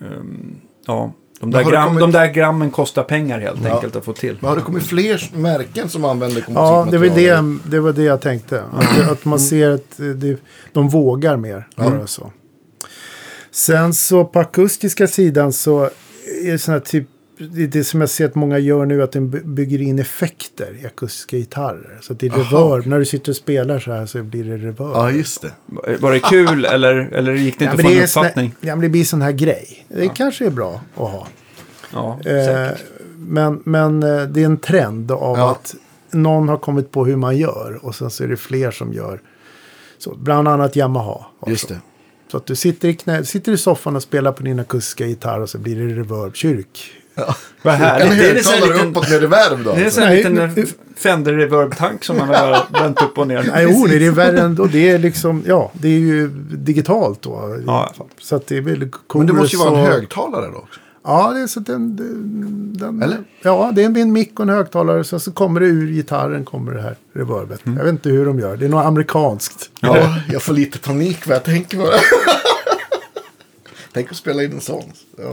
eh, 0.00 0.06
um, 0.06 0.56
ja, 0.86 1.12
de 1.40 1.50
där, 1.50 1.64
gram, 1.64 1.86
kommit- 1.88 2.00
de 2.00 2.12
där 2.12 2.32
grammen 2.32 2.70
kostar 2.70 3.02
pengar 3.02 3.38
helt 3.40 3.60
Ja. 3.64 3.74
enkelt 3.74 3.96
att 3.96 4.04
få 4.04 4.12
till. 4.12 4.36
Men 4.40 4.48
har 4.48 4.56
det 4.56 4.62
kommit 4.62 4.82
fler 4.86 5.30
märken 5.36 5.88
som 5.88 6.04
använder 6.04 6.40
Ja, 6.40 6.44
det 6.46 6.54
var 6.54 6.84
kompositmaterial? 6.84 7.58
det, 7.64 7.70
det 7.70 7.80
var 7.80 7.92
det 7.92 8.02
jag 8.02 8.20
tänkte. 8.20 8.62
Att, 8.72 9.08
att 9.10 9.24
man 9.24 9.40
ser 9.40 9.70
att 9.70 10.00
eh, 10.00 10.06
det, 10.06 10.36
de 10.72 10.88
vågar 10.88 11.36
mer. 11.36 11.68
Ja. 11.76 11.84
Göra 11.84 12.06
så. 12.06 12.32
Sen 13.50 13.94
så 13.94 14.24
på 14.24 14.38
akustiska 14.40 15.06
sidan 15.06 15.52
så 15.52 15.90
är 16.48 16.52
det 16.52 16.58
sådana 16.58 16.80
typ 16.80 17.08
det, 17.38 17.62
är 17.62 17.66
det 17.66 17.84
som 17.84 18.00
jag 18.00 18.10
ser 18.10 18.24
att 18.24 18.34
många 18.34 18.58
gör 18.58 18.86
nu 18.86 19.02
att 19.02 19.12
de 19.12 19.30
by- 19.30 19.40
bygger 19.44 19.82
in 19.82 19.98
effekter 19.98 20.76
i 20.82 20.86
akustiska 20.86 21.36
gitarrer. 21.36 21.98
Så 22.00 22.12
att 22.12 22.18
det 22.20 22.26
är 22.26 22.30
reverb. 22.30 22.86
När 22.86 22.98
du 22.98 23.04
sitter 23.04 23.32
och 23.32 23.36
spelar 23.36 23.78
så 23.78 23.92
här 23.92 24.06
så 24.06 24.22
blir 24.22 24.44
det 24.44 24.56
reverb. 24.56 24.90
Ja, 24.94 25.10
just 25.10 25.42
det. 25.42 25.50
Var 26.00 26.12
det 26.12 26.20
kul 26.20 26.64
eller, 26.64 26.94
eller 27.12 27.32
gick 27.34 27.58
det 27.58 27.64
Ja, 27.64 27.70
inte 27.70 27.80
att 27.82 27.86
få 27.86 27.90
det, 27.92 27.96
en 27.98 28.02
är 28.02 28.06
såna, 28.06 28.26
uppfattning? 28.26 28.54
ja, 28.60 28.74
men 28.76 28.80
det 28.82 28.88
blir 28.88 29.04
sån 29.04 29.22
här 29.22 29.32
grej. 29.32 29.86
Det 29.88 30.08
kanske 30.08 30.46
är 30.46 30.50
bra 30.50 30.80
att 30.94 31.00
ha. 31.10 31.26
Ja, 31.92 32.18
Eh, 32.24 32.70
men, 33.16 33.62
men 33.64 34.02
eh, 34.02 34.22
det 34.22 34.40
är 34.40 34.44
en 34.46 34.56
trend 34.56 35.10
av 35.12 35.38
Ja. 35.38 35.50
att 35.50 35.74
någon 36.10 36.48
har 36.48 36.56
kommit 36.56 36.90
på 36.90 37.04
hur 37.04 37.16
man 37.16 37.36
gör. 37.36 37.78
Och 37.82 37.94
sen 37.94 38.10
så 38.10 38.24
är 38.24 38.28
det 38.28 38.36
fler 38.36 38.70
som 38.70 38.92
gör. 38.92 39.20
Så, 39.98 40.14
bland 40.14 40.48
annat 40.48 40.76
Yamaha. 40.76 41.24
har 41.40 41.50
Just 41.50 41.68
det. 41.68 41.80
Så 42.32 42.38
att 42.38 42.46
du 42.46 42.56
sitter 42.56 42.88
i, 42.88 42.94
knä, 42.94 43.24
sitter 43.24 43.52
i 43.52 43.58
soffan 43.58 43.96
och 43.96 44.02
spelar 44.02 44.32
på 44.32 44.42
din 44.42 44.60
akustiska 44.60 45.06
gitarr 45.06 45.40
och 45.40 45.50
så 45.50 45.58
blir 45.58 45.76
det 45.76 45.94
reverb, 45.94 46.36
kyrk, 46.36 46.90
Vad 47.62 47.74
En 47.74 47.80
härligt. 47.80 48.18
Det 48.18 48.30
är 48.30 48.36
en 48.36 48.44
sån 48.44 48.68
liten, 48.68 48.88
uppåt 48.88 49.10
med 49.10 49.20
reverb 49.20 49.64
då. 49.64 49.72
det 49.72 49.80
är 49.80 49.84
en 49.84 49.90
sån 49.90 50.02
här 50.02 50.10
Nej, 50.10 50.48
liten 50.48 50.66
Fender 50.96 51.32
Reverb-tank 51.32 52.04
som 52.04 52.16
man 52.16 52.28
har 52.28 52.80
vänt 52.80 53.02
upp 53.02 53.18
och 53.18 53.28
ner. 53.28 53.50
Nej, 53.52 53.66
jo, 53.70 53.86
det 53.86 54.06
är 54.06 54.10
värre 54.10 54.40
ändå. 54.40 54.66
Det 54.66 54.90
är 54.90 54.98
liksom, 54.98 55.44
ja, 55.46 55.70
det 55.72 55.88
är 55.88 55.98
ju 55.98 56.28
digitalt 56.50 57.22
då. 57.22 57.60
Ja. 57.66 57.94
Så 58.18 58.36
att 58.36 58.46
det 58.46 58.56
är 58.56 58.62
coolt. 58.62 59.14
Men 59.14 59.26
det 59.26 59.32
måste 59.32 59.56
ju 59.56 59.62
vara 59.62 59.78
en 59.78 59.86
högtalare 59.86 60.46
då 60.46 60.58
också. 60.58 60.80
Ja, 61.04 61.32
det 61.34 61.40
är 61.40 61.46
så 61.46 61.60
den, 61.60 61.96
den, 62.78 63.02
Eller? 63.02 63.18
Ja, 63.42 63.72
det 63.74 63.82
är 63.84 63.98
en 63.98 64.12
mick 64.12 64.38
och 64.40 64.42
en 64.42 64.48
högtalare. 64.48 65.04
Sen 65.04 65.20
så 65.20 65.32
kommer 65.32 65.60
det 65.60 65.66
ur 65.66 65.92
gitarren 65.92 66.44
kommer 66.44 66.72
det 66.72 66.82
här 66.82 66.96
reverbet. 67.12 67.60
Jag 67.64 67.72
vet 67.72 67.86
inte 67.88 68.08
hur 68.08 68.26
de 68.26 68.38
gör. 68.38 68.56
Det 68.56 68.64
är 68.64 68.68
något 68.68 68.84
amerikanskt. 68.86 69.70
Ja, 69.80 70.16
jag 70.32 70.42
får 70.42 70.52
lite 70.54 70.78
panik 70.78 71.26
vad 71.26 71.36
jag 71.36 71.44
tänker 71.44 71.78
på 71.78 71.84
det. 71.86 72.00
Tänk 73.94 74.10
att 74.10 74.16
spela 74.16 74.42
in 74.42 74.52
en 74.52 74.60
sån. 74.60 74.84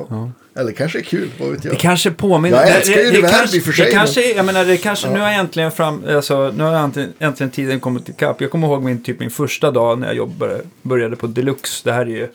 Ja. 0.10 0.32
Eller 0.56 0.72
kanske 0.72 1.00
är 1.00 1.04
kul, 1.04 1.30
vad 1.40 1.50
vet 1.50 1.66
jag. 1.66 1.74
Det 1.74 1.78
kanske 1.78 2.12
påminner... 2.12 2.58
Jag 2.58 2.70
älskar 2.76 2.98
ju 3.02 3.12
det, 3.12 3.18
reverb 3.18 3.32
kanske, 3.32 3.58
i 3.58 3.60
och 3.60 3.64
för 3.64 3.72
sig, 3.72 3.86
Det 3.86 3.92
men- 3.92 4.00
kanske, 4.00 4.32
jag 4.34 4.46
menar, 4.46 4.66
det 4.66 4.78
kanske, 4.78 5.10
nu 5.10 5.20
har 5.20 5.28
jag 5.32 5.40
äntligen 5.40 5.72
fram, 5.72 6.04
alltså, 6.10 6.54
nu 6.58 6.64
har 6.64 6.72
jag 6.72 6.84
äntligen, 6.84 7.14
äntligen 7.20 7.52
tiden 7.52 7.80
kommit 7.80 8.10
ikapp. 8.10 8.42
Jag 8.42 8.52
kommer 8.52 8.68
ihåg 8.68 8.84
min, 8.84 9.04
typ 9.04 9.20
min 9.20 9.30
första 9.30 9.72
dag 9.72 10.00
när 10.00 10.08
jag 10.08 10.16
jobbade, 10.16 10.62
började 10.82 11.16
på 11.16 11.28
Deluxe. 11.28 11.82
Det 11.84 11.92
här 11.94 12.02
är 12.02 12.06
ju 12.06 12.28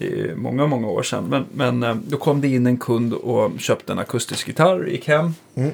det 0.00 0.20
är 0.20 0.34
många, 0.34 0.66
många 0.66 0.88
år 0.88 1.02
sedan. 1.02 1.24
Men, 1.28 1.44
men 1.52 1.82
eh, 1.82 1.94
då 1.94 2.16
kom 2.16 2.40
det 2.40 2.48
in 2.48 2.66
en 2.66 2.76
kund 2.76 3.14
och 3.14 3.50
köpte 3.58 3.92
en 3.92 3.98
akustisk 3.98 4.48
gitarr, 4.48 4.86
gick 4.86 5.08
hem. 5.08 5.34
Mm. 5.54 5.70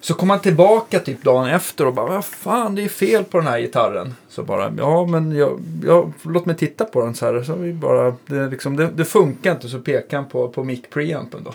Så 0.00 0.14
kom 0.14 0.30
han 0.30 0.40
tillbaka 0.40 1.00
typ 1.00 1.22
dagen 1.22 1.48
efter 1.48 1.86
och 1.86 1.94
bara, 1.94 2.10
vad 2.10 2.24
fan, 2.24 2.74
det 2.74 2.82
är 2.84 2.88
fel 2.88 3.24
på 3.24 3.38
den 3.38 3.46
här 3.46 3.60
gitarren. 3.60 4.14
Så 4.28 4.42
bara, 4.42 4.72
ja 4.78 5.06
men 5.06 5.36
jag, 5.36 5.60
jag, 5.84 6.12
låt 6.22 6.46
mig 6.46 6.56
titta 6.56 6.84
på 6.84 7.04
den 7.04 7.14
så 7.14 7.26
här. 7.26 7.42
Så 7.42 7.54
vi 7.54 7.72
bara, 7.72 8.14
det, 8.26 8.46
liksom, 8.46 8.76
det, 8.76 8.90
det 8.96 9.04
funkar 9.04 9.52
inte, 9.52 9.68
så 9.68 9.78
pekade 9.78 10.16
han 10.16 10.30
på, 10.30 10.48
på 10.48 10.64
mic 10.64 10.80
preampen 10.90 11.44
då. 11.44 11.52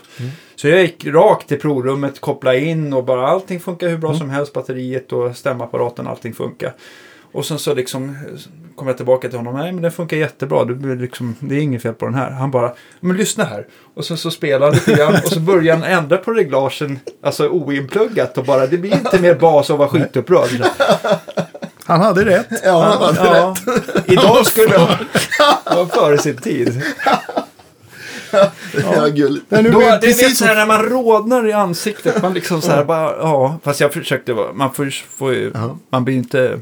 Så 0.56 0.68
jag 0.68 0.82
gick 0.82 1.06
rakt 1.06 1.48
till 1.48 1.60
provrummet, 1.60 2.22
kopplade 2.22 2.60
in 2.60 2.94
och 2.94 3.04
bara 3.04 3.28
allting 3.28 3.60
funkar 3.60 3.90
hur 3.90 3.98
bra 3.98 4.14
som 4.14 4.30
helst. 4.30 4.54
Batteriet 4.54 5.14
och 5.14 5.38
stämapparaten, 5.38 6.08
allting 6.08 6.34
funkar. 6.34 6.74
Och 7.32 7.46
sen 7.46 7.60
så 7.60 7.74
liksom 7.74 8.18
kom 8.76 8.88
jag 8.88 8.98
tillbaka 8.98 9.30
till 9.30 9.38
honom. 9.38 9.56
Nej 9.56 9.72
men 9.72 9.82
den 9.82 9.92
funkar 9.92 10.18
jättebra. 10.18 10.66
Det, 10.66 10.74
blir 10.74 10.96
liksom, 10.96 11.36
det 11.40 11.56
är 11.56 11.60
inget 11.60 11.82
fel 11.82 11.94
på 11.94 12.06
den 12.06 12.16
här. 12.16 12.32
Han 12.32 12.52
bara, 12.52 12.74
men 13.00 13.18
lyssna 13.18 13.44
här. 13.44 13.66
Och 13.94 14.06
sen 14.06 14.18
så 14.18 14.32
spelade 14.32 14.66
han 14.66 14.74
lite 14.74 14.94
grann. 14.96 15.14
och 15.26 15.32
så 15.32 15.40
började 15.40 15.82
han 15.86 15.92
ändra 15.98 16.18
på 16.18 16.32
reglagen. 16.32 17.00
Alltså 17.24 17.48
oinpluggat. 17.48 18.38
Och 18.38 18.46
bara, 18.46 18.68
det 18.68 18.78
blir 18.78 18.94
inte 18.94 19.20
mer 19.22 19.36
bas 19.36 19.70
och 19.70 19.78
vara 19.78 19.90
skitupprörd. 19.90 20.66
Han 21.86 22.02
hade 22.02 22.26
rätt. 22.26 22.48
Ja, 22.64 22.84
han 22.84 23.16
hade 23.16 23.38
Ja, 23.38 23.56
idag 24.06 24.46
skulle 24.46 24.74
jag 24.74 24.88
vara 25.76 25.88
före 25.88 26.18
sin 26.18 26.38
tid. 26.38 26.82
Ja, 28.84 29.08
gulligt. 29.08 29.46
Men 29.50 29.64
nu 29.64 29.72
Då, 29.72 29.82
är 29.82 29.86
det 29.86 29.92
är 29.96 30.00
precis 30.00 30.24
vet 30.24 30.38
så 30.38 30.46
här 30.46 30.56
när 30.56 30.66
man 30.66 30.84
rodnar 30.84 31.48
i 31.48 31.54
ansiktet. 31.54 32.22
Man 32.22 32.34
liksom 32.34 32.62
så 32.62 32.72
här 32.72 32.84
bara, 32.84 33.18
ja. 33.18 33.60
Fast 33.64 33.80
jag 33.80 33.94
försökte 33.94 34.34
vara, 34.34 34.54
man 34.54 34.74
får, 34.74 34.90
får 35.18 35.34
ju, 35.34 35.52
Ja. 35.54 35.78
man 35.90 36.06
blir 36.06 36.16
inte, 36.16 36.60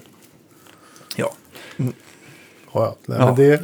ja. 1.78 2.96
Nej, 3.06 3.18
Ja. 3.20 3.26
Men 3.26 3.36
det, 3.36 3.62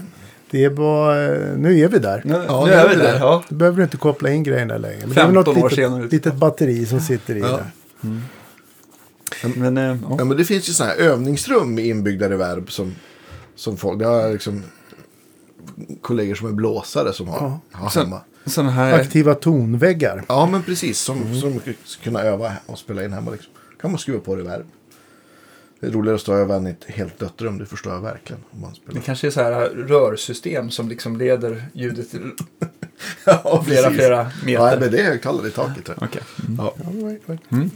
det 0.52 0.64
är 0.64 0.70
bara, 0.70 1.16
nu 1.58 1.80
är 1.80 1.88
vi 1.88 2.00
där. 2.00 2.22
Nu, 2.26 2.44
Ja, 2.48 2.66
nu 2.66 2.72
är 2.72 2.90
vi 2.90 2.96
där. 2.96 3.20
Ja. 3.20 3.44
Du 3.50 3.56
behöver 3.56 3.84
inte 3.84 3.98
koppla 3.98 4.30
in 4.30 4.44
grejerna 4.44 4.78
längre. 4.78 5.00
Men 5.08 5.10
det 5.16 5.22
är 5.22 5.26
väl 5.26 5.34
15 5.34 5.34
något 5.34 5.48
år 5.48 5.70
litet, 5.70 5.76
senare. 5.86 6.08
litet 6.08 6.36
batteri 6.36 6.86
som 6.86 7.00
sitter 7.00 7.36
i 7.36 7.40
Ja. 7.40 7.48
där. 8.02 8.22
Men, 9.56 9.78
eh, 9.78 9.84
ja. 9.84 10.16
Ja, 10.18 10.26
men 10.26 10.38
det 10.38 10.46
finns 10.46 10.70
ju 10.70 10.74
sådana 10.74 10.94
här 10.94 11.00
övningsrum 11.02 11.76
med 11.76 11.86
inbyggda 11.86 12.30
reverb 12.30 12.72
som, 12.72 12.96
som 13.56 13.78
folk, 13.78 14.00
det 14.00 14.06
har 14.06 14.30
liksom 14.34 14.64
kollegor 16.02 16.36
som 16.36 16.48
är 16.48 16.52
blåsare 16.52 17.14
som 17.14 17.28
har, 17.28 17.38
Ja. 17.38 17.60
har 17.72 18.04
hemma. 18.04 18.22
Sådana 18.46 18.72
här, 18.72 18.94
Aktiva 19.00 19.36
tonväggar. 19.36 20.24
Ja, 20.28 20.46
men 20.52 20.64
precis. 20.64 21.00
Som, 21.00 21.36
som 21.42 21.60
ska 21.86 22.04
kunna 22.04 22.22
öva 22.22 22.52
och 22.66 22.80
spela 22.80 23.04
in 23.06 23.14
hemma. 23.14 23.32
Liksom. 23.32 23.52
kan 23.82 23.92
man 23.92 24.00
skruva 24.00 24.20
på 24.20 24.36
reverb. 24.36 24.66
Roligare 25.92 26.16
att 26.16 26.22
stå 26.22 26.34
än 26.34 26.68
i 26.68 26.70
ett 26.70 26.84
helt 26.88 27.20
dött 27.20 27.42
rum. 27.42 27.58
Det 27.58 27.66
förstår 27.66 27.94
jag 27.94 28.02
verkligen. 28.02 28.42
Om 28.52 28.62
man 28.62 28.76
spelar. 28.76 28.94
det 29.00 29.06
kanske 29.06 29.28
är 29.28 29.32
så 29.32 29.42
här 29.42 29.70
rörsystem 29.70 30.70
som 30.70 30.90
liksom 30.90 31.18
leder 31.18 31.66
ljudet 31.74 32.12
till 32.12 32.32
ja, 33.26 33.64
flera, 33.68 33.92
flera 33.92 34.16
Ja, 34.18 34.30
meter. 34.46 34.80
men 34.80 34.92
det 34.92 34.98
är 35.00 35.04
högtalare 35.04 35.48
i 35.48 35.52
taket. 35.52 35.90
Okej. 35.98 36.22
Ja. 36.58 36.74
Ja, 36.78 37.08
right, 37.10 37.22
right. 37.26 37.72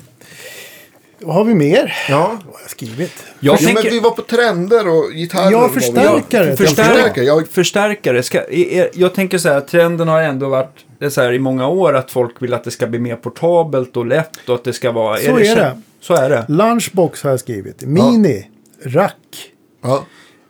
Vad 1.20 1.36
har 1.36 1.44
vi 1.44 1.54
mer? 1.54 1.94
Ja. 2.10 2.18
Vad 2.46 2.54
har 2.56 2.62
jag 2.62 2.70
skrivit? 2.70 3.14
Jag 3.40 3.58
Jo, 3.62 3.66
men 3.66 3.76
tänker, 3.76 3.92
vi 3.92 4.00
var 4.00 4.12
på 4.12 4.22
trender 4.22 4.88
och 4.88 5.12
gitarrer. 5.14 5.52
Ja, 5.52 5.60
var 5.60 5.68
vi- 5.70 5.74
förstärkare. 5.74 6.50
Ja, 6.50 6.56
Förstärkare. 6.58 6.96
förstärkare. 6.96 7.26
Jag, 7.26 7.48
förstärkare. 7.48 8.24
Ska, 8.24 8.38
är, 8.42 8.72
är- 8.72 8.90
jag 8.94 9.14
tänker 9.16 9.38
så 9.38 9.50
här, 9.50 9.62
trenden 9.62 10.08
har 10.08 10.22
ändå 10.22 10.50
varit 10.50 10.86
det 11.00 11.06
är 11.06 11.10
så 11.10 11.22
här, 11.22 11.34
i 11.34 11.40
många 11.40 11.68
år 11.68 11.96
att 11.96 12.12
folk 12.12 12.42
vill 12.42 12.54
att 12.54 12.64
det 12.64 12.72
ska 12.72 12.88
bli 12.88 13.00
mer 13.00 13.16
portabelt 13.16 13.98
och 13.98 14.06
lätt 14.06 14.50
och 14.50 14.56
att 14.56 14.64
det 14.64 14.74
ska 14.74 14.92
vara... 14.92 15.18
Så 15.18 15.38
är 15.38 15.44
känt- 15.46 15.56
det. 15.56 15.82
Så 16.02 16.14
är 16.14 16.30
det. 16.30 16.46
Lunchbox 16.48 17.24
har 17.24 17.30
jag 17.30 17.40
skrivit. 17.40 17.82
Mini. 17.82 18.48
Rack. 18.84 19.52
ja. 19.84 20.04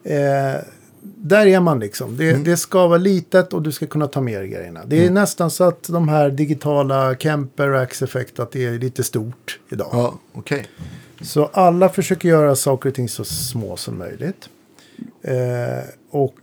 Eh, 0.06 0.62
där 1.28 1.46
är 1.46 1.60
man 1.60 1.80
liksom. 1.80 2.18
Det, 2.18 2.30
Mm. 2.30 2.44
det 2.44 2.58
ska 2.58 2.88
vara 2.88 2.98
litet 2.98 3.54
och 3.54 3.62
du 3.62 3.72
ska 3.72 3.86
kunna 3.88 4.08
ta 4.08 4.22
med 4.22 4.42
dig 4.42 4.50
grejerna. 4.50 4.82
Det 4.86 5.06
är 5.06 5.10
nästan 5.12 5.52
så 5.52 5.64
att 5.64 5.84
de 5.84 6.08
här 6.10 6.30
digitala 6.30 7.16
Kemper 7.16 7.70
och 7.70 7.82
Axe-effekt 7.82 8.40
att 8.40 8.52
det 8.52 8.66
är 8.66 8.80
lite 8.80 9.04
stort 9.04 9.60
idag. 9.70 9.90
ja 9.92 10.20
okej. 10.34 10.68
Så 11.22 11.46
alla 11.46 11.90
försöker 11.90 12.30
göra 12.30 12.56
saker 12.56 12.90
och 12.90 12.96
ting 12.96 13.10
så 13.10 13.24
små 13.24 13.78
som 13.78 13.98
möjligt. 13.98 14.50
Eh, 15.22 15.84
och, 16.10 16.36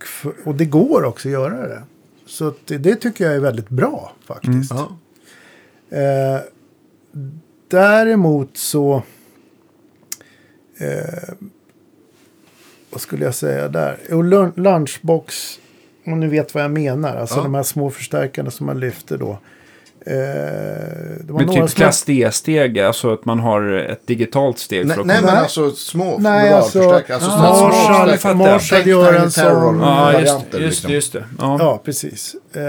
och 0.44 0.54
det 0.54 0.64
går 0.64 1.04
också 1.04 1.28
att 1.28 1.32
göra 1.32 1.68
det. 1.68 1.82
Så 2.26 2.54
det, 2.64 2.78
det 2.78 2.96
tycker 2.96 3.24
jag 3.24 3.34
är 3.34 3.40
väldigt 3.40 3.68
bra 3.68 4.12
faktiskt. 4.26 4.72
Ja. 4.72 4.96
Eh, 5.98 6.40
däremot 7.68 8.56
så... 8.56 9.02
Eh, 10.78 11.34
vad 12.94 13.00
skulle 13.00 13.24
jag 13.24 13.34
säga 13.34 13.68
där? 13.68 13.98
Jo, 14.10 14.22
lun- 14.22 14.52
lunchbox, 14.56 15.58
om 16.06 16.20
ni 16.20 16.26
vet 16.26 16.54
vad 16.54 16.64
jag 16.64 16.70
menar. 16.70 17.16
Alltså 17.16 17.36
Ja. 17.36 17.42
de 17.42 17.54
här 17.54 17.62
små 17.62 17.90
förstärkarna 17.90 18.50
som 18.50 18.66
man 18.66 18.80
lyfter 18.80 19.18
då. 19.18 19.38
Eh, 20.06 20.14
det 21.20 21.26
var 21.32 21.38
Men 21.38 21.46
några 21.46 21.66
typ 21.66 21.76
klass 21.76 22.02
D-steg, 22.04 22.78
alltså 22.78 23.12
att 23.12 23.24
man 23.24 23.38
har 23.40 23.72
ett 23.72 24.06
digitalt 24.06 24.58
steg 24.58 24.86
Nej, 24.86 24.94
för 24.94 25.00
att 25.00 25.06
nej 25.06 25.16
komma... 25.16 25.26
men 25.26 25.34
Nej. 25.34 25.42
alltså 25.42 25.70
små 25.70 26.18
Nej, 26.18 26.52
alltså, 26.52 26.78
förstärkare. 26.78 27.14
Alltså, 27.16 27.30
Ah, 27.30 28.12
små 28.12 28.34
Marshall, 28.34 28.86
gör 28.88 29.14
en 29.14 29.30
sån. 29.30 29.44
Ja, 29.80 30.12
just, 30.12 30.32
varianter, 30.32 30.58
just, 30.60 30.82
liksom. 30.82 30.90
just 30.92 31.12
det. 31.12 31.24
Ja. 31.38 31.56
Ja, 31.60 31.80
precis. 31.84 32.36
Eh, 32.52 32.62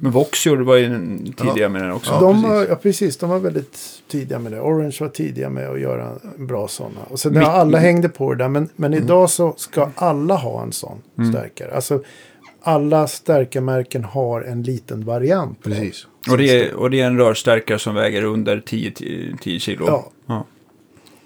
Men 0.00 0.12
Voxio 0.12 0.64
var 0.64 0.76
ju 0.76 1.18
tidiga 1.36 1.68
med 1.68 1.82
den 1.82 1.92
också. 1.92 2.12
Ja, 2.12 2.20
de 2.20 2.32
precis. 2.34 2.48
var, 2.50 2.66
ja, 2.68 2.74
precis. 2.76 3.16
De 3.16 3.30
var 3.30 3.38
väldigt 3.38 3.78
tidiga 4.08 4.38
med 4.38 4.52
det. 4.52 4.60
Orange 4.60 4.96
var 5.00 5.08
tidiga 5.08 5.50
med 5.50 5.68
att 5.70 5.80
göra 5.80 6.12
en 6.38 6.46
bra 6.46 6.68
sådana. 6.68 7.00
Och 7.08 7.20
sen 7.20 7.32
Mitt- 7.32 7.42
har 7.42 7.52
alla 7.52 7.78
hängde 7.78 8.08
på 8.08 8.34
det 8.34 8.44
där. 8.44 8.48
Men, 8.48 8.68
men 8.76 8.92
Mm. 8.92 9.04
idag 9.04 9.30
så 9.30 9.54
ska 9.56 9.90
alla 9.94 10.34
ha 10.34 10.62
en 10.62 10.72
sån 10.72 10.98
stärkare. 11.32 11.74
Alltså 11.74 12.02
alla 12.62 13.06
stärkarmärken 13.06 14.04
har 14.04 14.40
en 14.42 14.62
liten 14.62 15.04
variant. 15.04 15.62
Precis. 15.62 16.06
Och 16.30 16.38
det, 16.38 16.50
är, 16.64 16.74
och 16.74 16.90
det 16.90 17.00
är 17.00 17.06
en 17.06 17.18
rörstärkare 17.18 17.78
som 17.78 17.94
väger 17.94 18.24
under 18.24 18.60
10, 18.60 18.90
10, 18.90 19.36
10 19.42 19.60
kilo. 19.60 19.84
Ja. 19.86 20.10
Ja. 20.26 20.46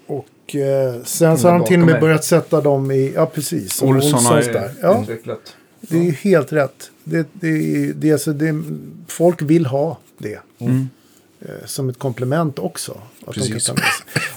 Och 0.07 0.55
eh, 0.55 1.03
sen 1.03 1.37
så 1.37 1.47
har 1.49 1.59
de 1.59 1.65
till 1.67 1.79
och 1.81 1.85
med 1.85 1.99
börjat 2.01 2.23
sätta 2.23 2.61
dem 2.61 2.91
i, 2.91 3.13
ja 3.15 3.25
precis. 3.25 3.81
Olsson 3.83 4.25
har 4.25 4.41
ju 4.41 4.51
där. 4.51 4.71
Ja, 4.81 5.01
utvecklat. 5.01 5.55
det 5.81 5.97
är 5.97 6.03
ju 6.03 6.11
helt 6.11 6.53
rätt. 6.53 6.90
Det, 7.03 7.27
det, 7.33 7.47
är- 7.47 7.93
det, 7.93 8.11
alltså, 8.13 8.33
det, 8.33 8.63
folk 9.07 9.41
vill 9.41 9.65
ha 9.65 9.97
det. 10.17 10.39
Mm. 10.59 10.89
eh, 11.41 11.65
som 11.65 11.89
ett 11.89 11.99
komplement 11.99 12.59
också. 12.59 12.91
Att 12.91 13.25
de 13.35 13.39
Precis. 13.41 13.63
sig. 13.63 13.75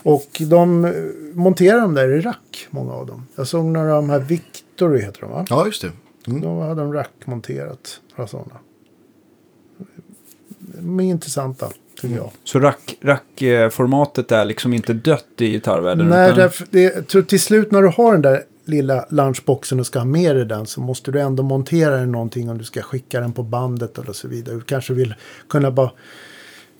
Och 0.02 0.42
de 0.50 0.84
eh, 0.84 0.92
monterar 1.34 1.80
dem 1.80 1.94
där 1.94 2.08
i 2.08 2.20
rack, 2.20 2.66
många 2.70 2.92
av 2.92 3.06
dem. 3.06 3.26
Jag 3.36 3.48
såg 3.48 3.64
några 3.64 3.94
av 3.96 4.02
de 4.02 4.10
här 4.10 4.18
Victory 4.18 5.00
heter 5.00 5.20
de 5.20 5.30
va? 5.30 5.46
Ja, 5.50 5.66
just 5.66 5.82
det. 5.82 5.90
Mm. 6.26 6.40
Då 6.40 6.60
hade 6.60 6.80
de 6.80 6.92
rackmonterat 6.92 8.00
några 8.16 8.28
sådana. 8.28 8.54
De 10.58 11.00
är 11.00 11.04
intressanta, 11.04 11.68
tycker 12.00 12.16
jag. 12.16 12.30
Så 12.44 12.58
rack- 12.60 12.96
rackformatet 13.00 14.32
är 14.32 14.44
liksom 14.44 14.72
inte 14.74 14.92
dött 14.92 15.26
i 15.38 15.50
gitarrvärlden? 15.50 16.08
Nej, 16.08 16.26
utan- 16.26 16.38
därför, 16.38 16.66
det, 16.70 17.08
till 17.28 17.40
slut 17.40 17.70
när 17.72 17.82
du 17.82 17.88
har 17.88 18.12
den 18.12 18.22
där 18.22 18.42
lilla 18.64 19.06
lunchboxen 19.10 19.80
och 19.80 19.86
ska 19.86 19.98
ha 19.98 20.06
med 20.06 20.36
dig 20.36 20.44
den 20.44 20.66
så 20.66 20.80
måste 20.80 21.10
du 21.10 21.20
ändå 21.20 21.42
montera 21.42 21.96
den 21.96 22.12
någonting 22.12 22.50
om 22.50 22.58
du 22.58 22.64
ska 22.64 22.82
skicka 22.82 23.20
den 23.20 23.32
på 23.32 23.42
bandet 23.42 23.98
eller 23.98 24.12
så 24.12 24.28
vidare. 24.28 24.54
Du 24.54 24.60
kanske 24.60 24.94
vill 24.94 25.14
kunna 25.48 25.70
bara 25.70 25.90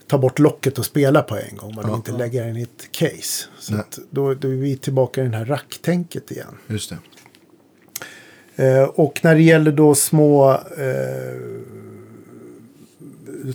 ta 0.06 0.18
bort 0.18 0.38
locket 0.38 0.78
och 0.78 0.84
spela 0.84 1.22
på 1.22 1.36
en 1.36 1.56
gång. 1.56 1.74
Men 1.76 1.84
Ja. 1.88 1.96
inte 1.96 2.12
lägga 2.12 2.44
den 2.44 2.56
i 2.56 2.62
ett 2.62 2.92
case. 2.92 3.46
Så 3.58 3.72
då, 4.10 4.34
då 4.34 4.48
är 4.48 4.52
vi 4.54 4.76
tillbaka 4.76 5.22
i 5.24 5.28
det 5.28 5.36
här 5.36 5.44
racktänket 5.44 6.30
igen. 6.30 6.54
Just 6.66 6.90
det. 6.90 6.98
Eh, 8.56 8.82
och 8.84 9.20
när 9.22 9.34
det 9.34 9.42
gäller 9.42 9.72
då 9.72 9.94
små 9.94 10.50
eh, 10.52 11.40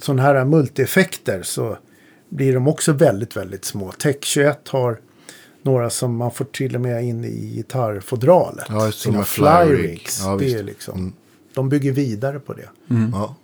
sådana 0.02 0.22
här 0.22 0.46
multieffekter 0.46 1.44
så 1.44 1.78
blir 2.30 2.54
de 2.54 2.68
också 2.68 2.94
väldigt, 2.94 3.38
väldigt 3.38 3.66
små. 3.66 3.92
Tech 3.92 4.16
21 4.22 4.68
har 4.68 5.00
några 5.62 5.90
som 5.90 6.16
man 6.16 6.32
får 6.32 6.46
till 6.46 6.76
och 6.76 6.82
med 6.82 7.04
in 7.04 7.26
i 7.26 7.56
gitarrfodralet. 7.56 8.66
Ja, 8.70 8.92
Sina 8.92 9.18
en 9.20 9.26
flyrigs. 9.26 10.22
Ja, 10.26 10.36
det 10.38 10.54
är 10.54 10.64
liksom, 10.64 10.94
Mm. 11.00 11.14
De 11.54 11.70
bygger 11.70 11.92
vidare 11.92 12.40
på 12.40 12.54
det. 12.54 12.70
Ja. 13.14 13.36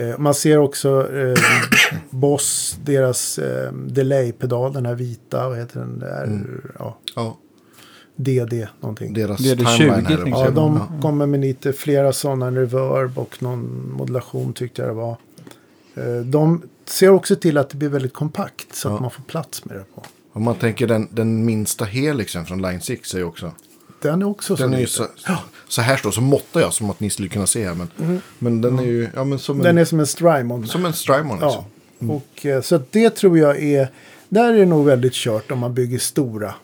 Eh, 0.00 0.18
man 0.18 0.34
ser 0.34 0.58
också 0.58 1.12
eh, 1.16 1.34
Boss, 2.10 2.78
deras 2.84 3.38
eh, 3.38 3.72
delay-pedal, 3.72 4.72
den 4.72 4.86
här 4.86 4.94
vita, 4.94 5.48
vad 5.48 5.58
heter 5.58 5.80
den 5.80 5.98
där? 5.98 6.46
Ja, 6.78 6.98
Ja, 7.16 7.36
DD 8.16 8.66
någonting. 8.80 9.12
deras 9.14 9.38
Det 9.40 9.50
är 9.50 9.56
det 9.56 9.64
timeline 9.64 9.78
20 10.06 10.08
här. 10.08 10.16
tänkte 10.16 10.30
Ja, 10.30 10.44
jag. 10.44 10.54
de 10.54 10.80
kommer 11.02 11.26
med 11.26 11.40
lite 11.40 11.72
flera 11.72 12.12
sådana 12.12 12.50
reverb 12.50 13.18
och 13.18 13.42
någon 13.42 13.92
modulation 13.92 14.52
tyckte 14.52 14.82
jag 14.82 14.90
det 14.90 14.94
var. 14.94 15.16
Eh, 15.94 16.20
De 16.24 16.62
ser 16.84 17.10
också 17.10 17.36
till 17.36 17.58
att 17.58 17.70
det 17.70 17.76
blir 17.76 17.88
väldigt 17.88 18.12
kompakt 18.14 18.74
så 18.74 18.88
Ja. 18.88 18.94
att 18.94 19.00
man 19.00 19.10
får 19.10 19.22
plats 19.22 19.64
med 19.64 19.76
det 19.76 19.84
på. 19.94 20.02
Om 20.32 20.42
man 20.42 20.54
tänker 20.54 20.86
den, 20.86 21.08
den 21.10 21.44
minsta 21.44 21.84
helixen 21.84 22.46
från 22.46 22.62
Line 22.62 22.80
6 22.80 23.14
är 23.14 23.18
ju 23.18 23.24
också. 23.24 23.52
Den 24.02 24.22
är 24.22 24.26
också 24.26 24.56
så 24.56 24.62
Den 24.62 24.74
är 24.74 24.78
ju 24.78 24.84
liten. 24.84 25.06
så, 25.16 25.36
så 25.68 25.82
här 25.82 25.96
stor, 25.96 26.10
så 26.10 26.20
måttar 26.20 26.60
jag 26.60 26.72
som 26.72 26.90
att 26.90 27.00
ni 27.00 27.10
skulle 27.10 27.28
kunna 27.28 27.46
se 27.46 27.68
här. 27.68 27.74
Men, 27.74 28.20
men 28.38 28.60
den 28.60 28.78
är 28.78 28.82
ju 28.82 29.08
ja, 29.14 29.24
men 29.24 29.38
som, 29.38 29.56
en, 29.56 29.62
Den 29.62 29.78
är 29.78 29.84
som 29.84 30.00
en 30.00 30.06
Strymon. 30.06 30.66
som 30.66 30.84
en 30.84 30.92
Strymon. 30.92 31.40
Liksom. 31.40 31.64
Ja, 31.98 32.14
och, 32.14 32.46
eh, 32.46 32.60
så 32.62 32.80
det 32.90 33.10
tror 33.10 33.38
jag 33.38 33.62
är... 33.62 33.88
Där 34.28 34.54
är 34.54 34.58
det 34.58 34.66
nog 34.66 34.86
väldigt 34.86 35.12
kört 35.12 35.50
om 35.50 35.58
man 35.58 35.74
bygger 35.74 35.98
stora 35.98 36.54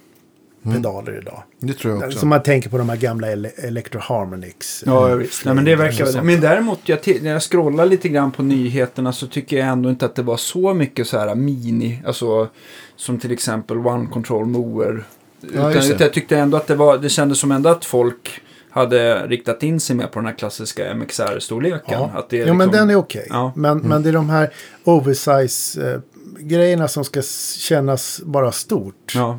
pedaler 0.74 1.18
idag. 1.18 1.42
Det 1.58 1.72
tror 1.72 1.94
jag 1.94 2.04
också. 2.04 2.18
Som 2.18 2.28
man 2.28 2.42
tänker 2.42 2.70
på 2.70 2.78
de 2.78 2.88
här 2.88 2.96
gamla 2.96 3.30
ele 3.30 3.48
Electro 3.48 4.00
Harmonix. 4.00 4.82
Ja, 4.86 5.06
visst. 5.06 5.44
Nej, 5.44 5.54
men 5.54 5.64
det 5.64 5.76
verkar 5.76 6.04
väl. 6.04 6.22
Men 6.22 6.40
däremot, 6.40 6.80
jag 6.84 7.22
när 7.22 7.30
jag 7.30 7.42
scrollar 7.42 7.86
lite 7.86 8.08
grann 8.08 8.32
på 8.32 8.42
nyheterna 8.42 9.12
så 9.12 9.26
tycker 9.26 9.58
jag 9.58 9.68
ändå 9.68 9.90
inte 9.90 10.06
att 10.06 10.14
det 10.14 10.22
var 10.22 10.36
så 10.36 10.74
mycket 10.74 11.08
så 11.08 11.18
här 11.18 11.34
mini, 11.34 12.02
alltså 12.06 12.48
som 12.96 13.18
till 13.18 13.32
exempel 13.32 13.76
One 13.76 14.06
Control 14.06 14.46
Mower. 14.46 15.04
Utan 15.42 15.72
just 15.72 15.88
det. 15.88 15.94
utan 15.94 16.04
jag 16.04 16.12
tyckte 16.14 16.38
ändå 16.38 16.56
att 16.56 16.66
det 16.66 16.74
var, 16.74 16.98
det 16.98 17.08
kändes 17.08 17.40
som 17.40 17.52
ändå 17.52 17.70
att 17.70 17.84
folk 17.84 18.40
hade 18.70 19.26
riktat 19.26 19.62
in 19.62 19.80
sig 19.80 19.96
mer 19.96 20.06
på 20.06 20.18
den 20.18 20.26
här 20.26 20.34
klassiska 20.34 20.94
MXR-storleken. 20.94 21.92
Ja, 21.92 22.10
Att 22.14 22.30
det 22.30 22.40
är 22.40 22.46
jo, 22.46 22.54
men 22.54 22.68
liksom- 22.68 22.86
den 22.86 22.90
är 22.90 22.96
okej. 22.96 23.26
Ja. 23.30 23.52
Men, 23.56 23.78
men 23.78 24.02
det 24.02 24.08
är 24.08 24.12
de 24.12 24.30
här 24.30 24.50
oversize-grejerna 24.84 26.88
som 26.88 27.04
ska 27.04 27.22
kännas 27.58 28.20
bara 28.24 28.52
stort. 28.52 29.12
Ja, 29.14 29.38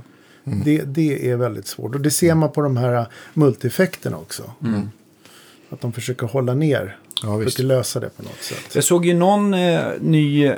Det, 0.65 0.81
det 0.85 1.29
är 1.29 1.35
väldigt 1.35 1.67
svårt. 1.67 1.95
Och 1.95 2.01
det 2.01 2.11
ser 2.11 2.35
man 2.35 2.51
på 2.51 2.61
de 2.61 2.77
här 2.77 3.05
multieffekterna 3.33 4.17
också. 4.17 4.43
Att 5.69 5.81
de 5.81 5.91
försöker 5.93 6.27
hålla 6.27 6.53
ner. 6.53 6.97
Ja, 7.23 7.35
visst. 7.35 7.51
försöker 7.51 7.67
lösa 7.67 7.99
det 7.99 8.09
på 8.17 8.23
något 8.23 8.41
sätt. 8.43 8.75
Jag 8.75 8.83
såg 8.83 9.05
ju 9.05 9.13
någon 9.13 9.53
eh, 9.53 9.81
ny, 10.01 10.53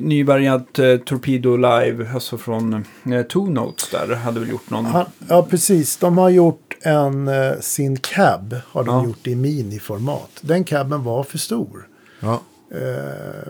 ny 0.00 0.24
variant 0.24 0.78
eh, 0.78 0.96
Torpedo 0.96 1.56
Live, 1.56 2.10
alltså 2.14 2.38
från 2.38 2.84
eh, 3.04 3.22
Two 3.22 3.38
Notes 3.50 3.90
där, 3.90 4.14
hade 4.14 4.40
väl 4.40 4.48
gjort 4.50 4.70
någon. 4.70 4.84
Han, 4.84 5.04
ja, 5.28 5.46
precis. 5.50 5.96
De 5.96 6.18
har 6.18 6.28
gjort 6.30 6.76
en, 6.82 7.28
eh, 7.28 7.52
sin 7.60 7.96
cab 7.96 8.56
har 8.66 8.84
de 8.84 8.94
Ja. 8.94 9.04
gjort 9.04 9.26
i 9.26 9.34
miniformat. 9.34 10.30
Den 10.40 10.64
cabben 10.64 11.04
var 11.04 11.22
för 11.24 11.38
stor. 11.38 11.86
Ja, 12.20 12.40
Eh, 12.72 13.48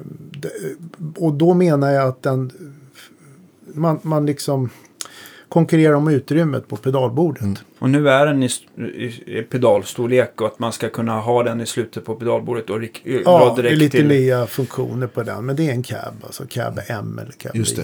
och 1.16 1.32
då 1.34 1.54
menar 1.54 1.90
jag 1.90 2.08
att 2.08 2.22
den, 2.22 2.52
man, 3.74 3.98
man 4.02 4.26
liksom 4.26 4.70
konkurrerar 5.51 5.94
om 5.94 6.09
utrymmet 6.09 6.68
på 6.68 6.76
pedalbordet. 6.76 7.42
Mm. 7.42 7.57
Och 7.78 7.90
nu 7.90 8.09
är 8.09 8.26
den 8.26 8.42
i, 8.42 8.48
i, 9.26 9.42
pedalstorlek 9.51 10.40
och 10.40 10.46
att 10.46 10.59
man 10.59 10.72
ska 10.72 10.88
kunna 10.88 11.20
ha 11.20 11.42
den 11.42 11.61
i 11.61 11.66
slutet 11.66 12.05
på 12.05 12.14
pedalbordet 12.14 12.70
och 12.70 12.80
rik, 12.80 13.03
Ja, 13.05 13.20
dra 13.22 13.55
det 13.55 13.61
är 13.61 13.62
direkt 13.62 13.78
lite 13.78 13.96
till. 13.96 14.07
nya 14.09 14.46
funktioner 14.46 15.07
på 15.07 15.22
den. 15.22 15.46
Men 15.46 15.57
det 15.57 15.68
är 15.68 15.72
en 15.72 15.82
cab, 15.82 16.14
alltså 16.22 16.44
cab 16.48 16.80
M 16.88 17.18
eller 17.22 17.32
cab 17.32 17.57
Just 17.57 17.76
det. 17.76 17.82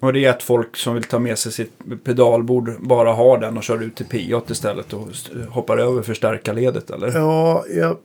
Och 0.00 0.12
det 0.12 0.24
är 0.24 0.30
att 0.30 0.42
folk 0.42 0.76
som 0.76 0.94
vill 0.94 1.02
ta 1.02 1.18
med 1.18 1.38
sig 1.38 1.52
sitt 1.52 1.72
pedalbord 2.04 2.76
bara 2.80 3.12
har 3.12 3.38
den 3.38 3.56
och 3.56 3.62
kör 3.62 3.82
ut 3.82 3.96
till 3.96 4.06
P8 4.06 4.52
istället 4.52 4.92
och 4.92 5.08
hoppar 5.48 5.78
över 5.78 6.02
förstärkarledet 6.02 6.90
eller? 6.90 7.12
Ja, 7.18 7.64
jag, 7.76 7.96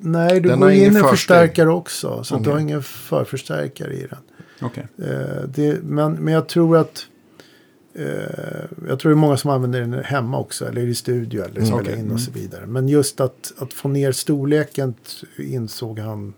nej, 0.00 0.40
du 0.40 0.48
Den 0.48 0.60
går 0.60 0.70
in 0.70 0.84
en 0.84 0.92
förstärk. 0.92 1.10
förstärkare 1.10 1.70
också. 1.70 2.24
Så 2.24 2.36
att 2.36 2.44
du 2.44 2.50
har 2.50 2.58
ingen 2.58 2.82
förförstärkare 2.82 3.92
i 3.92 4.06
den. 4.10 4.18
Okej. 4.60 4.86
Eh, 4.98 5.48
det, 5.54 5.82
men, 5.82 6.12
men 6.12 6.34
jag 6.34 6.48
tror 6.48 6.76
att 6.76 7.06
jag 8.88 8.98
tror 8.98 9.10
det 9.10 9.14
är 9.14 9.14
många 9.14 9.36
som 9.36 9.50
använder 9.50 9.80
den 9.80 10.04
hemma 10.04 10.38
också. 10.38 10.68
Eller 10.68 10.86
i 10.86 10.94
studio 10.94 11.44
eller 11.44 11.60
spelar 11.60 11.80
okej. 11.80 11.98
in 11.98 12.10
och 12.10 12.20
så 12.20 12.30
vidare. 12.30 12.66
Men 12.66 12.88
just 12.88 13.20
att, 13.20 13.52
att 13.58 13.72
få 13.72 13.88
ner 13.88 14.12
storleken 14.12 14.94
insåg 15.38 15.98
han 15.98 16.34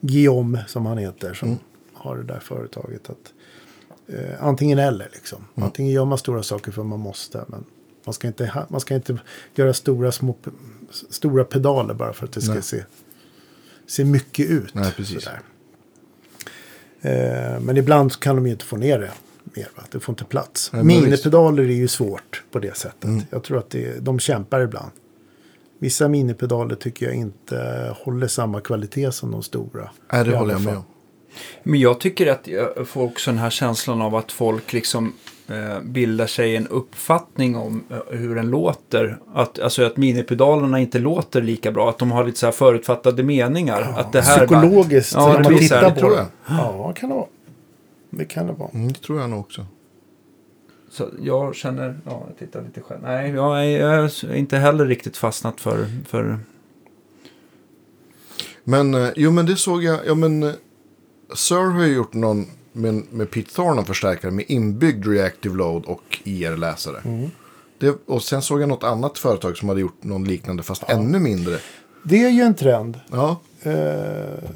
Guillaume 0.00 0.64
som 0.68 0.86
han 0.86 0.98
heter. 0.98 1.34
Som 1.34 1.58
har 1.92 2.16
det 2.16 2.22
där 2.22 2.40
företaget. 2.40 3.10
Att, 3.10 3.32
eh, 4.06 4.44
antingen 4.44 4.78
eller 4.78 5.08
liksom. 5.12 5.44
Antingen 5.54 5.92
gör 5.92 6.04
man 6.04 6.18
stora 6.18 6.42
saker 6.42 6.72
för 6.72 6.82
man 6.82 7.00
måste. 7.00 7.44
Men 7.48 7.64
man 8.04 8.12
ska 8.12 8.26
inte, 8.26 8.64
man 8.68 8.80
ska 8.80 8.94
inte 8.94 9.18
göra 9.54 9.74
stora, 9.74 10.12
små, 10.12 10.36
stora 11.10 11.44
pedaler 11.44 11.94
bara 11.94 12.12
för 12.12 12.24
att 12.24 12.32
det 12.32 12.40
ska 12.40 12.52
Nej. 12.52 12.62
se, 12.62 12.84
se 13.86 14.04
mycket 14.04 14.50
ut. 14.50 14.74
Nej, 14.74 14.92
precis. 14.96 15.28
Eh, 17.00 17.60
men 17.60 17.76
ibland 17.76 18.20
kan 18.20 18.36
de 18.36 18.46
ju 18.46 18.52
inte 18.52 18.64
få 18.64 18.76
ner 18.76 18.98
det 18.98 19.10
mer. 19.56 19.68
Va? 19.76 19.82
Det 19.90 20.00
får 20.00 20.12
inte 20.12 20.24
plats. 20.24 20.70
Nej, 20.72 20.84
Minipedaler 20.84 21.62
är 21.62 21.66
ju 21.68 21.88
svårt 21.88 22.42
på 22.52 22.58
det 22.58 22.76
sättet. 22.76 23.04
Mm. 23.04 23.22
Jag 23.30 23.42
tror 23.42 23.58
att 23.58 23.70
det, 23.70 23.98
de 24.04 24.18
kämpar 24.18 24.60
ibland. 24.60 24.90
Vissa 25.78 26.08
minipedaler 26.08 26.74
tycker 26.74 27.06
jag 27.06 27.14
inte 27.14 27.90
håller 28.04 28.26
samma 28.26 28.60
kvalitet 28.60 29.12
som 29.12 29.30
de 29.30 29.42
stora. 29.42 29.90
Nej, 30.12 30.24
det 30.24 30.36
håller 30.36 30.52
jag 30.54 30.62
med 30.62 30.76
om. 30.76 30.84
Men 31.62 31.80
jag 31.80 32.00
tycker 32.00 32.26
att 32.26 32.48
jag 32.48 32.88
får 32.88 33.02
också 33.02 33.30
den 33.30 33.38
här 33.38 33.50
känslan 33.50 34.02
av 34.02 34.14
att 34.14 34.32
folk 34.32 34.72
liksom 34.72 35.12
eh, 35.48 35.80
bildar 35.82 36.26
sig 36.26 36.56
en 36.56 36.68
uppfattning 36.68 37.56
om 37.56 37.84
eh, 37.90 38.18
hur 38.18 38.34
den 38.34 38.50
låter. 38.50 39.18
Att, 39.34 39.58
alltså 39.58 39.84
att 39.84 39.96
minipedalerna 39.96 40.78
inte 40.80 40.98
låter 40.98 41.42
lika 41.42 41.72
bra. 41.72 41.88
Att 41.90 41.98
de 41.98 42.10
har 42.12 42.24
lite 42.24 42.38
så 42.38 42.46
här 42.46 42.52
förutfattade 42.52 43.22
meningar. 43.22 43.94
att 43.96 44.12
det 44.12 44.20
här 44.20 44.46
bara- 44.46 44.60
Psykologiskt, 44.60 45.14
Ja, 45.14 45.28
när 45.28 45.42
det 45.42 45.50
man 45.50 45.58
tittar 45.58 45.90
på 45.90 46.08
det. 46.10 46.26
Ja, 46.48 46.92
kan 46.96 47.08
det 47.08 47.14
vara. 47.14 47.26
Det 48.18 48.24
kan 48.24 48.46
det 48.46 48.52
vara. 48.52 48.70
Mm, 48.74 48.92
det 48.92 48.98
tror 48.98 49.20
jag 49.20 49.30
nog 49.30 49.40
också. 49.40 49.66
Så 50.90 51.08
jag 51.20 51.54
känner, 51.54 52.00
ja, 52.04 52.24
jag 52.28 52.38
tittar 52.38 52.62
lite 52.62 52.80
själv. 52.80 53.02
Nej, 53.02 53.30
jag 53.30 53.64
är, 53.66 53.80
jag 53.80 54.04
är 54.04 54.34
inte 54.34 54.56
heller 54.56 54.86
riktigt 54.86 55.16
fastnat 55.16 55.60
för, 55.60 55.86
för 56.08 56.38
Men, 58.64 58.94
eh, 58.94 59.08
jo 59.16 59.30
men 59.30 59.46
det 59.46 59.56
såg 59.56 59.82
jag, 59.84 60.06
ja 60.06 60.14
men 60.14 60.42
eh, 60.42 60.52
Sir 61.34 61.70
har 61.70 61.84
ju 61.84 61.94
gjort 61.94 62.14
någon 62.14 62.46
med, 62.72 63.02
med 63.10 63.30
Pete 63.30 63.54
Thorne 63.54 63.84
förstärkare 63.84 64.30
med 64.30 64.44
inbyggd 64.48 65.06
reactive 65.06 65.56
load 65.56 65.84
och 65.84 66.20
IR-läsare. 66.24 67.00
Mm. 67.04 67.30
Det, 67.78 67.96
och 68.06 68.22
sen 68.22 68.42
såg 68.42 68.62
jag 68.62 68.68
något 68.68 68.84
annat 68.84 69.18
företag 69.18 69.56
som 69.56 69.68
hade 69.68 69.80
gjort 69.80 70.04
någon 70.04 70.24
liknande 70.24 70.62
fast 70.62 70.82
ännu 70.88 71.18
mindre. 71.18 71.58
Det 72.02 72.24
är 72.24 72.30
ju 72.30 72.42
en 72.42 72.54
trend. 72.54 73.00
Ja, 73.10 73.40
Eh, 73.64 74.50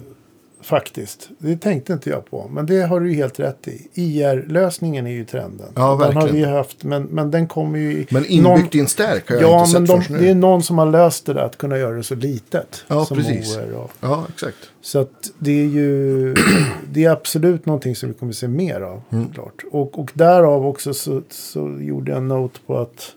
faktiskt. 0.69 1.29
Det 1.39 1.57
tänkte 1.57 1.93
inte 1.93 2.11
jag 2.11 2.31
på. 2.31 2.49
Men 2.53 2.66
det 2.66 2.81
har 2.83 3.01
du 3.01 3.11
ju 3.11 3.16
helt 3.16 3.41
rätt 3.41 3.69
i. 3.69 3.89
IR-lösningen 3.95 5.07
är 5.07 5.11
ju 5.11 5.25
trenden. 5.25 5.66
Ja, 5.75 5.81
den 5.81 5.89
har 5.89 6.23
verkligen. 6.23 6.37
vi 6.37 6.57
haft. 6.57 6.85
Men, 6.85 7.03
men 7.03 7.31
den 7.31 7.47
kommer 7.49 7.79
ju... 7.79 8.07
men 8.11 8.27
inbyggt 8.27 8.75
i 8.75 8.81
en 8.81 8.87
stärk 8.89 9.29
har 9.29 9.37
jag 9.37 9.43
Ja, 9.45 9.64
inte 9.64 9.79
men 9.81 9.87
sett 9.87 9.97
de, 9.97 10.01
först 10.01 10.11
nu. 10.11 10.19
det 10.19 10.31
är 10.31 10.35
någon 10.35 10.62
som 10.62 10.79
har 10.79 10.87
löst 10.87 11.27
det 11.27 11.33
där 11.33 11.41
att 11.43 11.59
kunna 11.59 11.79
göra 11.79 11.97
det 11.97 12.03
så 12.03 12.14
litet. 12.14 12.85
Ja, 12.89 13.05
som 13.05 13.16
precis. 13.16 13.57
Moer 13.57 13.75
och, 13.75 13.91
Ja, 14.01 14.27
exakt. 14.35 14.57
så 14.81 14.99
att 14.99 15.31
det 15.39 15.61
är 15.61 15.66
ju 15.66 16.35
det 16.93 17.05
är 17.05 17.11
absolut 17.11 17.66
någonting 17.66 17.97
som 17.97 18.09
vi 18.09 18.14
kommer 18.14 18.33
se 18.33 18.49
mer 18.49 18.81
av. 18.81 19.03
Mm. 19.12 19.29
Klart. 19.33 19.64
Och, 19.71 19.99
och 19.99 20.11
därav 20.14 20.66
också 20.66 20.95
så, 20.95 21.23
så 21.31 21.77
gjorde 21.81 22.11
jag 22.11 22.19
en 22.19 22.29
note 22.29 22.61
på 22.66 22.79
att, 22.79 23.12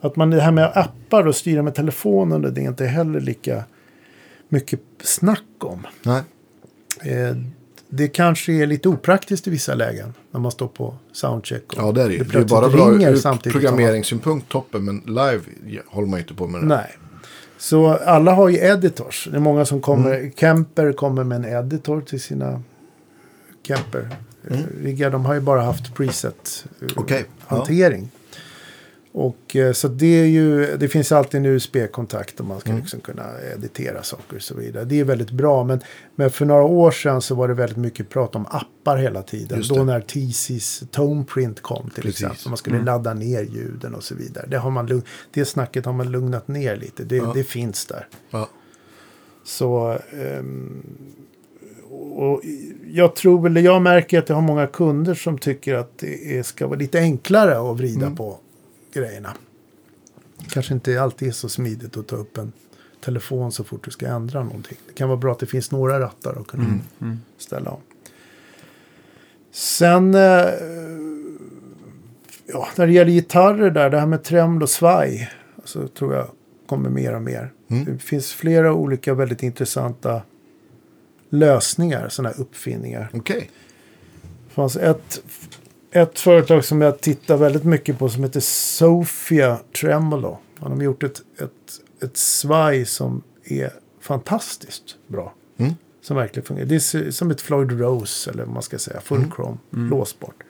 att 0.00 0.16
man 0.16 0.30
det 0.30 0.40
här 0.40 0.52
med 0.52 0.72
appar 0.74 1.26
och 1.26 1.36
styra 1.36 1.62
med 1.62 1.74
telefonen 1.74 2.54
det 2.54 2.60
är 2.60 2.64
inte 2.68 2.84
heller 2.86 3.20
lika 3.20 3.64
mycket 4.48 4.80
snack 5.02 5.40
om. 5.58 5.86
Nej, 6.02 6.22
det 7.88 8.08
kanske 8.08 8.52
är 8.52 8.66
lite 8.66 8.88
opraktiskt 8.88 9.46
i 9.46 9.50
vissa 9.50 9.74
lägen 9.74 10.14
när 10.30 10.40
man 10.40 10.52
står 10.52 10.68
på 10.68 10.94
soundcheck. 11.12 11.72
Och 11.72 11.78
ja 11.78 11.92
det 11.92 12.02
är 12.02 12.08
det 12.08 12.14
ju. 12.14 12.24
Det 12.24 12.38
är 12.38 12.44
bara 12.44 12.68
bra 12.68 12.92
ur 12.92 13.50
programmeringssynpunkt 13.50 14.48
toppen, 14.48 14.84
men 14.84 15.02
live 15.06 15.40
håller 15.86 16.08
man 16.08 16.18
ju 16.18 16.22
inte 16.22 16.34
på 16.34 16.46
med 16.46 16.60
det. 16.60 16.66
Nej. 16.66 16.96
Så 17.58 17.86
alla 17.94 18.32
har 18.32 18.48
ju 18.48 18.58
editors. 18.58 19.28
Det 19.30 19.36
är 19.36 19.40
många 19.40 19.64
som 19.64 19.80
kommer. 19.80 20.14
Mm. 20.14 20.32
Kemper 20.32 20.92
kommer 20.92 21.24
med 21.24 21.36
en 21.36 21.44
editor 21.44 22.00
till 22.00 22.20
sina 22.20 22.62
Kemper. 23.62 24.16
Mm. 24.48 24.60
eh, 24.60 24.66
riggar. 24.82 25.10
De 25.10 25.24
har 25.24 25.34
ju 25.34 25.40
bara 25.40 25.62
haft 25.62 25.94
preset 25.94 26.66
eh, 26.80 26.88
ja. 27.48 27.66
Och 29.16 29.56
eh, 29.56 29.72
så 29.72 29.88
det 29.88 30.06
är 30.20 30.24
ju, 30.26 30.76
det 30.76 30.88
finns 30.88 31.12
alltid 31.12 31.38
en 31.40 31.46
USB-kontakt 31.46 32.40
och 32.40 32.46
man 32.46 32.60
ska 32.60 32.70
Mm. 32.70 32.80
liksom 32.82 33.00
kunna 33.00 33.24
editera 33.56 34.02
saker 34.02 34.36
och 34.36 34.42
så 34.42 34.54
vidare. 34.54 34.84
Det 34.84 35.00
är 35.00 35.04
väldigt 35.04 35.30
bra. 35.30 35.64
Men, 35.64 35.80
men 36.14 36.30
för 36.30 36.44
några 36.46 36.62
år 36.62 36.90
sedan 36.90 37.22
så 37.22 37.34
var 37.34 37.48
det 37.48 37.54
väldigt 37.54 37.76
mycket 37.78 38.08
prat 38.10 38.34
om 38.36 38.46
appar 38.46 38.96
hela 38.96 39.22
tiden. 39.22 39.62
Då 39.68 39.84
när 39.84 40.00
TC's 40.00 40.86
Toneprint 40.90 41.60
kom 41.62 41.90
till 41.90 42.02
Precis. 42.02 42.22
exempel. 42.22 42.48
Man 42.48 42.56
skulle 42.56 42.76
Mm. 42.76 42.86
ladda 42.86 43.14
ner 43.14 43.42
ljuden 43.42 43.94
och 43.94 44.02
så 44.04 44.14
vidare. 44.14 44.46
Det, 44.48 44.56
har 44.58 44.70
man, 44.70 45.02
det 45.32 45.44
snacket 45.44 45.84
har 45.86 45.92
man 45.92 46.10
lugnat 46.12 46.48
ner 46.48 46.76
lite. 46.76 47.04
Det, 47.04 47.16
Ja. 47.16 47.32
det 47.34 47.44
finns 47.44 47.86
där. 47.86 48.08
Ja. 48.30 48.48
Så 49.44 49.98
ehm, 50.12 50.82
och 52.14 52.40
jag 52.92 53.16
tror 53.16 53.42
väl, 53.42 53.64
jag 53.64 53.82
märker 53.82 54.18
att 54.18 54.28
jag 54.28 54.36
har 54.36 54.42
många 54.42 54.66
kunder 54.66 55.14
som 55.14 55.38
tycker 55.38 55.74
att 55.74 55.98
det 55.98 56.46
ska 56.46 56.66
vara 56.66 56.78
lite 56.78 56.98
enklare 56.98 57.70
att 57.70 57.76
vrida 57.76 58.06
Mm. 58.06 58.16
på 58.16 58.38
grejerna. 58.94 59.34
Kanske 60.48 60.74
inte 60.74 61.02
alltid 61.02 61.28
är 61.28 61.32
så 61.32 61.48
smidigt 61.48 61.96
att 61.96 62.06
ta 62.06 62.16
upp 62.16 62.38
en 62.38 62.52
telefon 63.00 63.52
så 63.52 63.64
fort 63.64 63.84
du 63.84 63.90
ska 63.90 64.06
ändra 64.06 64.44
någonting. 64.44 64.76
Det 64.86 64.92
kan 64.92 65.08
vara 65.08 65.18
bra 65.18 65.32
att 65.32 65.38
det 65.38 65.46
finns 65.46 65.70
några 65.70 66.00
rattar 66.00 66.40
att 66.40 66.46
kunna 66.46 66.78
ställa 67.38 67.70
om. 67.70 67.80
Sen, 69.52 70.14
eh, 70.14 70.20
ja, 72.46 72.68
när 72.76 72.86
det 72.86 72.92
gäller 72.92 73.12
gitarrer 73.12 73.70
där, 73.70 73.90
det 73.90 74.00
här 74.00 74.06
med 74.06 74.24
tremolo 74.24 74.62
och 74.62 74.70
svaj, 74.70 75.30
så 75.64 75.88
tror 75.88 76.14
jag 76.14 76.28
kommer 76.66 76.90
mer 76.90 77.14
och 77.14 77.22
mer. 77.22 77.52
Det 77.66 77.98
finns 77.98 78.32
flera 78.32 78.72
olika 78.72 79.14
väldigt 79.14 79.42
intressanta 79.42 80.22
lösningar, 81.28 82.08
sådana 82.08 82.34
här 82.34 82.40
uppfinningar. 82.40 83.10
Okej. 83.12 83.50
Det 84.48 84.54
fanns 84.54 84.76
ett, 84.76 85.22
ett 85.94 86.18
företag 86.18 86.64
som 86.64 86.80
jag 86.80 87.00
tittar 87.00 87.36
väldigt 87.36 87.64
mycket 87.64 87.98
på 87.98 88.08
som 88.08 88.22
heter 88.22 88.40
Sofia 88.40 89.58
Tremolo. 89.80 90.38
Han 90.58 90.72
har 90.72 90.82
gjort 90.82 91.02
ett, 91.02 91.22
ett, 91.38 92.02
ett 92.02 92.16
svaj 92.16 92.84
som 92.84 93.22
är 93.44 93.72
fantastiskt 94.00 94.96
bra. 95.06 95.34
Mm. 95.56 95.72
Som 96.02 96.16
verkligen 96.16 96.46
fungerar. 96.46 96.66
Det 96.66 96.74
är 96.74 97.10
som 97.10 97.30
ett 97.30 97.40
Floyd 97.40 97.80
Rose 97.80 98.30
eller 98.30 98.44
vad 98.44 98.54
man 98.54 98.62
ska 98.62 98.78
säga. 98.78 99.00
Full 99.00 99.24
chrome, 99.36 99.56
låsbart. 99.70 100.42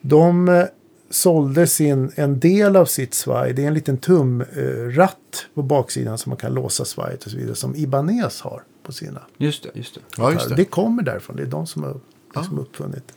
De 0.00 0.48
eh, 0.48 0.64
sålde 1.10 1.66
sin, 1.66 2.12
en 2.14 2.40
del 2.40 2.76
av 2.76 2.84
sitt 2.84 3.14
svaj. 3.14 3.52
Det 3.52 3.62
är 3.62 3.66
en 3.66 3.74
liten 3.74 3.98
tumratt 3.98 4.56
eh, 4.56 4.96
ratt 4.96 5.46
på 5.54 5.62
baksidan 5.62 6.18
som 6.18 6.30
man 6.30 6.36
kan 6.36 6.54
låsa 6.54 6.84
svajet 6.84 7.24
och 7.24 7.30
så 7.30 7.36
vidare. 7.36 7.54
Som 7.54 7.76
Ibanez 7.76 8.40
har 8.40 8.62
på 8.82 8.92
sina. 8.92 9.20
Just 9.36 9.62
det, 9.62 9.70
just 9.74 9.94
det. 9.94 10.00
Ja, 10.16 10.32
just 10.32 10.48
Det. 10.48 10.54
det. 10.54 10.64
kommer 10.64 11.02
därifrån. 11.02 11.36
Det 11.36 11.42
är 11.42 11.46
de 11.46 11.66
som 11.66 11.82
har 11.82 12.00
liksom 12.36 12.58
uppfunnit. 12.58 13.12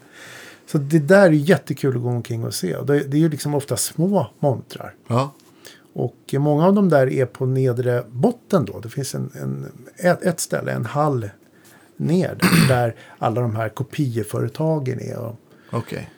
Så 0.72 0.78
det 0.78 1.00
där 1.00 1.26
är 1.26 1.30
jättekul 1.32 1.96
att 1.96 2.02
gå 2.04 2.10
omkring 2.10 2.44
och 2.44 2.54
se. 2.54 2.76
Och 2.76 2.86
det, 2.86 3.00
det 3.00 3.18
är 3.18 3.22
ju 3.22 3.30
liksom 3.30 3.56
ofta 3.56 3.78
små 3.78 4.28
montrar. 4.40 4.94
Ja. 5.08 5.34
Och 5.94 6.34
många 6.34 6.66
av 6.68 6.74
dem 6.74 6.90
där 6.90 7.10
är 7.10 7.26
på 7.26 7.46
nedre 7.46 8.04
botten 8.10 8.66
då. 8.66 8.80
Det 8.80 8.90
finns 8.90 9.16
en, 9.16 9.32
en, 9.42 9.72
ett, 9.98 10.24
ett 10.24 10.40
ställe, 10.40 10.72
en 10.72 10.86
hall 10.86 11.30
ner 11.98 12.36
där, 12.68 12.68
där 12.68 12.96
alla 13.18 13.42
de 13.42 13.56
här 13.56 13.70
kopieföretagen 13.70 15.00
är. 15.00 15.18
Och 15.18 15.36
Okej. 15.72 16.10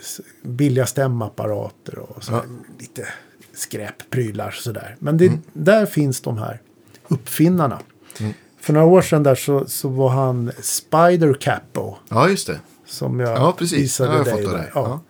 s- 0.00 0.20
billiga 0.42 0.86
stämapparater 0.86 1.98
och 1.98 2.24
så 2.24 2.32
här, 2.32 2.42
lite 2.78 3.06
skräpprylar 3.54 4.46
och 4.48 4.54
sådär. 4.54 4.96
Men 4.98 5.16
det, 5.18 5.32
där 5.52 5.86
finns 5.86 6.20
de 6.20 6.38
här 6.38 6.60
uppfinnarna. 7.08 7.78
För 8.60 8.72
några 8.72 8.86
år 8.86 9.02
sedan 9.02 9.22
där 9.22 9.34
så, 9.34 9.66
så 9.66 9.88
var 9.88 10.08
han 10.08 10.52
Spider 10.62 11.34
Capo. 11.34 11.94
Ja, 12.08 12.28
just 12.28 12.46
det. 12.46 12.60
Som 12.90 13.20
jag 13.20 13.30
Ja, 13.38 13.54
precis. 13.58 13.78
visade 13.78 14.12
Ja, 14.12 14.16
jag 14.26 14.36
dig 14.36 14.46
där. 14.46 14.58
Ja. 14.58 14.70
Ja. 14.74 15.00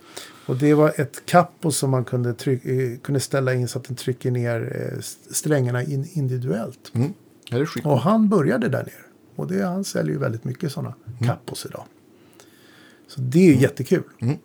Och 0.47 0.57
det 0.57 0.74
var 0.74 0.93
ett 1.01 1.26
kappo 1.26 1.70
som 1.70 1.91
man 1.91 2.05
kunde, 2.05 2.35
tryck, 2.35 2.64
eh, 2.64 2.99
kunde 3.03 3.20
ställa 3.20 3.55
in 3.55 3.68
så 3.68 3.78
att 3.78 3.85
den 3.85 3.97
trycker 3.97 4.31
ner 4.31 4.91
eh, 4.93 4.99
st- 4.99 5.35
strängarna 5.35 5.83
in, 5.83 6.09
individuellt. 6.12 6.93
Mm. 6.95 7.12
Det 7.51 7.57
är. 7.57 7.87
Och 7.87 8.01
han 8.01 8.28
började 8.28 8.68
där 8.68 8.78
nere. 8.83 8.93
Och 9.37 9.47
det, 9.53 9.62
han 9.64 9.85
säljer 9.85 10.12
ju 10.12 10.18
väldigt 10.18 10.45
mycket 10.45 10.72
sådana 10.72 10.95
kappos 11.24 11.66
idag. 11.66 11.85
Så 13.09 13.20
det 13.20 13.39
är 13.39 13.53
ju 13.55 13.61
jättekul. 13.61 14.03
Mm. 14.20 14.37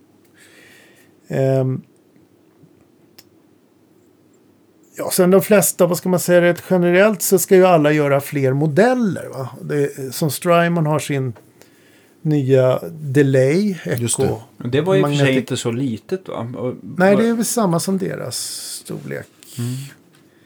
Ehm, 1.28 1.82
ja, 4.98 5.12
sen 5.12 5.32
de 5.32 5.42
flesta, 5.42 5.88
vad 5.88 5.98
ska 5.98 6.10
man 6.10 6.20
säga, 6.20 6.42
rätt 6.42 6.64
generellt 6.70 7.22
så 7.22 7.40
ska 7.40 7.56
ju 7.56 7.66
alla 7.66 7.92
göra 7.92 8.22
fler 8.22 8.54
modeller. 8.54 9.28
Va? 9.28 9.50
Det, 9.62 10.14
som 10.16 10.32
Strymon 10.32 10.86
har 10.86 11.00
sin 11.00 11.34
nya 12.26 12.80
Delay, 12.92 13.76
Echo. 13.84 14.40
det. 14.58 14.68
Det 14.68 14.82
var 14.82 14.96
ju 14.96 15.04
och 15.04 15.10
för 15.10 15.16
sig 15.18 15.26
Magnetic- 15.28 15.38
inte 15.38 15.58
så 15.58 15.72
litet 15.72 16.28
va? 16.28 16.48
Och, 16.58 16.74
Nej, 16.98 17.16
det 17.16 17.28
är 17.28 17.34
väl 17.34 17.46
samma 17.46 17.80
som 17.80 17.98
deras 17.98 18.38
storlek. 18.84 19.28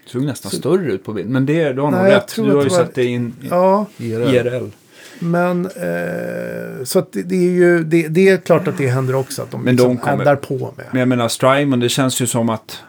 såg 0.05 0.23
nästan 0.23 0.51
större 0.51 0.91
ut 0.91 1.03
på 1.03 1.13
bild. 1.13 1.29
Men 1.29 1.45
det, 1.45 1.73
du 1.73 1.81
har 1.81 1.91
nog 1.91 2.01
Nej, 2.01 2.11
jag 2.11 2.17
rätt. 2.17 2.35
Du 2.35 2.41
har 2.41 2.47
ju 2.47 2.53
det 2.53 2.57
var- 2.69 2.69
satt 2.69 2.95
det 2.95 3.05
in 3.05 3.33
Ja, 3.49 3.85
IRL. 3.97 4.35
IRL. 4.35 4.67
men 5.19 5.65
eh, 5.65 6.83
så 6.83 6.99
att 6.99 7.11
det, 7.11 7.23
det 7.23 7.35
är 7.35 7.51
ju, 7.51 7.83
det, 7.83 8.07
det 8.07 8.29
är 8.29 8.37
klart 8.37 8.67
att 8.67 8.77
det 8.77 8.87
händer 8.87 9.15
också 9.15 9.41
att 9.41 9.51
de, 9.51 9.61
Men 9.61 9.75
de 9.75 9.81
liksom 9.91 9.97
kommer- 9.97 10.19
eldar 10.19 10.35
på 10.35 10.73
med. 10.77 10.85
Men 10.91 10.99
jag 10.99 11.07
menar 11.07 11.27
Strymon, 11.27 11.79
det 11.79 11.89
känns 11.89 12.21
ju 12.21 12.27
som 12.27 12.49
att 12.49 12.83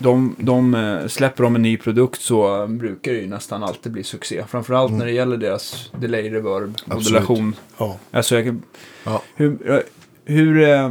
de, 0.00 0.34
de 0.38 0.74
eh, 0.74 1.06
släpper 1.06 1.42
de 1.44 1.54
en 1.56 1.62
ny 1.62 1.76
produkt 1.76 2.20
så 2.20 2.66
brukar 2.66 3.12
det 3.12 3.18
ju 3.18 3.26
nästan 3.26 3.62
alltid 3.62 3.92
bli 3.92 4.02
succé. 4.02 4.44
Framförallt 4.48 4.92
när 4.92 5.06
det 5.06 5.12
gäller 5.12 5.36
deras 5.36 5.90
delay 6.00 6.30
reverb 6.30 6.74
modulation. 6.84 7.54
Ja. 7.78 7.96
Alltså 8.10 8.38
jag, 8.40 8.60
Ja. 9.04 9.22
hur, 9.36 9.82
hur 10.24 10.62
eh, 10.68 10.90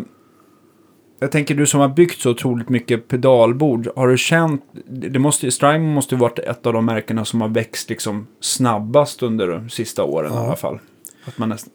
jag 1.19 1.31
tänker 1.31 1.55
du 1.55 1.65
som 1.65 1.79
har 1.79 1.89
byggt 1.89 2.19
så 2.21 2.29
otroligt 2.31 2.69
mycket 2.69 3.07
pedalbord. 3.07 3.87
Har 3.95 4.07
du 4.07 4.17
känt, 4.17 4.63
det 4.87 5.19
måste, 5.19 5.51
Strymon 5.51 5.93
måste 5.93 6.15
ju 6.15 6.19
varit 6.21 6.39
ett 6.39 6.65
av 6.65 6.73
de 6.73 6.85
märkena 6.85 7.25
som 7.25 7.41
har 7.41 7.47
växt 7.49 7.89
liksom 7.89 8.27
snabbast 8.39 9.23
under 9.23 9.47
de 9.47 9.69
sista 9.69 10.03
åren 10.03 10.31
Ja. 10.33 10.43
i 10.43 10.45
alla 10.47 10.55
fall. 10.55 10.79
Att 11.25 11.37
man 11.37 11.49
nästan, 11.49 11.73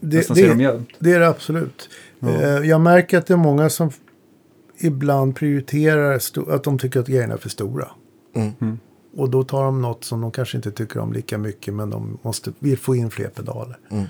Det, 0.00 0.16
nästan 0.16 0.36
ser 0.36 0.48
dem 0.48 0.58
det, 0.58 0.64
jämt. 0.64 0.88
det 0.98 1.12
är 1.12 1.20
det 1.20 1.28
absolut. 1.28 1.88
Eh, 2.22 2.40
jag 2.68 2.80
märker 2.80 3.18
att 3.18 3.26
det 3.26 3.34
är 3.34 3.38
många 3.38 3.70
som 3.70 3.90
ibland 4.80 5.36
prioriterar 5.36 6.20
att 6.48 6.64
de 6.64 6.78
tycker 6.78 7.00
att 7.00 7.06
grejerna 7.06 7.34
är 7.34 7.38
för 7.38 7.48
stora. 7.48 7.88
Mm. 8.34 8.78
Och 9.16 9.30
då 9.30 9.44
tar 9.44 9.64
de 9.64 9.82
något 9.82 10.04
som 10.04 10.20
de 10.20 10.32
kanske 10.32 10.56
inte 10.56 10.70
tycker 10.70 11.00
om 11.00 11.12
lika 11.12 11.38
mycket 11.38 11.74
men 11.74 11.90
de 11.90 12.18
måste 12.22 12.52
vill 12.58 12.78
få 12.78 12.96
in 12.96 13.10
fler 13.10 13.28
pedaler. 13.28 13.78
Mm. 13.90 14.04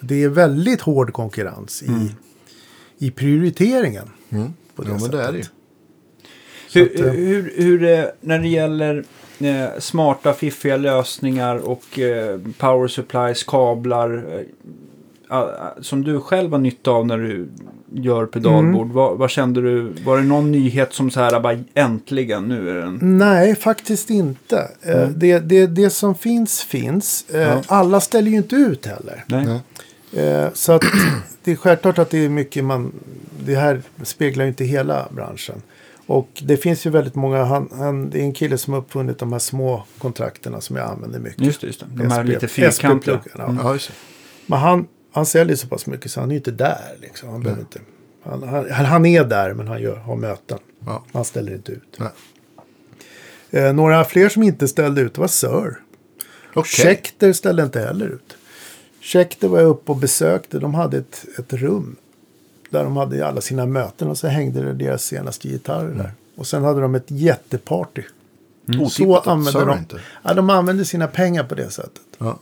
Så 0.00 0.06
det 0.06 0.22
är 0.22 0.28
väldigt 0.28 0.80
hård 0.80 1.12
konkurrens 1.12 1.82
i, 1.82 2.14
i 2.98 3.10
prioriteringen. 3.10 4.10
Mm. 4.30 4.52
På 4.74 4.82
det 4.82 4.90
ja, 4.90 4.98
men 5.00 5.10
det 5.10 5.22
är 5.22 5.32
det 5.32 5.38
ju. 5.38 5.44
sättet. 5.44 7.00
Hur, 7.00 7.06
att, 7.08 7.14
eh, 7.14 7.20
hur, 7.20 7.52
hur 7.56 7.84
eh, 7.84 8.04
när 8.20 8.38
det 8.38 8.48
gäller 8.48 9.04
eh, 9.38 9.78
smarta, 9.78 10.32
fiffiga 10.32 10.76
lösningar 10.76 11.56
och 11.56 11.98
eh, 11.98 12.40
power 12.58 12.88
supplies, 12.88 13.44
kablar 13.44 14.44
eh, 15.30 15.46
som 15.80 16.04
du 16.04 16.20
själv 16.20 16.50
har 16.50 16.58
nytta 16.58 16.90
av 16.90 17.06
när 17.06 17.18
du 17.18 17.48
gör 17.94 18.26
pedalbord. 18.26 18.82
Mm. 18.82 18.92
Vad, 18.92 19.18
vad 19.18 19.30
kände 19.30 19.60
du? 19.60 19.92
Var 20.04 20.16
det 20.16 20.22
någon 20.24 20.52
nyhet 20.52 20.92
som 20.92 21.10
så 21.10 21.20
här 21.20 21.40
bara 21.40 21.58
äntligen 21.74 22.48
nu 22.48 22.70
är 22.70 22.74
den? 22.74 22.98
Nej, 23.18 23.56
faktiskt 23.56 24.10
inte. 24.10 24.68
Eh, 24.82 25.08
Det, 25.08 25.38
det, 25.38 25.66
det 25.66 25.90
som 25.90 26.14
finns, 26.14 26.62
finns. 26.62 27.24
Eh, 27.30 27.40
Ja. 27.40 27.62
Alla 27.66 28.00
ställer 28.00 28.30
ju 28.30 28.36
inte 28.36 28.56
ut 28.56 28.86
heller. 28.86 29.24
Nej. 29.26 29.46
Nej. 30.10 30.24
Eh, 30.26 30.48
Så 30.54 30.72
att 30.72 30.84
det 31.44 31.52
är 31.52 31.56
självklart 31.56 31.98
att 31.98 32.10
det 32.10 32.24
är 32.24 32.28
mycket 32.28 32.64
man... 32.64 32.92
Det 33.46 33.54
här 33.56 33.82
speglar 34.02 34.44
ju 34.44 34.48
inte 34.48 34.64
hela 34.64 35.08
branschen. 35.10 35.62
Och 36.06 36.28
det 36.42 36.56
finns 36.56 36.86
ju 36.86 36.90
väldigt 36.90 37.14
många, 37.14 37.44
han, 37.44 37.68
han, 37.72 38.10
det 38.10 38.18
är 38.20 38.22
en 38.22 38.32
kille 38.32 38.58
som 38.58 38.72
har 38.72 38.80
uppfunnit 38.80 39.18
de 39.18 39.32
här 39.32 39.38
små 39.38 39.84
kontrakterna 39.98 40.60
som 40.60 40.76
jag 40.76 40.90
använder 40.90 41.18
mycket. 41.18 41.40
Just 41.42 41.60
det, 41.60 41.66
just 41.66 41.80
det. 41.80 41.86
De 41.94 42.10
här 42.10 42.22
SP 42.24 42.28
lite 42.28 42.48
fyrkantiga. 42.48 43.14
SP-pluggarna, 43.16 43.58
ja. 43.62 43.78
Men 44.46 44.58
han, 44.58 44.86
han 45.14 45.26
säljer 45.26 45.56
så 45.56 45.66
pass 45.66 45.86
mycket 45.86 46.10
så 46.10 46.20
han 46.20 46.30
är 46.30 46.36
inte 46.36 46.50
där. 46.50 46.96
Liksom. 47.00 47.28
Han, 47.28 47.42
behöver 47.42 47.62
inte, 47.62 47.80
han, 48.22 48.42
han, 48.42 48.84
han 48.84 49.06
är 49.06 49.24
där 49.24 49.54
men 49.54 49.68
han 49.68 49.82
gör, 49.82 49.96
har 49.96 50.16
möten. 50.16 50.58
Ja. 50.86 51.04
Han 51.12 51.24
ställer 51.24 51.54
inte 51.54 51.72
ut. 51.72 51.98
Eh, 53.50 53.72
några 53.72 54.04
fler 54.04 54.28
som 54.28 54.42
inte 54.42 54.68
ställde 54.68 55.00
ut 55.00 55.18
var 55.18 55.26
Sir. 55.26 55.78
Okej. 56.54 56.84
Schecter 56.84 57.32
ställde 57.32 57.62
inte 57.62 57.80
heller 57.80 58.06
ut. 58.06 58.36
Schecter 59.00 59.48
var 59.48 59.60
jag 59.60 59.68
uppe 59.68 59.92
och 59.92 59.98
besökte. 59.98 60.58
De 60.58 60.74
hade 60.74 60.96
ett, 60.98 61.24
ett 61.38 61.52
rum. 61.52 61.96
Där 62.70 62.84
de 62.84 62.96
hade 62.96 63.26
alla 63.26 63.40
sina 63.40 63.66
möten 63.66 64.08
och 64.08 64.18
så 64.18 64.28
hängde 64.28 64.62
det 64.62 64.72
deras 64.72 65.04
senaste 65.04 65.48
gitarrer 65.48 65.94
där. 65.94 66.12
Och 66.36 66.46
sen 66.46 66.64
hade 66.64 66.80
de 66.80 66.94
ett 66.94 67.10
jätteparty. 67.10 68.02
Så 68.66 68.80
Otippat 68.80 69.20
att 69.20 69.26
använde 69.26 69.64
de. 69.64 69.78
inte. 69.78 70.00
Ja, 70.22 70.34
de 70.34 70.50
använde 70.50 70.84
sina 70.84 71.06
pengar 71.06 71.44
på 71.44 71.54
det 71.54 71.70
sättet. 71.70 72.02
Ja. 72.18 72.38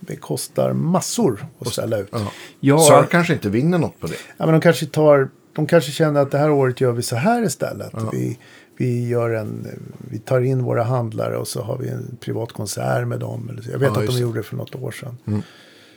Det 0.00 0.16
kostar 0.16 0.72
massor 0.72 1.46
att 1.58 1.68
ställa 1.68 1.98
ut. 1.98 2.08
Ja. 2.12 2.32
Ja, 2.60 2.78
Sir 2.78 3.06
kanske 3.10 3.32
inte 3.32 3.48
vinner 3.48 3.78
något 3.78 4.00
på 4.00 4.06
det. 4.06 4.14
Ja, 4.36 4.46
men 4.46 4.52
de 4.52 4.60
kanske 4.60 4.86
tar, 4.86 5.28
de 5.52 5.66
kanske 5.66 5.92
känner 5.92 6.20
att 6.20 6.30
det 6.30 6.38
här 6.38 6.50
året 6.50 6.80
gör 6.80 6.92
vi 6.92 7.02
så 7.02 7.16
här 7.16 7.42
istället. 7.44 7.92
Vi, 8.12 8.38
vi, 8.76 9.08
gör 9.08 9.30
en, 9.30 9.66
vi 10.10 10.18
tar 10.18 10.40
in 10.40 10.62
våra 10.62 10.82
handlare 10.84 11.36
och 11.36 11.48
så 11.48 11.62
har 11.62 11.78
vi 11.78 11.88
en 11.88 12.16
privat 12.20 12.52
konsert 12.52 13.06
med 13.06 13.20
dem. 13.20 13.48
Eller 13.50 13.62
så. 13.62 13.70
Jag 13.70 13.78
vet 13.78 13.90
Ja, 13.94 14.00
att 14.00 14.06
de 14.06 14.18
gjorde 14.18 14.38
det 14.38 14.42
för 14.42 14.56
något 14.56 14.74
år 14.74 14.90
sedan. 14.90 15.42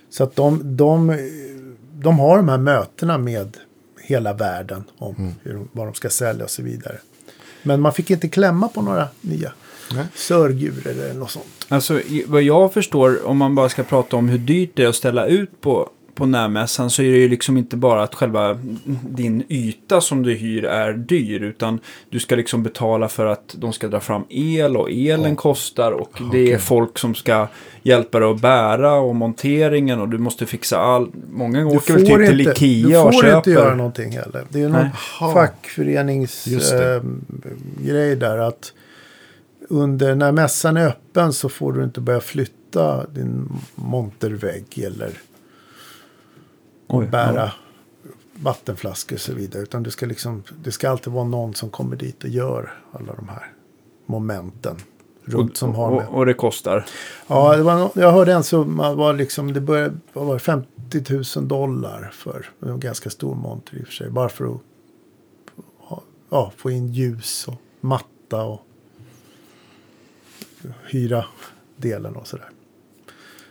Så 0.10 0.24
att 0.24 0.36
de, 0.36 0.78
de, 0.78 1.18
de 1.94 2.20
har 2.20 2.38
de 2.38 2.50
här 2.50 2.58
mötena 2.58 3.18
med 3.18 3.58
hela 4.02 4.34
världen 4.34 4.84
om 4.98 5.34
hur, 5.44 5.54
de- 5.54 5.68
vad 5.72 5.88
de 5.88 5.94
ska 5.94 6.10
sälja 6.10 6.44
och 6.44 6.50
så 6.52 6.64
vidare. 6.64 6.98
Men 7.64 7.82
man 7.82 7.94
fick 7.94 8.12
inte 8.12 8.28
klämma 8.28 8.68
på 8.68 8.82
några 8.82 9.08
nya 9.22 9.52
Nej. 9.96 10.06
sörgurer 10.16 10.92
eller 10.92 11.14
något 11.14 11.32
sånt. 11.32 11.46
Alltså, 11.68 12.02
vad 12.26 12.42
jag 12.44 12.74
förstår, 12.74 13.28
om 13.28 13.38
man 13.38 13.56
bara 13.56 13.70
ska 13.70 13.84
prata 13.84 14.18
om 14.18 14.30
hur 14.30 14.38
dyrt 14.38 14.72
det 14.74 14.84
är 14.84 14.88
att 14.88 14.96
ställa 14.96 15.26
ut 15.26 15.62
på, 15.62 15.90
på 16.16 16.26
närmässan 16.26 16.90
så 16.90 17.02
är 17.02 17.12
det 17.12 17.18
ju 17.18 17.30
liksom 17.30 17.58
inte 17.58 17.78
bara 17.78 18.04
att 18.04 18.16
själva 18.16 18.60
din 19.10 19.44
yta 19.50 20.02
som 20.02 20.24
du 20.24 20.34
hyr 20.34 20.66
är 20.66 20.94
dyr. 20.94 21.44
Utan 21.44 21.80
du 22.10 22.20
ska 22.20 22.36
liksom 22.36 22.64
betala 22.64 23.08
för 23.08 23.26
att 23.26 23.56
de 23.58 23.74
ska 23.74 23.88
dra 23.88 24.00
fram 24.00 24.24
el 24.30 24.78
och 24.78 24.92
elen 24.92 25.36
kostar. 25.36 25.92
Och 25.92 26.20
det 26.32 26.54
är 26.54 26.58
folk 26.58 26.98
som 26.98 27.16
ska 27.16 27.48
hjälpa 27.84 28.20
dig 28.20 28.30
att 28.30 28.42
bära 28.42 28.94
och 28.94 29.16
monteringen 29.16 30.02
och 30.02 30.10
du 30.10 30.18
måste 30.18 30.46
fixa 30.46 30.78
all... 30.78 31.12
Många 31.32 31.60
Du 31.60 31.66
åker 31.66 31.94
väl 31.94 32.06
typ 32.06 32.28
till 32.28 32.42
Ikea 32.42 32.88
du 32.90 32.98
och 32.98 33.14
får 33.14 33.22
köper. 33.22 33.38
inte 33.38 33.52
göra 33.52 33.76
någonting 33.76 34.12
heller. 34.12 34.44
Det 34.50 34.62
är 34.62 34.70
någon 34.70 34.82
Nej. 34.82 34.90
Jaha. 35.20 35.28
Just 36.46 36.72
det. 36.72 37.02
fackföreningsgrej 37.78 38.16
där 38.16 38.38
att 38.38 38.74
under 39.72 40.16
när 40.16 40.32
mässan 40.32 40.78
är 40.78 40.88
öppen 40.88 41.34
så 41.34 41.50
får 41.50 41.74
du 41.74 41.84
inte 41.84 42.02
börja 42.02 42.22
flytta 42.22 43.08
din 43.08 43.50
montervägg 43.76 44.80
eller 44.80 45.12
Oj, 46.88 47.08
bära 47.08 47.52
vattenflaskor 48.34 49.16
och 49.16 49.22
så 49.22 49.34
vidare. 49.34 49.64
Utan 49.64 49.84
det 49.84 49.92
ska, 49.92 50.06
liksom, 50.06 50.44
det 50.64 50.72
ska 50.72 50.90
alltid 50.90 51.14
vara 51.14 51.26
någon 51.26 51.54
som 51.54 51.70
kommer 51.70 51.96
dit 51.96 52.24
och 52.24 52.30
gör 52.30 52.74
alla 52.92 53.14
de 53.14 53.30
här 53.30 53.52
momenten. 54.06 54.76
Runt 55.24 55.58
som 55.58 55.76
har 55.76 55.92
med. 55.92 56.08
och, 56.08 56.18
och 56.18 56.26
det 56.26 56.34
kostar. 56.34 56.86
Ja, 57.28 57.56
det 57.56 57.64
var, 57.64 57.90
jag 57.94 58.12
hörde 58.12 58.34
en 58.34 58.44
summa 58.44 58.94
var 58.94 59.14
liksom, 59.14 59.54
det 59.54 59.62
började, 59.62 59.96
var 60.14 60.34
det, 60.34 60.40
50 60.40 60.70
000 61.40 61.48
dollar 61.48 62.10
för 62.14 62.50
en 62.60 62.80
ganska 62.80 63.10
stor 63.10 63.36
monter 63.36 63.78
i 63.78 63.84
och 63.84 63.88
för 63.88 63.94
sig. 63.94 64.10
Bara 64.10 64.30
för 64.30 64.56
att 64.56 64.62
ja, 66.30 66.52
få 66.58 66.72
in 66.72 66.88
ljus 66.88 67.48
och 67.48 67.62
matta 67.82 68.44
och 68.44 68.66
hyra 70.86 71.26
delen 71.78 72.16
och 72.16 72.28
sådär. 72.28 72.50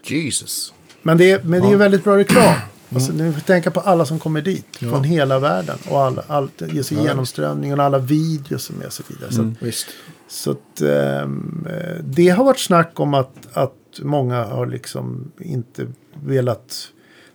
Jesus. 0.05 0.73
Men 1.03 1.19
det 1.19 1.31
är, 1.31 1.43
men 1.43 1.63
det 1.63 1.69
är 1.73 1.77
väldigt 1.77 2.05
bra 2.05 2.17
reklam. 2.17 2.55
Alltså, 2.95 3.13
ni 3.13 3.33
får 3.33 3.41
tänka 3.41 3.71
på 3.71 3.81
alla 3.81 4.05
som 4.05 4.19
kommer 4.19 4.43
dit 4.43 4.77
från 4.77 5.05
hela 5.05 5.39
världen. 5.39 5.79
Och 5.91 6.01
alla, 6.01 6.23
allt, 6.27 6.63
alltså 6.63 6.95
Ja. 6.95 7.03
genomströmningen 7.03 7.81
och 7.81 7.87
alla 7.87 7.99
videos 7.99 8.65
som 8.65 8.83
är 8.83 8.87
och 8.87 8.93
så 8.93 9.03
vidare. 9.09 9.33
Så, 9.33 9.43
att, 9.43 9.63
Visst. 9.63 9.87
så 10.29 10.51
att, 10.51 10.81
eh, 10.81 11.29
det 12.05 12.29
har 12.29 12.45
varit 12.45 12.59
snack 12.59 13.01
om 13.01 13.15
att, 13.15 13.49
att 13.53 13.75
många 14.03 14.45
har 14.45 14.67
liksom 14.67 15.33
inte 15.39 15.87
velat 16.25 16.89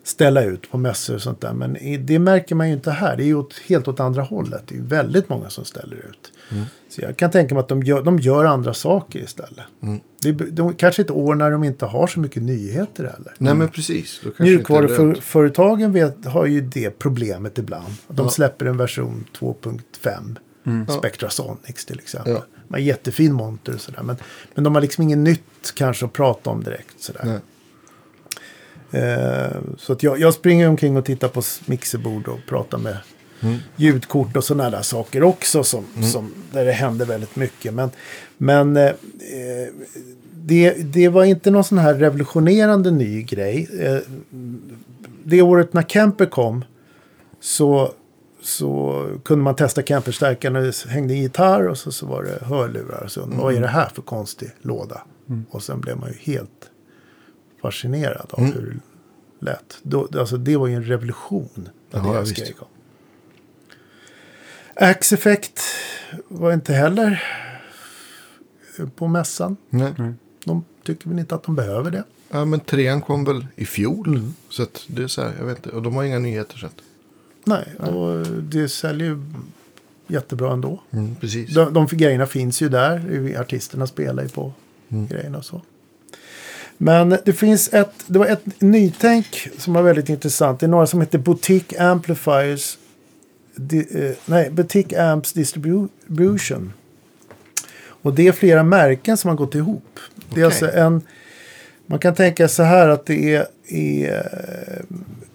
ställa 0.06 0.44
ut 0.44 0.72
på 0.72 0.78
mässor 0.78 1.16
och 1.16 1.22
sånt 1.22 1.42
där. 1.42 1.54
Men 1.54 1.78
det 2.06 2.20
märker 2.20 2.56
man 2.56 2.68
ju 2.68 2.74
inte 2.74 2.92
här. 2.92 3.18
Det 3.18 3.24
är 3.24 3.26
ju 3.26 3.36
åt, 3.36 3.54
helt 3.68 3.88
åt 3.88 4.00
andra 4.00 4.22
hållet. 4.22 4.64
Det 4.68 4.76
är 4.78 4.82
väldigt 4.82 5.30
många 5.30 5.50
som 5.50 5.66
ställer 5.66 5.96
ut. 5.96 6.32
Så 6.90 7.02
jag 7.02 7.18
kan 7.18 7.32
tänka 7.32 7.56
mig 7.56 7.60
att 7.62 7.68
de 7.68 7.84
gör, 7.84 8.04
de 8.04 8.20
gör 8.20 8.46
andra 8.46 8.74
saker 8.74 9.20
istället. 9.20 9.66
Det, 10.22 10.30
är- 10.30 10.34
de 10.52 10.74
kanske 10.74 11.02
ett 11.02 11.12
år 11.12 11.36
när 11.36 11.52
de 11.52 11.64
inte 11.64 11.86
har 11.86 12.08
så 12.08 12.20
mycket 12.20 12.44
nyheter 12.44 13.04
heller. 13.04 13.34
Nej 13.38 13.54
men 13.56 13.70
precis. 13.70 14.22
Det. 14.38 14.44
Mjukvaruföretagen 14.44 16.14
har 16.26 16.46
ju 16.46 16.62
det 16.62 16.90
problemet 17.00 17.58
ibland. 17.58 17.94
De 18.08 18.24
Ja. 18.26 18.30
släpper 18.30 18.66
en 18.66 18.78
version 18.78 19.26
2.5. 19.40 20.36
Spectrasonics 21.00 21.86
till 21.86 22.00
exempel. 22.00 22.34
Ja. 22.34 22.44
De 22.68 22.74
har 22.74 22.80
jättefin 22.80 23.34
monter 23.34 23.74
och 23.74 23.82
sådär. 23.82 24.02
Men, 24.04 24.16
men 24.56 24.64
de 24.64 24.76
har 24.76 24.82
liksom 24.82 25.04
inget 25.04 25.18
nytt 25.18 25.74
kanske 25.76 26.06
att 26.06 26.14
prata 26.14 26.50
om 26.50 26.64
direkt. 26.64 27.02
Sådär. 27.02 27.22
Nej. 27.26 27.40
Eh, 28.96 29.58
så 29.78 29.94
att 29.94 30.04
jag, 30.04 30.20
jag 30.20 30.34
springer 30.34 30.70
omkring 30.70 30.98
och 30.98 31.06
tittar 31.06 31.28
på 31.28 31.42
mixerbord 31.66 32.28
och 32.28 32.40
pratar 32.48 32.78
med 32.78 32.98
Mm. 33.42 33.58
ljudkort 33.76 34.38
och 34.38 34.44
sådana 34.44 34.70
där 34.70 34.82
saker 34.82 35.24
också. 35.24 35.64
Som, 35.64 35.86
som, 36.12 36.34
där 36.52 36.66
det 36.66 36.72
händer 36.72 37.06
väldigt 37.06 37.36
mycket. 37.36 37.74
Men, 37.74 37.90
men 38.38 38.78
eh, 38.78 38.86
eh, 38.86 38.94
det, 40.34 40.74
det 40.74 41.10
var 41.10 41.24
inte 41.24 41.52
någon 41.52 41.64
sån 41.64 41.78
här 41.78 41.94
revolutionerande 41.94 42.92
ny 42.92 43.22
grej. 43.24 43.68
Eh, 43.80 43.98
det 45.24 45.42
året 45.42 45.74
när 45.74 45.82
Kemper 45.84 46.26
kom 46.26 46.66
så, 47.40 47.92
så 48.42 49.06
kunde 49.26 49.44
man 49.44 49.56
testa 49.56 49.82
Kemperstärkan 49.84 50.56
och 50.56 50.64
det 50.64 50.86
hängde 50.90 51.14
en 51.14 51.22
gitarr 51.22 51.68
och 51.68 51.78
så, 51.78 51.92
så 51.92 52.06
var 52.06 52.24
det 52.24 52.46
hörlurar. 52.46 53.04
Och 53.04 53.12
så, 53.12 53.24
Mm. 53.24 53.38
Vad 53.38 53.54
är 53.56 53.62
det 53.62 53.68
här 53.68 53.90
för 53.96 54.02
konstig 54.02 54.50
låda? 54.62 55.02
Och 55.50 55.64
sen 55.64 55.82
blev 55.82 55.98
man 55.98 56.10
ju 56.10 56.34
helt 56.34 56.70
fascinerad 57.66 58.28
av 58.30 58.40
Mm. 58.40 58.54
hur 58.54 58.80
det 59.40 59.46
lät. 59.46 59.78
Då, 59.84 60.08
alltså, 60.20 60.38
det 60.38 60.58
var 60.58 60.68
ju 60.68 60.76
en 60.76 60.84
revolution 60.84 61.70
när 61.92 62.00
Ja, 62.06 62.14
deras 62.14 62.30
visst. 62.30 62.40
grej 62.40 62.54
kom. 62.54 62.68
Axe 64.76 65.16
Effect 65.16 65.60
var 66.28 66.54
inte 66.54 66.74
heller 66.74 67.24
på 68.96 69.08
mässan. 69.08 69.58
Nej. 69.70 69.94
De 70.46 70.64
tycker 70.84 71.10
väl 71.10 71.20
inte 71.20 71.36
att 71.36 71.44
de 71.44 71.56
behöver 71.56 71.92
det. 71.92 72.04
Ja 72.30 72.46
men 72.46 72.60
trean 72.60 73.02
kom 73.02 73.26
väl 73.26 73.48
i 73.56 73.66
fjol. 73.66 74.08
Mm. 74.08 74.34
Så 74.50 74.64
att 74.64 74.86
det 74.88 75.04
är 75.04 75.08
så 75.08 75.22
här, 75.22 75.34
jag 75.40 75.46
vet 75.46 75.58
inte. 75.58 75.70
Och 75.70 75.82
de 75.82 75.96
har 75.96 76.04
inga 76.04 76.20
nyheter 76.20 76.58
så 76.58 76.66
att. 76.66 76.76
Nej, 77.44 77.76
och 77.80 78.28
det 78.28 78.70
säljer 78.70 79.08
ju 79.08 79.24
jättebra 80.08 80.54
ändå. 80.54 80.82
Mm, 80.92 81.16
precis. 81.16 81.54
De, 81.54 81.74
de 81.74 81.88
grejerna 81.92 82.26
finns 82.26 82.62
ju 82.62 82.70
där. 82.70 83.36
Artisterna 83.42 83.88
spelar 83.88 84.24
ju 84.24 84.30
på 84.30 84.54
grejerna 84.88 85.38
och 85.38 85.46
så. 85.46 85.62
Men 86.78 87.18
det 87.26 87.34
finns 87.34 87.74
ett, 87.74 87.94
det 88.08 88.20
var 88.20 88.26
ett 88.26 88.62
nytänk 88.62 89.50
som 89.58 89.74
var 89.74 89.82
väldigt 89.82 90.10
intressant. 90.10 90.60
Det 90.60 90.66
är 90.66 90.68
några 90.68 90.88
som 90.88 91.02
heter 91.02 91.18
Boutique 91.18 91.84
Amplifiers. 91.84 92.78
Di, 93.56 93.88
eh, 93.92 94.16
nej, 94.26 94.50
Boutique 94.50 95.04
Amps 95.04 95.34
Distribution. 95.34 96.74
Och 98.06 98.14
det 98.14 98.28
är 98.28 98.32
flera 98.32 98.64
märken 98.64 99.18
som 99.18 99.30
har 99.30 99.38
gått 99.38 99.56
ihop. 99.56 100.00
Det 100.34 100.42
är 100.42 100.46
alltså 100.46 100.72
en... 100.72 101.02
Man 101.86 102.00
kan 102.00 102.16
tänka 102.16 102.48
så 102.48 102.64
här 102.64 102.88
att 102.90 103.06
det 103.06 103.36
är, 103.36 103.48
är 103.68 104.14
eh, 104.14 104.86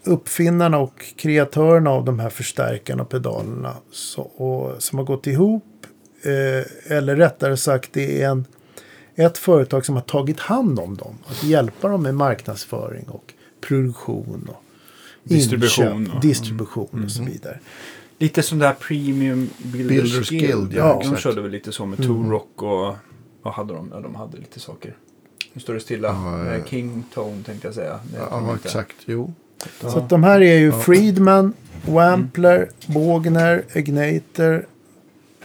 uppfinnarna 0.05 0.79
och 0.79 1.05
kreatörerna 1.17 1.91
av 1.91 2.05
de 2.05 2.19
här 2.19 2.31
förstärkarna 2.31 3.03
och 3.03 3.09
pedalerna 3.09 3.75
så, 3.93 4.23
och, 4.23 4.83
som 4.83 4.99
har 4.99 5.07
gått 5.07 5.27
ihop. 5.27 5.65
Eh, 6.23 6.97
eller 6.97 7.17
rättare 7.17 7.57
sagt, 7.57 7.91
det 7.93 8.23
är 8.23 8.29
en, 8.29 8.45
ett 9.21 9.39
företag 9.39 9.87
som 9.87 9.95
har 9.95 10.03
tagit 10.03 10.41
hand 10.41 10.79
om 10.81 10.97
dem. 10.97 11.15
Att 11.27 11.43
hjälpa 11.45 11.89
dem 11.89 12.03
med 12.03 12.15
marknadsföring 12.15 13.05
och 13.09 13.33
produktion. 13.61 14.49
Och 14.51 14.63
Distribution 15.23 15.97
inköp, 16.01 16.15
och- 16.15 16.21
distribution 16.21 17.05
och 17.05 17.11
så 17.11 17.23
vidare. 17.23 17.59
Lite 18.19 18.43
som 18.43 18.59
det 18.59 18.67
här 18.67 18.75
Premium 18.75 19.51
Builders, 19.59 19.89
Builders 19.89 20.29
Guild. 20.31 20.47
Guild, 20.47 20.73
ja, 20.73 20.79
ja, 20.79 20.93
de 20.93 21.01
exakt. 21.01 21.23
körde 21.23 21.41
väl 21.41 21.51
lite 21.51 21.73
så 21.73 21.87
med 21.87 21.99
Toolrock 22.07 22.63
och 22.63 22.95
vad 23.43 23.55
hade 23.55 23.75
de? 23.75 23.91
Ja, 23.95 24.01
de 24.01 24.15
hade 24.15 24.37
lite 24.37 24.61
saker. 24.61 24.97
Nu 25.53 25.61
står 25.61 25.75
det 25.75 25.81
stilla. 25.81 26.09
Ja, 26.09 26.55
Eh, 26.55 26.65
King 26.65 27.05
Tone 27.15 27.43
tänkte 27.43 27.67
jag 27.69 27.75
säga. 27.75 28.01
Det 28.13 28.19
Ja, 28.31 28.57
exakt. 28.65 28.97
Jo. 29.07 29.33
Så 29.81 29.99
att 29.99 30.09
de 30.09 30.25
här 30.25 30.41
är 30.41 30.59
ju 30.59 30.67
Ja. 30.67 30.81
Friedman, 30.81 31.53
Wampler, 31.87 32.69
Bogner, 32.87 33.65
Ignator, 33.75 34.67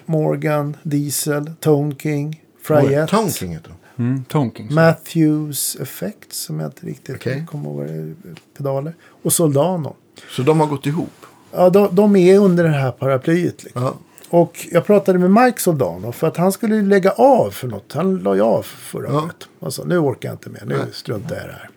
Morgan, 0.05 0.77
Diesel, 0.83 1.51
Tone 1.59 1.95
King, 1.95 2.41
Fryette. 2.67 3.11
Tone 3.17 3.31
King 3.31 3.51
heter 3.53 3.69
de. 3.95 4.03
Mm, 4.03 4.23
Tone 4.25 4.51
King. 4.57 4.73
Matthews 4.73 5.75
Effect 5.81 6.33
som 6.33 6.59
jag 6.59 6.67
inte 6.67 6.85
riktigt 6.85 7.15
Okej. 7.15 7.45
kommer 7.51 7.65
ihåg 7.69 7.75
vad 7.77 7.87
det 7.87 7.93
är, 7.93 8.15
pedaler. 8.57 8.95
Och 9.23 9.33
Soldano. 9.33 9.95
Så 10.29 10.41
de 10.41 10.59
har 10.59 10.67
gått 10.67 10.85
ihop. 10.85 11.25
Ja, 11.51 11.69
de, 11.69 11.95
de 11.95 12.15
är 12.15 12.39
under 12.39 12.63
det 12.63 12.69
här 12.69 12.91
paraplyet. 12.91 13.63
Liksom. 13.63 13.83
Ja. 13.83 13.93
Och 14.29 14.67
jag 14.71 14.85
pratade 14.85 15.19
med 15.19 15.31
Mike 15.45 15.61
Soldano 15.61 16.11
för 16.11 16.27
att 16.27 16.37
han 16.37 16.51
skulle 16.51 16.81
lägga 16.81 17.11
av 17.11 17.51
för 17.51 17.67
något. 17.67 17.93
Han 17.93 18.17
la 18.17 18.35
ju 18.35 18.41
av 18.41 18.63
förra 18.63 19.07
Ja. 19.09 19.23
året. 19.23 19.35
Alltså, 19.59 19.83
nu 19.83 19.97
orkar 19.97 20.29
jag 20.29 20.33
inte 20.33 20.49
mer, 20.49 20.63
nu 20.65 20.77
Nej. 20.77 20.85
struntar 20.93 21.35
jag 21.35 21.43
i 21.43 21.47
det 21.47 21.53
här. 21.53 21.69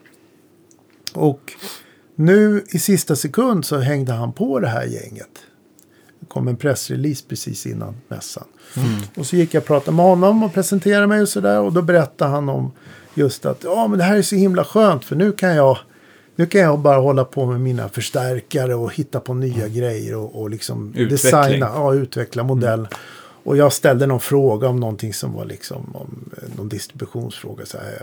Och 1.15 1.53
nu 2.15 2.65
i 2.69 2.79
sista 2.79 3.17
sekund 3.17 3.65
så 3.67 3.79
hängde 3.79 4.13
han 4.13 4.33
på 4.33 4.61
det 4.61 4.69
här 4.69 4.85
gänget. 4.85 5.39
Det 6.29 6.33
kom 6.33 6.49
en 6.49 6.57
pressrelease 6.57 7.25
precis 7.29 7.67
innan 7.67 7.97
mässan. 8.09 8.45
Och 9.17 9.27
så 9.27 9.37
gick 9.37 9.55
jag 9.55 9.61
och 9.61 9.67
pratade 9.67 9.97
med 9.97 10.05
honom 10.07 10.43
och 10.43 10.55
presenterade 10.55 11.07
mig 11.07 11.23
och 11.23 11.29
sådär. 11.29 11.61
Och 11.61 11.73
då 11.73 11.83
berättade 11.83 12.31
han 12.31 12.49
om 12.49 12.73
just 13.15 13.47
att 13.47 13.61
ja 13.65 13.89
men 13.89 13.99
det 13.99 14.05
här 14.05 14.17
är 14.17 14.23
så 14.23 14.37
himla 14.37 14.65
skönt 14.65 15.05
för 15.05 15.17
nu 15.17 15.33
kan 15.33 15.55
jag 15.57 15.79
nu 16.37 16.47
kan 16.47 16.61
jag 16.61 16.79
bara 16.79 16.99
hålla 16.99 17.25
på 17.25 17.47
med 17.47 17.61
mina 17.61 17.89
förstärkare 17.89 18.75
och 18.75 18.95
hitta 18.95 19.21
på 19.21 19.35
nya 19.35 19.69
grejer 19.69 20.17
och, 20.17 20.41
och 20.41 20.51
liksom 20.51 20.89
Utveckling. 20.97 21.09
designa, 21.09 21.71
ja, 21.75 21.95
utveckla 21.95 22.43
modell. 22.43 22.89
Och 23.45 23.57
jag 23.57 23.73
ställde 23.73 24.07
någon 24.07 24.21
fråga 24.21 24.69
om 24.69 24.81
någonting 24.81 25.15
som 25.15 25.33
var 25.33 25.45
liksom 25.45 25.97
om 25.97 26.31
eh, 26.37 26.43
någon 26.57 26.69
distributionsfråga. 26.69 27.67
Så 27.67 27.79
här, 27.79 28.03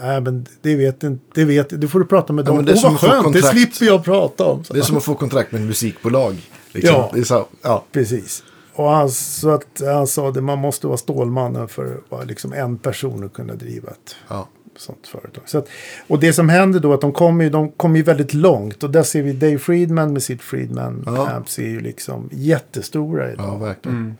Nej, 0.00 0.20
men 0.20 0.46
det 0.62 0.76
vet 0.76 1.02
inte, 1.02 1.24
det 1.34 1.44
vet, 1.44 1.80
det 1.80 1.88
får 1.88 1.98
du 2.00 2.06
prata 2.06 2.32
med 2.32 2.42
Ja, 2.42 2.46
dem. 2.46 2.56
men 2.56 2.64
det 2.64 2.72
är 2.72 2.76
som 2.76 2.90
vad 2.92 3.00
skönt, 3.00 3.12
det 3.16 3.22
kontrakt. 3.40 3.48
slipper 3.56 3.86
jag 3.86 4.04
prata 4.04 4.44
om. 4.44 4.64
Så. 4.64 4.72
Det 4.72 4.78
är 4.78 4.82
som 4.82 4.96
att 4.96 5.04
få 5.04 5.14
kontrakt 5.14 5.52
med 5.52 5.60
ett 5.60 5.66
musikbolag. 5.66 6.36
Liksom. 6.76 6.94
Ja. 7.14 7.24
Så, 7.24 7.46
ja. 7.62 7.84
Precis. 7.92 8.44
Och 8.74 8.88
han, 8.90 9.10
så 9.10 9.50
att, 9.50 9.82
han 9.84 10.06
sa 10.06 10.28
att 10.28 10.42
man 10.44 10.58
måste 10.58 10.86
vara 10.86 10.96
Stålmannen 10.96 11.68
för 11.68 11.84
att 11.84 12.10
vara 12.10 12.22
liksom 12.24 12.52
en 12.52 12.78
person 12.78 13.24
och 13.24 13.32
kunna 13.32 13.54
driva 13.54 13.90
ett 13.90 14.16
Ja. 14.28 14.48
sånt 14.76 15.06
företag. 15.06 15.42
Så 15.46 15.58
att, 15.58 15.68
och 16.06 16.20
det 16.20 16.32
som 16.32 16.48
händer 16.48 16.80
då 16.80 16.90
är 16.90 16.94
att 16.94 17.00
de 17.00 17.12
kommer 17.12 17.44
ju, 17.44 17.50
de 17.50 17.70
kommer 17.70 17.96
ju 17.96 18.02
väldigt 18.02 18.34
långt. 18.34 18.82
Och 18.82 18.90
där 18.90 19.02
ser 19.02 19.22
vi 19.22 19.32
Dave 19.32 19.58
Friedman 19.58 20.12
med 20.12 20.22
sitt 20.22 20.42
Friedman 20.42 21.02
Ja. 21.06 21.28
Amps 21.30 21.58
är 21.58 21.62
ju 21.62 21.80
liksom 21.80 22.28
jättestora 22.32 23.32
idag. 23.32 23.46
ja, 23.46 23.56
verkligen. 23.56 23.96
Mm. 23.98 24.16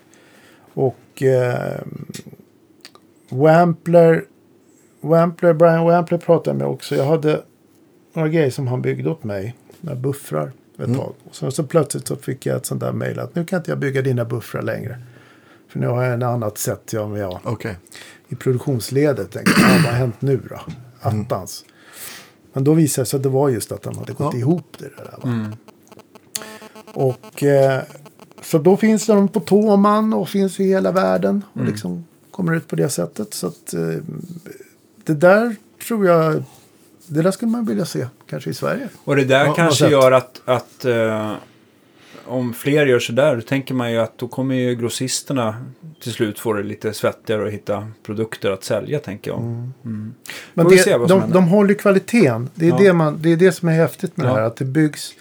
Och 0.75 1.23
eh, 1.23 1.81
Wampler, 3.29 4.25
Wampler, 5.01 5.53
Brian 5.55 5.85
Wampler 5.85 6.19
pratade 6.19 6.51
jag 6.51 6.57
med 6.59 6.67
också. 6.67 6.97
Jag 6.97 7.05
hade 7.07 7.43
några 8.13 8.29
grejer 8.29 8.51
som 8.51 8.67
han 8.67 8.83
byggde 8.83 9.11
åt 9.11 9.25
mig. 9.25 9.55
Några 9.81 9.97
buffrar 9.97 10.53
ett 10.79 10.89
Mm. 10.89 10.99
tag. 11.01 11.13
Och 11.25 11.35
så, 11.35 11.51
så 11.51 11.63
plötsligt 11.65 12.09
så 12.09 12.17
fick 12.17 12.47
jag 12.47 12.57
ett 12.57 12.67
sånt 12.67 12.81
där 12.81 12.93
mejl 12.93 13.19
att 13.19 13.35
nu 13.35 13.45
kan 13.45 13.57
inte 13.59 13.71
jag 13.71 13.79
bygga 13.79 14.03
dina 14.03 14.25
buffrar 14.25 14.63
längre. 14.63 14.99
För 15.69 15.79
nu 15.79 15.87
har 15.87 16.05
jag 16.05 16.15
en 16.15 16.23
annat 16.23 16.59
sätt 16.59 16.93
jag, 16.93 17.19
jag 17.19 17.41
Okej. 17.45 17.77
i 18.29 18.35
produktionsledet. 18.35 19.31
Tänkte, 19.31 19.61
jag, 19.61 19.69
vad 19.69 19.79
har 19.83 19.93
hänt 19.99 20.21
nu 20.23 20.41
då? 20.51 20.61
Attans. 21.01 21.65
Men 22.53 22.65
då 22.65 22.75
visade 22.75 23.03
det 23.03 23.07
sig 23.07 23.17
att 23.17 23.23
det 23.23 23.29
var 23.29 23.49
just 23.49 23.73
att 23.73 23.83
de 23.83 23.99
hade 23.99 24.13
gått 24.13 24.35
Ja. 24.35 24.39
ihop 24.39 24.77
det 24.79 24.89
där. 24.97 25.05
Va? 25.23 25.29
Mm. 25.31 25.53
Och 26.95 27.43
eh, 27.43 27.83
så 28.43 28.59
då 28.59 28.77
finns 28.77 29.07
de 29.07 29.29
på 29.29 29.41
Tåman 29.41 30.15
och 30.15 30.29
finns 30.29 30.61
i 30.61 30.65
hela 30.65 30.93
världen. 30.93 31.45
Och 31.53 31.65
liksom 31.65 32.05
kommer 32.31 32.55
ut 32.57 32.69
på 32.69 32.77
det 32.77 32.89
sättet. 32.89 33.35
Så 33.35 33.47
att, 33.47 33.75
eh, 33.75 33.81
det 35.05 35.15
där 35.15 35.57
tror 35.89 36.07
jag, 36.07 36.43
det 37.07 37.23
där 37.23 37.31
skulle 37.31 37.51
man 37.51 37.65
vilja 37.65 37.85
se 37.85 38.07
kanske 38.29 38.51
i 38.51 38.55
Sverige. 38.55 38.89
Och 39.05 39.17
det 39.17 39.25
där 39.25 39.45
Ja, 39.45 39.55
kanske 39.55 39.89
gör 39.89 40.13
att, 40.13 40.41
att 40.45 40.85
eh, 40.85 41.33
om 42.25 42.53
fler 42.55 42.87
gör 42.87 42.99
sådär, 42.99 43.37
då 43.37 43.43
tänker 43.43 43.75
man 43.75 43.93
ju 43.93 43.99
att 43.99 44.19
då 44.19 44.29
kommer 44.29 44.55
ju 44.55 44.75
grossisterna 44.75 45.57
till 46.03 46.13
slut 46.13 46.39
få 46.39 46.53
det 46.53 46.63
lite 46.63 46.93
svettigare 46.93 47.47
att 47.47 47.53
hitta 47.53 47.89
produkter 48.03 48.51
att 48.51 48.65
sälja, 48.65 48.99
tänker 48.99 49.31
jag. 49.31 49.41
Mm. 49.41 50.15
Men 50.55 50.65
Får 50.65 50.71
vi 50.71 50.77
det, 50.77 50.85
de, 50.85 51.21
händer. 51.21 51.35
de 51.35 51.49
håller 51.49 51.75
kvaliteten. 51.75 52.49
Det 52.55 52.67
är, 52.67 52.71
Ja. 52.71 52.77
det, 52.79 52.93
man, 52.93 53.19
det 53.23 53.33
är 53.33 53.37
det 53.37 53.53
som 53.53 53.69
är 53.69 53.73
häftigt 53.73 54.17
med 54.17 54.27
Ja. 54.27 54.31
det 54.35 54.41
här. 54.41 54.47
Att 54.47 54.57
det 54.57 54.65
byggs, 54.65 55.15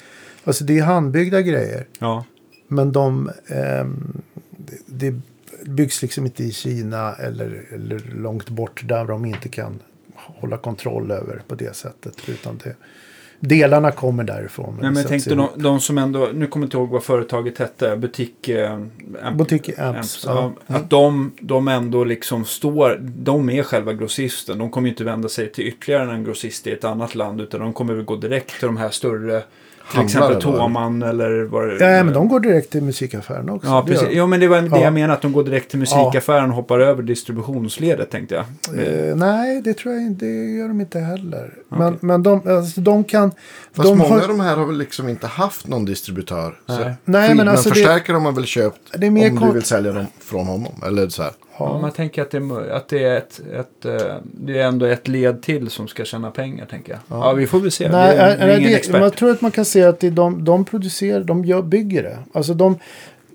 alltså 0.44 0.64
det 0.64 0.80
är 0.80 0.84
handbyggda 0.84 1.42
grejer. 1.42 1.86
Ja. 2.00 2.26
Men 2.68 2.92
de, 2.92 3.32
ehm, 3.48 4.22
det, 4.58 4.78
det 4.86 5.16
byggs 5.66 6.02
liksom 6.02 6.26
inte 6.26 6.44
i 6.44 6.52
Kina 6.52 7.14
eller, 7.14 7.66
eller 7.74 8.00
långt 8.16 8.50
bort 8.50 8.82
där 8.86 9.06
de 9.06 9.26
inte 9.26 9.50
kan 9.50 9.80
hålla 10.28 10.58
kontroll 10.58 11.12
över 11.12 11.42
på 11.48 11.56
det 11.56 11.76
sättet. 11.76 12.30
Utan 12.30 12.60
det, 12.64 12.76
delarna 13.40 13.92
kommer 13.92 14.24
därifrån. 14.24 14.78
Nej, 14.82 14.92
men 14.92 14.96
jag 14.96 15.08
tänkte 15.08 15.36
de, 15.36 15.50
de 15.56 15.80
som 15.80 15.98
ändå, 15.98 16.30
nu 16.34 16.48
kommer 16.48 16.64
jag 16.64 16.68
inte 16.68 16.78
ihåg 16.78 16.90
vad 16.90 17.04
företaget 17.04 17.58
hette, 17.58 17.98
butik... 17.98 18.50
Eh, 18.50 18.74
amp, 19.22 19.38
Butik 19.38 19.80
Amps, 19.80 20.24
ja. 20.26 20.54
ja. 20.68 20.76
Att 20.76 20.90
de, 20.90 21.32
de 21.40 21.68
ändå 21.68 22.04
liksom 22.04 22.46
står, 22.46 23.00
de 23.02 23.50
är 23.50 23.64
själva 23.64 23.94
grossisten. 23.94 24.58
De 24.58 24.72
kommer 24.72 24.88
ju 24.88 24.92
inte 24.94 25.04
vända 25.04 25.30
sig 25.30 25.52
till 25.52 25.68
ytterligare 25.68 26.12
en 26.12 26.24
grossist 26.24 26.68
i 26.68 26.72
ett 26.72 26.84
annat 26.84 27.16
land, 27.16 27.42
utan 27.42 27.60
de 27.60 27.74
kommer 27.74 27.94
väl 27.94 28.06
gå 28.06 28.16
direkt 28.16 28.60
till 28.60 28.68
de 28.68 28.78
här 28.78 28.90
större, 28.90 29.44
till 29.92 30.02
exempel 30.02 30.42
Toman 30.42 31.04
eller 31.04 31.44
vad 31.44 31.68
det 31.68 31.96
Ja, 31.98 32.04
men 32.04 32.14
de 32.14 32.28
går 32.28 32.40
direkt 32.40 32.70
till 32.72 32.84
musikaffären 32.84 33.50
också. 33.50 33.68
Ja, 33.68 33.84
Det 33.88 33.94
precis. 33.94 34.08
Jo, 34.12 34.28
men 34.28 34.40
det 34.40 34.48
var 34.48 34.62
det 34.62 34.68
Ja. 34.72 34.80
jag 34.82 34.94
menade, 34.94 35.14
att 35.14 35.22
de 35.22 35.34
går 35.34 35.44
direkt 35.44 35.70
till 35.70 35.80
musikaffären 35.80 36.50
och 36.50 36.56
hoppar 36.56 36.80
över 36.80 37.04
distributionsledet, 37.04 38.10
tänkte 38.12 38.36
jag. 38.36 38.46
Eh, 39.10 39.16
nej, 39.16 39.62
det 39.62 39.74
tror 39.74 39.94
jag 39.94 40.04
inte. 40.04 40.26
Det 40.26 40.32
gör 40.52 40.68
de 40.68 40.82
inte 40.82 41.00
heller. 41.00 41.54
Men, 41.70 41.98
men 42.02 42.24
de, 42.24 42.42
alltså, 42.50 42.82
de 42.82 43.04
kan... 43.04 43.32
Fast 43.74 43.90
de 43.90 43.98
många 43.98 44.10
har- 44.10 44.22
av 44.22 44.28
de 44.28 44.40
här 44.40 44.56
har 44.58 44.66
väl 44.66 44.78
liksom 44.78 45.10
inte 45.10 45.28
haft 45.28 45.68
någon 45.68 45.86
distributör. 45.86 46.58
Så 46.68 46.80
Nej. 46.80 46.94
Nej, 47.06 47.36
men 47.36 47.48
alltså 47.48 47.70
det- 47.70 47.76
förstärkare 47.76 48.16
har 48.16 48.22
man 48.22 48.36
väl 48.36 48.46
köpt 48.46 48.80
Det 48.98 49.06
är 49.08 49.12
mer 49.12 49.32
om 49.32 49.38
kon- 49.38 49.48
du 49.48 49.54
vill 49.54 49.64
sälja 49.64 49.92
dem 49.92 50.06
från 50.20 50.46
honom. 50.48 50.82
Eller 50.88 51.10
så 51.10 51.24
här. 51.24 51.32
Ja, 51.60 51.80
man 51.82 51.92
tänker 51.92 52.22
att 52.22 52.32
det 52.32 52.72
att 52.76 52.88
det 52.88 53.04
är 53.04 53.18
ett, 53.18 53.42
ett, 53.54 53.86
eh, 53.86 54.16
det 54.24 54.60
är 54.60 54.68
ändå 54.68 54.86
ett 54.86 55.08
led 55.08 55.42
till 55.42 55.70
som 55.70 55.88
ska 55.88 56.06
tjäna 56.06 56.32
pengar, 56.32 56.66
tänker 56.66 56.92
jag. 56.92 57.20
Ja, 57.20 57.34
vi 57.34 57.48
får 57.48 57.60
väl 57.60 57.72
se. 57.72 57.90
Nej, 57.92 58.18
är, 58.18 58.38
är, 58.38 58.58
ingen 58.58 58.72
det, 58.72 58.78
expert. 58.78 59.00
man 59.00 59.12
tror 59.12 59.32
att 59.32 59.42
man 59.42 59.52
kan 59.52 59.66
se 59.66 59.84
att 59.84 60.00
det 60.00 60.10
de, 60.10 60.44
de 60.44 60.66
producerar, 60.66 61.24
de 61.24 61.46
gör, 61.46 61.62
bygger 61.62 62.04
det. 62.04 62.18
Alltså 62.34 62.54
de, 62.54 62.80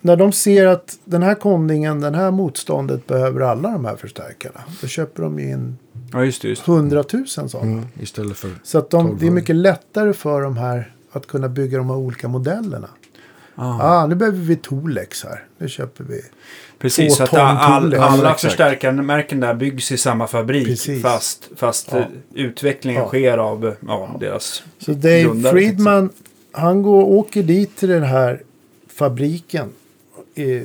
när 0.01 0.17
de 0.17 0.33
ser 0.33 0.67
att 0.67 0.99
den 1.05 1.23
här 1.23 1.35
kondingen, 1.35 2.01
den 2.01 2.15
här 2.15 2.31
motståndet 2.31 3.07
behöver 3.07 3.41
alla 3.41 3.71
de 3.71 3.85
här 3.85 3.97
förstärkarna. 3.97 4.61
Då 4.81 4.87
köper 4.87 5.23
de 5.23 5.39
in 5.39 5.77
Ja, 6.13 6.25
just 6.25 6.43
det. 6.43 6.49
Just. 6.49 6.67
det. 6.67 6.73
hundratusen 6.73 7.49
sådana. 7.49 7.73
Mm, 7.73 7.85
istället 8.01 8.37
för... 8.37 8.51
Så 8.63 8.79
att 8.79 8.91
de, 8.91 9.07
12 9.07 9.19
det 9.21 9.27
är 9.27 9.31
mycket 9.31 9.57
lättare 9.57 10.13
för 10.13 10.43
de 10.43 10.57
här 10.57 10.93
att 11.13 11.27
kunna 11.27 11.49
bygga 11.49 11.79
de 11.79 11.91
här 11.91 11.97
olika 11.97 12.29
modellerna. 12.29 12.89
Ah. 13.55 13.79
Ah, 13.83 14.07
nu 14.07 14.15
behöver 14.15 14.39
vi 14.39 14.57
Tolex 14.57 15.25
här. 15.25 15.45
Nu 15.59 15.69
köper 15.69 16.05
vi. 16.05 16.23
Precis, 16.79 17.17
två 17.17 17.25
att 17.25 17.35
all, 17.35 17.95
alla 17.95 18.35
förstärkarmärken 18.35 19.41
där 19.41 19.55
byggs 19.55 19.93
i 19.93 19.97
samma 19.99 20.27
fabrik. 20.27 20.67
Precis. 20.67 21.03
Fast, 21.03 21.49
fast 21.57 21.89
Ja. 21.93 22.05
utvecklingen 22.35 23.03
Ja. 23.03 23.09
sker 23.09 23.39
av 23.39 23.77
ja, 23.87 24.17
deras... 24.21 24.63
Så 24.79 24.93
Dave 24.93 25.23
Grundare, 25.23 25.53
Friedman, 25.53 26.11
han 26.53 26.83
går, 26.83 27.03
åker 27.05 27.43
dit 27.43 27.77
till 27.77 27.89
den 27.89 28.03
här 28.03 28.43
fabriken 28.89 29.69
eh, 30.35 30.63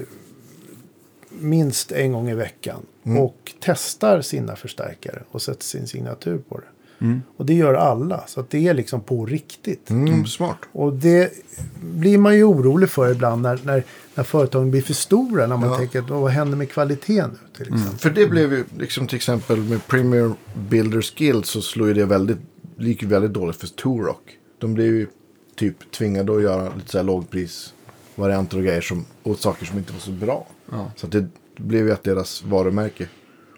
minst 1.30 1.92
en 1.92 2.12
gång 2.14 2.30
i 2.30 2.34
veckan. 2.34 2.86
Mm. 3.06 3.18
Och 3.18 3.54
testar 3.60 4.22
sina 4.22 4.56
förstärkare 4.56 5.22
och 5.32 5.42
sätter 5.42 5.64
sin 5.64 5.88
signatur 5.88 6.38
på 6.50 6.58
det. 6.58 6.66
Mm. 7.02 7.22
Och 7.38 7.46
det 7.46 7.54
gör 7.54 7.74
alla. 7.74 8.24
Så 8.28 8.40
att 8.40 8.50
det 8.50 8.68
är 8.68 8.74
liksom 8.74 9.02
på 9.02 9.26
riktigt. 9.26 9.90
Mm, 9.90 10.26
smart. 10.26 10.58
Och 10.72 10.94
det 10.94 11.34
blir 11.82 12.18
man 12.18 12.36
ju 12.36 12.44
orolig 12.44 12.90
för 12.90 13.12
ibland 13.12 13.42
när, 13.42 13.60
när, 13.64 13.84
när 14.16 14.24
företagen 14.24 14.72
blir 14.72 14.82
för 14.82 14.94
stora. 14.94 15.48
När 15.48 15.58
man 15.58 15.70
Ja. 15.70 15.78
tänker 15.78 16.00
att 16.00 16.12
"Åh, 16.12 16.22
vad 16.22 16.32
händer 16.32 16.58
med 16.58 16.70
kvaliteten 16.72 17.30
nu 17.32 17.64
till 17.64 17.74
exempel. 17.74 18.00
För 18.00 18.10
det 18.10 18.28
blev 18.28 18.54
ju, 18.54 18.64
liksom 18.78 19.08
till 19.08 19.16
exempel 19.16 19.58
med 19.60 19.88
Premier 19.88 20.32
Builder 20.70 21.02
Skills 21.02 21.48
så 21.50 21.62
slog 21.62 21.88
ju 21.88 21.94
det 21.94 22.06
väldigt, 22.06 22.38
det 22.78 22.86
gick 22.86 23.02
ju 23.02 23.08
väldigt 23.08 23.34
dåligt 23.34 23.56
för 23.56 23.68
Torok. 23.68 24.38
De 24.60 24.74
blev 24.74 24.88
ju 24.88 25.08
typ 25.56 25.92
tvingade 25.92 26.36
att 26.36 26.42
göra 26.42 26.76
lite 26.76 26.92
så 26.92 26.98
här 26.98 27.06
lågprisvarianter 27.06 28.58
och 28.58 28.64
grejer 28.64 28.82
som, 28.82 29.06
och 29.24 29.38
saker 29.40 29.66
som 29.66 29.78
inte 29.78 29.94
var 29.94 30.00
så 30.00 30.12
bra. 30.12 30.48
Ja. 30.72 30.92
Så 30.96 31.06
att 31.06 31.12
det 31.12 31.28
blev 31.58 31.86
ju 31.88 31.94
att 31.94 32.04
deras 32.04 32.44
varumärke 32.44 33.08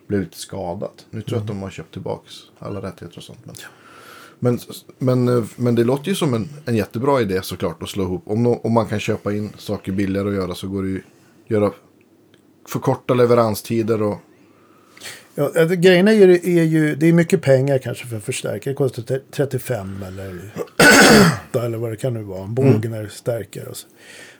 blev 0.07 0.19
lite 0.21 0.37
skadat. 0.37 1.05
Nu 1.09 1.21
tror 1.21 1.35
jag 1.37 1.41
att 1.41 1.47
de 1.47 1.61
har 1.61 1.69
köpt 1.69 1.93
tillbaka 1.93 2.29
alla 2.59 2.81
rättigheter 2.81 3.17
och 3.17 3.23
sånt. 3.23 3.39
Men, 3.45 3.55
men, 4.39 4.59
men, 4.97 5.37
eh, 5.37 5.43
men 5.55 5.75
det 5.75 5.83
låter 5.83 6.09
ju 6.09 6.15
som 6.15 6.33
en, 6.33 6.49
en 6.65 6.75
jättebra 6.75 7.21
idé 7.21 7.41
såklart 7.41 7.83
att 7.83 7.89
slå 7.89 8.03
ihop. 8.03 8.23
Om, 8.25 8.43
no, 8.43 8.59
om 8.63 8.73
man 8.73 8.85
kan 8.85 8.99
köpa 8.99 9.33
in 9.33 9.49
saker 9.57 9.91
billigare 9.91 10.27
att 10.29 10.35
göra 10.35 10.55
så 10.55 10.67
går 10.67 10.83
det 10.83 10.89
ju 10.89 11.01
göra 11.47 11.71
förkorta 12.67 13.13
leveranstider 13.13 14.01
och 14.01 14.17
Ja, 15.39 15.65
grejerna 15.65 16.11
är 16.11 16.15
ju, 16.15 16.59
är 16.59 16.63
ju, 16.63 16.95
det 16.95 17.07
är 17.07 17.13
mycket 17.13 17.41
pengar 17.41 17.77
kanske 17.77 18.07
för 18.07 18.19
förstärkare. 18.19 18.73
Det 18.73 18.77
kostar 18.77 19.03
te- 19.03 19.19
35 19.31 20.03
eller 20.03 20.53
8 21.49 21.65
eller 21.65 21.77
vad 21.77 21.91
det 21.91 21.95
kan 21.95 22.13
nu 22.13 22.21
vara. 22.23 22.43
En 22.43 22.53
bågner 22.53 23.07
stärkare 23.07 23.65
och 23.65 23.77
så. 23.77 23.87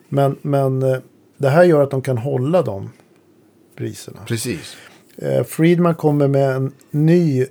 Men, 0.10 0.38
men 0.42 0.84
eh, 0.84 0.98
det 1.38 1.50
här 1.50 1.64
gör 1.64 1.84
att 1.84 1.92
de 1.92 2.02
kan 2.02 2.18
hålla 2.18 2.62
de 2.62 2.90
priserna. 3.76 4.20
precis. 4.28 4.78
Eh, 5.22 5.44
Friedman 5.44 5.96
kommer 5.96 6.28
med 6.28 6.56
en 6.56 6.72
ny 6.92 7.46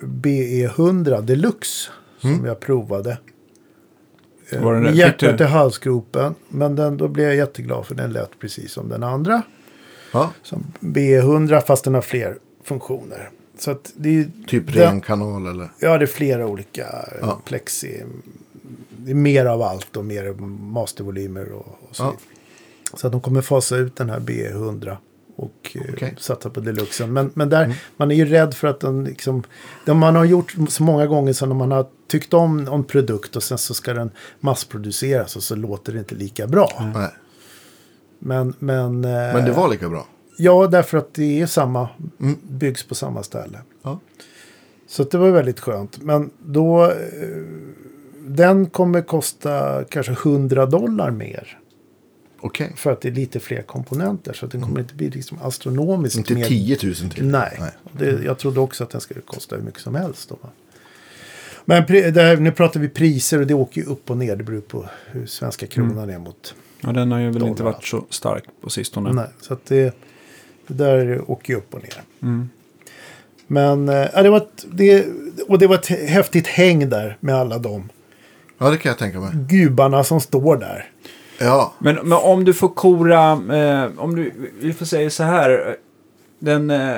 BE100 0.00 1.20
Deluxe. 1.22 1.90
Som 2.18 2.44
jag 2.44 2.60
provade. 2.60 3.18
Eh, 4.50 4.62
Var 4.62 4.74
den 4.74 4.94
hjärtat 4.94 5.40
i 5.40 5.44
halsgropen. 5.44 6.34
Men 6.48 6.76
den, 6.76 6.96
då 6.96 7.08
blev 7.08 7.26
jag 7.26 7.36
jätteglad 7.36 7.86
för 7.86 7.94
den 7.94 8.12
lät 8.12 8.38
precis 8.38 8.72
som 8.72 8.88
den 8.88 9.02
andra. 9.02 9.42
Ja, 10.12 10.30
Som 10.42 10.64
B100 10.80 11.60
fast 11.60 11.84
den 11.84 11.94
har 11.94 12.00
fler 12.00 12.38
funktioner. 12.64 13.30
Så 13.58 13.70
att 13.70 13.92
det 13.96 14.18
är 14.18 14.30
typ 14.46 14.66
den- 14.66 14.74
ren 14.74 15.00
kanal 15.00 15.46
eller. 15.46 15.68
Ja, 15.80 15.98
det 15.98 16.04
är 16.04 16.06
flera 16.06 16.46
olika 16.46 16.86
Ja. 17.20 17.40
plexi. 17.44 18.02
Det 18.96 19.10
är 19.10 19.14
mer 19.14 19.46
av 19.46 19.62
allt 19.62 19.96
och 19.96 20.04
mer 20.04 20.32
mastervolymer 20.72 21.52
och, 21.52 21.78
och 21.88 21.96
så 21.96 22.02
Ja. 22.02 22.14
Så 22.94 23.06
att 23.06 23.12
de 23.12 23.20
kommer 23.20 23.40
fasa 23.42 23.76
ut 23.76 23.96
den 23.96 24.10
här 24.10 24.20
B100 24.20 24.96
och 25.36 25.72
eh, 25.74 25.82
Okej. 25.92 26.14
satsa 26.18 26.50
på 26.50 26.60
deluxen. 26.60 27.12
Men, 27.12 27.30
men 27.34 27.48
där, 27.48 27.76
man 27.96 28.10
är 28.10 28.14
ju 28.14 28.24
rädd 28.24 28.54
för 28.54 28.68
att 28.68 28.80
den 28.80 29.04
liksom, 29.04 29.42
det 29.86 29.94
man 29.94 30.16
har 30.16 30.24
gjort 30.24 30.54
så 30.68 30.82
många 30.82 31.06
gånger 31.06 31.32
så 31.32 31.46
när 31.46 31.54
man 31.54 31.70
har 31.72 31.86
tyckt 32.08 32.34
om 32.34 32.68
en 32.68 32.84
produkt 32.84 33.36
och 33.36 33.42
sen 33.42 33.58
så 33.58 33.74
ska 33.74 33.94
den 33.94 34.10
massproduceras 34.40 35.36
och 35.36 35.42
så 35.42 35.56
låter 35.56 35.92
det 35.92 35.98
inte 35.98 36.14
lika 36.14 36.46
bra. 36.46 36.68
Nej. 36.94 37.10
Men, 38.18 38.54
men, 38.58 39.04
eh, 39.04 39.10
Men 39.10 39.44
det 39.44 39.52
var 39.52 39.68
lika 39.68 39.88
bra. 39.88 40.06
Ja, 40.38 40.66
därför 40.66 40.98
att 40.98 41.14
det 41.14 41.40
är 41.40 41.46
samma, 41.46 41.88
Mm. 42.20 42.36
byggs 42.42 42.84
på 42.88 42.94
samma 42.94 43.22
ställe. 43.22 43.58
Ja. 43.82 44.00
Så 44.86 45.04
det 45.04 45.18
var 45.18 45.30
väldigt 45.30 45.60
skönt. 45.60 46.02
Men 46.02 46.30
då, 46.44 46.84
eh, 46.84 46.90
den 48.26 48.66
kommer 48.66 49.00
kosta 49.02 49.84
kanske 49.84 50.12
100 50.12 50.66
dollar 50.66 51.10
mer. 51.10 51.58
Okej. 52.46 52.72
För 52.76 52.92
att 52.92 53.00
det 53.00 53.08
är 53.08 53.12
lite 53.12 53.40
fler 53.40 53.62
komponenter. 53.62 54.32
Så 54.32 54.46
att 54.46 54.52
den 54.52 54.60
kommer 54.60 54.80
inte 54.80 54.94
bli 54.94 55.10
liksom 55.10 55.38
astronomiskt 55.42 56.16
Inte 56.16 56.34
mer. 56.34 56.44
10 56.44 56.78
000 56.82 56.94
till. 56.94 57.26
Nej, 57.26 57.56
Nej. 57.60 57.70
Det, 57.92 58.24
jag 58.24 58.38
trodde 58.38 58.60
också 58.60 58.84
att 58.84 58.90
den 58.90 59.00
skulle 59.00 59.20
kosta 59.20 59.56
hur 59.56 59.62
mycket 59.62 59.80
som 59.80 59.94
helst. 59.94 60.28
Då. 60.28 60.36
Men 61.64 61.82
här, 61.82 62.36
nu 62.36 62.52
pratar 62.52 62.80
vi 62.80 62.88
priser 62.88 63.40
och 63.40 63.46
det 63.46 63.54
åker 63.54 63.80
ju 63.80 63.86
upp 63.86 64.10
och 64.10 64.16
ner. 64.16 64.36
Det 64.36 64.44
beror 64.44 64.60
på 64.60 64.88
hur 65.06 65.26
svenska 65.26 65.66
kronan 65.66 66.10
är 66.10 66.18
mot 66.18 66.54
Ja, 66.80 66.92
den 66.92 67.12
har 67.12 67.18
ju 67.18 67.30
väl 67.30 67.42
inte 67.42 67.62
Dollar. 67.62 67.72
varit 67.72 67.84
så 67.84 68.04
stark 68.10 68.44
på 68.60 68.70
sistone. 68.70 69.12
Nej, 69.12 69.26
så 69.40 69.52
att 69.54 69.66
det, 69.66 69.96
det 70.66 70.74
där 70.74 71.30
åker 71.30 71.52
ju 71.52 71.58
upp 71.58 71.74
och 71.74 71.82
ner. 71.82 72.02
Mm. 72.22 72.48
Men 73.46 73.88
eh, 73.88 74.08
ja, 74.14 74.22
det 74.22 74.30
var 74.30 74.36
ett, 74.36 74.64
det, 74.72 75.06
och 75.48 75.58
det 75.58 75.66
var 75.66 75.74
ett 75.74 75.86
häftigt 75.86 76.46
häng 76.46 76.88
där 76.88 77.16
med 77.20 77.34
alla 77.34 77.58
de 77.58 77.88
Ja, 78.58 78.70
det 78.70 78.76
kan 78.76 78.90
jag 78.90 78.98
tänka 78.98 79.20
mig. 79.20 79.30
gubarna 79.34 80.04
som 80.04 80.20
står 80.20 80.56
där. 80.56 80.90
Ja, 81.38 81.72
Men, 81.78 81.94
men 82.02 82.18
om 82.18 82.44
du 82.44 82.54
får 82.54 82.68
kora, 82.68 83.30
eh, 83.32 83.88
om 83.98 84.16
du, 84.16 84.32
vi 84.60 84.72
får 84.72 84.86
säga 84.86 85.10
så 85.10 85.22
här. 85.22 85.50
eh, 85.68 85.74
Den, 86.38 86.70
eh, 86.70 86.96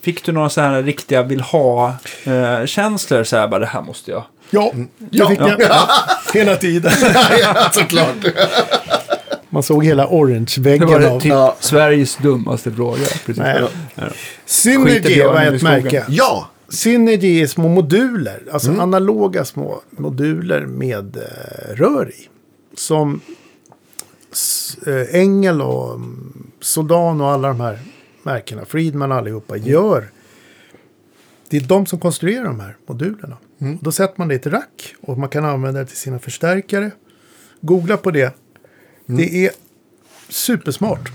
fick 0.00 0.24
du 0.24 0.32
några 0.32 0.48
så 0.48 0.60
här 0.60 0.82
riktiga 0.82 1.22
vill 1.22 1.40
ha-känslor? 1.40 3.24
så 3.24 3.36
här 3.36 3.48
bara, 3.48 3.60
det 3.60 3.66
här 3.66 3.82
måste 3.82 4.10
jag. 4.10 4.24
Ja, 4.50 4.72
Ja. 5.10 5.24
det 5.28 5.28
fick 5.28 5.40
jag. 5.40 5.60
Hela 6.34 6.56
tiden. 6.56 6.92
ja 7.40 7.70
såklart. 7.72 8.16
Man 9.50 9.62
såg 9.62 9.84
hela 9.84 10.06
orange-väggen 10.06 10.88
var 10.88 11.00
det 11.00 11.10
av... 11.10 11.20
typ 11.20 11.30
Ja. 11.32 11.56
Sveriges 11.60 12.16
dummaste 12.16 12.72
fråga. 12.72 13.04
Precis. 13.26 13.36
Nej. 13.36 13.58
Ja. 13.60 13.68
Ja. 13.94 14.02
Synergy 14.46 15.22
var 15.22 15.40
ett 15.42 15.62
märke. 15.62 16.04
Ja, 16.08 16.48
Synergy 16.68 17.42
är 17.42 17.46
små 17.46 17.68
moduler. 17.68 18.42
Alltså 18.52 18.68
Mm. 18.68 18.80
analoga 18.80 19.44
små 19.44 19.80
moduler 19.90 20.60
med 20.60 21.16
eh, 21.16 21.74
rör 21.76 22.10
i. 22.10 22.28
Som 22.74 23.20
eh, 24.86 25.14
Engel 25.20 25.62
och 25.62 25.94
mm, 25.94 26.50
Soldan 26.60 27.20
och 27.20 27.28
alla 27.28 27.48
de 27.48 27.60
här 27.60 27.78
märkena, 28.22 28.64
Friedman 28.64 29.12
allihopa, 29.12 29.56
gör. 29.56 30.08
Det 31.48 31.56
är 31.56 31.60
de 31.60 31.86
som 31.86 32.00
konstruerar 32.00 32.44
de 32.44 32.60
här 32.60 32.76
modulerna. 32.86 33.36
Mm. 33.58 33.76
Och 33.76 33.84
då 33.84 33.92
sätter 33.92 34.14
man 34.18 34.28
det 34.28 34.34
i 34.34 34.36
ett 34.36 34.46
rack 34.46 34.94
och 35.00 35.18
man 35.18 35.28
kan 35.28 35.44
använda 35.44 35.80
det 35.80 35.86
till 35.86 35.96
sina 35.96 36.18
förstärkare. 36.18 36.90
Googla 37.60 37.96
på 37.96 38.10
det. 38.10 38.36
Mm. 39.08 39.16
Det 39.20 39.46
är 39.46 39.50
supersmart. 40.28 41.12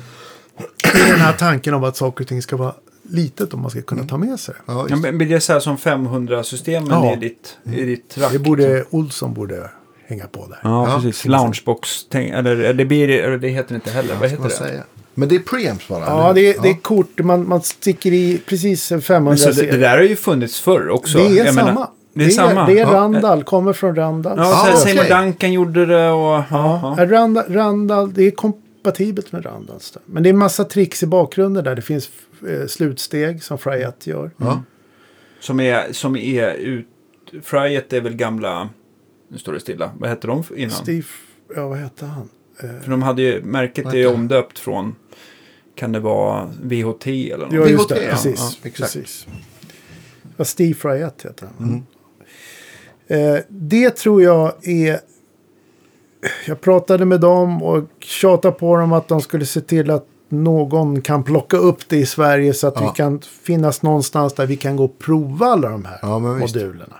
Det 0.94 1.00
är 1.00 1.08
den 1.12 1.20
här 1.20 1.34
tanken 1.34 1.74
om 1.74 1.84
att 1.84 1.98
saker 1.98 2.24
och 2.24 2.28
ting 2.28 2.42
ska 2.42 2.58
vara 2.58 2.74
litet 3.10 3.54
om 3.54 3.62
man 3.62 3.72
ska 3.72 3.82
kunna 3.82 4.04
ta 4.04 4.18
med 4.18 4.40
sig 4.40 4.56
det. 4.56 4.74
Ja, 4.74 4.88
Ja, 4.90 4.96
men 4.96 5.18
blir 5.18 5.28
det 5.30 5.40
så 5.40 5.54
här 5.54 5.60
som 5.60 5.78
500-systemen 5.78 6.90
Ja. 6.90 7.14
i 7.14 7.16
ditt, 7.16 7.58
i 7.64 7.86
ditt 7.86 8.18
rack? 8.18 8.32
Det 8.32 8.40
borde 8.40 8.86
Olsson 8.90 9.34
borde 9.34 9.70
hänga 10.08 10.28
på 10.28 10.48
där. 10.48 10.60
Ja, 10.64 10.90
Ja, 10.90 10.96
precis. 11.04 11.26
Loungebox, 11.26 12.06
eller 12.12 12.74
det, 12.74 12.86
blir, 12.86 13.10
eller 13.10 13.38
det 13.38 13.48
heter 13.48 13.70
det 13.70 13.76
inte 13.76 13.92
heller. 13.92 14.16
Vad 14.20 14.30
heter 14.30 14.44
det? 14.44 14.50
säger 14.50 14.76
jag? 14.76 14.84
Men 15.14 15.30
det 15.30 15.36
är 15.36 15.40
preamps 15.40 15.88
bara? 15.88 16.06
Ja, 16.06 16.34
det 16.34 16.42
är, 16.56 16.62
det 16.62 16.70
är 16.70 16.74
kort. 16.82 17.20
Man, 17.20 17.48
man 17.48 17.62
sticker 17.62 18.14
i 18.14 18.42
precis 18.46 18.92
en 18.92 19.02
500 19.02 19.30
Men 19.30 19.54
så 19.54 19.62
det, 19.62 19.72
det 19.72 19.78
där 19.78 19.98
har 19.98 20.04
ju 20.04 20.16
funnits 20.16 20.60
förr 20.62 20.90
också. 20.90 21.18
Det 21.18 21.26
är 21.26 21.46
Jag 21.46 21.54
samma. 21.56 21.72
menar, 21.72 21.88
det 22.14 22.26
är 22.26 22.30
samma. 22.30 22.66
Det 22.66 22.80
är 22.80 22.86
Ja. 22.86 22.94
Randall, 22.94 23.44
kommer 23.44 23.74
från 23.74 23.96
Randall. 23.96 24.38
Ja, 24.38 24.70
Ah. 24.74 24.76
Seymour 24.76 25.10
Duncan 25.24 25.54
gjorde 25.54 25.86
det 25.86 26.10
och... 26.10 26.44
Ja, 26.50 26.96
ja. 26.98 27.06
Randall, 27.06 27.46
Randall, 27.50 28.14
det 28.14 28.24
är 28.28 28.32
kompatibelt 28.32 29.32
med 29.32 29.46
Randall. 29.46 29.80
Men 30.06 30.24
det 30.24 30.30
är 30.30 30.34
en 30.34 30.38
massa 30.40 30.64
tricks 30.64 31.04
i 31.04 31.06
bakgrunden 31.08 31.64
där. 31.64 31.76
Det 31.76 31.82
finns 31.82 32.10
eh, 32.50 32.68
slutsteg 32.68 33.44
som 33.44 33.58
Fryat 33.58 34.08
gör. 34.08 34.32
Ja. 34.38 34.64
Som 35.40 35.60
är, 35.60 35.88
som 35.94 36.16
är 36.16 36.54
ut... 36.54 36.88
Fryet 37.44 37.94
är 37.94 38.02
väl 38.02 38.14
gamla... 38.16 38.70
Nu 39.28 39.38
står 39.38 39.54
det 39.54 39.60
stilla. 39.60 39.92
Vad 40.00 40.10
hette 40.10 40.28
de 40.28 40.44
innan? 40.56 40.72
Steve, 40.72 41.06
ja 41.56 41.68
vad 41.68 41.78
hette 41.78 42.06
han? 42.06 42.30
Eh, 42.64 42.82
För 42.84 42.92
de 42.92 43.02
hade 43.02 43.22
ju, 43.22 43.42
märket 43.44 43.86
är 43.86 43.98
ju 43.98 44.08
omdöpt 44.08 44.60
från... 44.60 44.96
Kan 45.76 45.92
det 45.92 46.00
vara 46.00 46.50
VHT 46.64 47.08
eller 47.08 47.46
något? 47.46 47.54
ja, 47.54 47.68
just 47.68 47.84
VHT, 47.92 47.96
det. 47.96 48.10
Precis. 48.12 48.58
Ja, 48.64 48.70
precis. 48.76 49.28
Ja, 50.38 50.46
Steve 50.46 50.74
Fryat 50.74 51.26
heter 51.26 51.48
han. 51.58 51.68
Mm. 53.08 53.36
Eh, 53.36 53.42
det 53.50 53.90
tror 53.90 54.24
jag 54.24 54.68
är... 54.68 55.00
Jag 56.48 56.62
pratade 56.62 57.06
med 57.06 57.20
dem 57.22 57.64
och 57.64 57.84
tjatade 58.00 58.56
på 58.56 58.78
dem 58.78 58.94
att 58.94 59.08
de 59.08 59.22
skulle 59.22 59.46
se 59.46 59.62
till 59.62 59.92
att 59.92 60.06
någon 60.30 61.02
kan 61.02 61.24
plocka 61.24 61.58
upp 61.58 61.90
det 61.90 61.98
i 61.98 62.06
Sverige 62.06 62.54
så 62.54 62.68
att 62.68 62.74
Ja. 62.78 62.82
vi 62.92 62.96
kan 62.98 63.22
finnas 63.22 63.82
någonstans 63.82 64.34
där 64.34 64.46
vi 64.46 64.56
kan 64.58 64.76
gå 64.76 64.84
och 64.86 65.00
prova 65.00 65.46
alla 65.46 65.70
de 65.70 65.86
här 65.86 66.00
Ja, 66.02 66.20
modulerna. 66.20 66.96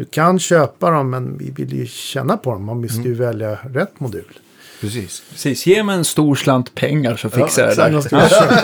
Du 0.00 0.06
kan 0.06 0.38
köpa 0.38 0.90
dem 0.90 1.10
men 1.10 1.38
vi 1.38 1.50
vill 1.50 1.72
ju 1.72 1.86
känna 1.86 2.36
på 2.36 2.52
dem. 2.52 2.64
Man 2.64 2.80
måste 2.80 2.94
Mm. 2.98 3.06
ju 3.08 3.14
välja 3.14 3.54
rätt 3.54 4.00
modul. 4.00 4.38
Precis. 4.80 5.22
Precis, 5.30 5.66
ge 5.66 5.82
mig 5.82 5.96
en 5.96 6.04
stor 6.04 6.34
slant 6.34 6.74
pengar 6.74 7.16
så 7.16 7.30
fixar 7.30 7.64
jag 7.66 8.02
Sen 8.02 8.20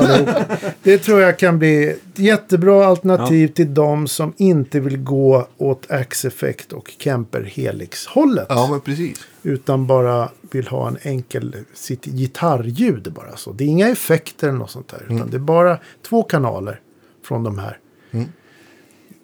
det 0.08 0.58
det 0.82 0.98
tror 0.98 1.20
jag 1.20 1.38
kan 1.38 1.58
bli 1.58 1.84
ett 1.88 1.98
jättebra 2.18 2.86
alternativ 2.86 3.48
till 3.48 3.74
de 3.74 4.08
som 4.08 4.32
inte 4.36 4.80
vill 4.80 4.96
gå 4.96 5.48
åt 5.56 5.90
Axe-effekt 5.90 6.72
och 6.72 6.92
Kemper 6.98 7.42
Helix-hållet. 7.42 8.46
Ja, 8.48 8.68
men 8.70 8.80
precis. 8.80 9.18
Utan 9.42 9.86
bara 9.86 10.28
vill 10.50 10.66
ha 10.68 10.88
en 10.88 10.96
enkel, 11.02 11.56
sitt 11.74 12.04
gitarrljud 12.04 13.12
bara 13.12 13.36
så. 13.36 13.52
Det 13.52 13.64
är 13.64 13.68
inga 13.68 13.88
effekter 13.88 14.48
eller 14.48 14.58
något 14.58 14.70
sånt 14.70 14.88
där. 14.88 15.02
Utan 15.16 15.30
det 15.30 15.36
är 15.36 15.38
bara 15.38 15.78
två 16.08 16.22
kanaler 16.22 16.80
från 17.24 17.42
de 17.44 17.58
här 17.58 17.78
Mm. 18.10 18.28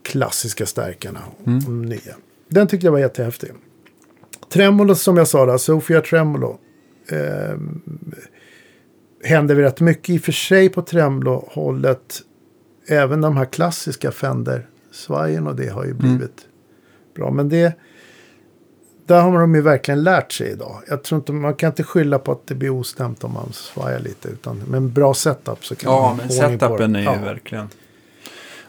Klassiska 0.03 0.67
stärkarna. 0.67 1.21
De 1.45 1.83
nya. 1.83 2.15
Den 2.49 2.67
tyckte 2.69 2.87
jag 2.87 2.93
var 2.93 2.99
jättehäftig. 2.99 3.51
Tremolo 4.53 4.95
som 4.95 5.17
jag 5.17 5.29
sa, 5.29 5.47
då, 5.47 5.59
Sofia 5.59 6.01
Tremolo. 6.01 6.59
Eh, 7.09 7.57
händer 9.25 9.55
väl 9.55 9.65
rätt 9.65 9.81
mycket 9.81 10.11
i 10.11 10.19
och 10.19 10.23
för 10.23 10.33
sig 10.33 10.69
på 10.69 10.83
Tremolo-hållet. 10.83 12.23
Även 12.89 13.21
de 13.21 13.37
här 13.37 13.45
klassiska 13.45 14.11
Fender-svajen 14.13 15.47
och 15.47 15.57
det 15.57 15.69
har 15.69 15.85
ju 15.85 15.95
blivit 15.95 16.47
bra. 17.15 17.31
Men 17.31 17.49
det, 17.49 17.73
där 19.07 19.21
har 19.21 19.41
de 19.41 19.55
ju 19.55 19.61
verkligen 19.61 20.03
lärt 20.03 20.33
sig 20.33 20.51
idag. 20.51 20.83
Jag 20.89 21.03
tror 21.05 21.19
inte, 21.19 21.33
man 21.33 21.55
kan 21.55 21.71
inte 21.71 21.83
skylla 21.83 22.19
på 22.19 22.33
att 22.33 22.47
det 22.47 22.55
blir 22.55 22.71
ostämt 22.71 23.25
om 23.25 23.33
man 23.33 23.53
svajar 23.53 24.01
lite. 24.01 24.29
Utan 24.29 24.57
med 24.59 24.77
en 24.77 24.93
bra 24.93 25.15
setup 25.15 25.65
så 25.65 25.75
kan 25.75 25.93
Ja, 25.93 26.01
man 26.01 26.17
men 26.17 26.27
ordning 26.45 26.59
på 26.59 26.67
setupen 26.69 26.97
är 26.97 27.01
ju 27.01 27.05
Ja. 27.05 27.15
verkligen 27.25 27.69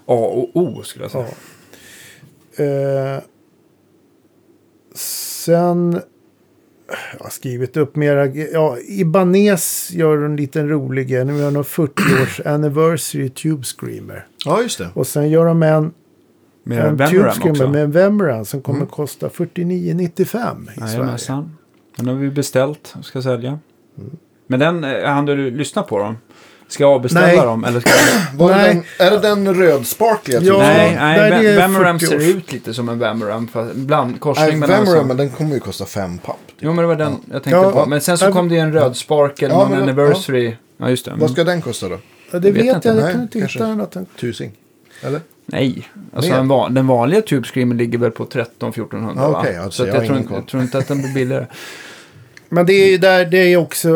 A 0.05 0.13
och 0.15 0.49
O 0.57 0.84
skulle 0.84 1.05
jag 1.05 1.11
säga. 1.11 1.25
Ja. 2.57 2.63
Eh, 2.63 3.21
sen... 4.95 6.01
Jag 7.17 7.23
har 7.23 7.30
skrivit 7.30 7.77
upp 7.77 7.95
mera. 7.95 8.25
Ja, 8.25 8.77
Ibanez 8.88 9.91
gör 9.91 10.17
en 10.17 10.35
liten 10.35 10.69
rolig 10.69 11.07
grej. 11.07 11.25
Nu 11.25 11.38
gör 11.38 11.51
de 11.51 11.63
40-års 11.63 12.39
anniversary 12.45 13.30
Tube 13.30 13.63
Screamer. 13.63 14.27
Ja, 14.45 14.61
just 14.61 14.77
det. 14.77 14.89
Och 14.93 15.07
sen 15.07 15.30
gör 15.30 15.45
de 15.45 15.63
en, 15.63 15.93
Med 16.63 16.85
en 16.85 16.97
Tube 16.97 17.31
Screamer 17.31 17.51
också. 17.51 17.67
med 17.69 17.84
en 17.84 17.91
Vemeran 17.91 18.45
som 18.45 18.61
kommer 18.61 18.85
kosta 18.85 19.27
49,95 19.27 20.21
i 20.21 20.25
Sverige. 20.25 20.91
Jajamensan. 20.93 21.57
Den 21.97 22.07
har 22.07 22.15
vi 22.15 22.30
beställt 22.30 22.95
och 22.99 23.05
ska 23.05 23.21
sälja. 23.21 23.59
Mm. 23.97 24.17
Men 24.47 24.59
den, 24.59 24.84
eh, 24.84 25.05
hann 25.05 25.25
du 25.25 25.51
lyssna 25.51 25.84
på 25.84 25.99
dem? 25.99 26.17
Ska 26.73 26.83
jag 26.83 26.91
avbeställa 26.91 27.27
Nej. 27.27 27.37
dem? 27.37 27.63
Eller 27.63 27.79
ska 27.79 27.89
jag... 27.89 27.99
Var 28.37 28.49
det 28.49 28.57
Nej. 28.57 28.83
den, 28.97 29.07
är 29.07 29.11
det 29.11 29.19
den 29.19 29.55
rödsparkliga? 29.55 30.39
Ja, 30.41 30.57
nej, 30.57 30.95
nej 30.95 31.69
40 31.99 32.05
ser 32.05 32.29
ut 32.37 32.51
lite 32.51 32.73
som 32.73 32.89
en 32.89 33.47
fast 33.47 33.73
Bland, 33.75 34.19
korsning 34.19 34.59
Nej. 34.59 34.69
Vemeram, 34.69 34.85
som- 34.85 35.07
men 35.07 35.17
den 35.17 35.29
kommer 35.29 35.53
ju 35.53 35.59
kosta 35.59 35.85
fem 35.85 36.17
papp. 36.17 36.37
typ. 36.47 36.55
Jo, 36.59 36.73
men 36.73 36.81
det 36.81 36.87
var 36.87 36.95
den 36.95 37.11
jag 37.31 37.43
tänkte 37.43 37.49
Ja. 37.49 37.71
på. 37.71 37.85
Men 37.85 38.01
sen 38.01 38.17
så 38.17 38.25
Ja. 38.25 38.31
kom 38.31 38.49
det 38.49 38.55
ju 38.55 38.61
en 38.61 38.73
röd 38.73 38.95
sparkel, 38.97 39.49
Ja, 39.51 39.57
någon 39.57 39.69
men- 39.71 39.81
anniversary. 39.81 40.55
Ja, 40.77 40.89
just 40.89 41.05
det. 41.05 41.13
Vad 41.17 41.31
ska 41.31 41.43
den 41.43 41.61
kosta 41.61 41.89
då? 41.89 41.97
Ja, 42.31 42.39
det 42.39 42.51
vet 42.51 42.65
vet, 42.65 42.75
inte. 42.75 42.87
jag. 42.87 42.97
Jag 42.97 43.03
Nej, 43.03 43.13
kan 43.13 43.21
inte 43.21 43.39
hitta 43.39 43.67
den. 43.67 43.81
Att 43.81 43.91
den... 43.91 44.05
Tusing? 44.19 44.51
Eller? 45.01 45.21
Nej, 45.45 45.87
alltså 46.15 46.31
Mer? 46.31 46.37
en 46.39 46.47
van, 46.47 46.73
den 46.73 46.87
vanliga 46.87 47.21
Tube 47.21 47.47
Screamer 47.47 47.75
ligger 47.75 47.97
väl 47.97 48.11
på 48.11 48.25
13-1400 48.25 49.13
Ja, 49.15 49.29
va? 49.29 49.39
okej, 49.39 49.57
alltså, 49.57 49.83
Så 49.83 49.89
jag 49.89 49.95
jag, 49.97 50.05
tror, 50.05 50.17
inte, 50.17 50.33
jag 50.33 50.47
tror 50.47 50.63
inte 50.63 50.77
att 50.77 50.87
den 50.87 51.01
blir 51.01 51.13
billigare. 51.13 51.45
Men 52.53 52.65
det 52.65 52.73
är 52.73 52.91
ju 52.91 52.97
där, 52.97 53.25
det 53.25 53.38
är 53.38 53.57
också 53.57 53.89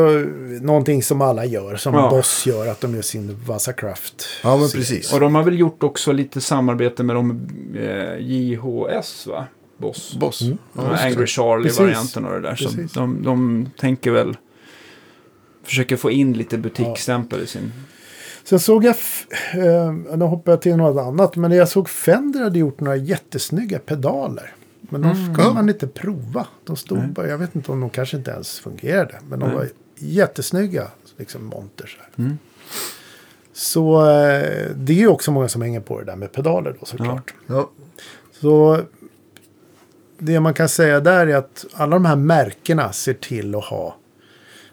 någonting 0.61 1.03
som 1.03 1.21
alla 1.21 1.45
gör. 1.45 1.75
Som 1.75 1.93
Ja. 1.93 2.09
Boss 2.09 2.45
gör, 2.45 2.67
att 2.67 2.81
de 2.81 2.95
gör 2.95 3.01
sin 3.01 3.37
Vasacraft. 3.45 4.25
Ja, 4.43 4.57
men 4.57 4.69
precis. 4.69 5.13
Och 5.13 5.19
de 5.19 5.35
har 5.35 5.43
väl 5.43 5.59
gjort 5.59 5.83
också 5.83 6.11
lite 6.11 6.41
samarbete 6.41 7.03
med 7.03 7.15
de 7.15 7.47
eh, 7.75 8.17
JHS 8.19 9.27
va? 9.27 9.47
Boss. 9.77 10.17
Boss. 10.19 10.41
Mm. 10.41 10.57
Ja, 10.73 10.83
Ja. 10.91 11.05
Angry 11.05 11.27
Charlie-varianten 11.27 12.25
och 12.25 12.33
det 12.33 12.39
där. 12.41 12.55
Så 12.55 12.69
Precis. 12.69 12.91
de, 12.91 13.23
de 13.23 13.69
tänker 13.79 14.11
väl... 14.11 14.37
Försöker 15.63 15.95
få 15.95 16.11
in 16.11 16.33
lite 16.33 16.57
butiksstämpel 16.57 17.41
i 17.43 17.47
sin... 17.47 17.71
Sen 18.43 18.59
såg 18.59 18.83
jag, 18.83 18.95
eh, 19.53 20.17
nu 20.17 20.25
hoppar 20.25 20.51
jag 20.51 20.61
till 20.61 20.75
något 20.75 21.01
annat, 21.01 21.35
men 21.35 21.51
jag 21.51 21.69
såg 21.69 21.89
Fender 21.89 22.43
hade 22.43 22.59
gjort 22.59 22.79
några 22.79 22.95
jättesnygga 22.95 23.79
pedaler. 23.79 24.53
Men 24.89 25.01
de 25.01 25.11
Mm. 25.11 25.35
Ja. 25.37 25.53
man 25.53 25.69
inte 25.69 25.87
prova. 25.87 26.47
De 26.63 26.75
stod 26.75 26.97
Nej. 26.97 27.07
bara, 27.07 27.27
jag 27.27 27.37
vet 27.37 27.55
inte 27.55 27.71
om 27.71 27.79
de 27.79 27.89
kanske 27.89 28.17
inte 28.17 28.31
ens 28.31 28.59
fungerade. 28.59 29.19
Men 29.29 29.39
de 29.39 29.45
Nej. 29.45 29.55
var 29.55 29.67
jättesnygga, 29.95 30.87
liksom 31.17 31.45
monters. 31.45 31.97
Mm. 32.15 32.37
Så 33.53 34.01
eh, 34.09 34.69
det 34.75 34.93
är 34.93 34.97
ju 34.97 35.07
också 35.07 35.31
många 35.31 35.47
som 35.49 35.61
hänger 35.61 35.79
på 35.81 35.99
det 35.99 36.05
där 36.05 36.15
med 36.15 36.31
pedaler 36.31 36.75
då 36.79 36.85
såklart. 36.85 37.33
Ja. 37.47 37.69
Så 38.31 38.81
det 40.19 40.39
man 40.39 40.53
kan 40.53 40.69
säga 40.69 40.99
där 40.99 41.27
är 41.27 41.35
att 41.35 41.65
alla 41.73 41.95
de 41.95 42.05
här 42.05 42.15
märkena 42.15 42.91
ser 42.91 43.13
till 43.13 43.55
att 43.55 43.65
ha. 43.65 43.95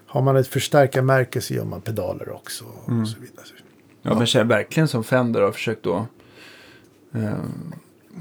Har 0.05 0.21
man 0.21 0.35
ett 0.35 0.47
förstärkarmärke 0.47 1.41
så 1.41 1.53
gör 1.53 1.65
man 1.65 1.81
pedaler 1.81 2.29
också. 2.35 2.65
Mm. 2.87 3.01
Och 3.01 3.07
så 3.07 3.19
vidare. 3.19 3.45
Ja, 4.01 4.15
men 4.15 4.25
känner 4.27 4.45
verkligen 4.45 4.87
som 4.87 5.03
Fender 5.03 5.41
har 5.41 5.51
försökt 5.51 5.83
då... 5.83 6.07
Eh, 7.13 7.33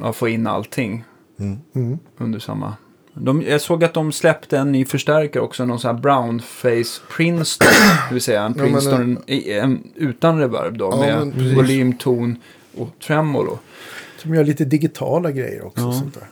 ja, 0.01 0.13
få 0.13 0.29
in 0.29 0.47
allting 0.47 1.05
Mm. 1.39 1.59
Mm. 1.75 1.99
under 2.19 2.39
samma... 2.39 2.75
De, 3.17 3.43
jag 3.43 3.61
såg 3.61 3.85
att 3.85 3.95
de 3.95 4.13
släppte 4.13 4.59
en 4.59 4.73
ny 4.73 4.85
förstärkare 4.85 5.43
också, 5.43 5.65
någon 5.65 5.79
sån 5.79 5.95
här 5.97 6.03
brownface 6.03 7.01
Princeton. 7.17 7.69
det 8.09 8.15
vill 8.15 8.23
säga 8.23 8.43
en 8.43 8.55
Ja, 8.57 8.63
men, 8.63 8.73
Princeton 8.73 9.19
i- 9.27 9.53
en, 9.53 9.83
utan 9.95 10.39
reverb 10.39 10.79
då, 10.79 10.91
Ja, 10.93 11.25
med 11.25 11.55
volym, 11.55 11.93
ton 11.97 12.37
och 12.77 12.89
tremolo. 13.07 13.59
Som 14.19 14.35
gör 14.35 14.45
lite 14.45 14.65
digitala 14.65 15.31
grejer 15.31 15.67
också. 15.67 15.85
Ja. 15.85 15.93
Sånt 15.93 16.15
där. 16.15 16.23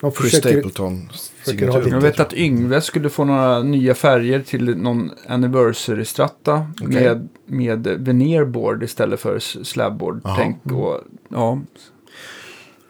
De 0.00 0.12
försöker, 0.12 0.50
Stapleton 0.50 1.08
försöker. 1.44 1.88
Jag 1.88 2.00
vet 2.00 2.20
att 2.20 2.34
Yngve 2.34 2.80
skulle 2.80 3.08
få 3.08 3.24
några 3.24 3.62
nya 3.62 3.94
färger 3.94 4.40
till 4.40 4.76
någon 4.76 5.10
anniversary-stratta 5.28 6.66
Okej. 6.82 6.88
med, 6.88 7.28
med 7.46 7.86
veneerboard 7.86 8.82
istället 8.82 9.20
för 9.20 9.38
slabboard. 9.64 10.20
Tänk 10.36 10.56
och 10.72 11.00
ja, 11.28 11.60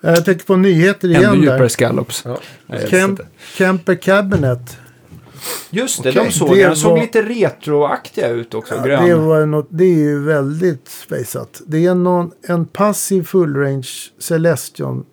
jag 0.01 0.24
tänker 0.24 0.44
på 0.44 0.56
nyheter 0.56 1.09
ännu 1.09 1.18
igen 1.18 1.40
djupare 1.40 1.59
där. 1.59 1.68
scallops. 1.68 2.24
Ja. 2.24 2.39
Inte. 3.09 3.27
Camper 3.56 3.94
Cabinet. 3.94 4.77
Just 5.70 6.02
det, 6.02 6.10
Okej, 6.10 6.24
de 6.24 6.32
såg, 6.32 6.56
det 6.56 6.66
de 6.68 6.77
såg 6.77 6.90
var- 6.93 7.01
lite 7.01 7.22
retroaktiga 7.22 8.28
ut 8.28 8.55
också. 8.55 8.74
Ja, 8.74 8.82
grön. 8.82 9.09
det, 9.09 9.14
var 9.14 9.47
något, 9.47 9.66
det 9.70 9.85
är 9.85 9.98
ju 9.98 10.18
väldigt 10.24 10.89
spejsat. 10.89 11.60
Det 11.66 11.86
är 11.86 11.94
någon, 11.94 12.31
en 12.43 12.66
passiv 12.66 13.22
full 13.22 13.56
range 13.56 13.89
Celestion 14.18 15.05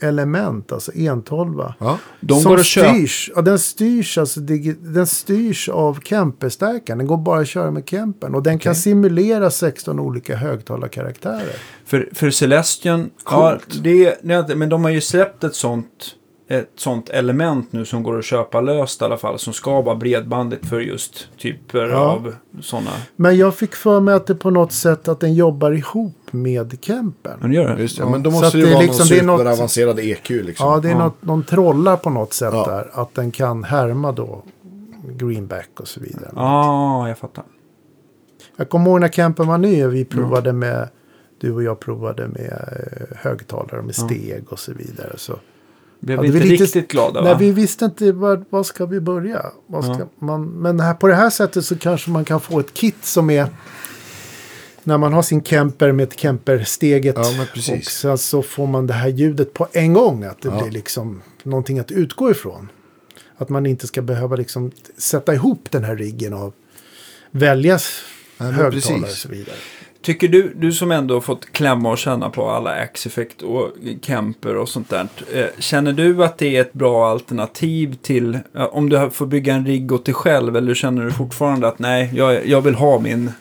element, 0.00 0.72
alltså 0.72 0.92
entolva. 0.94 1.74
Ja. 1.78 1.98
De 2.20 2.40
som 2.40 2.50
går 2.50 2.60
att 2.60 2.66
styrs, 2.66 3.30
ja, 3.36 3.42
den 3.42 3.58
styrs 3.58 4.18
alltså, 4.18 4.40
den 4.40 5.06
styrs 5.06 5.68
av 5.68 6.00
Kemper-stärkaren. 6.00 6.98
Den 6.98 7.06
går 7.06 7.16
bara 7.16 7.40
att 7.40 7.48
köra 7.48 7.70
med 7.70 7.88
Kempern. 7.88 8.34
Och 8.34 8.42
den 8.42 8.58
kan 8.58 8.70
Okej. 8.70 8.82
simulera 8.82 9.50
16 9.50 10.00
olika 10.00 10.36
högtalarkaraktärer. 10.36 11.56
För, 11.84 12.08
för 12.12 12.30
Celestion, 12.30 13.10
ja, 13.24 13.58
det, 13.82 14.18
det, 14.22 14.56
men 14.56 14.68
de 14.68 14.84
har 14.84 14.90
ju 14.90 15.00
släppt 15.00 15.44
ett 15.44 15.54
sånt, 15.54 16.14
ett 16.50 16.70
sånt 16.76 17.08
element 17.08 17.72
nu 17.72 17.84
som 17.84 18.02
går 18.02 18.18
att 18.18 18.24
köpa 18.24 18.60
löst 18.60 19.02
i 19.02 19.04
alla 19.04 19.16
fall. 19.16 19.38
Som 19.38 19.52
ska 19.52 19.80
vara 19.80 19.96
bredbandigt 19.96 20.66
för 20.66 20.80
just 20.80 21.28
typer 21.38 21.88
Ja. 21.88 21.96
av 21.98 22.34
sådana. 22.60 22.90
Men 23.16 23.36
jag 23.36 23.54
fick 23.54 23.74
för 23.74 24.00
mig 24.00 24.14
att 24.14 24.26
det 24.26 24.34
på 24.34 24.50
något 24.50 24.72
sätt 24.72 25.08
att 25.08 25.20
den 25.20 25.34
jobbar 25.34 25.70
ihop 25.72 26.16
med 26.30 26.78
Kempern. 26.80 27.38
Men 27.40 27.52
gör 27.52 27.74
det? 27.76 27.82
Just 27.82 27.98
det, 27.98 28.04
men 28.06 28.22
då 28.22 28.30
måste 28.30 28.56
det 28.56 28.58
ju 28.60 28.66
det 28.66 28.72
vara 28.74 28.82
liksom- 28.82 29.06
någon 29.08 29.08
det 29.16 29.18
är 29.18 29.26
något- 29.26 29.38
superavancerad 29.40 29.98
EQ 29.98 30.30
liksom. 30.30 30.68
Ja, 30.68 30.80
det 30.80 30.88
är 30.88 30.92
Ja. 30.92 30.98
något, 30.98 31.22
någon 31.22 31.42
trollar 31.44 31.96
på 31.96 32.10
något 32.10 32.32
sätt 32.32 32.50
Ja. 32.54 32.64
där. 32.66 32.90
Att 33.02 33.14
den 33.14 33.30
kan 33.30 33.64
härma 33.64 34.12
då 34.12 34.42
greenback 35.18 35.70
och 35.80 35.88
så 35.88 36.00
vidare. 36.00 36.30
Ja, 36.34 37.08
jag 37.08 37.18
fattar. 37.18 37.44
Jag 38.56 38.68
kommer 38.68 38.90
ihåg 38.90 39.00
när 39.00 39.08
campen 39.08 39.46
var 39.46 39.58
ny 39.58 39.84
och 39.84 39.94
vi 39.94 40.04
provade 40.04 40.52
med, 40.52 40.88
du 41.40 41.52
och 41.52 41.62
jag 41.62 41.80
provade 41.80 42.28
med 42.28 42.52
eh, 42.52 43.16
högtalare 43.16 43.82
med 43.82 43.94
steg 43.94 44.44
och 44.48 44.58
så 44.58 44.72
vidare. 44.72 45.12
Så, 45.16 45.32
Blev 46.00 46.16
Ja, 46.18 46.22
vi 46.22 46.26
inte 46.28 46.38
var 46.38 46.46
lite- 46.46 46.64
riktigt 46.64 46.88
glada 46.90 47.20
nej, 47.20 47.32
va? 47.32 47.38
vi 47.38 47.50
visste 47.52 47.84
inte 47.84 48.12
var, 48.12 48.44
var 48.50 48.62
ska 48.62 48.86
vi 48.86 49.00
börja. 49.00 49.46
Vad 49.66 49.84
ska 49.84 49.92
Ja. 49.92 50.08
man, 50.26 50.44
men 50.48 50.80
här, 50.80 50.94
på 50.94 51.06
det 51.06 51.14
här 51.14 51.30
sättet 51.30 51.64
så 51.64 51.78
kanske 51.78 52.10
man 52.10 52.24
kan 52.24 52.40
få 52.40 52.60
ett 52.60 52.74
kit 52.74 52.96
som 53.04 53.30
är 53.30 53.46
när 54.82 54.98
man 54.98 55.12
har 55.12 55.22
sin 55.22 55.42
Kemper 55.44 55.92
med 55.92 56.12
Kemper-steget. 56.16 57.14
Ja. 57.18 57.42
Och 57.54 57.58
sen 57.88 58.18
så 58.18 58.42
får 58.42 58.66
man 58.66 58.86
det 58.86 58.92
här 58.94 59.08
ljudet 59.08 59.54
på 59.54 59.66
en 59.72 59.92
gång. 59.92 60.24
Att 60.24 60.42
det 60.42 60.48
Ja. 60.48 60.62
blir 60.62 60.70
liksom 60.72 61.22
någonting 61.42 61.78
att 61.78 61.90
utgå 61.90 62.30
ifrån. 62.30 62.68
Att 63.36 63.48
man 63.48 63.66
inte 63.66 63.86
ska 63.86 64.02
behöva 64.02 64.36
liksom 64.36 64.70
sätta 64.98 65.34
ihop 65.34 65.70
den 65.70 65.84
här 65.84 65.96
riggen 65.96 66.32
och 66.34 66.54
välja 67.30 67.74
Nej, 67.74 67.80
men 68.38 68.54
högtalare 68.54 69.02
och 69.02 69.08
så 69.08 69.28
vidare. 69.28 69.56
Tycker 70.02 70.28
du, 70.28 70.52
du 70.56 70.72
som 70.72 70.92
ändå 70.92 71.20
fått 71.20 71.52
klämma 71.52 71.90
och 71.90 71.98
känna 71.98 72.30
på 72.30 72.50
alla 72.50 72.70
Axeffect 72.70 73.42
och 73.42 73.72
Kemper 74.02 74.56
och 74.56 74.68
sånt 74.68 74.90
där. 74.90 75.08
Eh, 75.34 75.46
känner 75.58 75.92
du 75.92 76.24
att 76.24 76.38
det 76.38 76.56
är 76.56 76.60
ett 76.60 76.72
bra 76.72 77.10
alternativ 77.10 77.98
till, 78.02 78.34
eh, 78.54 78.64
om 78.64 78.88
du 78.88 79.10
får 79.10 79.26
bygga 79.26 79.54
en 79.54 79.66
rigg 79.66 79.92
åt 79.92 80.04
dig 80.04 80.14
själv 80.14 80.56
eller 80.56 80.74
känner 80.74 81.04
du 81.04 81.10
fortfarande 81.10 81.68
att 81.68 81.78
nej, 81.78 82.10
jag, 82.14 82.46
jag 82.46 82.60
vill 82.60 82.74
ha 82.74 82.98
min, 82.98 83.32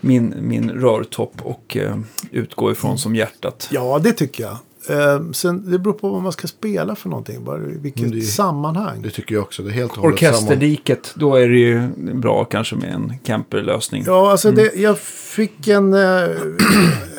min, 0.00 0.34
min 0.40 0.70
rörtopp 0.70 1.34
och 1.42 1.76
eh, 1.76 1.96
utgå 2.30 2.72
ifrån 2.72 2.98
som 2.98 3.16
hjärtat? 3.16 3.68
Ja, 3.72 3.98
det 3.98 4.12
tycker 4.12 4.44
jag. 4.44 4.56
Eh, 4.88 5.30
sen, 5.32 5.70
det 5.70 5.78
beror 5.78 5.94
på 5.94 6.08
vad 6.08 6.22
man 6.22 6.32
ska 6.32 6.46
spela 6.48 6.94
för 6.96 7.08
någonting. 7.08 7.44
Bara 7.44 7.58
i 7.58 7.78
vilket 7.80 8.12
det 8.12 8.20
sammanhang. 8.20 9.02
Det 9.02 9.10
tycker 9.10 9.34
jag 9.34 9.42
också. 9.44 9.62
Det 9.62 9.70
är 9.70 9.72
helt. 9.72 9.98
Orkesterdiket, 9.98 11.12
då 11.14 11.34
är 11.36 11.48
det 11.48 11.58
ju 11.58 11.88
bra 12.14 12.44
kanske 12.44 12.76
med 12.76 12.92
en 12.94 13.12
Kemper-lösning. 13.24 14.02
Ja, 14.06 14.30
alltså 14.30 14.50
det, 14.50 14.74
jag 14.74 14.98
fick 14.98 15.68
en... 15.68 15.94
Eh, 15.94 16.00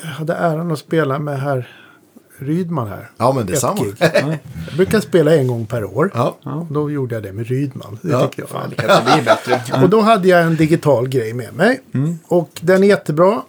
jag 0.04 0.10
hade 0.18 0.34
äran 0.34 0.72
att 0.72 0.80
spela 0.80 1.20
med 1.20 1.40
herr 1.40 1.70
Rydman 2.40 2.88
här. 2.88 3.10
Ja, 3.18 3.34
men 3.36 3.46
det 3.46 3.52
är 3.52 3.54
Ett 3.54 3.60
samma. 3.62 3.84
gig. 3.84 3.96
Jag 4.70 4.76
brukar 4.76 5.00
spela 5.00 5.36
en 5.36 5.48
gång 5.48 5.66
per 5.66 5.84
år. 5.84 6.12
Ja. 6.14 6.38
Då 6.72 6.92
gjorde 6.92 7.16
jag 7.16 7.24
det 7.24 7.34
med 7.34 7.48
Rydman. 7.48 8.00
Det 8.02 8.10
Ja. 8.12 8.22
tycker 8.28 8.42
jag 8.42 8.50
Fan, 8.50 8.70
det 8.70 8.76
kan 8.76 9.00
inte 9.02 9.14
bli 9.16 9.24
bättre. 9.26 9.82
Och 9.84 9.90
då 9.90 10.02
hade 10.02 10.28
jag 10.28 10.44
en 10.44 10.56
digital 10.56 11.08
grej 11.08 11.34
med 11.34 11.54
mig. 11.54 11.82
Och 12.28 12.50
den 12.62 12.84
är 12.84 12.88
jättebra. 12.88 13.42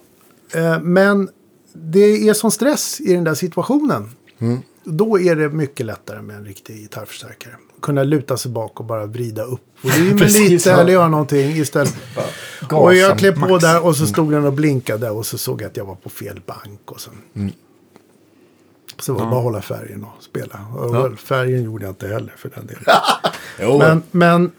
Eh, 0.55 0.79
men 0.81 1.29
det 1.73 2.29
är 2.29 2.33
sån 2.33 2.51
stress 2.51 2.99
i 3.01 3.13
den 3.13 3.23
där 3.23 3.33
situationen. 3.33 4.09
Då 4.83 5.19
är 5.19 5.35
det 5.35 5.49
mycket 5.49 5.85
lättare 5.85 6.21
med 6.21 6.35
en 6.35 6.45
riktig 6.45 6.75
gitarrförstärkare. 6.77 7.53
Kunna 7.81 8.03
luta 8.03 8.37
sig 8.37 8.51
bak 8.51 8.79
och 8.79 8.85
bara 8.85 9.05
vrida 9.05 9.43
upp 9.43 9.61
volymen 9.81 10.17
lite 10.27 10.69
ja. 10.69 10.79
eller 10.79 10.93
göra 10.93 11.07
någonting 11.07 11.51
istället. 11.51 11.95
Och 12.71 12.95
jag 12.95 13.17
klev 13.19 13.47
på 13.47 13.57
där 13.57 13.85
och 13.85 13.95
så 13.95 14.07
stod 14.07 14.31
den 14.31 14.45
och 14.45 14.53
blinkade 14.53 15.09
och 15.09 15.25
så 15.25 15.37
såg 15.37 15.61
jag 15.61 15.69
att 15.69 15.77
jag 15.77 15.85
var 15.85 15.95
på 15.95 16.09
fel 16.09 16.41
bank. 16.45 16.91
Och 16.91 17.01
sen, 17.01 17.51
Så 18.99 19.13
var 19.13 19.21
det 19.21 19.27
bara 19.27 19.37
att 19.37 19.43
hålla 19.43 19.61
färgen 19.61 20.03
och 20.03 20.23
spela. 20.23 20.65
Och 20.75 20.95
Ja. 20.95 21.11
Färgen 21.15 21.63
gjorde 21.63 21.85
jag 21.85 21.91
inte 21.91 22.07
heller 22.07 22.33
för 22.37 22.49
den 22.55 22.67
delen. 22.67 22.83
Men, 23.79 24.03
men 24.11 24.51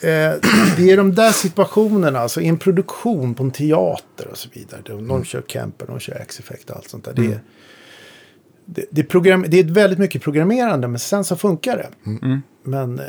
det 0.00 0.90
är 0.90 0.96
de 0.96 1.14
där 1.14 1.32
situationerna, 1.32 2.18
alltså 2.18 2.40
i 2.40 2.46
en 2.48 2.58
produktion 2.58 3.34
på 3.34 3.42
en 3.42 3.50
teater 3.50 4.28
och 4.30 4.38
så 4.38 4.48
vidare. 4.52 4.80
De, 4.86 4.98
Mm. 5.10 5.24
kör 5.24 5.42
Kemper, 5.46 5.86
de 5.86 6.00
kör 6.00 6.14
X-effekt 6.20 6.70
och 6.70 6.76
allt 6.76 6.88
sånt 6.88 7.04
där. 7.04 7.12
Det, 7.12 7.26
är, 7.26 7.40
det, 8.64 8.84
det, 8.90 9.00
är 9.00 9.04
program, 9.04 9.44
det 9.48 9.58
är 9.60 9.64
väldigt 9.64 9.98
mycket 9.98 10.22
programmerande, 10.22 10.88
men 10.88 10.98
sen 10.98 11.24
så 11.24 11.36
funkar 11.36 11.76
det. 11.76 12.10
Mm. 12.10 12.42
Men 12.62 12.98
eh, 12.98 13.04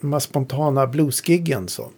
de 0.00 0.12
här 0.12 0.20
spontana 0.20 0.86
bluesgiggen 0.86 1.68
så, 1.68 1.90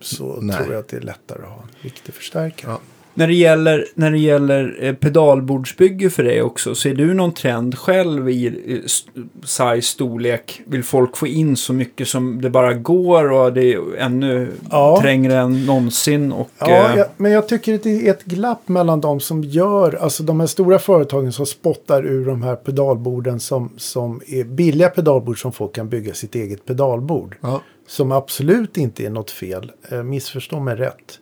så 0.00 0.38
Nej. 0.40 0.56
tror 0.56 0.72
jag 0.72 0.80
att 0.80 0.88
det 0.88 0.96
är 0.96 1.00
lättare 1.00 1.42
att 1.42 1.48
ha 1.48 1.62
en 1.62 1.68
riktig 1.80 2.14
förstärkare. 2.14 2.70
Ja. 2.72 2.80
När 3.16 3.26
det 3.26 3.34
gäller, 3.34 3.86
när 3.94 4.10
det 4.10 4.18
gäller 4.18 4.76
eh, 4.80 4.94
pedalbordsbygge 4.94 6.10
för 6.10 6.22
dig 6.24 6.42
också, 6.42 6.74
ser 6.74 6.94
du 6.94 7.14
någon 7.14 7.32
trend 7.34 7.78
själv 7.78 8.30
i 8.30 8.82
size, 9.44 9.82
storlek? 9.82 10.60
Vill 10.66 10.82
folk 10.84 11.16
få 11.16 11.26
in 11.26 11.56
så 11.56 11.72
mycket 11.72 12.08
som 12.08 12.40
det 12.42 12.50
bara 12.50 12.72
går 12.74 13.32
och 13.32 13.52
det 13.52 13.72
är 13.72 13.96
ännu 13.96 14.48
Ja. 14.70 14.98
trängre 15.02 15.36
än 15.36 15.66
någonsin? 15.66 16.32
Och, 16.32 16.50
Ja, 16.58 16.66
eh, 16.90 16.96
jag, 16.98 17.06
men 17.16 17.32
jag 17.32 17.48
tycker 17.48 17.74
att 17.74 17.82
det 17.82 18.06
är 18.06 18.10
ett 18.10 18.24
glapp 18.24 18.68
mellan 18.68 19.00
de 19.00 19.20
som 19.20 19.44
gör, 19.44 19.94
alltså 20.00 20.22
de 20.22 20.40
här 20.40 20.46
stora 20.46 20.78
företagen 20.78 21.32
som 21.32 21.46
spottar 21.46 22.06
ur 22.06 22.26
de 22.26 22.42
här 22.42 22.56
pedalborden 22.56 23.40
som, 23.40 23.70
som 23.76 24.20
är 24.26 24.44
billiga 24.44 24.88
pedalbord 24.88 25.40
som 25.42 25.52
folk 25.52 25.74
kan 25.74 25.88
bygga 25.88 26.14
sitt 26.14 26.34
eget 26.34 26.64
pedalbord. 26.66 27.36
Ja. 27.40 27.60
Som 27.86 28.12
absolut 28.12 28.76
inte 28.76 29.06
är 29.06 29.10
något 29.10 29.30
fel, 29.30 29.72
eh, 29.90 30.02
missförstå 30.02 30.60
mig 30.60 30.76
rätt. 30.76 31.18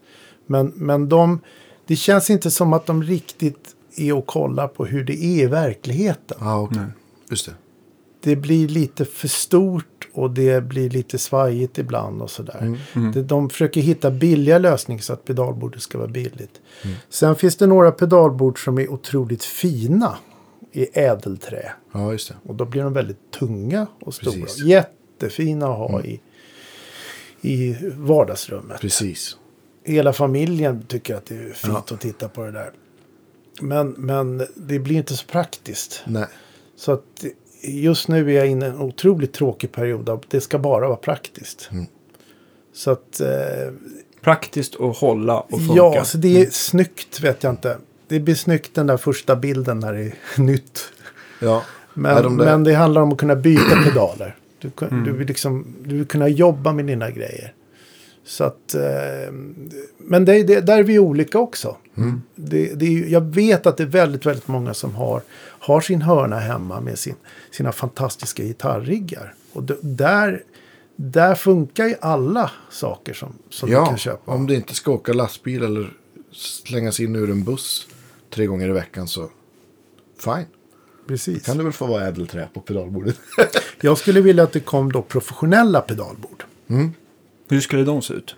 Men, 0.47 0.73
men 0.77 1.09
de, 1.09 1.41
det 1.87 1.97
känns 1.97 2.31
inte 2.31 2.51
som 2.51 2.73
att 2.73 2.87
de 2.87 3.03
riktigt 3.03 3.77
är 3.97 4.13
och 4.13 4.27
kollar 4.27 4.69
på 4.69 4.85
hur 4.85 5.05
det 5.05 5.13
är 5.25 5.43
i 5.45 5.47
verkligheten. 5.47 6.39
Ja, 6.41 6.61
okej. 6.61 6.83
Just 7.31 7.47
det. 7.47 7.53
Det 8.21 8.37
blir 8.37 8.69
lite 8.69 9.05
för 9.05 9.29
stort 9.29 10.09
och 10.13 10.31
det 10.31 10.65
blir 10.65 10.91
lite 10.91 11.19
svajigt 11.19 11.79
ibland 11.79 12.23
och 12.23 12.31
sådär. 12.31 12.79
Det- 13.15 13.23
De 13.23 13.51
försöker 13.51 13.81
hitta 13.81 14.11
billiga 14.11 14.59
lösningar 14.59 15.03
så 15.03 15.13
att 15.13 15.25
pedalbordet 15.25 15.83
ska 15.83 15.99
vara 15.99 16.09
billigt. 16.09 16.61
Sen 17.09 17.37
finns 17.37 17.57
det 17.57 17.67
några 17.67 17.93
pedalbord 17.93 18.65
som 18.65 18.79
är 18.79 18.91
otroligt 18.93 19.45
fina 19.45 20.17
i 20.73 20.99
ädelträ. 20.99 21.73
Ja, 21.93 22.13
just 22.13 22.29
det. 22.29 22.35
Och 22.49 22.55
då 22.55 22.65
blir 22.65 22.83
de 22.83 22.93
väldigt 22.93 23.31
tunga 23.39 23.87
och 24.01 24.15
stora. 24.15 24.33
Precis. 24.35 24.65
Jättefina 24.65 25.67
att 25.67 25.79
ha 25.91 26.03
i, 26.03 26.21
i 27.41 27.77
vardagsrummet. 27.97 28.81
Precis. 28.81 29.37
Hela 29.85 30.13
familjen 30.13 30.83
tycker 30.89 31.15
att 31.15 31.27
det 31.27 31.35
är 31.35 31.39
fint 31.53 31.73
Ja. 31.89 31.95
att 31.95 32.01
titta 32.01 32.29
på 32.29 32.43
det 32.45 32.51
där. 32.51 32.71
Men, 33.61 33.89
men 33.91 34.47
det 34.55 34.79
blir 34.79 34.97
inte 34.97 35.15
så 35.17 35.27
praktiskt. 35.27 36.03
Nej. 36.07 36.27
Så 36.77 36.93
att 36.93 37.25
just 37.63 38.09
nu 38.09 38.31
är 38.31 38.37
jag 38.37 38.47
inne 38.47 38.67
i 38.67 38.69
en 38.69 38.81
otroligt 38.81 39.33
tråkig 39.33 39.73
period. 39.73 40.09
Av 40.09 40.25
det 40.29 40.41
ska 40.41 40.59
bara 40.59 40.87
vara 40.89 40.97
praktiskt. 40.97 41.69
Mm. 41.73 41.87
Så 42.73 42.91
att 42.91 43.21
eh, 43.21 43.29
Praktiskt 44.21 44.81
att 44.81 44.97
hålla 44.97 45.41
och 45.41 45.51
funka. 45.61 45.75
ja, 45.77 46.05
så 46.05 46.19
det 46.19 46.41
är 46.43 46.51
snyggt 46.51 47.21
vet 47.21 47.43
jag 47.43 47.53
inte. 47.53 47.79
Det 48.09 48.21
blir 48.21 48.35
snyggt 48.35 48.75
den 48.75 48.87
där 48.87 48.97
första 48.97 49.37
bilden 49.37 49.79
när 49.79 49.93
det 49.93 50.01
är 50.03 50.15
nytt. 50.41 50.81
Ja. 51.41 51.63
Men, 51.95 52.23
de 52.23 52.37
men 52.37 52.65
det 52.65 52.75
handlar 52.75 53.03
om 53.03 53.13
att 53.13 53.19
kunna 53.19 53.37
byta 53.37 53.77
pedaler. 53.85 54.37
Du, 54.59 54.71
Mm. 54.91 55.05
du, 55.05 55.13
vill 55.13 55.27
liksom, 55.29 55.67
du 55.85 55.97
vill 55.97 56.07
kunna 56.07 56.29
jobba 56.29 56.73
med 56.73 56.85
dina 56.87 57.11
grejer. 57.11 57.53
Så 58.25 58.45
att, 58.45 58.75
eh, 58.75 59.33
men 59.99 60.25
det, 60.25 60.43
det, 60.43 60.61
där 60.61 60.79
är 60.79 60.83
vi 60.83 60.99
olika 60.99 61.39
också. 61.39 61.77
Mm. 61.97 62.23
Det, 62.35 62.75
det 62.75 62.87
jag 62.93 63.21
vet 63.35 63.67
att 63.67 63.77
det 63.77 63.83
är 63.83 63.87
väldigt, 63.87 64.27
väldigt 64.27 64.49
många 64.49 64.75
som 64.75 64.95
har, 64.95 65.23
har 65.39 65.81
sin 65.81 66.03
hörna 66.03 66.39
hemma 66.39 66.81
med 66.81 66.99
sin, 66.99 67.15
sina 67.51 67.73
fantastiska 67.73 68.43
gitarriggar. 68.43 69.35
Och 69.53 69.63
d- 69.63 69.75
där, 69.81 70.43
där 70.97 71.35
funkar 71.35 71.87
ju 71.87 71.95
alla 72.01 72.51
saker 72.71 73.13
som, 73.15 73.33
som 73.51 73.69
du 73.69 73.75
Ja, 73.75 73.87
kan 73.87 73.99
köpa. 73.99 74.33
om 74.33 74.47
du 74.47 74.55
inte 74.55 74.75
ska 74.75 74.91
åka 74.93 75.13
lastbil 75.13 75.63
eller 75.63 75.93
slängas 76.33 77.01
in 77.01 77.17
ur 77.17 77.31
en 77.31 77.45
buss 77.45 77.87
tre 78.35 78.47
gånger 78.47 78.69
i 78.69 78.73
veckan 78.73 79.09
så 79.09 79.29
fine. 80.25 80.47
Precis. 81.09 81.47
Kan 81.47 81.59
du 81.59 81.65
väl 81.65 81.73
få 81.73 81.87
vara 81.87 82.07
ädelträ 82.07 82.49
på 82.55 82.61
pedalbordet? 82.61 83.17
Jag 83.81 83.99
skulle 83.99 84.21
vilja 84.21 84.43
att 84.43 84.53
det 84.53 84.61
kom 84.61 84.93
då 84.93 85.03
professionella 85.03 85.81
pedalbord. 85.81 86.45
Hur 87.53 87.61
skulle 87.61 87.85
de 87.85 88.03
se 88.03 88.15
ut? 88.15 88.37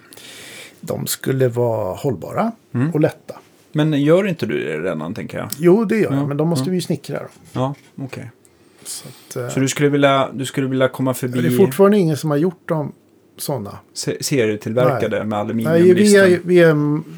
De 0.80 1.06
skulle 1.06 1.48
vara 1.48 1.94
hållbara 1.94 2.52
och 2.94 3.00
lätta. 3.00 3.34
Men 3.72 4.02
gör 4.02 4.26
inte 4.28 4.46
du 4.46 4.64
det 4.64 4.78
redan, 4.80 5.14
tänker 5.14 5.38
jag? 5.38 5.48
Jo, 5.58 5.84
det 5.84 5.96
gör 5.96 6.12
jag, 6.12 6.20
Ja, 6.22 6.26
men 6.26 6.36
då 6.36 6.44
måste 6.44 6.70
vi 6.70 6.76
ju 6.76 6.82
snickra 6.82 7.18
dem. 7.18 7.28
Ja, 7.52 7.74
okej. 7.96 8.30
Så, 8.84 9.08
att, 9.08 9.36
eh, 9.36 9.48
Så 9.48 9.60
du 9.60 9.68
skulle 9.68 9.88
vilja, 9.88 10.28
du 10.32 10.46
skulle 10.46 10.66
vilja 10.66 10.88
komma 10.88 11.14
förbi 11.14 11.40
det 11.40 11.48
är 11.48 11.56
fortfarande 11.56 11.98
ingen 11.98 12.16
som 12.16 12.30
har 12.30 12.36
gjort 12.36 12.68
dem 12.68 12.92
sådana. 13.36 13.78
se- 13.94 14.22
serietillverkade 14.22 15.16
med 15.18 15.28
Nej, 15.28 15.38
aluminiumlisten? 15.38 16.26
vi 16.26 16.34
är, 16.34 16.40
vi 16.44 16.60
är 16.60 16.74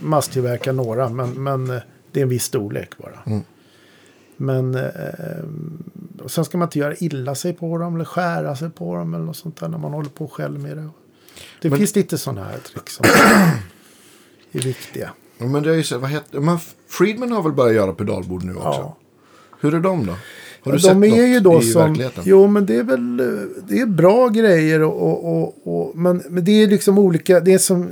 masstillverkar 0.07 0.73
några, 0.73 1.09
men, 1.09 1.31
men 1.45 1.71
eh, 1.71 1.83
det 2.13 2.21
är 2.21 2.23
en 2.23 2.29
viss 2.29 2.45
storlek 2.45 2.99
bara. 2.99 3.41
Men 4.37 4.75
eh, 4.75 4.91
sen 6.27 6.45
ska 6.45 6.59
man 6.59 6.67
inte 6.67 6.79
göra 6.79 6.95
illa 6.97 7.35
sig 7.35 7.53
på 7.53 7.79
dem 7.79 7.95
eller 7.95 8.05
skära 8.05 8.57
sig 8.57 8.71
på 8.71 8.97
dem 8.97 9.15
eller 9.15 9.25
något 9.25 9.37
sånt 9.37 9.61
där 9.61 9.69
när 9.69 9.79
man 9.79 9.93
håller 9.93 10.11
på 10.11 10.29
själv 10.29 10.61
med 10.61 10.77
det. 10.77 10.89
Det 11.61 11.71
Men- 11.71 11.79
finns 11.79 11.95
lite 11.97 12.19
sådana 12.19 12.45
här 12.45 12.59
trick 12.59 12.91
som 12.91 13.07
är 14.53 14.61
viktiga. 14.61 15.11
Ja, 15.39 15.47
men 15.47 15.63
det 15.63 15.71
är 15.71 15.75
ju 15.75 15.83
så, 15.83 15.99
vad 15.99 16.11
heter, 16.11 16.41
men 16.41 16.59
Friedman 16.89 17.33
har 17.33 17.43
väl 17.43 17.53
börjat 17.53 17.75
göra 17.75 17.93
pedalbord 17.93 18.45
nu 18.45 18.55
också? 18.55 18.69
Ja. 18.69 18.97
Hur 19.61 19.75
är 19.75 19.81
de 19.81 20.07
då? 20.07 20.13
Har 20.63 20.73
du 20.73 20.79
Ja, 20.79 20.83
sett 20.83 20.91
de 21.01 21.05
är 21.05 21.27
ju 21.27 21.41
då 21.41 21.63
i 21.63 21.63
som, 21.63 21.83
verkligheten? 21.83 22.23
Jo, 22.27 22.47
men 22.47 22.67
det 22.67 22.77
är 22.77 22.83
väl 22.83 23.17
det 23.69 23.81
är 23.81 23.87
bra 23.87 24.29
grejer. 24.29 24.83
Och, 24.83 25.25
och, 25.43 25.67
och, 25.89 25.97
men, 25.97 26.23
men 26.31 26.45
det 26.45 26.63
är 26.63 26.67
liksom 26.67 26.99
olika. 26.99 27.41
Det 27.41 27.53
är 27.55 27.59
som, 27.59 27.91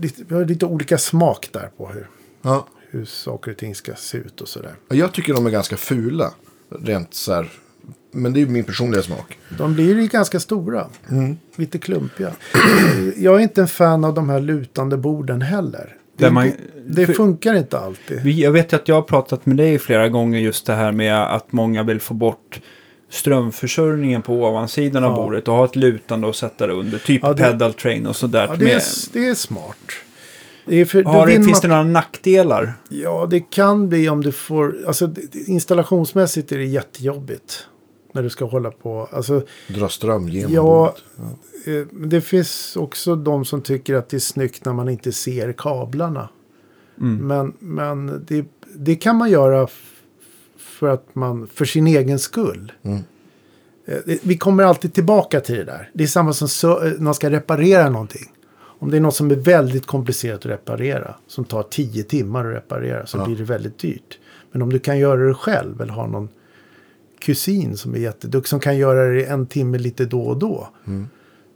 lite, 0.00 0.22
vi 0.28 0.34
har 0.34 0.44
lite 0.44 0.66
olika 0.66 0.98
smak 0.98 1.48
där 1.52 1.70
på 1.76 1.88
hur, 1.88 2.08
Ja. 2.42 2.66
hur 2.90 3.04
saker 3.04 3.50
och 3.50 3.56
ting 3.56 3.74
ska 3.74 3.94
se 3.94 4.18
ut 4.18 4.40
och 4.40 4.48
sådär. 4.48 4.74
Ja, 4.88 4.96
Jag 4.96 5.12
tycker 5.12 5.34
de 5.34 5.46
är 5.46 5.50
ganska 5.50 5.76
fula. 5.76 6.32
Rent 6.80 7.14
så 7.14 7.32
här. 7.32 7.50
Men 8.12 8.32
det 8.32 8.38
är 8.38 8.40
ju 8.40 8.48
min 8.48 8.64
personliga 8.64 9.02
smak. 9.02 9.38
De 9.58 9.74
blir 9.74 10.00
ju 10.00 10.06
ganska 10.06 10.40
stora. 10.40 10.86
Mm. 11.10 11.36
Lite 11.56 11.78
klumpiga. 11.78 12.32
Jag 13.16 13.34
är 13.36 13.40
inte 13.40 13.60
en 13.60 13.68
fan 13.68 14.04
av 14.04 14.14
de 14.14 14.28
här 14.28 14.40
lutande 14.40 14.96
borden 14.96 15.42
heller. 15.42 15.96
Det, 16.16 16.30
man- 16.30 16.52
det, 16.88 17.06
funkar 17.06 17.54
inte 17.54 17.78
alltid. 17.78 18.26
Jag 18.26 18.50
vet 18.52 18.72
ju 18.72 18.76
att 18.76 18.88
jag 18.88 18.94
har 18.94 19.02
pratat 19.02 19.46
med 19.46 19.56
dig 19.56 19.78
flera 19.78 20.08
gånger 20.08 20.38
just 20.40 20.66
det 20.66 20.74
här 20.74 20.92
med 20.92 21.34
att 21.34 21.52
många 21.52 21.82
vill 21.82 22.00
få 22.00 22.14
bort 22.14 22.60
strömförsörjningen 23.10 24.22
på 24.22 24.34
ovansidan 24.34 25.04
av 25.04 25.10
Ja. 25.10 25.16
bordet 25.16 25.48
och 25.48 25.54
ha 25.54 25.64
ett 25.64 25.76
lutande 25.76 26.26
och 26.26 26.36
sätta 26.36 26.66
det 26.66 26.72
under. 26.72 26.98
Typ 26.98 27.22
Ja, 27.22 27.32
det- 27.32 27.42
pedal 27.42 27.74
train 27.74 28.06
och 28.06 28.16
sådär. 28.16 28.46
Ja, 28.50 28.56
det, 28.56 28.72
är, 28.72 28.82
det 29.12 29.26
är 29.28 29.34
smart. 29.34 29.76
Det 30.66 30.76
är 30.76 30.84
för, 30.84 31.02
har 31.04 31.26
det, 31.26 31.32
finns 31.32 31.60
det 31.60 31.68
några 31.68 31.82
nackdelar? 31.82 32.72
Ja, 32.88 33.26
det 33.30 33.40
kan 33.40 33.88
bli 33.88 34.08
om 34.08 34.22
du 34.22 34.32
får... 34.32 34.76
Alltså, 34.86 35.10
installationsmässigt 35.46 36.52
är 36.52 36.58
det 36.58 36.64
jättejobbigt. 36.64 37.66
När 38.12 38.22
du 38.22 38.30
ska 38.30 38.44
hålla 38.44 38.70
på. 38.70 39.08
Alltså, 39.12 39.42
Dra 39.68 39.88
ström 39.88 40.28
genom 40.28 40.52
ja, 40.52 40.94
bordet. 41.16 41.86
eh, 41.92 42.08
det 42.08 42.20
finns 42.20 42.76
också 42.76 43.16
de 43.16 43.44
som 43.44 43.62
tycker 43.62 43.94
att 43.94 44.08
det 44.08 44.16
är 44.16 44.18
snyggt 44.18 44.64
när 44.64 44.72
man 44.72 44.88
inte 44.88 45.12
ser 45.12 45.52
kablarna. 45.52 46.28
Mm. 47.00 47.26
Men, 47.26 47.52
men 47.58 48.24
det, 48.28 48.44
det 48.74 48.96
kan 48.96 49.16
man 49.16 49.30
göra 49.30 49.68
för 50.58 50.88
att 50.88 51.14
man, 51.14 51.46
för 51.54 51.64
sin 51.64 51.86
egen 51.86 52.18
skull. 52.18 52.72
Mm. 52.82 52.98
Eh, 53.86 54.16
Vi 54.22 54.38
kommer 54.38 54.62
alltid 54.64 54.92
tillbaka 54.94 55.40
till 55.40 55.54
det 55.56 55.64
där. 55.64 55.90
Det 55.94 56.02
är 56.04 56.08
samma 56.08 56.32
som 56.32 56.48
så, 56.48 56.84
eh, 56.84 56.92
när 56.92 57.00
man 57.00 57.14
ska 57.14 57.30
reparera 57.30 57.90
någonting. 57.90 58.32
Om 58.82 58.90
det 58.90 58.96
är 58.96 59.00
något 59.00 59.14
som 59.14 59.30
är 59.30 59.34
väldigt 59.34 59.86
komplicerat 59.86 60.38
att 60.38 60.46
reparera, 60.46 61.14
som 61.26 61.44
tar 61.44 61.62
tio 61.62 62.02
timmar 62.02 62.44
att 62.46 62.54
reparera, 62.56 63.06
så 63.06 63.18
Ja. 63.18 63.24
blir 63.26 63.36
det 63.36 63.44
väldigt 63.44 63.78
dyrt. 63.78 64.18
Men 64.52 64.62
om 64.62 64.72
du 64.72 64.78
kan 64.78 64.98
göra 64.98 65.26
det 65.28 65.34
själv 65.34 65.80
eller 65.80 65.92
har 65.92 66.06
någon 66.08 66.28
kusin 67.20 67.76
som 67.76 67.94
är 67.94 67.98
jätteduktig 67.98 68.48
som 68.48 68.60
kan 68.60 68.78
göra 68.78 69.08
det 69.08 69.24
en 69.24 69.46
timme 69.46 69.78
lite 69.78 70.04
då 70.04 70.22
och 70.22 70.38
då. 70.38 70.68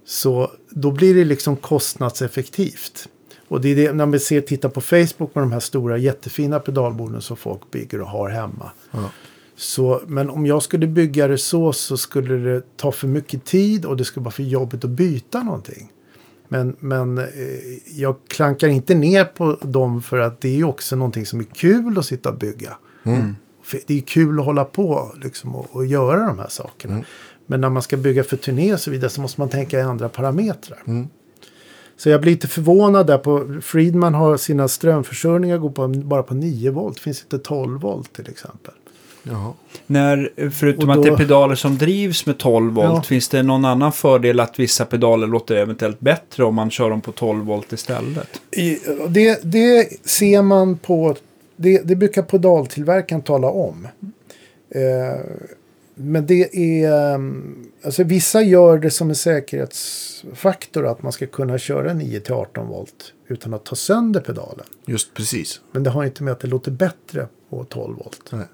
Så 0.05 0.51
då 0.71 0.91
blir 0.91 1.15
det 1.15 1.25
liksom 1.25 1.57
kostnadseffektivt. 1.57 3.09
Och 3.49 3.61
det 3.61 3.69
är 3.69 3.77
det 3.77 3.93
när 3.93 4.07
man 4.07 4.21
ser, 4.21 4.41
tittar 4.41 4.69
på 4.69 4.81
Facebook 4.81 5.35
med 5.35 5.45
de 5.45 5.53
här 5.53 5.61
stora 5.61 5.99
jättefina 5.99 6.61
pedalborden 6.61 7.21
som 7.21 7.37
folk 7.37 7.71
bygger 7.71 8.01
och 8.01 8.09
har 8.09 8.29
hemma. 8.29 8.71
Ja. 8.91 9.11
Så, 9.57 10.03
men 10.07 10.31
om 10.31 10.47
jag 10.47 10.63
skulle 10.63 10.87
bygga 10.87 11.29
det 11.29 11.39
så 11.39 11.73
så 11.73 11.97
skulle 11.97 12.35
det 12.35 12.77
ta 12.77 12.93
för 12.93 13.09
mycket 13.09 13.45
tid 13.45 13.85
och 13.85 13.97
det 13.97 14.05
skulle 14.05 14.25
vara 14.25 14.33
för 14.33 14.43
jobbigt 14.43 14.85
att 14.85 14.91
byta 14.91 15.43
någonting. 15.43 15.93
Men, 16.49 16.77
men 16.81 17.19
eh, 17.19 17.25
jag 17.87 18.17
klankar 18.29 18.69
inte 18.69 18.95
ner 18.95 19.25
på 19.25 19.59
dem 19.63 20.03
för 20.03 20.19
att 20.19 20.41
det 20.41 20.61
är 20.61 20.65
också 20.65 20.97
någonting 20.97 21.27
som 21.27 21.41
är 21.41 21.45
kul 21.45 21.99
att 21.99 22.07
sitta 22.07 22.29
och 22.29 22.39
bygga. 22.39 22.77
För 23.03 23.35
Det 23.87 23.99
är 23.99 24.01
kul 24.01 24.39
att 24.41 24.45
hålla 24.45 24.65
på 24.65 25.15
liksom, 25.23 25.57
och, 25.57 25.67
och 25.73 25.87
göra 25.87 26.27
de 26.27 26.39
här 26.39 26.49
sakerna. 26.49 27.05
Men 27.47 27.61
när 27.61 27.69
man 27.71 27.83
ska 27.83 27.97
bygga 27.97 28.25
för 28.25 28.37
turné 28.37 28.75
och 28.75 28.81
så 28.81 28.91
vidare 28.91 29.11
så 29.11 29.21
måste 29.21 29.41
man 29.41 29.49
tänka 29.49 29.79
i 29.79 29.83
andra 29.83 30.09
parametrar. 30.09 30.79
Så 31.97 32.09
jag 32.09 32.21
blir 32.21 32.33
lite 32.33 32.49
förvånad 32.49 33.07
där 33.07 33.19
på 33.19 33.61
Friedman 33.63 34.15
har 34.15 34.37
sina 34.37 34.69
strömförsörjningar 34.69 35.59
går 35.59 35.71
på, 35.71 35.89
bara 35.89 36.23
på 36.23 36.35
9 36.35 36.71
volt. 36.71 37.01
Finns 37.01 37.23
inte 37.23 37.39
12 37.39 37.81
volt 37.81 38.13
till 38.13 38.29
exempel. 38.31 38.75
Jaha. 39.23 39.53
När, 39.87 40.51
förutom 40.51 40.89
Och 40.91 40.95
att 40.97 41.03
det 41.03 41.09
är 41.09 41.11
då- 41.11 41.17
pedaler 41.17 41.55
som 41.55 41.79
drivs 41.79 42.27
med 42.27 42.39
12 42.39 42.73
volt, 42.75 42.87
Ja. 42.95 43.03
finns 43.03 43.29
det 43.29 43.43
någon 43.43 43.65
annan 43.65 43.93
fördel 43.93 44.41
att 44.41 44.59
vissa 44.59 44.85
pedaler 44.85 45.27
låter 45.27 45.57
eventuellt 45.57 46.01
bättre 46.01 46.45
om 46.45 46.55
man 46.55 46.71
kör 46.71 46.91
dem 46.91 47.01
på 47.01 47.13
12 47.13 47.45
volt 47.45 47.73
istället? 47.73 48.29
I, 48.51 48.79
det, 49.09 49.41
det 49.43 49.89
ser 50.09 50.43
man 50.43 50.79
på, 50.79 51.15
det, 51.57 51.79
det 51.79 51.97
brukar 51.97 52.23
pedaltillverkaren 52.23 53.23
tala 53.23 53.51
om. 53.51 53.89
Eh, 54.69 55.21
men 55.95 56.27
det 56.27 56.57
är, 56.57 57.15
um, 57.15 57.71
alltså 57.85 58.05
vissa 58.05 58.43
gör 58.43 58.79
det 58.79 58.91
som 58.91 59.09
en 59.09 59.15
säkerhetsfaktor 59.15 60.87
att 60.87 61.03
man 61.03 61.13
ska 61.13 61.27
kunna 61.27 61.59
köra 61.59 61.93
9-18 61.93 62.67
volt 62.67 63.13
utan 63.29 63.55
att 63.55 63.65
ta 63.65 63.77
sönder 63.77 64.21
pedalen. 64.21 64.67
Just 64.87 65.15
precis. 65.15 65.61
Men 65.73 65.83
det 65.83 65.91
har 65.91 66.05
inte 66.05 66.23
med 66.23 66.33
att 66.33 66.41
det 66.41 66.49
låter 66.49 66.71
bättre 66.71 67.29
på 67.51 67.65
12 67.65 67.97
volt. 67.97 68.33
Nej. 68.33 68.47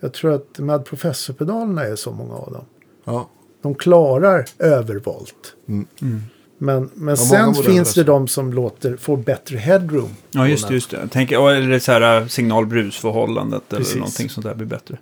Jag 0.00 0.12
tror 0.12 0.34
att 0.34 0.58
med 0.58 0.84
professorpedalerna 0.84 1.84
är 1.84 1.96
så 1.96 2.12
många 2.12 2.34
av 2.34 2.52
dem. 2.52 2.64
Ja. 3.04 3.28
De 3.62 3.74
klarar 3.74 4.46
övervolt. 4.58 5.54
Mm. 5.68 5.86
Men, 6.58 6.90
men 6.94 7.08
Ja, 7.08 7.16
sen 7.16 7.54
finns 7.54 7.94
det 7.94 8.04
de 8.04 8.28
som 8.28 8.52
låter, 8.52 8.96
får 8.96 9.16
bättre 9.16 9.56
headroom. 9.56 10.10
Ja, 10.30 10.48
just 10.48 10.68
det. 10.68 10.74
Just 10.74 10.90
det. 10.90 11.08
Tänker, 11.08 11.50
eller 11.50 11.78
så 11.78 11.92
här 11.92 12.20
äh, 12.20 12.26
signal-brusförhållandet 12.26 13.62
eller 13.68 13.80
Precis. 13.80 13.96
någonting 13.96 14.28
sånt 14.28 14.46
där 14.46 14.54
blir 14.54 14.66
bättre. 14.66 14.98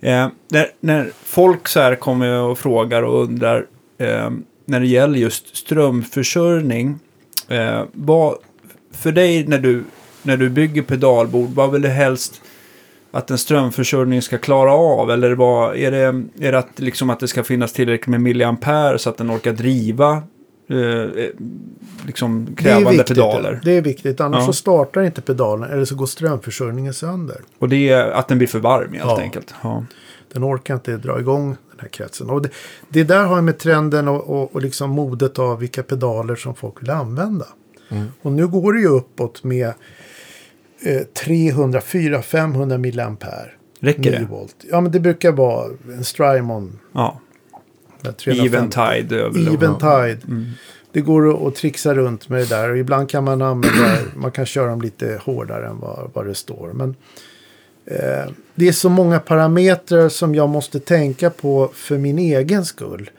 Eh, 0.00 0.28
när, 0.48 0.70
när 0.80 1.10
folk 1.24 1.68
så 1.68 1.80
här 1.80 1.94
kommer 1.94 2.40
och 2.40 2.58
frågar 2.58 3.02
och 3.02 3.22
undrar 3.22 3.66
eh, 3.98 4.30
när 4.64 4.80
det 4.80 4.86
gäller 4.86 5.18
just 5.18 5.56
strömförsörjning. 5.56 6.98
Eh, 7.48 7.82
vad, 7.92 8.36
för 8.92 9.12
dig 9.12 9.46
när 9.46 9.58
du, 9.58 9.84
när 10.22 10.36
du 10.36 10.48
bygger 10.48 10.82
pedalbord, 10.82 11.50
vad 11.50 11.72
vill 11.72 11.82
du 11.82 11.88
helst 11.88 12.40
att 13.10 13.30
en 13.30 13.38
strömförsörjning 13.38 14.22
ska 14.22 14.38
klara 14.38 14.72
av? 14.72 15.10
Eller 15.10 15.32
vad, 15.32 15.76
är 15.76 15.90
det, 15.90 16.24
är 16.46 16.52
det 16.52 16.58
att, 16.58 16.78
liksom 16.78 17.10
att 17.10 17.20
det 17.20 17.28
ska 17.28 17.44
finnas 17.44 17.72
tillräckligt 17.72 18.06
med 18.06 18.20
milliampere 18.20 18.98
så 18.98 19.10
att 19.10 19.16
den 19.16 19.30
orkar 19.30 19.52
driva 19.52 20.22
eh, 20.70 20.78
eh, 20.78 21.30
liksom 22.06 22.44
Det 22.44 22.52
är 22.52 22.56
krävande 22.56 22.90
viktigt, 22.90 23.06
pedaler? 23.16 23.60
Det 23.64 23.70
är 23.72 23.82
viktigt, 23.82 24.20
annars 24.20 24.40
Ja. 24.40 24.46
så 24.46 24.52
startar 24.52 25.02
inte 25.02 25.22
pedalen 25.22 25.70
eller 25.70 25.84
så 25.84 25.94
går 25.94 26.06
strömförsörjningen 26.06 26.94
sönder. 26.94 27.36
Och 27.58 27.68
det 27.68 27.88
är 27.90 28.10
att 28.10 28.28
den 28.28 28.38
blir 28.38 28.48
för 28.48 28.58
varm 28.58 28.92
helt 28.92 29.04
Ja. 29.04 29.20
enkelt. 29.20 29.54
Ja. 29.62 29.84
Den 30.32 30.44
orkar 30.44 30.74
inte 30.74 30.96
dra 30.96 31.20
igång 31.20 31.48
den 31.70 31.80
här 31.80 31.88
kretsen. 31.88 32.30
Och 32.30 32.42
det, 32.42 32.48
det 32.88 33.04
där 33.04 33.24
har 33.24 33.36
ju 33.36 33.42
med 33.42 33.58
trenden 33.58 34.08
och, 34.08 34.30
och, 34.42 34.54
och 34.54 34.62
liksom 34.62 34.90
modet 34.90 35.38
av 35.38 35.58
vilka 35.58 35.82
pedaler 35.82 36.34
som 36.34 36.54
folk 36.54 36.82
vill 36.82 36.90
använda. 36.90 37.46
Mm. 37.88 38.06
Och 38.22 38.32
nu 38.32 38.46
går 38.46 38.72
det 38.72 38.80
ju 38.80 38.88
uppåt 38.88 39.44
med 39.44 39.72
eh, 40.86 41.02
300, 41.24 41.80
400, 41.80 42.22
500 42.22 42.78
milliampere. 42.78 43.50
Räcker 43.80 44.00
9 44.00 44.10
det? 44.18 44.24
volt. 44.24 44.56
Ja, 44.70 44.80
men 44.80 44.92
det 44.92 45.00
brukar 45.00 45.32
vara 45.32 45.66
en 45.88 46.04
Strymon. 46.04 46.78
Ja. 46.92 47.20
Med 48.06 48.16
350. 48.16 48.56
Eventide. 48.56 49.54
Eventide. 49.54 50.18
Mm. 50.28 50.46
Det 50.92 51.00
går 51.00 51.48
att, 51.48 51.54
trixa 51.54 51.94
runt 51.94 52.28
med 52.28 52.40
det 52.40 52.48
där. 52.48 52.70
Och 52.70 52.78
ibland 52.78 53.10
kan 53.10 53.24
man 53.24 53.42
använda, 53.42 53.98
man 54.16 54.30
kan 54.30 54.46
köra 54.46 54.70
dem 54.70 54.82
lite 54.82 55.20
hårdare 55.24 55.66
än 55.66 55.80
vad, 55.80 56.10
vad 56.14 56.26
det 56.26 56.34
står. 56.34 56.72
Men 56.72 56.94
eh, 57.84 58.32
det 58.54 58.68
är 58.68 58.72
så 58.72 58.88
många 58.88 59.18
parametrar 59.18 60.08
som 60.08 60.34
jag 60.34 60.48
måste 60.48 60.80
tänka 60.80 61.30
på 61.30 61.70
för 61.74 61.98
min 61.98 62.18
egen 62.18 62.64
skull. 62.64 63.10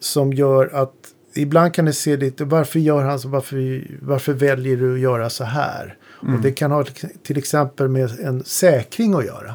Som 0.00 0.32
gör 0.32 0.70
att 0.74 0.94
ibland 1.34 1.74
kan 1.74 1.84
det 1.84 1.92
se 1.92 2.16
lite, 2.16 2.44
varför 2.44 2.78
gör 2.78 3.04
han 3.04 3.20
så, 3.20 3.28
varför, 3.28 3.86
varför 4.00 4.32
väljer 4.32 4.76
du 4.76 4.94
att 4.94 5.00
göra 5.00 5.30
så 5.30 5.44
här? 5.44 5.96
Och 6.20 6.40
det 6.42 6.52
kan 6.52 6.70
ha 6.70 6.84
till 7.22 7.38
exempel 7.38 7.88
med 7.88 8.20
en 8.20 8.44
säkring 8.44 9.14
att 9.14 9.26
göra. 9.26 9.54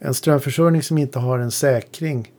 En 0.00 0.14
strömförsörjning 0.14 0.82
som 0.82 0.98
inte 0.98 1.18
har 1.18 1.38
en 1.38 1.50
säkring 1.50 2.32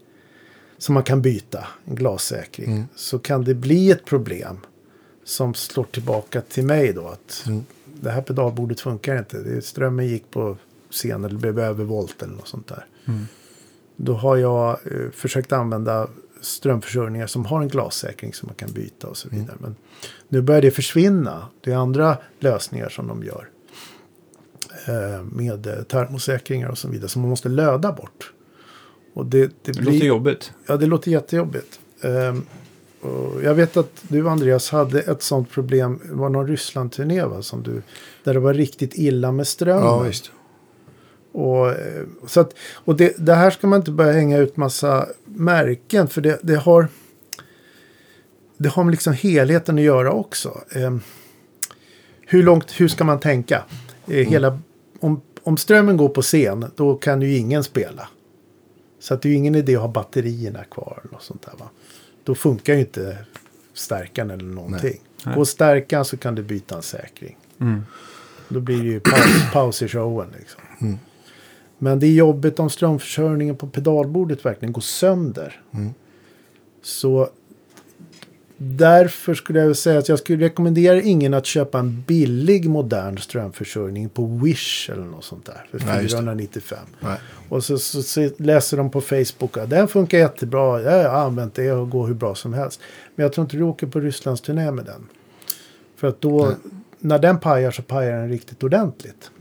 som 0.78 0.94
man 0.94 1.04
kan 1.04 1.22
byta, 1.22 1.68
en 1.86 1.96
glassäkring, 1.96 2.86
så 2.96 3.20
kan 3.20 3.44
det 3.44 3.54
bli 3.54 3.92
ett 3.92 4.06
problem 4.06 4.58
som 5.24 5.54
slår 5.54 5.84
tillbaka 5.84 6.42
till 6.42 6.64
mig 6.66 6.94
då. 6.94 7.08
Att 7.08 7.44
Mm. 7.48 7.64
det 7.86 8.12
här 8.12 8.22
pedalbordet 8.22 8.80
funkar 8.80 9.18
inte. 9.18 9.38
Det, 9.38 9.62
strömmen 9.62 10.08
gick 10.08 10.32
på 10.32 10.58
scen 10.92 11.26
eller 11.26 11.38
blev 11.40 11.60
övervolt 11.60 12.22
eller 12.22 12.34
något 12.34 12.48
sånt 12.48 12.68
där. 12.68 12.86
Då 13.96 14.14
har 14.14 14.38
jag 14.38 14.70
eh, 14.70 15.12
försökt 15.14 15.52
använda 15.52 16.08
strömförsörjningar 16.42 17.28
som 17.28 17.46
har 17.46 17.62
en 17.62 17.68
glassäkring 17.68 18.34
som 18.34 18.48
man 18.48 18.56
kan 18.56 18.72
byta 18.72 19.08
och 19.08 19.18
så 19.18 19.30
vidare. 19.30 19.56
Men 19.60 19.76
nu 20.28 20.42
börjar 20.42 20.62
det 20.62 20.72
försvinna. 20.72 21.48
Det 21.62 21.72
är 21.72 21.76
andra 21.78 22.18
lösningar 22.40 22.90
som 22.90 23.08
de 23.08 23.24
gör. 23.24 23.50
Eh, 24.88 25.24
med 25.24 25.86
termosäkringar 25.88 26.70
och 26.70 26.78
så 26.78 26.88
vidare 26.88 27.10
som 27.10 27.22
man 27.22 27.30
måste 27.30 27.50
löda 27.50 27.92
bort. 27.92 28.32
Och 29.16 29.26
det, 29.26 29.40
det, 29.40 29.52
Det 29.64 29.72
blir, 29.72 29.92
låter 29.92 30.06
jobbigt. 30.06 30.54
Ja, 30.66 30.78
det 30.78 30.86
låter 30.86 31.12
jättejobbigt. 31.12 31.80
Och 33.02 33.44
jag 33.44 33.56
vet 33.56 33.78
att 33.78 34.04
du 34.08 34.30
Andreas 34.30 34.70
hade 34.70 35.02
ett 35.02 35.22
sånt 35.22 35.50
problem. 35.50 36.00
Det 36.06 36.14
var 36.14 36.30
någon 36.30 36.48
Ryssland-turné 36.48 37.26
va? 37.26 37.42
Som 37.42 37.64
du, 37.64 37.82
där 38.24 38.34
det 38.34 38.40
var 38.40 38.54
riktigt 38.54 38.92
illa 38.94 39.32
med 39.32 39.48
strömmen. 39.48 39.84
Ja, 39.84 40.00
visst. 40.00 40.32
Och, 41.32 41.70
eh, 41.70 42.04
så 42.28 42.40
att, 42.40 42.54
och 42.74 42.96
det, 42.96 43.14
det 43.18 43.34
här 43.34 43.52
ska 43.52 43.68
man 43.68 43.80
inte 43.80 43.92
börja 43.92 44.12
hänga 44.12 44.38
ut 44.38 44.58
massa 44.58 45.08
märken 45.26 46.08
för 46.08 46.22
det, 46.22 46.40
det 46.44 46.56
har 46.56 46.88
det 48.58 48.70
har 48.70 48.84
med 48.84 48.92
liksom 48.92 49.14
helheten 49.14 49.76
att 49.78 49.84
göra 49.84 50.12
också. 50.12 50.62
Eh, 50.76 50.96
hur 52.26 52.44
långt, 52.44 52.72
hur 52.82 52.88
ska 52.88 53.04
man 53.04 53.20
tänka? 53.20 53.64
Eh, 54.08 54.28
hela, 54.28 54.60
om, 55.00 55.22
om 55.44 55.58
strömmen 55.58 55.98
går 55.98 56.10
på 56.10 56.22
scen, 56.22 56.66
då 56.76 56.96
kan 56.96 57.22
ju 57.22 57.38
ingen 57.38 57.64
spela. 57.64 58.10
Så 59.06 59.14
att 59.14 59.22
det 59.22 59.28
är 59.28 59.30
ju 59.30 59.36
ingen 59.36 59.56
idé 59.56 59.76
att 59.76 59.82
ha 59.82 59.88
batterierna 59.88 60.64
kvar. 60.64 61.04
Och 61.12 61.22
sånt 61.22 61.42
där, 61.42 61.54
va? 61.60 61.70
Då 62.24 62.36
funkar 62.36 62.74
ju 62.74 62.80
inte 62.80 63.18
stärkan 63.74 64.32
eller 64.32 64.44
någonting. 64.44 65.02
Nej. 65.26 65.36
Går 65.36 65.46
stärkan 65.46 66.06
så 66.06 66.18
kan 66.18 66.36
du 66.36 66.44
byta 66.44 66.76
en 66.76 66.82
säkring. 66.82 67.38
Mm. 67.60 67.86
Då 68.50 68.60
blir 68.60 68.78
det 68.78 68.90
ju 68.90 69.00
paus, 69.00 69.52
paus 69.54 69.82
i 69.82 69.88
showen. 69.88 70.28
Liksom. 70.40 70.62
Men 71.78 72.00
det 72.00 72.08
är 72.08 72.12
jobbigt 72.12 72.60
om 72.60 72.70
strömförsörjningen 72.70 73.56
på 73.56 73.68
pedalbordet 73.68 74.46
verkligen 74.46 74.74
går 74.74 74.82
sönder. 74.82 75.62
Så 76.82 77.30
därför 78.58 79.34
skulle 79.34 79.60
jag 79.60 79.78
säga 79.78 80.00
att 80.00 80.10
jag 80.10 80.20
skulle 80.20 80.46
rekommendera 80.46 81.02
ingen 81.02 81.34
att 81.34 81.46
köpa 81.46 81.80
en 81.80 82.04
billig 82.08 82.70
modern 82.70 83.18
strömförsörjning 83.18 84.10
på 84.10 84.26
Wish 84.26 84.90
eller 84.90 85.04
något 85.04 85.24
sånt 85.24 85.46
där. 85.46 85.68
För 85.72 85.86
Nej, 85.86 86.02
just 86.02 86.16
det. 86.16 86.18
495. 86.18 86.80
Nej. 87.00 87.18
Och 87.50 87.64
så, 87.64 87.78
så, 87.78 88.04
så 88.04 88.30
läser 88.38 88.78
de 88.78 88.92
på 88.92 89.02
Facebook 89.02 89.58
att 89.58 89.70
den 89.70 89.88
funkar 89.88 90.18
jättebra. 90.18 90.82
Jag 90.82 91.10
har 91.10 91.20
använt 91.20 91.56
det 91.56 91.72
och 91.72 91.90
går 91.90 92.08
hur 92.08 92.14
bra 92.14 92.36
som 92.36 92.54
helst. 92.54 92.80
Men 93.16 93.24
jag 93.24 93.34
tror 93.34 93.46
inte 93.46 93.58
du 93.58 93.64
åker 93.64 93.88
på 93.88 94.00
Rysslands 94.00 94.42
turné 94.42 94.72
med 94.72 94.86
den. 94.86 95.08
För 95.96 96.08
att 96.08 96.22
då, 96.22 96.46
Nej. 96.46 96.56
när 97.00 97.20
den 97.20 97.40
pajar 97.40 97.72
så 97.72 97.82
pajar 97.82 98.18
den 98.18 98.30
riktigt 98.30 98.64
ordentligt. 98.64 99.32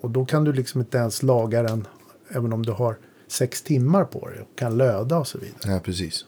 Och 0.00 0.10
då 0.10 0.24
kan 0.24 0.44
du 0.44 0.52
liksom 0.52 0.80
inte 0.80 0.98
ens 0.98 1.22
laga 1.22 1.62
den 1.62 1.86
även 2.28 2.52
om 2.52 2.66
du 2.66 2.72
har 2.72 2.96
sex 3.28 3.62
timmar 3.62 4.04
på 4.04 4.28
dig 4.28 4.40
och 4.40 4.58
kan 4.58 4.76
löda 4.76 5.18
och 5.18 5.26
så 5.26 5.38
vidare. 5.38 5.72
Ja, 5.72 5.80
precis. 5.84 6.24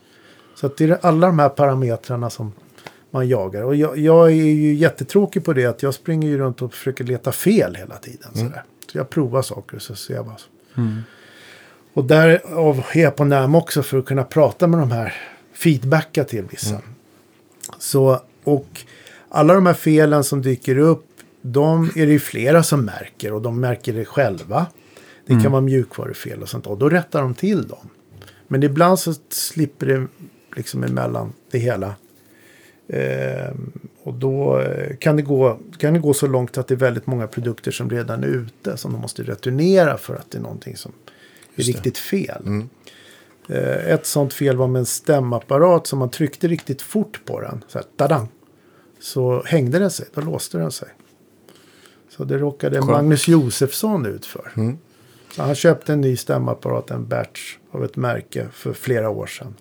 Så 0.54 0.66
att 0.66 0.76
det 0.76 0.84
är 0.84 0.98
alla 1.02 1.26
de 1.26 1.38
här 1.38 1.48
parametrarna 1.48 2.30
som 2.30 2.52
man 3.10 3.28
jagar. 3.28 3.62
Och 3.62 3.76
jag, 3.76 3.98
jag 3.98 4.26
är 4.26 4.34
ju 4.34 4.74
jättetråkig 4.74 5.44
på 5.44 5.52
det 5.52 5.66
att 5.66 5.82
jag 5.82 5.94
springer 5.94 6.28
ju 6.28 6.38
runt 6.38 6.62
och 6.62 6.74
försöker 6.74 7.04
leta 7.04 7.32
fel 7.32 7.74
hela 7.74 7.96
tiden. 7.96 8.30
Sådär. 8.34 8.62
Så 8.92 8.98
jag 8.98 9.10
provar 9.10 9.42
saker 9.42 9.76
och 9.76 9.82
så 9.82 9.94
ser 9.94 10.14
jag 10.14 10.24
vad 10.24 10.40
som... 10.40 11.02
Och 11.94 12.04
därav 12.04 12.84
är 12.92 13.02
jag 13.02 13.16
på 13.16 13.24
NAM 13.24 13.54
också 13.54 13.82
för 13.82 13.98
att 13.98 14.04
kunna 14.04 14.24
prata 14.24 14.66
med 14.66 14.80
de 14.80 14.90
här 14.90 15.14
feedbacka 15.52 16.24
till 16.24 16.44
vissa. 16.50 16.80
Så, 17.78 18.20
och 18.44 18.80
alla 19.28 19.54
de 19.54 19.66
här 19.66 19.74
felen 19.74 20.24
som 20.24 20.42
dyker 20.42 20.78
upp, 20.78 21.06
de 21.42 21.84
är 21.84 22.06
det 22.06 22.12
ju 22.12 22.18
flera 22.18 22.62
som 22.62 22.84
märker 22.84 23.32
och 23.32 23.42
de 23.42 23.60
märker 23.60 23.92
det 23.92 24.04
själva. 24.04 24.66
Det 25.26 25.42
kan 25.42 25.52
vara 25.52 25.62
mjukvarufel 25.62 26.42
och 26.42 26.48
sånt 26.48 26.66
och 26.66 26.78
då 26.78 26.88
rättar 26.88 27.22
de 27.22 27.34
till 27.34 27.68
dem. 27.68 27.88
Men 28.48 28.62
ibland 28.62 28.98
så 28.98 29.14
slipper 29.28 29.86
det 29.86 30.06
liksom 30.56 30.84
emellan 30.84 31.32
det 31.50 31.58
hela. 31.58 31.94
Ehm, 32.88 33.72
och 34.02 34.14
då 34.14 34.60
eh, 34.60 34.96
kan 34.96 35.16
det, 35.16 35.22
gå, 35.22 35.58
kan 35.78 35.94
det 35.94 36.00
gå 36.00 36.14
så 36.14 36.26
långt 36.26 36.58
att 36.58 36.68
det 36.68 36.74
är 36.74 36.78
väldigt 36.78 37.06
många 37.06 37.26
produkter 37.26 37.70
som 37.70 37.90
redan 37.90 38.24
är 38.24 38.28
ute 38.28 38.76
som 38.76 38.92
de 38.92 39.00
måste 39.00 39.22
returnera 39.22 39.96
för 39.96 40.14
att 40.14 40.30
det 40.30 40.38
är 40.38 40.42
någonting 40.42 40.76
som 40.76 40.92
är 41.56 41.62
riktigt 41.62 41.98
fel. 41.98 42.42
Mm. 42.46 42.68
Eh, 43.48 43.92
Ett 43.92 44.06
sånt 44.06 44.32
fel 44.32 44.56
var 44.56 44.66
med 44.66 44.80
en 44.80 44.86
stämapparat 44.86 45.86
som 45.86 45.98
man 45.98 46.10
tryckte 46.10 46.48
riktigt 46.48 46.82
fort 46.82 47.20
på 47.24 47.40
den. 47.40 47.64
Så 47.68 47.78
här, 47.78 47.86
tadang! 47.96 48.28
Så 49.00 49.42
hängde 49.46 49.78
den 49.78 49.90
sig, 49.90 50.06
då 50.14 50.20
låste 50.20 50.58
den 50.58 50.72
sig. 50.72 50.88
Så 52.08 52.24
det 52.24 52.38
råkade 52.38 52.76
Skönt. 52.76 52.90
Magnus 52.90 53.28
Josefsson 53.28 54.06
ut 54.06 54.26
för. 54.26 54.52
Mm. 54.56 54.78
Han 55.36 55.54
köpte 55.54 55.92
en 55.92 56.00
ny 56.00 56.16
stämapparat, 56.16 56.90
en 56.90 57.08
batch 57.08 57.56
av 57.70 57.84
ett 57.84 57.96
märke 57.96 58.48
för 58.52 58.72
flera 58.72 59.10
år 59.10 59.26
sedan. 59.26 59.54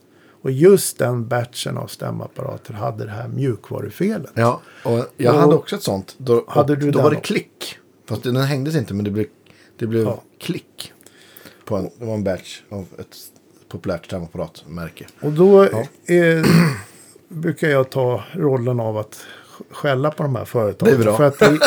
Och 0.43 0.51
just 0.51 0.97
den 0.97 1.27
batchen 1.27 1.77
av 1.77 1.87
stämapparater 1.87 2.73
hade 2.73 3.05
det 3.05 3.11
här 3.11 3.27
mjukvarufelet. 3.27 4.31
Ja, 4.33 4.61
och 4.83 5.05
jag 5.17 5.35
Och- 5.35 5.41
hade 5.41 5.55
också 5.55 5.75
ett 5.75 5.83
sånt. 5.83 6.15
Då, 6.17 6.43
Hade 6.47 6.75
du 6.75 6.91
då 6.91 7.01
var 7.01 7.09
det 7.11 7.15
klick. 7.21 7.77
Fast 8.09 8.23
den 8.23 8.35
hängdes 8.35 8.75
inte, 8.75 8.93
men 8.93 9.05
det 9.05 9.11
blev, 9.11 9.25
det 9.79 9.87
blev 9.87 10.03
Ja. 10.03 10.21
klick. 10.39 10.93
På 11.65 11.75
en, 11.77 11.89
det 11.99 12.05
var 12.05 12.13
en 12.13 12.23
batch 12.23 12.61
av 12.69 12.85
ett 12.99 13.15
populärt 13.69 14.05
stämapparatmärke. 14.05 15.05
Och 15.21 15.31
då 15.31 15.67
Ja. 15.71 16.13
eh, 16.15 16.45
brukar 17.29 17.67
jag 17.69 17.89
ta 17.89 18.23
rollen 18.33 18.79
av 18.79 18.97
att 18.97 19.25
skälla 19.71 20.11
på 20.11 20.23
de 20.23 20.35
här 20.35 20.45
företagen. 20.45 20.93
Det 20.93 20.99
är 20.99 21.03
bra. 21.03 21.17
För 21.17 21.23
att 21.23 21.39
det, 21.39 21.59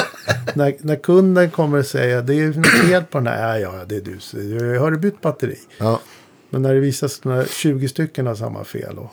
när, 0.54 0.76
när 0.80 0.96
kunden 0.96 1.50
kommer 1.50 1.78
och 1.78 1.86
säger 1.86 2.22
det 2.22 2.34
är 2.34 2.46
något 2.48 2.66
fel 2.66 3.02
på 3.04 3.18
den 3.18 3.26
här. 3.26 3.58
Ja, 3.58 3.72
ja, 3.78 3.84
det 3.84 3.96
är 3.96 4.00
du. 4.00 4.78
Har 4.78 4.90
du 4.90 4.98
bytt 4.98 5.20
batteri? 5.20 5.58
Ja, 5.78 6.00
Men 6.50 6.62
när 6.62 6.74
det 6.74 6.80
visar 6.80 7.08
sig 7.08 7.20
när 7.24 7.44
20 7.44 7.88
stycken 7.88 8.26
har 8.26 8.34
samma 8.34 8.64
fel 8.64 8.98
och 8.98 9.10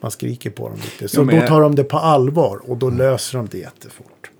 man 0.00 0.10
skriker 0.10 0.50
på 0.50 0.68
dem 0.68 0.78
lite. 0.84 1.08
Så 1.08 1.20
Ja, 1.20 1.24
men 1.24 1.40
då 1.40 1.46
tar 1.46 1.60
de 1.60 1.74
det 1.74 1.84
på 1.84 1.98
allvar 1.98 2.60
och 2.70 2.76
då 2.76 2.90
löser 2.90 3.38
de 3.38 3.48
det 3.50 3.58
jättefort. 3.58 4.30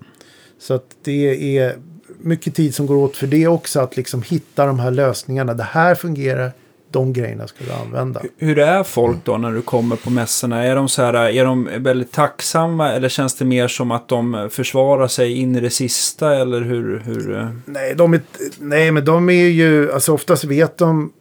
Så 0.59 0.73
att 0.73 0.95
det 1.03 1.57
är 1.57 1.75
mycket 2.19 2.55
tid 2.55 2.75
som 2.75 2.85
går 2.85 2.95
åt 2.95 3.17
för 3.17 3.27
det 3.27 3.47
också. 3.47 3.79
Att 3.79 3.97
liksom 3.97 4.21
hitta 4.21 4.65
de 4.65 4.79
här 4.79 4.91
lösningarna. 4.91 5.53
Det 5.53 5.63
här 5.63 5.95
fungerar. 5.95 6.51
De 6.91 7.13
grejerna 7.13 7.47
ska 7.47 7.65
du 7.65 7.71
använda. 7.71 8.21
Hur 8.37 8.59
är 8.59 8.83
folk 8.83 9.17
då 9.23 9.37
när 9.37 9.51
du 9.51 9.61
kommer 9.61 9.95
på 9.95 10.09
mässorna? 10.09 10.63
Är 10.63 10.75
de, 10.75 10.89
så 10.89 11.01
här, 11.01 11.13
är 11.13 11.45
de 11.45 11.69
väldigt 11.77 12.11
tacksamma 12.11 12.91
eller 12.91 13.09
känns 13.09 13.35
det 13.35 13.45
mer 13.45 13.67
som 13.67 13.91
att 13.91 14.07
de 14.07 14.49
försvarar 14.51 15.07
sig 15.07 15.33
in 15.33 15.55
i 15.55 15.59
det 15.59 15.69
sista? 15.69 16.35
Eller 16.35 16.61
hur? 16.61 16.99
hur? 16.99 17.51
Nej, 17.65 17.95
de 17.95 18.13
är, 18.13 18.21
nej, 18.59 18.91
men 18.91 19.05
de 19.05 19.29
är 19.29 19.47
ju, 19.47 19.91
alltså 19.91 20.13
oftast 20.13 20.43
vet 20.43 20.77
de 20.77 21.11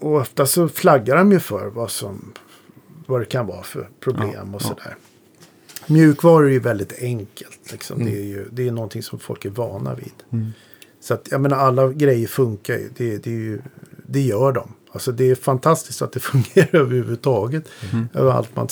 och 0.00 0.14
oftast 0.14 0.52
så 0.52 0.68
flaggar 0.68 1.16
de 1.16 1.32
ju 1.32 1.40
för 1.40 1.66
vad 1.66 1.90
som, 1.90 2.32
vad 3.06 3.20
det 3.20 3.24
kan 3.24 3.46
vara 3.46 3.62
för 3.62 3.88
problem 4.00 4.30
Ja, 4.34 4.42
och 4.42 4.54
ja. 4.54 4.58
sådär. 4.58 4.96
Mjukvaror 5.86 6.46
är 6.46 6.50
ju 6.52 6.58
väldigt 6.58 7.02
enkelt, 7.02 7.72
liksom. 7.72 8.04
det 8.04 8.10
är 8.10 8.24
ju 8.24 8.48
det 8.52 8.68
är 8.68 8.72
någonting 8.72 9.02
som 9.02 9.18
folk 9.18 9.44
är 9.44 9.50
vana 9.50 9.94
vid. 9.94 10.12
Mm. 10.32 10.52
Så 11.00 11.14
att, 11.14 11.28
jag 11.30 11.40
menar, 11.40 11.56
alla 11.56 11.88
grejer 11.88 12.26
funkar 12.26 12.74
ju, 12.74 12.90
det, 12.96 13.16
det, 13.24 13.30
är 13.30 13.34
ju, 13.34 13.60
det 14.06 14.20
gör 14.20 14.52
de. 14.52 14.68
Alltså 14.92 15.12
det 15.12 15.30
är 15.30 15.34
fantastiskt 15.34 16.02
att 16.02 16.12
det 16.12 16.20
fungerar 16.32 16.74
överhuvudtaget. 16.80 17.64
Mm. 17.92 18.08
Överallt 18.14 18.56
man, 18.56 18.68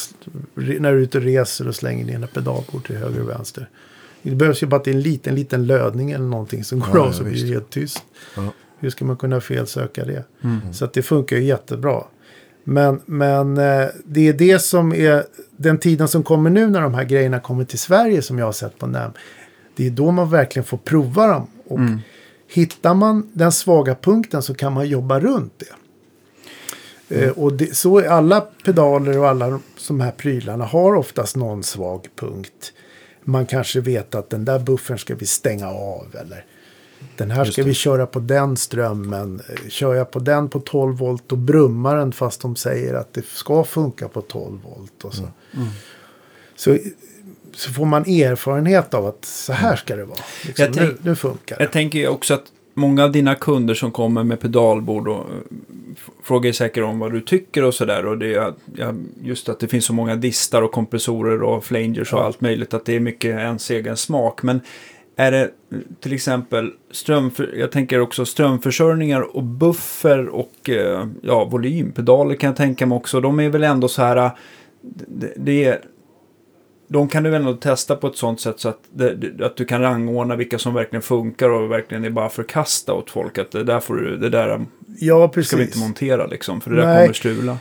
när 0.55 0.93
du 0.93 0.99
är 0.99 1.03
ute 1.03 1.19
och 1.19 1.25
reser 1.25 1.69
och 1.69 1.75
slänger 1.77 2.05
dina 2.05 2.27
pedalbord 2.27 2.87
till 2.87 2.97
höger 2.97 3.23
och 3.23 3.29
vänster. 3.29 3.69
Det 4.23 4.35
behövs 4.35 4.63
ju 4.63 4.67
bara 4.67 4.77
att 4.77 4.85
det 4.85 4.91
är 4.91 4.95
en 4.95 5.01
liten, 5.01 5.35
liten 5.35 5.67
lödning 5.67 6.11
eller 6.11 6.25
någonting 6.25 6.65
som 6.65 6.81
går 6.81 6.89
Ja, 6.95 7.01
av 7.01 7.07
ja, 7.07 7.13
så 7.13 7.23
blir 7.23 7.33
visst. 7.33 7.47
det 7.47 7.53
helt 7.53 7.71
tyst. 7.71 8.05
Ja. 8.37 8.53
Hur 8.83 8.91
ska 8.91 9.05
man 9.05 9.17
kunna 9.17 9.41
felsöka 9.41 10.05
det? 10.05 10.25
Mm. 10.45 10.73
Så 10.73 10.85
att 10.85 10.93
det 10.93 11.03
funkar 11.03 11.37
ju 11.37 11.43
jättebra. 11.45 12.05
Men, 12.65 13.01
men 13.07 13.59
eh, 13.59 13.87
det 14.05 14.29
är 14.29 14.33
det 14.33 14.59
som 14.59 14.93
är 14.93 15.25
den 15.57 15.79
tiden 15.79 16.09
som 16.09 16.23
kommer 16.23 16.51
nu 16.51 16.67
när 16.71 16.81
de 16.81 16.95
här 16.95 17.05
grejerna 17.05 17.41
kommer 17.41 17.65
till 17.65 17.79
Sverige 17.79 18.23
som 18.23 18.39
jag 18.39 18.47
har 18.47 18.53
sett 18.53 18.79
på 18.79 18.87
NAM. 18.87 19.11
Det 19.77 19.87
är 19.87 19.91
då 19.91 20.11
man 20.11 20.31
verkligen 20.31 20.65
får 20.65 20.79
prova 20.79 21.27
dem. 21.27 21.47
Och 21.67 21.79
Mm. 21.79 21.99
hittar 22.49 22.95
man 22.95 23.31
den 23.33 23.53
svaga 23.53 23.95
punkten 23.95 24.43
så 24.43 24.55
kan 24.55 24.73
man 24.73 24.89
jobba 24.89 25.21
runt 25.21 25.53
det. 25.59 27.25
Eh, 27.25 27.31
och 27.31 27.53
det, 27.53 27.77
så 27.77 27.99
är 27.99 28.09
alla 28.09 28.41
pedaler 28.41 29.19
och 29.19 29.29
alla 29.29 29.61
de 29.89 30.01
här 30.01 30.11
prylarna 30.11 30.65
har 30.65 30.95
oftast 30.95 31.37
någon 31.37 31.63
svag 31.63 32.09
punkt. 32.17 32.73
Man 33.25 33.47
kanske 33.47 33.81
vet 33.81 34.15
att 34.15 34.31
den 34.31 34.45
där 34.45 34.59
buffern 34.59 34.99
ska 34.99 35.15
vi 35.15 35.27
stänga 35.27 35.69
av 35.69 36.07
eller 36.21 36.45
den 37.17 37.31
här 37.31 37.45
Just 37.45 37.53
ska 37.53 37.63
det. 37.63 37.69
vi 37.69 37.75
köra 37.75 38.07
på 38.07 38.19
den 38.19 38.57
strömmen. 38.57 39.43
Kör 39.69 39.95
jag 39.95 40.11
på 40.11 40.19
den 40.19 40.49
på 40.49 40.61
12 40.61 40.97
volt 40.99 41.23
då 41.27 41.37
brummar 41.37 41.97
den 41.97 42.13
fast 42.13 42.41
de 42.41 42.57
säger 42.57 42.95
att 42.95 43.15
det 43.15 43.25
ska 43.27 43.65
funka 43.65 44.09
på 44.09 44.21
12 44.21 44.59
volt. 44.63 45.05
Och 45.05 45.15
så. 45.15 45.23
Så, 46.57 46.79
så 47.55 47.73
får 47.73 47.85
man 47.87 48.03
erfarenhet 48.03 48.95
av 48.95 49.07
att 49.07 49.25
så 49.25 49.53
här 49.53 49.77
ska 49.77 49.97
det 49.97 50.05
vara. 50.05 50.19
Liksom, 50.47 50.67
tänk- 50.73 50.77
nu, 50.77 50.97
nu 51.03 51.15
funkar 51.17 51.57
det. 51.57 51.63
Jag 51.65 51.73
tänker 51.73 52.09
också 52.09 52.35
att 52.35 52.43
många 52.75 53.05
av 53.05 53.13
dina 53.13 53.35
kunder 53.35 53.75
som 53.75 53.91
kommer 53.91 54.25
med 54.25 54.41
pedalbord 54.41 55.09
och 55.09 55.17
eh, 55.21 55.25
frågar 56.23 56.53
säkert 56.53 56.85
om 56.85 56.99
vad 56.99 57.13
du 57.13 57.21
tycker 57.21 57.65
och 57.65 57.75
sådär. 57.75 58.07
Och 58.07 58.19
det 58.19 58.35
är 58.35 58.53
ja, 58.77 58.93
just 59.23 59.49
att 59.49 59.61
det 59.61 59.69
finns 59.69 59.85
så 59.85 59.93
många 59.93 60.17
distar 60.17 60.63
och 60.63 60.73
kompressorer 60.73 61.43
och 61.43 61.65
flangers 61.65 62.13
och 62.13 62.19
Ja. 62.19 62.25
allt 62.25 62.41
möjligt. 62.41 62.75
Att 62.75 62.85
det 62.85 62.97
är 62.97 63.01
mycket 63.01 63.31
ens 63.39 63.71
egen 63.71 63.97
smak. 63.97 64.43
Men 64.43 64.61
är 65.17 65.31
det 65.33 65.51
till 66.01 66.13
exempel 66.13 66.71
strömför, 66.91 67.55
jag 67.57 67.73
tänker 67.73 68.01
också 68.01 68.25
strömförsörjningar 68.25 69.37
och 69.37 69.43
buffer 69.43 70.29
och 70.29 70.71
eh, 70.71 71.07
ja, 71.23 71.45
volympedaler 71.45 72.35
kan 72.35 72.49
jag 72.49 72.57
tänka 72.57 72.87
mig 72.87 72.97
också. 72.97 73.21
De 73.21 73.41
är 73.41 73.49
väl 73.49 73.65
ändå 73.65 73.89
så 73.89 74.03
här, 74.03 74.31
det, 75.09 75.33
det 75.37 75.65
är, 75.65 75.81
de 76.89 77.09
kan 77.09 77.23
du 77.23 77.31
väl 77.31 77.41
ändå 77.41 77.55
testa 77.55 77.97
på 77.97 78.07
ett 78.07 78.17
sånt 78.17 78.41
sätt 78.41 78.61
så 78.61 78.69
att, 78.69 78.79
det, 78.95 79.41
att 79.45 79.57
du 79.57 79.65
kan 79.65 79.81
rangordna 79.81 80.37
vilka 80.37 80.59
som 80.59 80.75
verkligen 80.75 81.03
funkar 81.03 81.49
och 81.49 81.71
verkligen 81.71 82.05
är 82.05 82.11
bara 82.11 82.29
förkasta 82.29 82.93
åt 82.93 83.11
folk. 83.11 83.39
Att 83.39 83.51
det 83.51 83.65
där, 83.65 83.81
får 83.81 83.95
du, 83.95 84.17
det 84.17 84.29
där 84.29 84.67
Ja, 84.99 85.29
precis. 85.29 85.49
ska 85.49 85.57
vi 85.57 85.63
inte 85.65 85.79
montera 85.79 86.27
liksom, 86.27 86.61
för 86.61 86.71
det 86.71 86.77
där 86.77 86.87
Nej. 86.87 87.03
kommer 87.03 87.15
strula. 87.15 87.59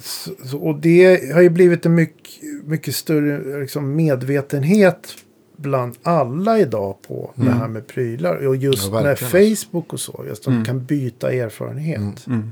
Så- 0.00 0.58
och 0.58 0.74
det 0.80 1.32
har 1.34 1.42
ju 1.42 1.50
blivit 1.50 1.86
en 1.86 1.94
mycket, 1.94 2.42
mycket 2.64 2.94
större 2.94 3.60
liksom, 3.60 3.96
medvetenhet 3.96 5.14
bland 5.56 5.96
alla 6.02 6.58
idag 6.58 6.96
på 7.02 7.30
det 7.34 7.50
här 7.50 7.68
med 7.68 7.86
prylar. 7.86 8.46
Och 8.46 8.56
just 8.56 8.88
Ja, 8.92 9.02
med. 9.02 9.18
Facebook 9.18 9.92
och 9.92 10.00
så. 10.00 10.24
Just 10.28 10.48
att 10.48 10.54
man 10.54 10.64
kan 10.64 10.84
byta 10.84 11.32
erfarenhet. 11.32 12.26
Mm. 12.26 12.50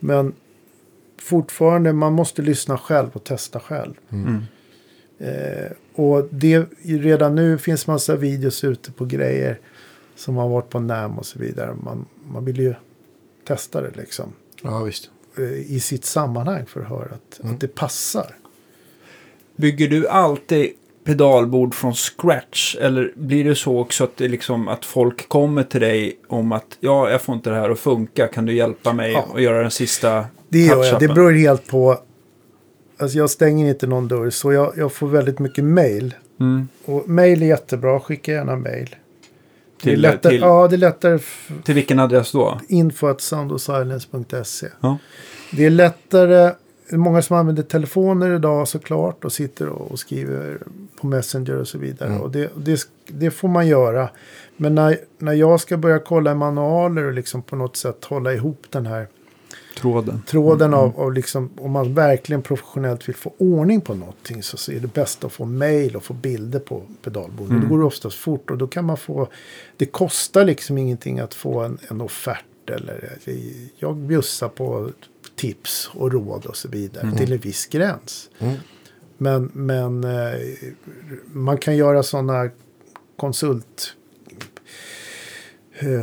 Men 0.00 0.32
fortfarande, 1.18 1.92
man 1.92 2.12
måste 2.12 2.42
lyssna 2.42 2.78
själv 2.78 3.08
och 3.12 3.24
testa 3.24 3.60
själv. 3.60 3.94
Mm. 4.10 4.42
Eh, 5.18 5.70
och 5.94 6.28
det, 6.30 6.66
redan 6.82 7.34
nu 7.34 7.58
finns 7.58 7.86
massa 7.86 8.16
videos 8.16 8.64
ute 8.64 8.92
på 8.92 9.04
grejer 9.04 9.58
som 10.16 10.36
har 10.36 10.48
varit 10.48 10.68
på 10.70 10.80
NAM 10.80 11.18
och 11.18 11.26
så 11.26 11.38
vidare. 11.38 11.74
Man, 11.84 12.06
man 12.26 12.44
vill 12.44 12.58
ju 12.58 12.74
testa 13.46 13.80
det 13.80 13.90
liksom 13.96 14.32
Ja, 14.62 14.82
visst. 14.82 15.10
eh, 15.38 15.44
i 15.52 15.80
sitt 15.80 16.04
sammanhang 16.04 16.66
för 16.66 16.80
att 16.80 16.88
höra 16.88 17.04
att, 17.14 17.40
Mm. 17.42 17.54
att 17.54 17.60
det 17.60 17.68
passar. 17.74 18.36
Bygger 19.56 19.88
du 19.88 20.08
alltid 20.08 20.72
pedalbord 21.04 21.74
från 21.74 21.94
scratch? 21.94 22.76
Eller 22.80 23.12
blir 23.16 23.44
det 23.44 23.54
så 23.54 23.78
också 23.78 24.04
att, 24.04 24.16
det 24.16 24.28
liksom, 24.28 24.68
att 24.68 24.84
folk 24.84 25.28
kommer 25.28 25.62
till 25.62 25.80
dig 25.80 26.18
om 26.28 26.52
att 26.52 26.76
ja, 26.80 27.10
jag 27.10 27.22
får 27.22 27.34
inte 27.34 27.50
det 27.50 27.56
här 27.56 27.70
att 27.70 27.78
funka. 27.78 28.26
Kan 28.26 28.46
du 28.46 28.52
hjälpa 28.54 28.92
mig 28.92 29.12
Ja. 29.12 29.40
göra 29.40 29.62
den 29.62 29.70
sista 29.70 30.24
Det 30.48 30.58
gör 30.58 30.84
jag. 30.84 31.00
Det 31.00 31.08
beror 31.08 31.32
helt 31.32 31.66
på. 31.68 31.98
Alltså 32.98 33.18
jag 33.18 33.30
stänger 33.30 33.68
inte 33.68 33.86
någon 33.86 34.08
dörr 34.08 34.30
så 34.30 34.52
jag, 34.52 34.72
jag 34.76 34.92
får 34.92 35.06
väldigt 35.08 35.38
mycket 35.38 35.64
mail. 35.64 36.14
Mm. 36.40 36.68
Och 36.84 37.08
mail 37.08 37.42
är 37.42 37.46
jättebra. 37.46 38.00
Skicka 38.00 38.32
gärna 38.32 38.56
mail. 38.56 38.96
Det 39.82 39.90
är 39.90 39.92
Till, 39.92 40.00
lättare, 40.00 40.32
till, 40.32 40.40
Ja, 40.40 40.68
det 40.68 40.76
är 40.76 40.78
lättare. 40.78 41.18
till 41.64 41.74
vilken 41.74 41.98
adress 41.98 42.32
då? 42.32 42.60
Info 42.68 43.06
at 43.06 43.20
soundofsilence.se. 43.20 44.66
Ja. 44.80 44.98
Det 45.52 45.64
är 45.66 45.70
lättare. 45.70 46.52
Många 46.90 47.22
som 47.22 47.36
använder 47.36 47.62
telefoner 47.62 48.34
idag 48.34 48.68
såklart 48.68 49.24
och 49.24 49.32
sitter 49.32 49.68
och, 49.68 49.98
skriver 49.98 50.58
på 51.00 51.06
Messenger 51.06 51.56
och 51.56 51.68
så 51.68 51.78
vidare. 51.78 52.08
Mm. 52.08 52.22
Och 52.22 52.30
det, 52.30 52.50
det, 52.56 52.88
det 53.06 53.30
får 53.30 53.48
man 53.48 53.66
göra. 53.66 54.08
Men 54.56 54.74
när, 54.74 54.98
när 55.18 55.32
jag 55.32 55.60
ska 55.60 55.76
börja 55.76 55.98
kolla 55.98 56.32
i 56.32 56.34
manualer 56.34 57.04
och 57.04 57.12
liksom 57.12 57.42
på 57.42 57.56
något 57.56 57.76
sätt 57.76 58.04
hålla 58.04 58.32
ihop 58.32 58.66
den 58.70 58.86
här 58.86 59.08
Tråden. 59.76 60.22
tråden 60.26 60.74
av, 60.74 61.00
av 61.00 61.12
liksom, 61.12 61.50
om 61.56 61.70
man 61.70 61.94
verkligen 61.94 62.42
professionellt 62.42 63.08
vill 63.08 63.14
få 63.14 63.32
ordning 63.38 63.80
på 63.80 63.94
någonting 63.94 64.42
så, 64.42 64.56
så 64.56 64.72
är 64.72 64.80
det 64.80 64.94
bäst 64.94 65.24
att 65.24 65.32
få 65.32 65.44
mail 65.44 65.96
och 65.96 66.04
få 66.04 66.14
bilder 66.14 66.58
på 66.58 66.82
pedalbordet. 67.02 67.50
Mm. 67.50 67.62
Då 67.62 67.68
går 67.68 67.78
det 67.78 67.84
oftast 67.84 68.16
fort 68.16 68.50
och 68.50 68.58
då 68.58 68.66
kan 68.66 68.84
man 68.84 68.96
få, 68.96 69.28
det 69.76 69.86
kostar 69.86 70.44
liksom 70.44 70.78
ingenting 70.78 71.20
att 71.20 71.34
få 71.34 71.60
en, 71.60 71.78
en 71.88 72.00
offert 72.00 72.44
eller 72.66 73.18
jag 73.76 73.96
bjussar 73.96 74.48
på 74.48 74.90
tips 75.36 75.90
och 75.94 76.12
råd 76.12 76.46
och 76.46 76.56
så 76.56 76.68
vidare 76.68 77.12
till 77.16 77.32
en 77.32 77.38
viss 77.38 77.66
gräns. 77.66 78.30
Mm. 78.38 78.54
Men, 79.18 79.50
men 79.52 80.04
eh, 80.04 80.40
man 81.26 81.58
kan 81.58 81.76
göra 81.76 82.02
sådana 82.02 82.50
konsult 83.16 83.94
eh, 85.78 86.00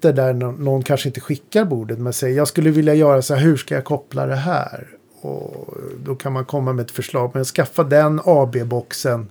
där 0.00 0.32
nå- 0.32 0.52
någon 0.52 0.82
kanske 0.82 1.08
inte 1.08 1.20
skickar 1.20 1.64
bordet 1.64 1.98
men 1.98 2.12
säger 2.12 2.36
jag 2.36 2.48
skulle 2.48 2.70
vilja 2.70 2.94
göra 2.94 3.22
så 3.22 3.34
här, 3.34 3.42
hur 3.42 3.56
ska 3.56 3.74
jag 3.74 3.84
koppla 3.84 4.26
det 4.26 4.36
här? 4.36 4.88
Och 5.20 5.76
då 6.04 6.14
kan 6.14 6.32
man 6.32 6.44
komma 6.44 6.72
med 6.72 6.84
ett 6.84 6.90
förslag, 6.90 7.30
men 7.34 7.44
skaffa 7.44 7.84
den 7.84 8.20
AB-boxen 8.24 9.28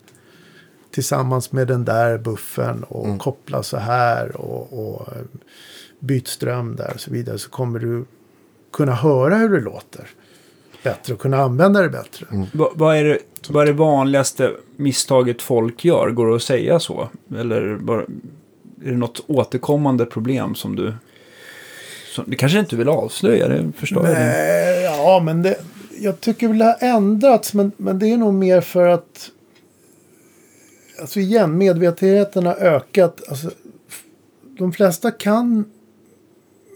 tillsammans 0.92 1.52
med 1.52 1.68
den 1.68 1.86
där 1.86 2.18
buffern 2.18 2.84
och 2.84 3.20
koppla 3.20 3.64
så 3.64 3.78
här 3.78 4.38
och, 4.38 4.88
och 4.88 5.08
eh, 5.08 5.24
byt 6.00 6.28
ström 6.28 6.76
där 6.76 6.92
och 6.94 7.00
så 7.00 7.12
vidare 7.12 7.38
så 7.38 7.50
kommer 7.50 7.80
du 7.80 8.06
kunna 8.76 8.94
höra 8.94 9.36
hur 9.36 9.50
det 9.50 9.62
låter 9.62 10.08
bättre 10.84 11.14
och 11.14 11.20
kunna 11.20 11.38
använda 11.38 11.82
det 11.82 11.90
bättre. 11.90 12.26
Va, 12.54 12.72
vad, 12.76 12.98
är 12.98 13.04
det, 13.04 13.20
vad 13.50 13.64
är 13.64 13.66
det 13.68 13.74
vanligaste 13.74 14.52
misstaget 14.76 15.42
folk 15.42 15.86
gör? 15.86 16.10
Går 16.10 16.28
det 16.28 16.36
att 16.36 16.42
säga 16.42 16.80
så? 16.80 17.10
Eller 17.38 17.78
bara, 17.78 18.02
är 18.02 18.92
det 18.92 18.98
något 18.98 19.24
återkommande 19.28 20.06
problem 20.06 20.56
som 20.56 20.76
du... 20.76 20.94
Som, 22.16 22.24
det 22.28 22.36
kanske 22.36 22.60
inte 22.60 22.76
vill 22.76 22.90
avslöja, 22.90 23.48
det 23.48 23.72
förstår 23.78 24.06
jag. 24.08 24.14
Nej, 24.14 24.84
ja, 24.84 25.22
men 25.26 25.42
det, 25.42 25.58
jag 26.00 26.22
tycker 26.22 26.48
väl 26.48 26.58
det 26.58 26.66
har 26.66 26.78
ändrats. 26.80 27.54
Men, 27.54 27.72
men 27.78 28.00
det 28.00 28.08
är 28.08 28.18
nog 28.18 28.34
mer 28.34 28.62
för 28.62 28.88
att... 28.88 29.32
Alltså 31.02 31.20
igen, 31.20 31.58
medvetenheten 31.58 32.46
har 32.46 32.56
ökat. 32.56 33.22
Alltså, 33.30 33.52
de 34.58 34.72
flesta 34.74 35.12
kan 35.12 35.66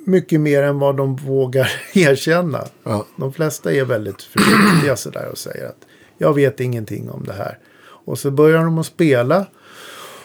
mycket 0.10 0.42
mer 0.42 0.64
än 0.64 0.80
vad 0.80 0.98
de 0.98 1.16
vågar 1.16 1.72
erkänna. 1.94 2.62
Ja. 2.84 3.06
De 3.18 3.34
flesta 3.34 3.74
är 3.74 3.86
väldigt 3.86 4.22
försiktiga 4.22 4.96
sådär 4.96 5.28
och 5.32 5.38
säger 5.38 5.66
att 5.68 5.78
jag 6.18 6.34
vet 6.34 6.60
ingenting 6.60 7.10
om 7.10 7.24
det 7.24 7.34
här. 7.34 7.58
Och 8.06 8.20
så 8.20 8.32
börjar 8.32 8.64
de 8.64 8.78
att 8.78 8.86
spela 8.86 9.46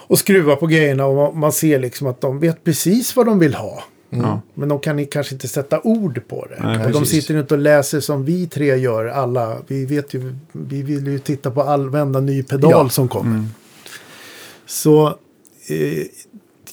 och 0.07 0.19
skruva 0.19 0.57
på 0.57 0.67
grejerna 0.67 1.07
och 1.07 1.37
man- 1.37 1.53
ser 1.53 1.79
liksom 1.81 2.07
att 2.07 2.21
de 2.21 2.39
vet 2.39 2.65
precis 2.65 3.17
vad 3.17 3.27
de 3.27 3.39
vill 3.39 3.55
ha. 3.55 3.85
Ja. 4.11 4.41
Men 4.55 4.69
de 4.69 4.79
kan 4.81 5.07
kanske 5.07 5.35
inte 5.35 5.49
sätta 5.49 5.81
ord 5.85 6.21
på 6.29 6.47
det. 6.51 6.63
Nej, 6.63 6.87
och 6.87 6.93
de 6.93 7.07
sitter 7.07 7.39
inte 7.39 7.55
och 7.55 7.61
läser 7.61 8.01
som 8.01 8.25
vi 8.25 8.47
tre 8.47 8.77
gör 8.77 9.07
alla. 9.07 9.57
Vi 9.67 9.85
vet 9.87 10.15
ju, 10.15 10.35
vi 10.53 10.83
vill 10.83 11.07
ju 11.07 11.19
titta 11.19 11.51
på 11.51 11.63
all, 11.63 11.89
varenda 11.89 12.21
ny 12.21 12.43
pedal 12.43 12.71
Ja. 12.71 12.89
som 12.89 13.09
kommer. 13.09 13.31
Mm. 13.37 13.47
Så 14.67 15.07
eh, 15.69 16.07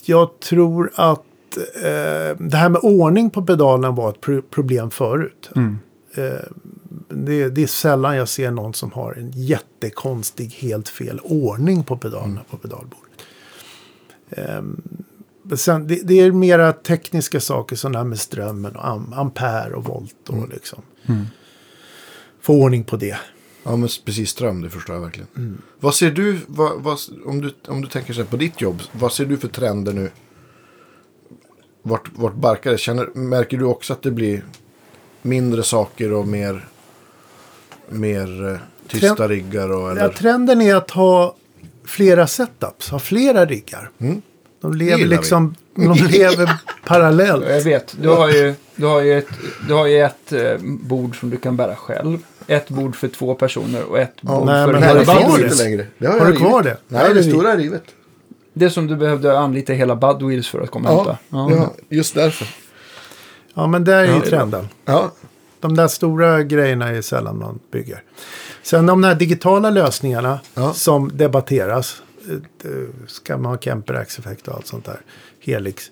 jag 0.04 0.40
tror 0.40 0.90
att 0.94 1.22
eh, 1.56 2.36
det 2.38 2.56
här 2.56 2.68
med 2.68 2.80
ordning 2.82 3.30
på 3.30 3.42
pedalen 3.42 3.94
var 3.94 4.10
ett 4.10 4.20
pro- 4.20 4.42
problem 4.42 4.90
förut. 4.90 5.50
Mm. 5.56 5.78
Eh, 6.14 6.48
det, 7.08 7.48
det 7.48 7.62
är 7.62 7.66
sällan 7.66 8.16
jag 8.16 8.28
ser 8.28 8.50
någon 8.50 8.74
som 8.74 8.92
har 8.92 9.12
en 9.12 9.30
jättekonstig, 9.34 10.48
helt 10.58 10.88
fel 10.88 11.20
ordning 11.22 11.84
på 11.84 11.96
pedalerna 11.96 12.40
på 12.50 12.56
pedalbordet. 12.56 12.98
Men 15.42 15.58
sen, 15.58 15.86
det, 15.86 16.00
det 16.04 16.20
är 16.20 16.32
mera 16.32 16.72
tekniska 16.72 17.40
saker 17.40 17.88
det 17.92 17.98
här 17.98 18.04
med 18.04 18.18
strömmen 18.18 18.76
och 18.76 18.88
am, 18.88 19.12
ampere 19.16 19.74
och 19.74 19.84
volt 19.84 20.28
och 20.28 20.48
liksom. 20.48 20.82
Mm. 21.06 21.26
Få 22.40 22.54
ordning 22.54 22.84
på 22.84 22.96
det. 22.96 23.16
Ja, 23.62 23.76
men 23.76 23.88
precis 24.04 24.30
ström, 24.30 24.62
det 24.62 24.70
förstår 24.70 24.94
jag 24.94 25.02
verkligen. 25.02 25.28
Mm. 25.36 25.62
Vad 25.80 25.94
ser 25.94 26.10
du, 26.10 26.38
vad, 26.46 26.82
vad, 26.82 26.98
om, 27.26 27.40
du 27.40 27.54
om 27.68 27.82
du 27.82 27.88
tänker 27.88 28.12
sig 28.12 28.24
på 28.24 28.36
ditt 28.36 28.60
jobb, 28.60 28.82
vad 28.92 29.12
ser 29.12 29.24
du 29.24 29.36
för 29.36 29.48
trender 29.48 29.92
nu? 29.92 30.10
Vart, 31.82 32.08
vart 32.14 32.34
barkar 32.34 32.70
det? 32.70 32.78
Känner, 32.78 33.06
märker 33.14 33.58
du 33.58 33.64
också 33.64 33.92
att 33.92 34.02
det 34.02 34.10
blir 34.10 34.44
mindre 35.22 35.62
saker 35.62 36.12
och 36.12 36.28
mer, 36.28 36.68
mer 37.88 38.48
eh, 38.50 38.56
tysta 38.88 39.14
Trend- 39.14 39.28
riggar? 39.28 39.70
Och, 39.72 39.88
Ja, 39.88 39.90
eller? 39.90 40.08
trenden 40.08 40.60
är 40.62 40.74
att 40.74 40.90
ha 40.90 41.36
flera 41.84 42.26
setups, 42.26 42.90
ha 42.90 42.98
flera 42.98 43.46
riggar. 43.46 43.90
Mm. 43.98 44.22
De 44.60 44.74
lever 44.74 45.06
liksom, 45.06 45.54
de 45.74 45.94
lever 46.10 46.50
parallellt. 46.86 47.44
Jag 47.48 47.60
vet, 47.62 47.94
du 48.00 48.08
har 48.08 48.28
ju, 48.30 48.54
du 48.76 48.86
har 48.86 49.00
ju 49.00 49.18
ett, 49.18 49.28
du 49.68 49.74
har 49.74 49.86
ju 49.86 50.02
ett 50.02 50.32
eh, 50.32 50.56
bord 50.62 51.20
som 51.20 51.30
du 51.30 51.36
kan 51.36 51.56
bära 51.56 51.76
själv. 51.76 52.18
Ett 52.46 52.68
bord 52.68 52.96
för 52.96 53.08
två 53.08 53.34
personer 53.34 53.82
och 53.84 53.98
ett 53.98 54.22
bord 54.22 54.46
nej, 54.46 54.64
för 54.66 54.72
men 54.72 54.80
Nej, 54.80 54.88
har 54.90 54.94
det 54.94 55.00
du 55.00 55.04
kvar 55.04 55.14
finns 55.24 55.36
det? 55.38 55.42
inte 55.44 55.64
längre. 55.64 55.86
Det 55.98 56.06
har, 56.06 56.18
Har 56.18 56.26
du 56.26 56.36
kvar 56.36 56.62
det? 56.62 56.76
Nej, 56.88 57.02
Ja, 57.02 57.08
det 57.08 57.14
det 57.14 57.22
stora 57.22 57.52
är 57.52 57.56
rivet. 57.56 57.82
Det 58.52 58.70
som 58.70 58.86
du 58.86 58.96
behövde 58.96 59.38
anlita 59.38 59.72
hela 59.72 59.96
Budwheels 59.96 60.48
för 60.48 60.60
att 60.60 60.70
komma 60.70 60.90
och 60.90 60.96
hämta. 60.96 61.18
Ja, 61.28 61.50
ja, 61.50 61.72
just 61.88 62.14
därför. 62.14 62.46
Ja, 63.54 63.66
men 63.66 63.84
det 63.84 63.94
är 63.94 64.04
ju 64.04 64.10
Ja. 64.12 64.20
trenden. 64.20 64.68
Ja, 64.84 65.12
De 65.60 65.76
där 65.76 65.88
stora 65.88 66.42
grejerna 66.42 66.88
är 66.88 67.02
sällan 67.02 67.38
man 67.38 67.58
bygger. 67.72 68.02
Sen 68.62 68.86
de 68.86 69.04
här 69.04 69.14
digitala 69.14 69.70
lösningarna 69.70 70.40
Ja. 70.54 70.72
som 70.72 71.10
debatteras. 71.16 72.02
eh, 72.30 72.70
Ska 73.06 73.36
man 73.36 73.52
ha 73.52 73.58
Kemper 73.58 73.94
Axe-effekt 73.94 74.48
och 74.48 74.54
allt 74.54 74.66
sånt 74.66 74.84
där. 74.84 75.00
Helix. 75.40 75.90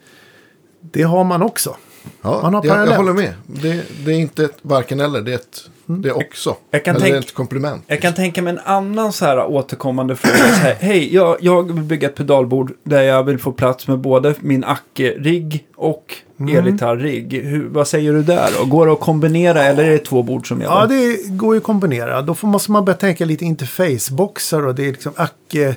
Det 0.80 1.02
har 1.02 1.24
man 1.24 1.42
också. 1.42 1.76
ja 2.22 2.40
Man 2.42 2.54
har 2.54 2.60
jag, 2.64 2.64
jag 2.66 2.70
parallellt. 2.72 2.96
håller 2.96 3.12
med. 3.12 3.34
Det, 3.46 3.84
det 4.04 4.10
är 4.12 4.18
inte 4.18 4.44
ett 4.44 4.56
varken 4.62 5.00
eller, 5.00 5.20
det 5.20 5.30
är, 5.30 5.34
ett, 5.34 5.70
det 5.98 6.08
är 6.08 6.16
också. 6.16 6.56
Jag 6.70 6.84
kan 6.84 6.94
det 6.94 7.00
tänk- 7.00 7.24
ett 7.24 7.34
komplement. 7.34 7.82
Jag 7.86 8.00
kan 8.02 8.14
tänka 8.14 8.42
mig 8.42 8.52
en 8.52 8.58
annan 8.64 9.12
så 9.12 9.24
här 9.24 9.46
återkommande 9.46 10.16
fråga. 10.16 10.36
Så 10.36 10.42
här, 10.44 10.74
Hej, 10.80 11.14
jag, 11.14 11.36
jag 11.40 11.72
vill 11.72 11.82
bygga 11.82 12.08
ett 12.08 12.14
pedalbord 12.14 12.72
där 12.84 13.02
jag 13.02 13.24
vill 13.24 13.38
få 13.38 13.52
plats 13.52 13.88
med 13.88 13.98
både 13.98 14.34
min 14.40 14.64
Acke-rigg 14.64 15.66
och 15.76 16.14
Mm. 16.40 16.56
elgitarr-rigg. 16.56 17.44
Vad 17.70 17.88
säger 17.88 18.12
du 18.12 18.22
där 18.22 18.50
då? 18.58 18.64
Går 18.64 18.86
det 18.86 18.92
att 18.92 19.00
kombinera 19.00 19.62
eller 19.64 19.84
är 19.84 19.90
det 19.90 19.98
två 19.98 20.22
bord 20.22 20.48
som 20.48 20.60
gäller? 20.60 20.74
Ja, 20.74 20.86
det 20.86 21.28
går 21.36 21.54
ju 21.54 21.58
att 21.58 21.64
kombinera. 21.64 22.22
Då 22.22 22.34
får, 22.34 22.48
måste 22.48 22.70
man 22.72 22.84
börja 22.84 22.96
tänka 22.96 23.24
lite 23.24 23.44
interfaceboxar 23.44 24.66
och 24.66 24.74
det 24.74 24.82
är 24.84 24.90
liksom 24.92 25.12
Acke... 25.16 25.76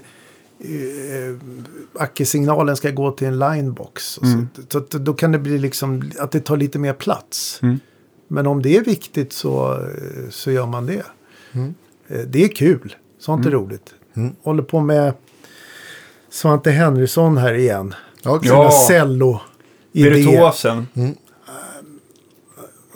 Eh, 0.60 1.36
Acke-signalen 2.00 2.76
ska 2.76 2.90
gå 2.90 3.12
till 3.12 3.28
en 3.28 3.40
linebox. 3.40 4.18
Och 4.18 4.24
Mm. 4.26 4.48
Så, 4.70 4.82
så, 4.92 4.98
då 4.98 5.14
kan 5.14 5.32
det 5.32 5.40
bli 5.40 5.58
liksom 5.58 6.12
att 6.20 6.32
det 6.32 6.40
tar 6.40 6.58
lite 6.58 6.80
mer 6.80 6.94
plats. 6.94 7.60
Mm. 7.62 7.80
Men 8.34 8.48
om 8.48 8.62
det 8.62 8.78
är 8.78 8.84
viktigt 8.84 9.34
så, 9.34 9.74
eh, 9.74 10.30
så 10.30 10.52
gör 10.52 10.66
man 10.68 10.86
det. 10.86 11.04
Mm. 11.52 11.74
Eh, 12.08 12.20
Det 12.20 12.44
är 12.44 12.48
kul. 12.48 12.96
Sånt 13.20 13.46
är 13.46 13.52
roligt. 13.52 13.94
Mm. 14.16 14.36
Håller 14.44 14.64
på 14.64 14.80
med 14.80 15.14
Svante 16.30 16.72
Henrysson 16.72 17.38
här 17.38 17.54
igen. 17.54 17.94
Sina 18.24 18.40
Ja. 18.44 18.72
cello 18.88 19.40
idéer. 19.92 20.12
Virtuosen. 20.14 20.88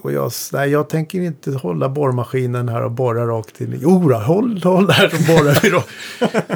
Och 0.01 0.11
jag, 0.11 0.31
nej, 0.53 0.69
jag 0.69 0.89
tänker 0.89 1.21
inte 1.21 1.51
hålla 1.51 1.89
borrmaskinen 1.89 2.69
här 2.69 2.81
och 2.83 2.91
borra 2.91 3.27
rakt 3.27 3.61
in. 3.61 3.79
Jo, 3.81 4.09
då, 4.09 4.15
håll, 4.15 4.61
håll 4.63 4.89
här 4.91 5.09
så 5.09 5.17
borrar 5.33 5.59
vi 5.63 5.69
då. 5.69 5.83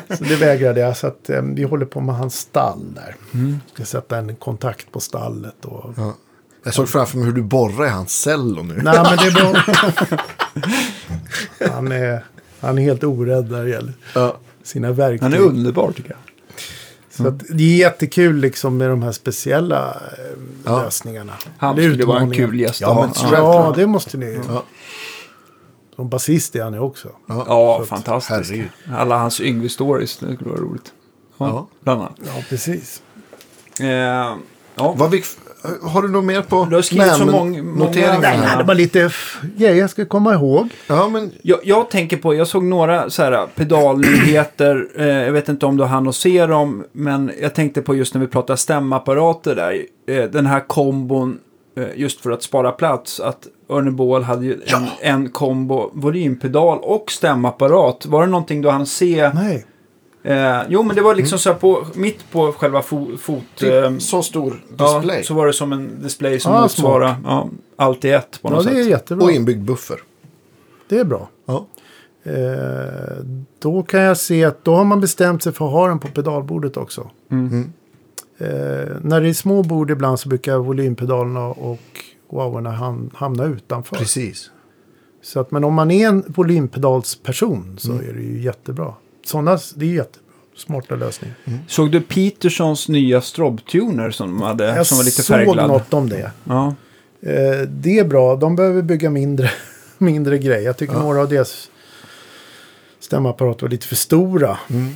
så 0.15 0.23
det 0.23 0.35
vägrade 0.35 0.79
jag. 0.79 0.97
Så 0.97 1.07
att, 1.07 1.29
eh, 1.29 1.41
vi 1.41 1.63
håller 1.63 1.85
på 1.85 1.99
med 2.01 2.15
hans 2.15 2.35
stall 2.39 2.93
där. 2.95 3.15
Ska 3.73 3.85
sätta 3.85 4.17
en 4.17 4.35
kontakt 4.35 4.91
på 4.91 4.99
stallet. 4.99 5.65
Och... 5.65 5.93
Ja. 5.97 6.13
Jag 6.63 6.73
såg 6.73 6.89
framför 6.89 7.17
mig 7.17 7.25
hur 7.25 7.33
du 7.33 7.41
borrar 7.41 7.85
i 7.85 7.89
hans 7.89 8.21
cello 8.21 8.63
nu. 8.63 8.73
Nej, 8.83 8.99
men 9.03 9.17
det 9.17 9.23
är 9.27 9.31
bra. 9.51 9.61
han, 11.71 11.91
är, 11.91 12.25
han 12.59 12.77
är 12.77 12.81
helt 12.81 13.03
orädd 13.03 13.51
när 13.51 13.63
det 13.63 13.69
gäller 13.69 13.93
Ja. 14.15 14.37
sina 14.63 14.91
verktyg. 14.91 15.21
Han 15.21 15.33
är 15.33 15.39
underbar 15.39 15.91
tycker 15.91 16.09
jag. 16.09 16.19
Så 17.09 17.27
att 17.27 17.39
det 17.49 17.63
är 17.63 17.77
jättekul 17.77 18.35
liksom 18.35 18.77
med 18.77 18.89
de 18.89 19.03
här 19.03 19.11
speciella 19.11 19.89
eh, 19.91 19.97
Ja. 20.65 20.83
lösningarna. 20.83 21.33
Han 21.57 21.75
skulle 21.75 22.05
vara 22.05 22.19
en 22.19 22.31
kul 22.31 22.59
gäst 22.59 22.81
Ja, 22.81 22.93
men 23.01 23.31
ja. 23.31 23.37
Ja, 23.37 23.73
det 23.75 23.87
måste 23.87 24.17
ni. 24.17 24.39
Ja. 24.47 24.63
Som 25.95 26.09
basist 26.09 26.55
är 26.55 26.63
han 26.63 26.73
ju 26.73 26.79
också. 26.79 27.09
Ja, 27.27 27.85
fantastiskt. 27.85 28.29
herregud. 28.29 28.69
Alla 28.95 29.17
hans 29.17 29.41
Yngve 29.41 29.69
stories, 29.69 30.17
det 30.17 30.35
skulle 30.35 30.49
vara 30.49 30.61
roligt. 30.61 30.91
Ja, 31.37 31.47
Ja. 31.47 31.67
bland 31.83 32.01
annat. 32.01 32.15
Ja, 32.25 32.43
precis. 32.49 33.01
Eh, 33.79 33.87
ja. 33.87 34.37
Vad 34.75 35.11
vi, 35.11 35.23
har 35.81 36.01
du 36.01 36.07
något 36.07 36.23
mer 36.23 36.41
på 36.41 36.65
Du 36.69 36.75
har 36.75 36.81
skrivit 36.81 37.05
så 37.13 37.25
många- 37.31 37.63
många-? 37.63 37.85
Nej, 38.21 38.57
det 38.57 38.63
var 38.63 38.75
lite 38.75 39.11
grejer 39.57 39.75
jag 39.75 39.89
ska 39.89 40.05
komma 40.05 40.33
ihåg. 40.33 40.69
Ja, 40.87 41.09
men 41.09 41.31
Jag, 41.41 41.59
jag 41.63 41.89
tänker 41.89 42.17
på, 42.17 42.35
jag 42.35 42.47
såg 42.47 42.63
några 42.63 43.09
så 43.09 43.23
här 43.23 43.47
pedalnyheter, 43.55 44.87
eh, 44.97 45.05
jag 45.07 45.31
vet 45.31 45.49
inte 45.49 45.65
om 45.65 45.77
du 45.77 45.83
hann 45.83 46.07
att 46.07 46.15
se 46.15 46.45
dem, 46.45 46.83
men 46.91 47.31
jag 47.41 47.55
tänkte 47.55 47.81
på 47.81 47.95
just 47.95 48.13
när 48.13 48.21
vi 48.21 48.27
pratar 48.27 48.55
stämapparater 48.55 49.55
där, 49.55 49.85
eh, 50.17 50.23
den 50.31 50.45
här 50.45 50.67
kombon, 50.67 51.37
eh, 51.77 51.83
just 51.95 52.21
för 52.21 52.31
att 52.31 52.43
spara 52.43 52.71
plats, 52.71 53.19
att 53.19 53.47
Örne 53.69 53.91
Bål 53.91 54.23
hade 54.23 54.45
ju 54.45 54.53
en, 54.65 54.85
en 55.01 55.29
kombo, 55.29 55.89
volympedal 55.93 56.79
och 56.81 57.11
stämapparat. 57.11 58.05
Var 58.05 58.21
det 58.21 58.27
någonting 58.31 58.61
du 58.61 58.69
hann 58.69 58.85
se? 58.85 59.31
Nej. 59.33 59.65
Eh, 60.23 60.61
jo, 60.69 60.83
men 60.83 60.95
det 60.95 61.01
var 61.01 61.15
liksom 61.15 61.39
så 61.39 61.49
här 61.51 61.57
på, 61.57 61.85
mitt 61.93 62.31
på 62.31 62.51
själva 62.51 62.81
fo, 62.81 63.17
fot... 63.17 63.43
typ 63.55 63.83
eh, 63.83 63.97
så 63.97 64.23
stor 64.23 64.63
Ja, 64.77 64.93
display. 64.99 65.23
så 65.23 65.33
var 65.33 65.47
det 65.47 65.53
som 65.53 65.71
en 65.73 66.01
display 66.03 66.39
som 66.39 66.53
Ah, 66.53 66.61
motsvarar 66.61 67.15
ja, 67.23 67.49
allt 67.75 68.05
i 68.05 68.09
ett 68.11 68.39
på 68.41 68.49
Ja, 68.49 68.53
något 68.55 68.63
det 68.65 68.71
är 68.71 68.75
sätt. 68.83 68.89
jättebra. 68.91 69.25
Och 69.25 69.31
inbyggd 69.31 69.61
buffer. 69.65 69.97
Det 70.89 70.99
är 70.99 71.03
bra. 71.05 71.29
Ja. 71.45 71.65
Eh, 72.23 73.23
då 73.59 73.83
kan 73.83 73.99
jag 74.01 74.17
se 74.17 74.45
att 74.45 74.63
då 74.63 74.75
har 74.75 74.83
man 74.85 75.01
bestämt 75.01 75.43
sig 75.43 75.53
för 75.53 75.65
att 75.65 75.71
ha 75.71 75.87
den 75.87 75.99
på 75.99 76.07
pedalbordet 76.07 76.77
också. 76.77 77.09
Mm. 77.31 77.71
Eh, 78.37 78.47
när 79.01 79.21
det 79.21 79.29
är 79.29 79.33
små 79.33 79.63
bord 79.63 79.91
ibland 79.91 80.19
så 80.19 80.29
brukar 80.29 80.57
volympedalerna 80.57 81.45
och 81.47 81.79
wowarna 82.29 82.71
ham 82.71 83.09
hamna 83.13 83.45
utanför. 83.45 83.95
Precis. 83.95 84.51
Så 85.23 85.39
att, 85.39 85.51
men 85.51 85.63
om 85.63 85.73
man 85.73 85.91
är 85.91 86.07
en 86.07 86.23
volympedalsperson 86.27 87.75
så 87.79 87.91
Mm. 87.91 88.09
är 88.09 88.13
det 88.13 88.21
ju 88.21 88.41
jättebra. 88.41 88.93
Sådana, 89.25 89.59
det 89.75 89.85
är 89.85 89.89
jättebra. 89.93 90.17
Smarta 90.55 90.95
lösningar. 90.95 91.35
Såg 91.67 91.91
du 91.91 92.01
Petersons 92.01 92.89
nya 92.89 93.21
strobtuner 93.21 94.11
som 94.11 94.27
de 94.29 94.41
hade, 94.41 94.65
Jag 94.75 94.85
som 94.87 94.97
var 94.97 95.05
lite 95.05 95.23
såg 95.23 95.35
färgglad? 95.35 95.67
något 95.69 95.93
om 95.93 96.09
det. 96.09 96.31
Ja. 96.43 96.75
Eh, 97.21 97.61
det 97.67 97.99
är 97.99 98.05
bra. 98.05 98.35
De 98.35 98.55
behöver 98.55 98.81
bygga 98.81 99.09
mindre, 99.09 99.49
mindre 99.97 100.37
grejer. 100.37 100.61
Jag 100.65 100.77
tycker 100.77 100.93
några 100.93 101.21
av 101.21 101.29
deras 101.29 101.69
stämapparater 102.99 103.61
var 103.61 103.69
lite 103.69 103.87
för 103.87 103.95
stora. 103.95 104.57
Mm. 104.69 104.91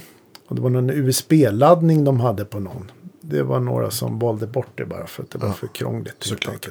Och 0.48 0.56
det 0.56 0.62
var 0.62 0.70
någon 0.70 0.90
USB-laddning 0.90 2.04
de 2.04 2.20
hade 2.20 2.46
på 2.46 2.60
någon. 2.60 2.92
Det 3.22 3.44
var 3.44 3.60
några 3.60 3.92
som 3.92 4.20
valde 4.20 4.48
bort 4.48 4.68
det 4.76 4.86
bara 4.86 5.08
för 5.08 5.24
att 5.24 5.32
det 5.32 5.38
var 5.38 5.48
Ja, 5.48 5.54
för 5.54 5.68
krångligt. 5.68 6.16
såklart. 6.20 6.68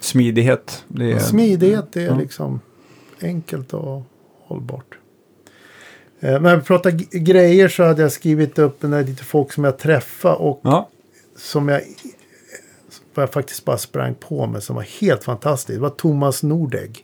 Smidighet. 0.00 0.84
Det 0.88 1.12
är... 1.12 1.18
Smidighet 1.18 1.96
är 1.96 2.00
Ja. 2.06 2.16
liksom 2.18 2.60
enkelt 3.22 3.74
och 3.74 4.02
hållbart. 4.46 4.98
Eh, 6.26 6.40
när 6.40 6.56
vi 6.56 6.62
pratar 6.62 6.90
grejer 7.18 7.68
så 7.68 7.84
hade 7.84 8.02
jag 8.02 8.12
skrivit 8.12 8.58
upp 8.58 8.82
när 8.82 9.04
lite 9.04 9.24
folk 9.24 9.52
som 9.52 9.64
jag 9.64 9.78
träffade 9.78 10.34
och 10.36 10.60
Ja. 10.64 10.88
som 11.36 11.68
jag, 11.68 11.80
vad 13.14 13.22
jag 13.22 13.32
faktiskt 13.32 13.64
bara 13.64 13.78
sprang 13.78 14.14
på 14.14 14.46
med 14.46 14.62
som 14.62 14.76
var 14.76 14.82
helt 15.00 15.24
fantastiskt. 15.24 15.76
Det 15.76 15.82
var 15.82 15.90
Thomas 15.90 16.42
Nordegg. 16.42 17.02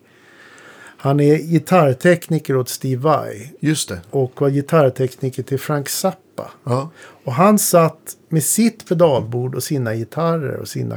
Han 0.97 1.20
är 1.20 1.36
gitarrtekniker 1.36 2.57
åt 2.57 2.69
Steve 2.69 3.03
Vai 3.03 3.53
Just 3.61 3.89
det. 3.89 4.01
och 4.11 4.40
var 4.40 4.51
gitarrtekniker 4.51 5.43
till 5.43 5.59
Frank 5.59 5.89
Zappa. 5.89 6.51
Ja. 6.65 6.90
Och 7.24 7.32
han 7.32 7.59
satt 7.59 8.16
med 8.28 8.43
sitt 8.44 8.89
pedalbord 8.89 9.55
och 9.55 9.62
sina 9.62 9.94
gitarrer 9.94 10.57
och 10.57 10.69
sina 10.69 10.97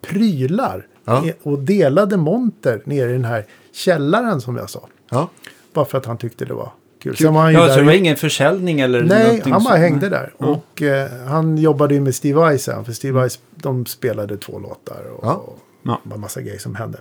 prylar 0.00 0.86
Ja. 1.04 1.24
och 1.42 1.58
delade 1.58 2.16
monter 2.16 2.82
nere 2.84 3.10
i 3.10 3.12
den 3.12 3.24
här 3.24 3.46
källaren 3.72 4.40
som 4.40 4.56
jag 4.56 4.70
sa. 4.70 4.88
Ja. 5.10 5.30
Bara 5.72 5.84
för 5.84 5.98
att 5.98 6.06
han 6.06 6.18
tyckte 6.18 6.44
det 6.44 6.54
var 6.54 6.72
kul. 7.02 7.16
Sen 7.16 7.34
var 7.34 7.40
han 7.42 7.52
ju 7.52 7.58
Ja, 7.58 7.64
där 7.66 7.72
så 7.72 7.78
det 7.80 7.86
var 7.86 7.92
ingen 7.92 8.16
försäljning 8.16 8.80
eller 8.80 9.02
Nej, 9.02 9.24
någonting 9.26 9.52
han 9.52 9.64
bara 9.64 9.76
hängde 9.76 10.08
där. 10.08 10.32
Ja. 10.38 10.46
Och 10.46 10.82
eh, 10.82 11.10
han 11.26 11.58
jobbade 11.58 11.94
ju 11.94 12.00
med 12.00 12.14
Steve 12.14 12.38
Vai 12.40 12.58
sen. 12.58 12.84
För 12.84 12.92
Steve 12.92 13.12
Vai, 13.20 13.28
de 13.54 13.86
spelade 13.86 14.36
två 14.36 14.58
låtar. 14.58 15.02
Och, 15.16 15.24
Ja. 15.26 15.32
och 15.34 15.58
Ja. 15.82 16.00
det 16.04 16.10
var 16.10 16.18
massa 16.18 16.40
grejer 16.42 16.58
som 16.58 16.74
hände. 16.74 16.98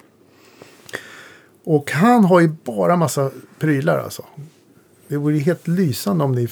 Och 1.63 1.91
han 1.91 2.25
har 2.25 2.39
ju 2.39 2.47
bara 2.63 2.95
massa 2.95 3.31
prylar 3.59 3.99
alltså. 3.99 4.23
Det 5.07 5.17
vore 5.17 5.35
ju 5.35 5.39
helt 5.41 5.67
lysande 5.67 6.23
om 6.23 6.31
ni 6.31 6.47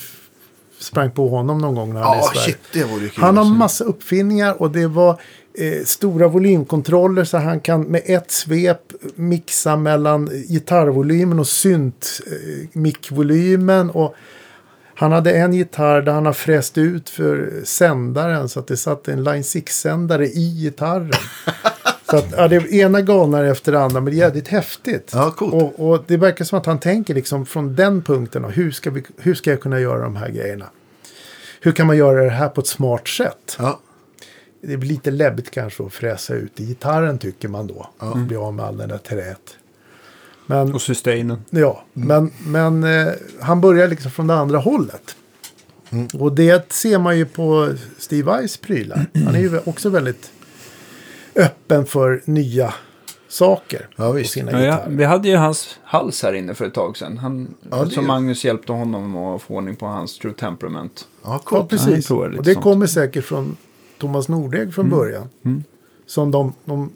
sprang 0.79 1.11
på 1.11 1.29
honom 1.29 1.57
någon 1.57 1.75
gång 1.75 1.93
när 1.93 2.01
han 2.01 2.11
är 2.11 2.15
i 2.15 2.19
Ja, 2.19 2.29
Sverige. 2.33 2.45
shit, 2.45 2.57
det 2.73 2.83
vore 2.83 3.09
kul. 3.09 3.23
Han 3.23 3.37
har 3.37 3.43
alltså. 3.43 3.53
massa 3.57 3.83
uppfinningar 3.83 4.61
och 4.61 4.71
det 4.71 4.87
var 4.87 5.21
eh, 5.57 5.83
stora 5.85 6.27
volymkontroller 6.27 7.23
så 7.23 7.37
han 7.37 7.59
kan 7.59 7.81
med 7.81 8.01
ett 8.05 8.31
svep 8.31 8.93
mixa 9.15 9.75
mellan 9.75 10.29
gitarrvolymen 10.47 11.39
och 11.39 11.47
synt 11.47 12.21
eh, 12.27 12.69
han 14.97 15.11
hade 15.11 15.31
en 15.31 15.53
gitarr 15.53 16.01
där 16.01 16.11
han 16.11 16.25
har 16.25 16.33
fräst 16.33 16.77
ut 16.77 17.09
för 17.09 17.51
sändaren 17.63 18.49
så 18.49 18.59
att 18.59 18.67
det 18.67 18.77
satt 18.77 19.07
en 19.07 19.23
Line 19.23 19.41
6-sändare 19.41 20.27
i 20.27 20.61
gitarren. 20.63 21.11
så 22.09 22.17
att 22.17 22.33
ja, 22.37 22.47
det 22.47 22.71
ena 22.71 23.01
galnare 23.01 23.51
efter 23.51 23.71
det 23.71 23.79
andra 23.79 24.01
men 24.01 24.13
det 24.13 24.19
är 24.19 24.21
jävligt 24.21 24.47
häftigt. 24.47 25.11
Ja. 25.13 25.35
Och, 25.39 25.89
och 25.89 26.03
det 26.07 26.17
verkar 26.17 26.45
som 26.45 26.59
att 26.59 26.65
han 26.65 26.79
tänker 26.79 27.13
liksom 27.13 27.45
från 27.45 27.75
den 27.75 28.01
punkten. 28.01 28.45
Och 28.45 28.51
hur, 28.51 28.71
ska 28.71 28.89
vi, 28.89 29.03
hur 29.17 29.35
ska 29.35 29.49
jag 29.49 29.61
kunna 29.61 29.79
göra 29.79 30.03
de 30.03 30.15
här 30.15 30.29
grejerna? 30.29 30.65
Hur 31.61 31.71
kan 31.71 31.87
man 31.87 31.97
göra 31.97 32.23
det 32.23 32.29
här 32.29 32.49
på 32.49 32.61
ett 32.61 32.67
smart 32.67 33.07
sätt? 33.07 33.57
Ja. 33.59 33.79
Det 34.67 34.77
blir 34.77 34.89
lite 34.89 35.11
läbbigt 35.11 35.51
kanske 35.51 35.85
att 35.85 35.93
fräsa 35.93 36.33
ut 36.33 36.59
i 36.59 36.65
gitarren 36.65 37.17
tycker 37.17 37.47
man 37.47 37.67
då. 37.67 37.89
Ja. 37.99 38.13
Bli 38.15 38.35
av 38.35 38.53
med 38.53 38.65
all 38.65 38.77
den 38.77 38.89
där 38.89 38.97
träet. 38.97 39.57
Men, 40.45 40.73
Och 40.73 40.81
sustainen. 40.81 41.41
ja, 41.49 41.83
men, 41.93 42.31
men 42.45 42.83
eh, 42.83 43.07
han 43.41 43.61
börjar 43.61 43.87
liksom 43.87 44.11
från 44.11 44.27
det 44.27 44.33
andra 44.35 44.57
hållet. 44.57 45.15
Och 46.19 46.31
det 46.35 46.71
ser 46.73 46.99
man 46.99 47.17
ju 47.17 47.25
på 47.25 47.73
Steve 47.97 48.23
Vais 48.31 48.57
prylar. 48.57 49.05
Han 49.25 49.35
är 49.35 49.39
ju 49.39 49.59
också 49.65 49.89
väldigt 49.89 50.31
öppen 51.35 51.85
för 51.85 52.21
nya 52.25 52.73
saker. 53.27 53.87
Ja, 53.95 54.05
på 54.05 54.11
visst. 54.11 54.31
sina 54.33 54.51
Ja, 54.51 54.59
ja, 54.65 54.83
vi 54.87 55.03
hade 55.03 55.29
ju 55.29 55.35
hans 55.35 55.79
hals 55.83 56.23
här 56.23 56.33
inne 56.33 56.53
för 56.53 56.65
ett 56.65 56.73
tag 56.73 56.97
sedan. 56.97 57.17
Han, 57.17 57.55
Ja, 57.71 57.83
det- 57.83 57.91
som 57.91 58.07
Magnus 58.07 58.45
hjälpte 58.45 58.71
honom 58.71 59.15
att 59.17 59.41
få 59.41 59.53
ordning 59.55 59.75
på 59.75 59.85
hans 59.85 60.19
True 60.19 60.33
Temperament. 60.33 61.07
Ja, 61.23 61.29
Ja, 61.33 61.39
coolt. 61.43 61.59
han 61.59 61.67
precis. 61.67 62.11
Och 62.11 62.29
det 62.43 62.53
sånt. 62.53 62.63
kommer 62.63 62.87
säkert 62.87 63.25
från 63.25 63.57
Thomas 63.97 64.27
Nordegg 64.27 64.73
från 64.73 64.89
början. 64.89 65.29
Mm. 65.45 65.63
Som 66.05 66.31
de, 66.31 66.53
de 66.65 66.91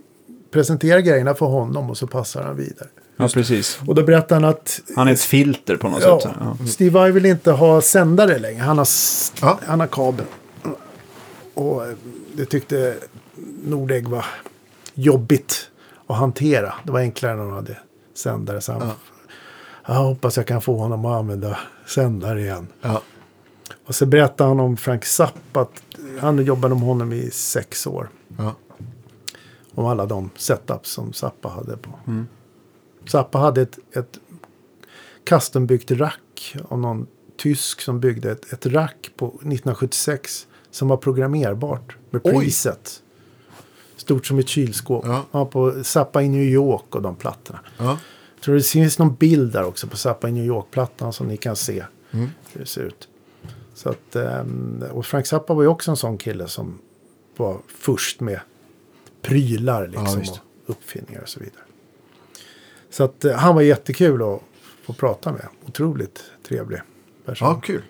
presenterar 0.51 0.99
grejerna 0.99 1.33
för 1.33 1.45
honom 1.45 1.89
och 1.89 1.97
så 1.97 2.07
passar 2.07 2.43
han 2.43 2.55
vidare. 2.57 2.87
Ja, 3.17 3.27
precis. 3.33 3.79
Och 3.87 3.95
då 3.95 4.03
berättar 4.03 4.35
han 4.35 4.45
att 4.45 4.81
Han 4.95 5.07
är 5.07 5.11
ett 5.11 5.21
filter 5.21 5.75
på 5.77 5.89
något 5.89 6.01
ja, 6.03 6.21
sätt. 6.21 6.31
Ja. 6.39 6.67
Steve 6.67 6.89
Vai 6.89 7.11
vill 7.11 7.25
inte 7.25 7.51
ha 7.51 7.81
sändare 7.81 8.39
längre. 8.39 8.61
Han 8.63 8.77
har, 8.77 8.87
Ja. 9.41 9.59
han 9.65 9.79
har 9.79 9.87
kabel. 9.87 10.25
Och 11.53 11.85
eh, 11.85 11.93
det 12.33 12.45
tyckte 12.45 12.95
Nordegg 13.63 14.07
var 14.07 14.25
jobbigt 14.93 15.69
att 16.07 16.17
hantera. 16.17 16.73
Det 16.83 16.91
var 16.91 16.99
enklare 16.99 17.35
när 17.35 17.43
han 17.43 17.53
hade 17.53 17.77
sändare. 18.15 18.61
Så 18.61 18.71
han, 18.71 18.81
Ja. 18.87 18.93
Jag 19.93 19.95
hoppas 19.95 20.37
jag 20.37 20.45
kan 20.45 20.61
få 20.61 20.77
honom 20.77 21.05
att 21.05 21.19
använda 21.19 21.57
sändare 21.87 22.41
igen. 22.41 22.67
Ja. 22.81 23.01
Och 23.85 23.95
så 23.95 24.05
berättar 24.05 24.47
han 24.47 24.59
om 24.59 24.77
Frank 24.77 25.05
Zappa. 25.05 25.61
Att 25.61 25.71
han 26.19 26.45
jobbade 26.45 26.75
med 26.75 26.83
honom 26.83 27.13
i 27.13 27.31
sex 27.31 27.87
år. 27.87 28.09
Ja. 28.37 28.55
Om 29.75 29.85
alla 29.85 30.05
de 30.05 30.29
setups 30.35 30.89
som 30.91 31.13
Zappa 31.13 31.49
hade 31.49 31.77
på. 31.77 31.89
Zappa 33.07 33.37
hade 33.37 33.61
ett, 33.61 33.79
ett 33.95 34.19
custombyggt 35.23 35.91
rack 35.91 36.55
av 36.69 36.79
någon 36.79 37.07
tysk 37.37 37.81
som 37.81 37.99
byggde 37.99 38.31
ett, 38.31 38.53
ett 38.53 38.65
rack 38.65 39.11
på 39.17 39.25
1976 39.27 40.47
som 40.71 40.87
var 40.87 40.97
programmerbart 40.97 41.95
med 42.09 42.21
Oj. 42.23 42.31
preset. 42.33 43.03
Stort 43.97 44.25
som 44.25 44.39
ett 44.39 44.47
kylskåp. 44.47 45.05
Ja. 45.07 45.25
Ja, 45.31 45.45
på 45.45 45.83
Zappa 45.83 46.21
i 46.21 46.29
New 46.29 46.43
York 46.43 46.95
och 46.95 47.01
de 47.01 47.15
plattorna. 47.15 47.59
Ja. 47.77 47.97
Jag 48.35 48.43
tror 48.43 48.55
det 48.55 48.61
finns 48.63 48.99
någon 48.99 49.15
bild 49.15 49.53
där 49.53 49.63
också 49.63 49.87
på 49.87 49.97
Zappa 49.97 50.29
i 50.29 50.31
New 50.31 50.45
York-plattan 50.45 51.13
som 51.13 51.27
ni 51.27 51.37
kan 51.37 51.55
se 51.55 51.83
Mm. 52.11 52.29
hur 52.51 52.59
det 52.61 52.65
ser 52.67 52.81
ut. 52.81 53.08
Så 53.79 53.89
att, 53.89 54.15
ehm, 54.15 54.83
och 54.91 55.05
Frank 55.05 55.27
Zappa 55.27 55.53
var 55.53 55.61
ju 55.61 55.67
också 55.67 55.91
en 55.91 55.97
sån 55.97 56.17
kille 56.17 56.47
som 56.47 56.79
var 57.37 57.57
först 57.67 58.19
med 58.19 58.39
prylar. 59.21 59.91
Ja, 59.93 60.01
Liksom, 60.01 60.19
visst. 60.19 60.33
och 60.33 60.69
uppfinningar 60.69 61.21
och 61.21 61.29
så 61.29 61.39
vidare. 61.39 61.61
Så 62.89 63.03
att 63.03 63.25
eh, 63.25 63.33
han 63.35 63.55
var 63.55 63.61
jättekul 63.61 64.21
att 64.21 64.41
få 64.83 64.93
prata 64.93 65.31
med. 65.31 65.47
Otroligt 65.67 66.23
trevlig 66.47 66.79
person. 67.25 67.47
Ja, 67.47 67.61
kul. 67.61 67.81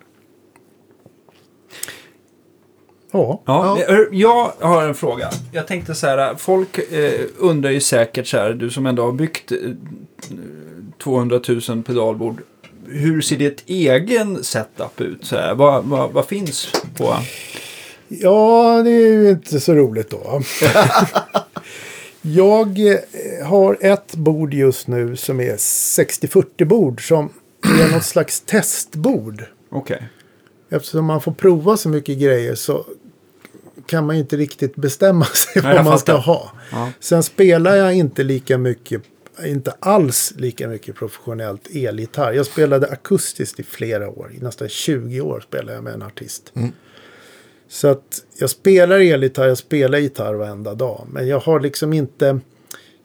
Ja. 3.11 3.41
Ja, 3.45 3.77
hör, 3.87 4.09
Jag 4.11 4.51
har 4.59 4.83
en 4.87 4.95
fråga. 4.95 5.29
Jag 5.51 5.67
tänkte 5.67 5.95
så 5.95 6.07
här, 6.07 6.35
folk 6.35 6.77
eh, 6.77 7.25
undrar 7.37 7.69
ju 7.71 7.79
säkert 7.81 8.27
så 8.27 8.37
här, 8.37 8.53
du 8.53 8.69
som 8.69 8.85
ändå 8.85 9.03
har 9.03 9.11
byggt 9.11 9.51
eh, 9.51 9.57
200 11.03 11.39
000 11.69 11.83
pedalbord. 11.83 12.41
Hur 12.91 13.21
ser 13.21 13.37
ditt 13.37 13.63
egen 13.65 14.43
setup 14.43 15.01
ut? 15.01 15.25
Så 15.25 15.35
här, 15.35 15.55
vad, 15.55 15.83
vad, 15.83 16.11
vad 16.11 16.25
finns 16.25 16.67
på? 16.97 17.15
Ja, 18.07 18.81
det 18.83 18.89
är 18.89 19.11
ju 19.11 19.29
inte 19.29 19.59
så 19.59 19.73
roligt 19.73 20.09
då. 20.09 20.41
jag 22.21 22.79
eh, 22.79 23.47
har 23.47 23.77
ett 23.81 24.15
bord 24.15 24.53
just 24.53 24.87
nu 24.87 25.15
som 25.15 25.39
är 25.39 25.55
60-40 25.55 26.65
bord 26.65 27.07
som 27.07 27.29
är 27.81 27.91
något 27.91 28.03
slags 28.03 28.41
testbord. 28.41 29.43
Okej. 29.69 30.09
Eftersom 30.69 31.05
man 31.05 31.21
får 31.21 31.31
prova 31.31 31.77
så 31.77 31.89
mycket 31.89 32.19
grejer 32.19 32.55
så 32.55 32.85
kan 33.85 34.05
man 34.05 34.15
inte 34.15 34.37
riktigt 34.37 34.75
bestämma 34.75 35.25
sig 35.33 35.61
Nej, 35.61 35.75
vad 35.75 35.85
man 35.85 35.99
ska 35.99 36.13
ha. 36.13 36.51
Ja. 36.71 36.91
Sen 36.99 37.23
spelar 37.23 37.75
jag 37.75 37.93
inte 37.93 38.23
lika 38.23 38.57
mycket, 38.57 39.01
inte 39.45 39.73
alls 39.79 40.33
lika 40.37 40.67
mycket 40.67 40.95
professionellt 40.95 41.67
elgitarr. 41.75 42.33
Jag 42.33 42.45
spelade 42.45 42.87
akustiskt 42.87 43.59
i 43.59 43.63
flera 43.63 44.09
år, 44.09 44.31
i 44.33 44.39
nästan 44.39 44.69
20 44.69 45.21
år 45.21 45.43
spelade 45.47 45.73
jag 45.73 45.83
med 45.83 45.93
en 45.93 46.01
artist. 46.01 46.53
Så 47.67 47.87
att 47.87 48.23
jag 48.37 48.49
spelar 48.49 48.99
elgitarr, 48.99 49.47
jag 49.47 49.57
spelar 49.57 49.97
gitarr 49.99 50.33
varenda 50.33 50.75
dag. 50.75 51.07
Men 51.11 51.27
jag 51.27 51.39
har 51.39 51.59
liksom 51.59 51.93
inte, 51.93 52.39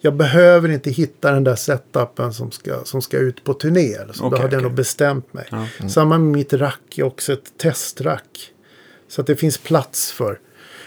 jag 0.01 0.15
behöver 0.15 0.69
inte 0.69 0.91
hitta 0.91 1.33
den 1.33 1.45
där 1.45 1.57
setupen 1.57 2.33
som 2.33 2.51
ska, 2.51 2.85
som 2.85 3.03
ska 3.03 3.19
ut 3.19 3.45
på 3.45 3.55
turné. 3.55 3.95
Så 3.95 4.03
Okej, 4.03 4.17
då 4.19 4.25
hade 4.25 4.39
jag 4.39 4.47
okej. 4.47 4.63
nog 4.63 4.73
bestämt 4.73 5.33
mig. 5.33 5.47
Ja. 5.51 5.89
Samma 5.89 6.19
med 6.19 6.33
mitt 6.37 6.53
rack 6.53 6.99
är 6.99 7.03
också 7.03 7.33
ett 7.33 7.59
testrack. 7.59 8.51
Så 9.09 9.21
att 9.21 9.27
det 9.27 9.37
finns 9.37 9.59
plats 9.59 10.13
för 10.13 10.39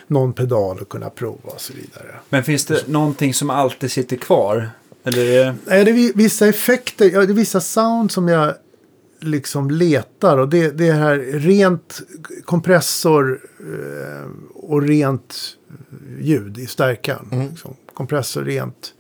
någon 0.07 0.33
pedal 0.33 0.77
att 0.81 0.89
kunna 0.89 1.09
prova 1.09 1.49
och 1.49 1.61
så 1.61 1.73
vidare. 1.73 2.15
Men 2.29 2.43
finns 2.43 2.65
det 2.65 2.87
någonting 2.87 3.33
som 3.33 3.49
alltid 3.49 3.91
sitter 3.91 4.15
kvar? 4.15 4.69
Eller 5.07 5.25
är 5.25 5.45
det... 5.45 5.55
Nej, 5.65 5.85
det 5.85 5.91
är 5.91 5.95
vi- 5.95 6.11
vissa 6.15 6.47
effekter, 6.47 7.09
ja, 7.13 7.19
det 7.25 7.31
är 7.31 7.35
vissa 7.35 7.61
sound 7.61 8.11
som 8.11 8.27
jag 8.27 8.53
liksom 9.19 9.71
letar. 9.71 10.37
Och 10.37 10.49
det, 10.49 10.71
det 10.77 10.87
är 10.87 10.93
här 10.93 11.17
rent 11.33 12.01
kompressor 12.45 13.39
eh, 13.59 14.29
och 14.53 14.81
rent 14.81 15.35
ljud 16.19 16.57
i 16.57 16.65
stärkan. 16.65 17.47
Liksom. 17.51 17.75
Kompressor 17.93 18.43
rent. 18.43 18.93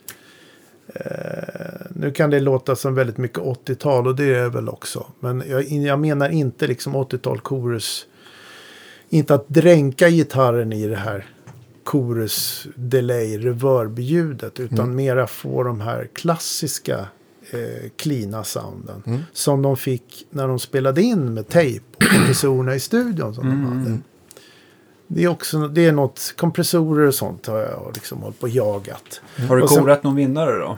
Eh, 0.95 1.85
nu 1.89 2.11
kan 2.11 2.29
det 2.29 2.39
låta 2.39 2.75
som 2.75 2.95
väldigt 2.95 3.17
mycket 3.17 3.39
80-tal 3.39 4.07
och 4.07 4.15
det 4.15 4.23
är 4.35 4.43
det 4.43 4.49
väl 4.49 4.69
också. 4.69 5.05
Men 5.19 5.43
jag, 5.47 5.63
jag 5.63 5.99
menar 5.99 6.29
inte 6.29 6.67
liksom 6.67 6.95
80-tal 6.95 7.39
chorus. 7.39 8.05
Inte 9.09 9.33
att 9.35 9.49
dränka 9.49 10.09
gitarren 10.09 10.73
i 10.73 10.87
det 10.87 10.95
här 10.95 11.25
chorus 11.87 12.67
delay 12.75 13.37
reverb-ljudet. 13.37 14.59
Utan 14.59 14.95
mera 14.95 15.27
få 15.27 15.63
de 15.63 15.81
här 15.81 16.07
klassiska 16.13 16.99
eh, 17.51 17.89
cleana 17.95 18.43
sounden. 18.43 19.23
Som 19.33 19.61
de 19.61 19.77
fick 19.77 20.27
när 20.29 20.47
de 20.47 20.59
spelade 20.59 21.01
in 21.01 21.33
med 21.33 21.47
tejp 21.47 21.85
och 21.97 22.03
kompressorerna 22.03 22.75
i 22.75 22.79
studion 22.79 23.35
som 23.35 23.43
de 23.49 23.65
hade. 23.65 23.97
Det 25.07 25.23
är 25.23 25.27
också 25.27 25.67
det 25.67 25.85
är 25.85 25.91
något, 25.91 26.33
kompressorer 26.37 27.07
och 27.07 27.15
sånt 27.15 27.45
har 27.47 27.57
jag 27.59 27.91
liksom 27.93 28.21
hållit 28.21 28.39
på 28.39 28.43
och 28.43 28.49
jagat. 28.49 29.21
Har 29.49 29.55
du 29.57 29.63
Och 29.63 29.69
sen- 29.69 29.83
korat 29.83 30.03
någon 30.03 30.15
vinnare 30.15 30.51
då? 30.59 30.77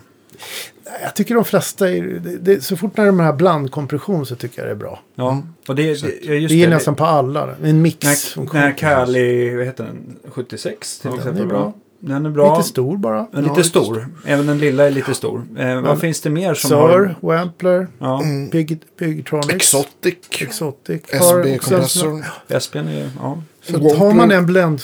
Jag 1.03 1.15
tycker 1.15 1.35
de 1.35 1.45
flesta, 1.45 1.89
är, 1.91 2.01
det, 2.03 2.37
det, 2.37 2.61
så 2.61 2.77
fort 2.77 2.97
när 2.97 3.05
de 3.05 3.19
här 3.19 3.33
blandkompression 3.33 4.25
så 4.25 4.35
tycker 4.35 4.61
jag 4.61 4.67
det 4.67 4.71
är 4.71 4.75
bra. 4.75 4.99
Ja, 5.15 5.43
och 5.67 5.75
det, 5.75 6.01
det, 6.01 6.13
ja, 6.23 6.33
just 6.33 6.51
det 6.51 6.63
är 6.63 6.67
det. 6.67 6.73
nästan 6.73 6.95
på 6.95 7.05
alla. 7.05 7.49
En 7.63 7.81
mix. 7.81 8.35
När, 8.35 8.53
när 8.53 8.77
Kali, 8.77 9.55
vad 9.55 9.65
heter 9.65 9.83
den, 9.83 10.15
76 10.31 10.99
till 10.99 11.09
Ja, 11.11 11.17
exempel. 11.17 11.35
den 11.41 11.45
är 11.45 11.49
bra. 11.49 11.73
Den 12.01 12.25
är 12.25 12.29
bra. 12.29 12.57
Lite 12.57 12.69
stor 12.69 12.97
bara. 12.97 13.27
Ja, 13.31 13.39
lite 13.39 13.49
lite 13.55 13.63
stor. 13.69 14.07
Även 14.25 14.45
den 14.47 14.59
lilla 14.59 14.87
är 14.87 14.91
lite 14.91 15.13
stor. 15.13 15.43
Eh, 15.57 15.81
vad 15.81 15.99
finns 15.99 16.21
det 16.21 16.29
mer 16.29 16.53
som 16.53 16.69
Sir, 16.69 16.75
har... 16.75 17.15
Wampler, 17.21 17.87
Ja, 17.99 18.23
Pig, 18.51 18.81
Pigtronics. 18.99 19.55
Exotic. 19.55 20.15
Exotic. 20.39 21.01
SB-kompressorn. 21.07 22.23
Espen 22.47 22.87
är. 22.87 23.09
Ja. 23.19 23.41
Så 23.69 23.95
har 23.95 24.13
man 24.13 24.31
en 24.31 24.45
blend, 24.45 24.81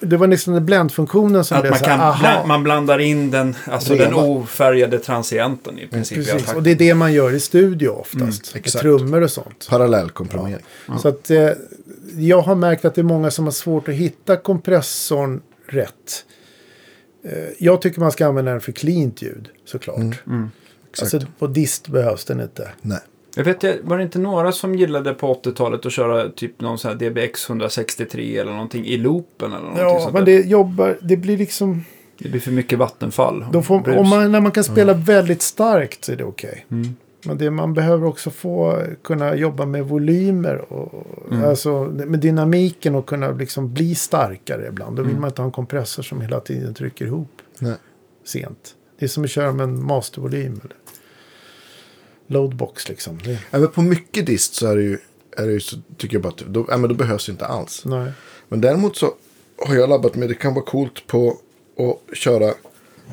det 0.00 0.16
var 0.16 0.26
nästan 0.26 0.54
den 0.54 0.66
bländfunktionen 0.66 1.44
som 1.44 1.56
Att 1.56 1.62
blev 1.62 1.70
man, 1.70 1.78
så 1.78 1.84
kan, 1.84 2.00
aha. 2.00 2.18
bland, 2.20 2.48
man 2.48 2.62
blandar 2.62 2.98
in 2.98 3.30
den, 3.30 3.56
alltså 3.64 3.94
den 3.94 4.14
ofärgade 4.14 4.98
transienten 4.98 5.78
i 5.78 5.86
princip. 5.86 6.18
i 6.18 6.24
Precis, 6.24 6.52
och 6.52 6.62
det 6.62 6.70
är 6.70 6.74
det 6.74 6.94
man 6.94 7.12
gör 7.12 7.32
i 7.32 7.40
studio 7.40 7.88
oftast. 7.88 8.56
exakt. 8.56 8.82
trummor 8.82 9.20
och 9.20 9.30
sånt. 9.30 9.66
Parallellkomprimering. 9.70 10.64
Så 11.02 11.08
att 11.08 11.30
eh, 11.30 11.48
jag 12.16 12.42
har 12.42 12.54
märkt 12.54 12.84
att 12.84 12.94
det 12.94 13.00
är 13.00 13.04
många 13.04 13.30
som 13.30 13.44
har 13.44 13.52
svårt 13.52 13.88
att 13.88 13.94
hitta 13.94 14.36
kompressorn 14.36 15.40
rätt. 15.68 16.24
Eh, 17.24 17.32
jag 17.58 17.82
tycker 17.82 18.00
man 18.00 18.12
ska 18.12 18.26
använda 18.26 18.50
den 18.50 18.60
för 18.60 18.72
cleant 18.72 19.22
ljud 19.22 19.48
såklart. 19.64 19.98
Exakt. 19.98 21.14
Alltså 21.14 21.28
på 21.38 21.46
dist 21.46 21.88
behövs 21.88 22.24
den 22.24 22.40
inte. 22.40 22.68
Nej. 22.82 22.98
Jag 23.36 23.44
vet, 23.44 23.62
jag- 23.62 23.76
var 23.82 23.96
det 23.96 24.02
inte 24.02 24.18
några 24.18 24.52
som 24.52 24.74
gillade 24.74 25.14
på 25.14 25.34
80-talet 25.34 25.86
att 25.86 25.92
köra 25.92 26.28
typ 26.28 26.60
någon 26.60 26.78
sån 26.78 26.88
här 26.90 26.98
DBX 26.98 27.48
163 27.50 28.36
eller 28.38 28.52
någonting 28.52 28.86
i 28.86 28.96
loopen 28.96 29.52
eller 29.52 29.60
någonting 29.60 29.82
Ja, 29.84 30.00
sånt 30.00 30.14
men 30.14 30.24
det 30.24 30.40
jobbar, 30.46 30.98
det 31.02 31.16
blir 31.16 31.36
liksom... 31.38 31.84
det 32.18 32.28
blir 32.28 32.40
för 32.40 32.50
mycket 32.50 32.78
vattenfall. 32.78 33.44
Då 33.52 33.62
får, 33.62 33.98
om 33.98 34.08
man, 34.08 34.32
när 34.32 34.40
man 34.40 34.52
kan 34.52 34.64
spela 34.64 34.92
väldigt 34.94 35.42
starkt 35.42 36.04
så 36.04 36.12
är 36.12 36.16
det 36.16 36.24
okej. 36.24 36.66
Mm. 36.70 36.88
Men 37.24 37.38
det, 37.38 37.50
man 37.50 37.74
behöver 37.74 38.06
också 38.06 38.30
få 38.30 38.82
kunna 39.04 39.34
jobba 39.36 39.66
med 39.66 39.84
volymer 39.84 40.72
och 40.72 41.06
Mm. 41.30 41.44
alltså, 41.48 41.84
med 41.84 42.18
dynamiken 42.20 42.94
och 42.94 43.06
kunna 43.06 43.30
liksom 43.30 43.72
bli 43.74 43.94
starkare 43.94 44.66
ibland. 44.68 44.96
Då 44.96 45.02
vill 45.02 45.10
Mm. 45.10 45.20
man 45.20 45.30
inte 45.30 45.42
ha 45.42 45.46
en 45.46 45.52
kompressor 45.52 46.02
som 46.02 46.20
hela 46.20 46.40
tiden 46.40 46.74
trycker 46.74 47.04
ihop 47.06 47.30
Nej. 47.58 47.74
sent. 48.24 48.74
Det 48.98 49.04
är 49.04 49.08
som 49.08 49.24
att 49.24 49.30
köra 49.30 49.52
med 49.52 49.64
en 49.64 49.84
mastervolym. 49.86 50.60
Eller 50.64 50.74
loadbox 52.32 52.88
liksom. 52.88 53.18
Det, 53.24 53.38
Även 53.50 53.68
på 53.68 53.82
mycket 53.82 54.26
dist 54.26 54.54
så 54.54 54.66
är 54.66 54.76
det 54.76 54.82
ju, 54.82 54.98
är 55.36 55.46
det 55.46 55.52
ju 55.52 55.60
så, 55.60 55.76
tycker 55.96 56.14
jag 56.14 56.22
bara 56.22 56.28
att 56.28 56.38
då, 56.38 56.66
ja, 56.68 56.76
men 56.76 56.88
då 56.88 56.94
behövs 56.94 57.26
det 57.26 57.32
inte 57.32 57.46
alls. 57.46 57.82
nej. 57.84 58.12
Men 58.48 58.60
däremot 58.60 58.96
så 58.96 59.14
har 59.66 59.74
jag 59.74 59.88
labbat 59.88 60.14
med, 60.14 60.28
det 60.28 60.34
kan 60.34 60.54
vara 60.54 60.64
coolt 60.64 61.06
på 61.06 61.36
att 61.78 62.16
köra, 62.16 62.54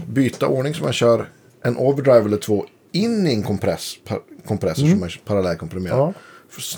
byta 0.08 0.48
ordning 0.48 0.74
så 0.74 0.84
man 0.84 0.94
kör 0.94 1.30
en 1.62 1.78
overdrive 1.78 2.26
eller 2.26 2.38
två 2.38 2.66
in 2.92 3.28
i 3.28 3.34
en 3.34 3.44
kompress, 3.44 3.96
par, 4.06 4.20
kompressor 4.48 4.88
som 4.88 5.00
man 5.00 5.10
parallellkomprimerar. 5.26 5.98
Ja. 5.98 6.14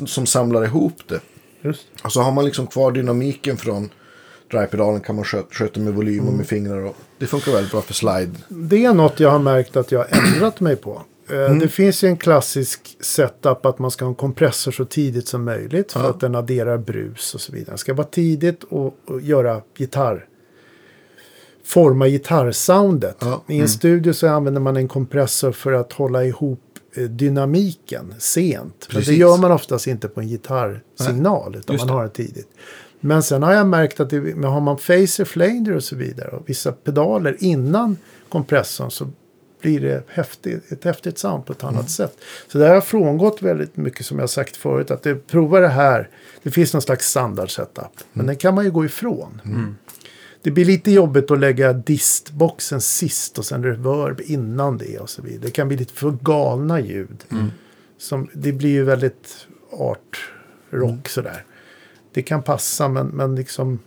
Som 0.06 0.26
samlar 0.26 0.64
ihop 0.66 1.02
det. 1.08 1.20
Just. 1.62 1.88
Och 2.04 2.12
så 2.12 2.22
har 2.22 2.32
man 2.32 2.46
liksom 2.46 2.68
kvar 2.68 2.92
dynamiken 2.92 3.58
från 3.58 3.90
drivepedalen 4.52 5.02
kan 5.02 5.16
man 5.16 5.26
sköta, 5.26 5.48
sköta 5.52 5.80
med 5.80 5.94
volym 5.94 6.28
och 6.28 6.34
med 6.34 6.48
fingrar. 6.48 6.78
Och 6.78 6.96
det 7.18 7.28
funkar 7.28 7.52
väldigt 7.52 7.72
bra 7.72 7.82
för 7.82 7.94
slide. 7.94 8.32
Det 8.50 8.86
är 8.86 8.94
något 8.94 9.20
jag 9.20 9.32
har 9.32 9.40
märkt 9.40 9.76
att 9.76 9.92
jag 9.92 10.00
har 10.00 10.08
ändrat 10.12 10.60
mig 10.60 10.76
på. 10.76 11.02
Eh, 11.32 11.46
Mm. 11.46 11.60
Det 11.60 11.68
finns 11.68 12.04
ju 12.04 12.08
en 12.08 12.18
klassisk 12.18 12.98
setup 13.00 13.66
att 13.66 13.80
man 13.80 13.92
ska 13.92 14.06
ha 14.06 14.10
en 14.10 14.16
kompressor 14.16 14.72
så 14.72 14.86
tidigt 14.86 15.28
som 15.28 15.44
möjligt. 15.44 15.92
För 15.92 16.00
Ja. 16.04 16.10
att 16.10 16.20
den 16.20 16.36
adderar 16.36 16.78
brus 16.78 17.34
och 17.36 17.42
så 17.42 17.52
vidare. 17.54 17.74
Det 17.74 17.78
ska 17.78 17.94
vara 17.94 18.08
tidigt 18.08 18.64
och, 18.64 18.96
och 19.06 19.22
göra 19.22 19.62
gitarr. 19.78 20.28
Forma 21.64 22.08
gitarrsoundet. 22.08 23.18
Ja. 23.20 23.44
I 23.48 23.60
en 23.60 23.70
studio 23.70 24.14
så 24.14 24.28
använder 24.28 24.62
man 24.62 24.78
en 24.78 24.88
kompressor 24.88 25.52
för 25.52 25.72
att 25.72 25.94
hålla 25.94 26.26
ihop 26.26 26.60
eh, 26.96 27.04
dynamiken 27.04 28.14
sent. 28.18 28.64
Men 28.64 28.74
det 28.90 28.96
Precis. 28.96 29.18
gör 29.18 29.38
man 29.38 29.52
oftast 29.52 29.88
inte 29.88 30.08
på 30.08 30.20
en 30.22 30.28
gitarrsignal. 30.28 31.56
Utan 31.56 31.74
Just 31.74 31.86
man 31.86 31.96
har 31.96 32.04
det 32.04 32.10
tidigt. 32.10 32.48
Men 33.00 33.24
sen 33.24 33.44
har 33.44 33.54
jag 33.54 33.68
märkt 33.68 34.00
att 34.00 34.10
det, 34.10 34.18
har 34.48 34.62
man 34.62 34.78
phaser, 34.78 35.26
flanger 35.26 35.76
och 35.76 35.84
så 35.84 35.96
vidare 35.96 36.28
och 36.32 36.50
vissa 36.50 36.72
pedaler 36.72 37.38
innan 37.40 37.98
kompressorn 38.30 38.92
så 38.92 39.08
blir 39.62 39.80
det 39.80 40.04
häftigt, 40.08 40.72
ett 40.72 40.84
häftigt 40.84 41.18
sound 41.18 41.46
på 41.46 41.54
ett 41.54 41.64
annat 41.64 41.90
sätt. 41.90 42.18
Så 42.48 42.58
där 42.58 42.68
har 42.68 42.74
jag 42.74 42.86
frångått 42.86 43.42
väldigt 43.42 43.78
mycket 43.78 44.06
som 44.06 44.20
jag 44.20 44.30
sagt 44.30 44.58
förut. 44.58 44.92
Att 44.92 45.04
det, 45.04 45.28
prova 45.28 45.60
det 45.60 45.68
här. 45.68 46.10
Det 46.44 46.52
finns 46.52 46.74
någon 46.74 46.82
slags 46.82 47.10
standard 47.10 47.56
setup. 47.56 48.00
Men 48.14 48.26
den 48.26 48.36
kan 48.36 48.56
man 48.56 48.66
ju 48.66 48.72
gå 48.72 48.86
ifrån. 48.86 49.42
Det 50.42 50.52
blir 50.52 50.66
lite 50.66 50.92
jobbigt 50.92 51.32
att 51.32 51.40
lägga 51.40 51.74
distboxen 51.74 52.82
sist 52.82 53.38
och 53.38 53.46
sen 53.46 53.64
reverb 53.64 54.22
innan 54.22 54.78
det 54.78 55.00
och 55.00 55.10
så 55.10 55.22
vidare. 55.22 55.42
Det 55.42 55.52
kan 55.52 55.68
bli 55.68 55.78
lite 55.78 55.94
för 55.94 56.18
galna 56.22 56.80
ljud. 56.80 57.24
Som, 57.98 58.30
det 58.34 58.52
blir 58.52 58.70
ju 58.70 58.84
väldigt 58.84 59.48
art 59.72 60.32
rock 60.70 61.10
sådär. 61.10 61.44
Det 62.14 62.22
kan 62.22 62.44
passa 62.44 62.88
men, 62.88 63.08
men 63.08 63.36
liksom 63.36 63.80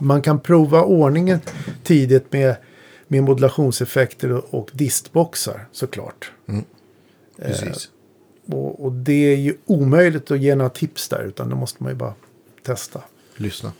man 0.00 0.22
kan 0.22 0.40
prova 0.40 0.82
ordningen 0.82 1.40
tidigt 1.84 2.32
med, 2.32 2.56
med 3.10 3.22
modulationseffekter 3.22 4.54
och, 4.54 4.70
distboxar 4.72 5.66
såklart. 5.72 6.32
Precis. 7.36 7.90
Och, 8.46 8.84
och 8.84 8.92
det 8.92 9.32
är 9.32 9.36
ju 9.36 9.56
omöjligt 9.66 10.30
att 10.30 10.40
ge 10.40 10.54
några 10.54 10.70
tips 10.70 11.08
där 11.08 11.22
utan 11.22 11.50
då 11.50 11.56
måste 11.56 11.82
man 11.82 11.92
ju 11.92 11.96
bara 11.96 12.14
testa. 12.62 13.02
Lyssna. 13.36 13.72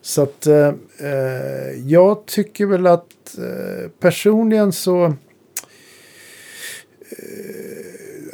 Så 0.00 0.22
att 0.22 0.46
eh, 0.46 0.74
eh, 0.98 1.72
jag 1.86 2.26
tycker 2.26 2.66
väl 2.66 2.86
att 2.86 3.38
eh, 3.38 3.90
personligen 4.00 4.72
så 4.72 5.04
eh, 5.04 5.14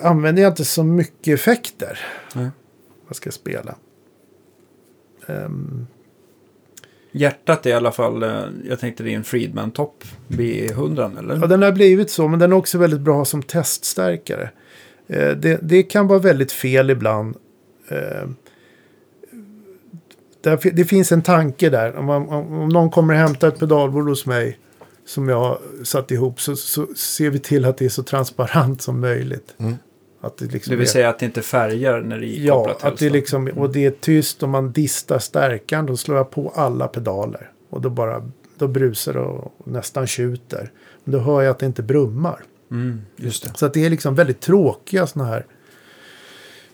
använder 0.02 0.42
jag 0.42 0.52
inte 0.52 0.64
så 0.64 0.84
mycket 0.84 1.34
effekter. 1.34 1.98
Nej. 2.34 2.50
Vad 3.06 3.16
ska 3.16 3.26
jag 3.26 3.34
spela? 3.34 3.74
Ehm, 5.26 5.86
Hjärtat 7.18 7.66
är 7.66 7.70
i 7.70 7.72
alla 7.72 7.92
fall, 7.92 8.22
eh, 8.22 8.44
jag 8.68 8.80
tänkte 8.80 9.02
det 9.02 9.12
är 9.12 9.16
en 9.16 9.24
Friedman 9.24 9.70
Top 9.70 10.04
B100 10.28 11.18
eller? 11.18 11.36
Ja, 11.36 11.46
den 11.46 11.62
har 11.62 11.72
blivit 11.72 12.10
så, 12.10 12.28
men 12.28 12.38
den 12.38 12.52
är 12.52 12.56
också 12.56 12.78
väldigt 12.78 13.00
bra 13.00 13.24
som 13.24 13.42
teststärkare. 13.42 14.50
Eh, 15.06 15.30
det, 15.30 15.58
det 15.62 15.82
kan 15.82 16.06
vara 16.06 16.18
väldigt 16.18 16.52
fel 16.52 16.90
ibland. 16.90 17.36
Eh, 17.88 18.28
där, 20.40 20.70
det 20.72 20.84
finns 20.84 21.12
en 21.12 21.22
tanke 21.22 21.70
där. 21.70 21.96
Om, 21.96 22.04
man, 22.04 22.28
om, 22.28 22.52
om 22.52 22.68
någon 22.68 22.90
kommer 22.90 23.14
och 23.14 23.20
hämtar 23.20 23.48
ett 23.48 23.58
pedalbord 23.58 24.08
hos 24.08 24.26
mig 24.26 24.58
som 25.06 25.28
jag 25.28 25.38
har 25.38 25.60
satt 25.84 26.10
ihop 26.10 26.40
så, 26.40 26.56
så 26.56 26.86
ser 26.96 27.30
vi 27.30 27.38
till 27.38 27.64
att 27.64 27.78
det 27.78 27.84
är 27.84 27.88
så 27.88 28.02
transparent 28.02 28.82
som 28.82 29.00
möjligt. 29.00 29.54
Mm. 29.58 29.74
Att 30.20 30.36
det, 30.38 30.44
liksom 30.52 30.70
Det 30.70 30.76
vill 30.76 30.86
är- 30.86 30.90
säga 30.90 31.08
att 31.08 31.18
det 31.18 31.26
inte 31.26 31.42
färgar 31.42 32.00
när 32.00 32.18
det 32.20 32.26
är 32.26 32.40
Ja, 32.46 32.54
kopplat 32.64 32.84
att 32.92 32.98
det 32.98 33.10
liksom, 33.10 33.48
och 33.48 33.70
det 33.72 33.86
är 33.86 33.90
tyst 33.90 34.42
och 34.42 34.48
man 34.48 34.72
distar 34.72 35.18
stärkaren. 35.18 35.86
Då 35.86 35.96
slår 35.96 36.16
jag 36.16 36.30
på 36.30 36.52
alla 36.54 36.88
pedaler. 36.88 37.50
Och 37.70 37.80
då 37.80 37.90
bara 37.90 38.30
då 38.58 38.68
brusar 38.68 39.12
det 39.12 39.20
och 39.20 39.52
nästan 39.64 40.06
tjuter. 40.06 40.70
Men 41.04 41.12
då 41.12 41.18
hör 41.18 41.42
jag 41.42 41.50
att 41.50 41.58
det 41.58 41.66
inte 41.66 41.82
brummar. 41.82 42.42
Mm, 42.70 43.00
just 43.16 43.42
det. 43.42 43.58
Så 43.58 43.66
att 43.66 43.74
det 43.74 43.84
är 43.86 43.90
liksom 43.90 44.14
väldigt 44.14 44.40
tråkiga 44.40 45.06
sådana 45.06 45.30
här 45.30 45.46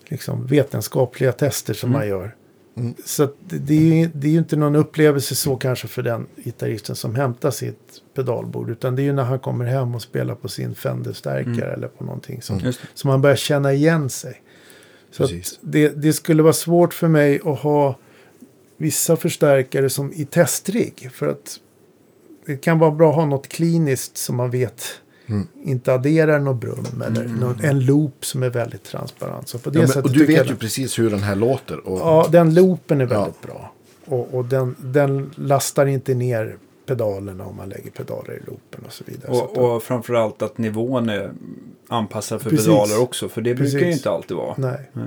liksom 0.09 0.47
vetenskapliga 0.47 1.33
tester 1.33 1.75
som 1.75 1.89
Mm. 1.91 1.99
man 2.01 2.09
gör. 2.09 2.35
Mm. 2.77 2.95
Så 3.05 3.29
det, 3.49 4.03
är, 4.03 4.11
det 4.15 4.27
är 4.27 4.31
ju 4.33 4.39
inte 4.39 4.57
någon 4.57 4.77
upplevelse 4.77 5.35
så 5.35 5.57
kanske 5.57 5.89
för 5.89 6.03
den 6.03 6.27
gitarristen 6.37 6.97
som 6.97 7.15
hämtar 7.15 7.51
sitt 7.51 8.03
pedalbord. 8.15 8.71
Utan 8.71 8.97
det 8.97 9.03
är 9.03 9.05
ju 9.05 9.13
när 9.13 9.23
han 9.23 9.39
kommer 9.39 9.65
hem 9.65 9.95
och 9.95 10.03
spelar 10.03 10.35
på 10.35 10.49
sin 10.49 10.75
Fender-stärkare 10.75 11.65
Mm. 11.65 11.75
eller 11.75 11.89
på 11.89 12.05
någonting 12.05 12.43
som, 12.43 12.59
det. 12.59 12.75
så 12.95 13.09
man 13.09 13.21
börjar 13.21 13.37
känna 13.37 13.73
igen 13.73 14.11
sig. 14.11 14.43
Så 15.11 15.29
det, 15.61 15.89
det 15.89 16.13
skulle 16.13 16.43
vara 16.43 16.53
svårt 16.53 16.95
för 16.95 17.09
mig 17.09 17.41
att 17.45 17.59
ha 17.59 17.99
vissa 18.77 19.17
förstärkare 19.17 19.91
som 19.91 20.13
i 20.13 20.25
testrigg. 20.25 21.11
För 21.13 21.29
att 21.29 21.61
det 22.47 22.57
kan 22.57 22.79
vara 22.79 22.91
bra 22.91 23.09
att 23.11 23.15
ha 23.17 23.27
något 23.27 23.49
kliniskt 23.49 24.17
som 24.17 24.37
man 24.37 24.51
vet 24.51 25.01
Mm. 25.27 25.47
inte 25.65 25.95
adderar 25.95 26.39
något 26.39 26.61
brum. 26.61 27.03
Eller 27.07 27.25
Mm. 27.25 27.37
någon, 27.37 27.61
en 27.65 27.81
loop 27.87 28.25
som 28.25 28.43
är 28.43 28.51
väldigt 28.51 28.85
transparent. 28.85 29.49
Så 29.49 29.59
på 29.59 29.71
det 29.71 29.79
Ja, 29.81 29.87
sättet 29.87 30.05
och 30.05 30.11
du 30.13 30.25
vet 30.27 30.45
ju 30.45 30.49
den- 30.49 30.57
precis 30.57 30.99
hur 30.99 31.11
den 31.11 31.23
här 31.23 31.35
låter. 31.37 31.89
Och, 31.89 31.99
Ja, 31.99 32.29
den 32.33 32.55
loopen 32.55 33.01
är 33.01 33.09
Ja. 33.11 33.21
väldigt 33.21 33.43
bra. 33.43 33.73
Och, 34.07 34.35
och 34.35 34.45
den, 34.45 34.77
den 34.81 35.31
lastar 35.37 35.87
inte 35.87 36.15
ner 36.15 36.57
pedalerna 36.87 37.45
om 37.47 37.57
man 37.57 37.69
lägger 37.69 37.91
pedaler 37.91 38.33
i 38.33 38.39
loopen 38.47 38.81
och 38.87 38.93
så 38.93 39.05
vidare. 39.07 39.35
så 39.35 39.45
att 39.45 39.51
Och, 39.57 39.75
och 39.77 39.83
framförallt 39.83 40.43
att 40.43 40.59
nivån 40.59 41.09
är 41.09 41.33
anpassad 41.89 42.41
för 42.43 42.51
Precis. 42.51 42.67
pedaler 42.67 43.01
också. 43.03 43.29
För 43.29 43.41
det 43.41 43.55
brukar 43.55 43.79
ju 43.79 43.93
inte 43.93 44.11
alltid 44.11 44.37
vara. 44.37 44.55
Nej. 44.59 44.91
Nej. 44.93 45.05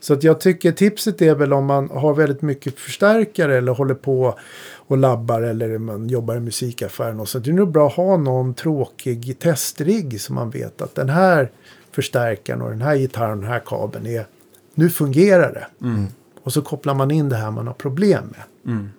Så 0.00 0.14
att 0.14 0.22
jag 0.22 0.40
tycker 0.40 0.72
tipset 0.72 1.22
är 1.22 1.34
väl 1.34 1.52
om 1.52 1.66
man 1.66 1.90
har 1.90 2.14
väldigt 2.14 2.42
mycket 2.42 2.78
förstärkare 2.78 3.58
eller 3.58 3.72
håller 3.72 3.94
på 3.94 4.38
och 4.72 4.98
labbar 4.98 5.42
eller 5.42 5.78
man 5.78 6.08
jobbar 6.08 6.36
i 6.36 6.40
musikaffären 6.40 7.20
och 7.20 7.28
så. 7.28 7.38
Det 7.38 7.50
är 7.50 7.54
nog 7.54 7.72
bra 7.72 7.86
att 7.86 7.94
ha 7.94 8.16
någon 8.16 8.54
tråkig 8.54 9.38
testrigg 9.38 10.20
som 10.20 10.34
man 10.34 10.50
vet 10.50 10.82
att 10.82 10.94
den 10.94 11.08
här 11.08 11.50
förstärkaren 11.92 12.62
och 12.62 12.70
den 12.70 12.82
här 12.82 12.96
gitarren 12.96 13.30
och 13.30 13.36
den 13.42 13.52
här 13.52 13.62
kabeln 13.66 14.06
är 14.06 14.26
nu 14.74 14.90
fungerar 14.90 15.52
det. 15.52 15.86
Mm. 15.86 16.06
Och 16.42 16.52
så 16.52 16.62
kopplar 16.62 16.94
man 16.94 17.10
in 17.10 17.28
det 17.28 17.36
här 17.36 17.50
man 17.50 17.66
har 17.66 17.74
problem 17.74 18.24
med. 18.26 18.72
Mm. 18.74 18.90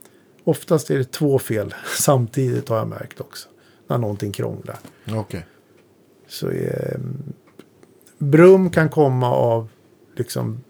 Oftast 0.43 0.91
är 0.91 0.97
det 0.97 1.11
två 1.11 1.39
fel 1.39 1.73
samtidigt 1.97 2.69
har 2.69 2.77
jag 2.77 2.87
märkt 2.87 3.21
också. 3.21 3.49
När 3.87 3.97
någonting 3.97 4.31
krånglar. 4.31 4.77
Okej. 5.11 5.45
Så 6.27 6.47
är, 6.47 6.99
brum 8.17 8.69
kan 8.69 8.89
komma 8.89 9.31
av 9.31 9.69
liksom 10.15 10.63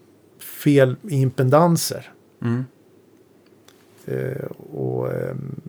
fel 0.64 0.96
impedanser. 1.08 2.12
Mm. 2.42 2.64
Eh, 4.06 4.46
och, 4.72 5.12
ehm, 5.12 5.60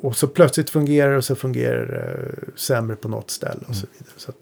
och 0.00 0.16
så 0.16 0.26
plötsligt 0.28 0.70
fungerar 0.70 1.10
det 1.10 1.16
och 1.16 1.24
så 1.24 1.34
fungerar 1.34 1.86
det 1.86 2.58
sämre 2.60 2.96
på 2.96 3.08
något 3.08 3.30
ställe 3.30 3.60
och 3.68 3.76
så 3.76 3.86
vidare. 3.92 4.14
Så, 4.16 4.30
att, 4.30 4.36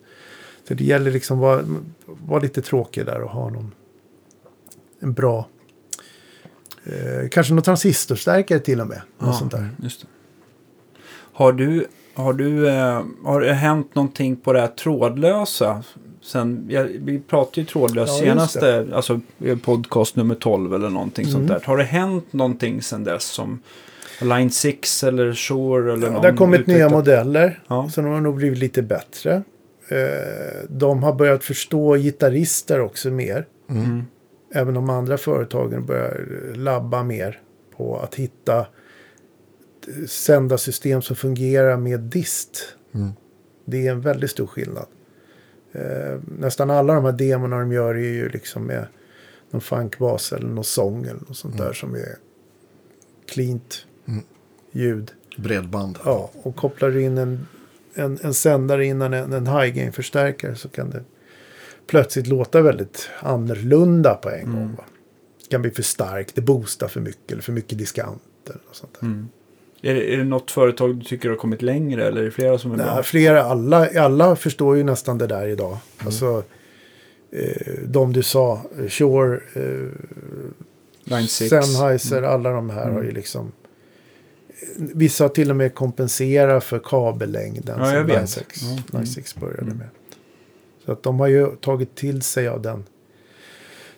så 0.69 0.75
det 0.75 0.85
gäller 0.85 1.11
liksom 1.11 1.39
att 1.39 1.43
vara, 1.43 1.65
vara 2.07 2.41
lite 2.41 2.63
tråkig 2.63 3.07
där 3.07 3.21
och 3.21 3.31
ha 3.31 3.51
någon 3.51 3.75
en 5.01 5.13
bra 5.13 5.49
eh, 6.85 7.29
kanske 7.31 7.55
någon 7.55 7.63
transistorstärkare 7.63 8.59
till 8.59 8.81
och 8.81 8.87
med. 8.87 9.01
Något 9.19 9.37
sånt 9.37 9.53
där. 9.53 9.69
Just 9.83 10.01
det. 10.01 10.07
Har 11.33 11.53
du, 11.53 11.87
har 12.15 12.33
du, 12.33 12.69
eh, 12.69 13.05
har 13.25 13.41
det 13.41 13.53
hänt 13.53 13.95
någonting 13.95 14.37
på 14.37 14.53
det 14.53 14.61
här 14.61 14.69
trådlösa? 14.69 15.85
Sen, 16.23 16.67
ja, 16.69 16.87
vi 17.01 17.19
pratade 17.21 17.61
ju 17.61 17.67
trådlös 17.67 18.09
Ja, 18.09 18.15
senaste, 18.25 18.87
alltså 18.93 19.21
eh, 19.45 19.59
podcast 19.59 20.17
nummer 20.17 20.35
12 20.35 20.75
eller 20.75 20.91
någonting 20.91 21.25
Mm. 21.25 21.33
sånt 21.33 21.49
där. 21.49 21.61
Har 21.67 21.77
det 21.77 21.85
hänt 21.85 22.33
någonting 22.33 22.83
sen 22.83 23.05
dess 23.05 23.25
som 23.25 23.63
Line 24.23 24.51
6 24.51 25.05
eller 25.05 25.33
Shore 25.35 25.93
eller 25.93 26.07
Ja, 26.07 26.13
någon 26.13 26.23
det 26.23 26.29
har 26.31 26.37
kommit 26.37 26.67
nya 26.67 26.77
utvecklat- 26.77 26.93
modeller. 26.93 27.61
Ja. 27.69 27.89
Så 27.93 28.01
de 28.01 28.11
har 28.11 28.21
nog 28.21 28.37
blivit 28.37 28.59
lite 28.59 28.83
bättre. 28.83 29.43
Eh, 29.89 29.97
de 30.69 31.03
har 31.03 31.13
börjat 31.15 31.45
förstå 31.45 31.95
gitarrister 31.97 32.81
också 32.81 33.11
mer. 33.11 33.47
Mm. 33.71 34.03
Även 34.55 34.77
om 34.77 34.91
andra 34.91 35.19
företagen 35.19 35.87
börjar 35.87 36.21
labba 36.55 37.03
mer 37.03 37.41
på 37.77 37.99
att 37.99 38.15
hitta 38.15 38.67
sända 40.09 40.59
system 40.59 41.03
som 41.03 41.17
fungerar 41.17 41.77
med 41.77 42.01
dist. 42.01 42.75
Mm. 42.95 43.09
Det 43.65 43.87
är 43.87 43.91
en 43.91 44.01
väldigt 44.01 44.31
stor 44.31 44.47
skillnad. 44.47 44.87
Eh, 45.73 46.19
nästan 46.39 46.71
alla 46.71 46.95
de 46.95 47.05
här 47.05 47.13
demorna 47.13 47.59
de 47.59 47.73
gör 47.73 47.95
är 47.95 47.99
ju 48.13 48.29
liksom 48.29 48.65
med 48.67 48.87
någon 49.51 49.61
funkbas 49.61 50.33
eller 50.33 50.49
någon 50.49 50.65
sång 50.65 51.03
eller 51.05 51.21
något 51.29 51.37
sånt 51.37 51.59
där 51.59 51.73
som 51.73 51.95
är 51.95 52.17
cleant 53.29 53.87
Mm. 54.09 54.23
ljud. 54.73 55.13
Bredband. 55.37 55.99
Ja, 56.05 56.31
och 56.43 56.57
kopplar 56.57 56.91
du 56.91 57.03
in 57.03 57.19
en, 57.19 57.47
en, 57.95 58.19
en 58.23 58.35
sändare 58.35 58.87
innan 58.87 59.15
en, 59.15 59.33
en 59.33 59.47
high 59.47 59.75
gain 59.77 59.93
förstärkare 59.93 60.55
så 60.57 60.69
kan 60.69 60.91
det 60.91 61.05
plötsligt 61.87 62.27
låta 62.27 62.63
väldigt 62.63 63.09
annorlunda 63.21 64.15
på 64.15 64.31
en 64.31 64.53
gång. 64.53 64.75
Va? 64.79 64.85
Det 65.43 65.49
kan 65.51 65.63
bli 65.63 65.71
för 65.71 65.83
starkt, 65.83 66.35
det 66.35 66.41
boostar 66.41 66.89
för 66.89 67.01
mycket 67.01 67.33
eller 67.33 67.43
för 67.43 67.53
mycket 67.53 67.79
diskanter. 67.79 68.21
Eller 68.45 68.61
något 68.67 68.77
sånt 68.77 68.97
där. 69.01 69.25
Mm. 69.83 69.97
Är, 69.97 70.01
det, 70.01 70.15
är 70.15 70.17
det 70.19 70.25
något 70.25 70.51
företag 70.51 70.97
du 70.97 71.05
tycker 71.05 71.29
har 71.29 71.37
kommit 71.37 71.63
längre 71.63 72.07
eller 72.07 72.21
är 72.21 72.25
det 72.25 72.31
flera 72.31 72.59
som 72.59 72.73
är 72.73 72.77
bra? 72.77 72.95
Nej, 72.95 73.05
flera, 73.05 73.43
alla, 73.43 73.89
alla 74.01 74.37
förstår 74.37 74.77
ju 74.77 74.83
nästan 74.83 75.19
det 75.19 75.27
där 75.27 75.47
idag. 75.49 75.79
Alltså, 75.99 76.43
eh, 77.33 77.73
de 77.85 78.13
du 78.13 78.23
sa, 78.23 78.63
eh, 78.79 78.89
Shure, 78.89 79.41
eh, 79.55 81.27
6. 81.27 81.49
Sennheiser, 81.51 82.23
alla 82.23 82.51
de 82.51 82.71
här 82.71 82.91
har 82.91 83.03
ju 83.03 83.11
liksom... 83.11 83.53
Vissa 84.77 85.25
har 85.25 85.29
till 85.29 85.51
och 85.51 85.57
med 85.57 85.75
kompenserat 85.75 86.65
för 86.65 86.79
kabellängden 86.79 87.77
Ja, 87.79 87.91
som. 87.91 88.07
Line 88.07 88.27
6, 88.27 88.63
Ja, 88.63 88.69
Line 88.69 88.83
mm. 88.93 89.07
6 89.07 89.37
började 89.37 89.63
Mm. 89.63 89.77
med. 89.77 89.89
Så 90.87 90.93
att 90.93 91.03
de 91.03 91.21
har 91.21 91.27
ju 91.27 91.57
tagit 91.57 91.95
till 91.95 92.23
sig 92.23 92.49
av 92.49 92.63
den, 92.63 92.85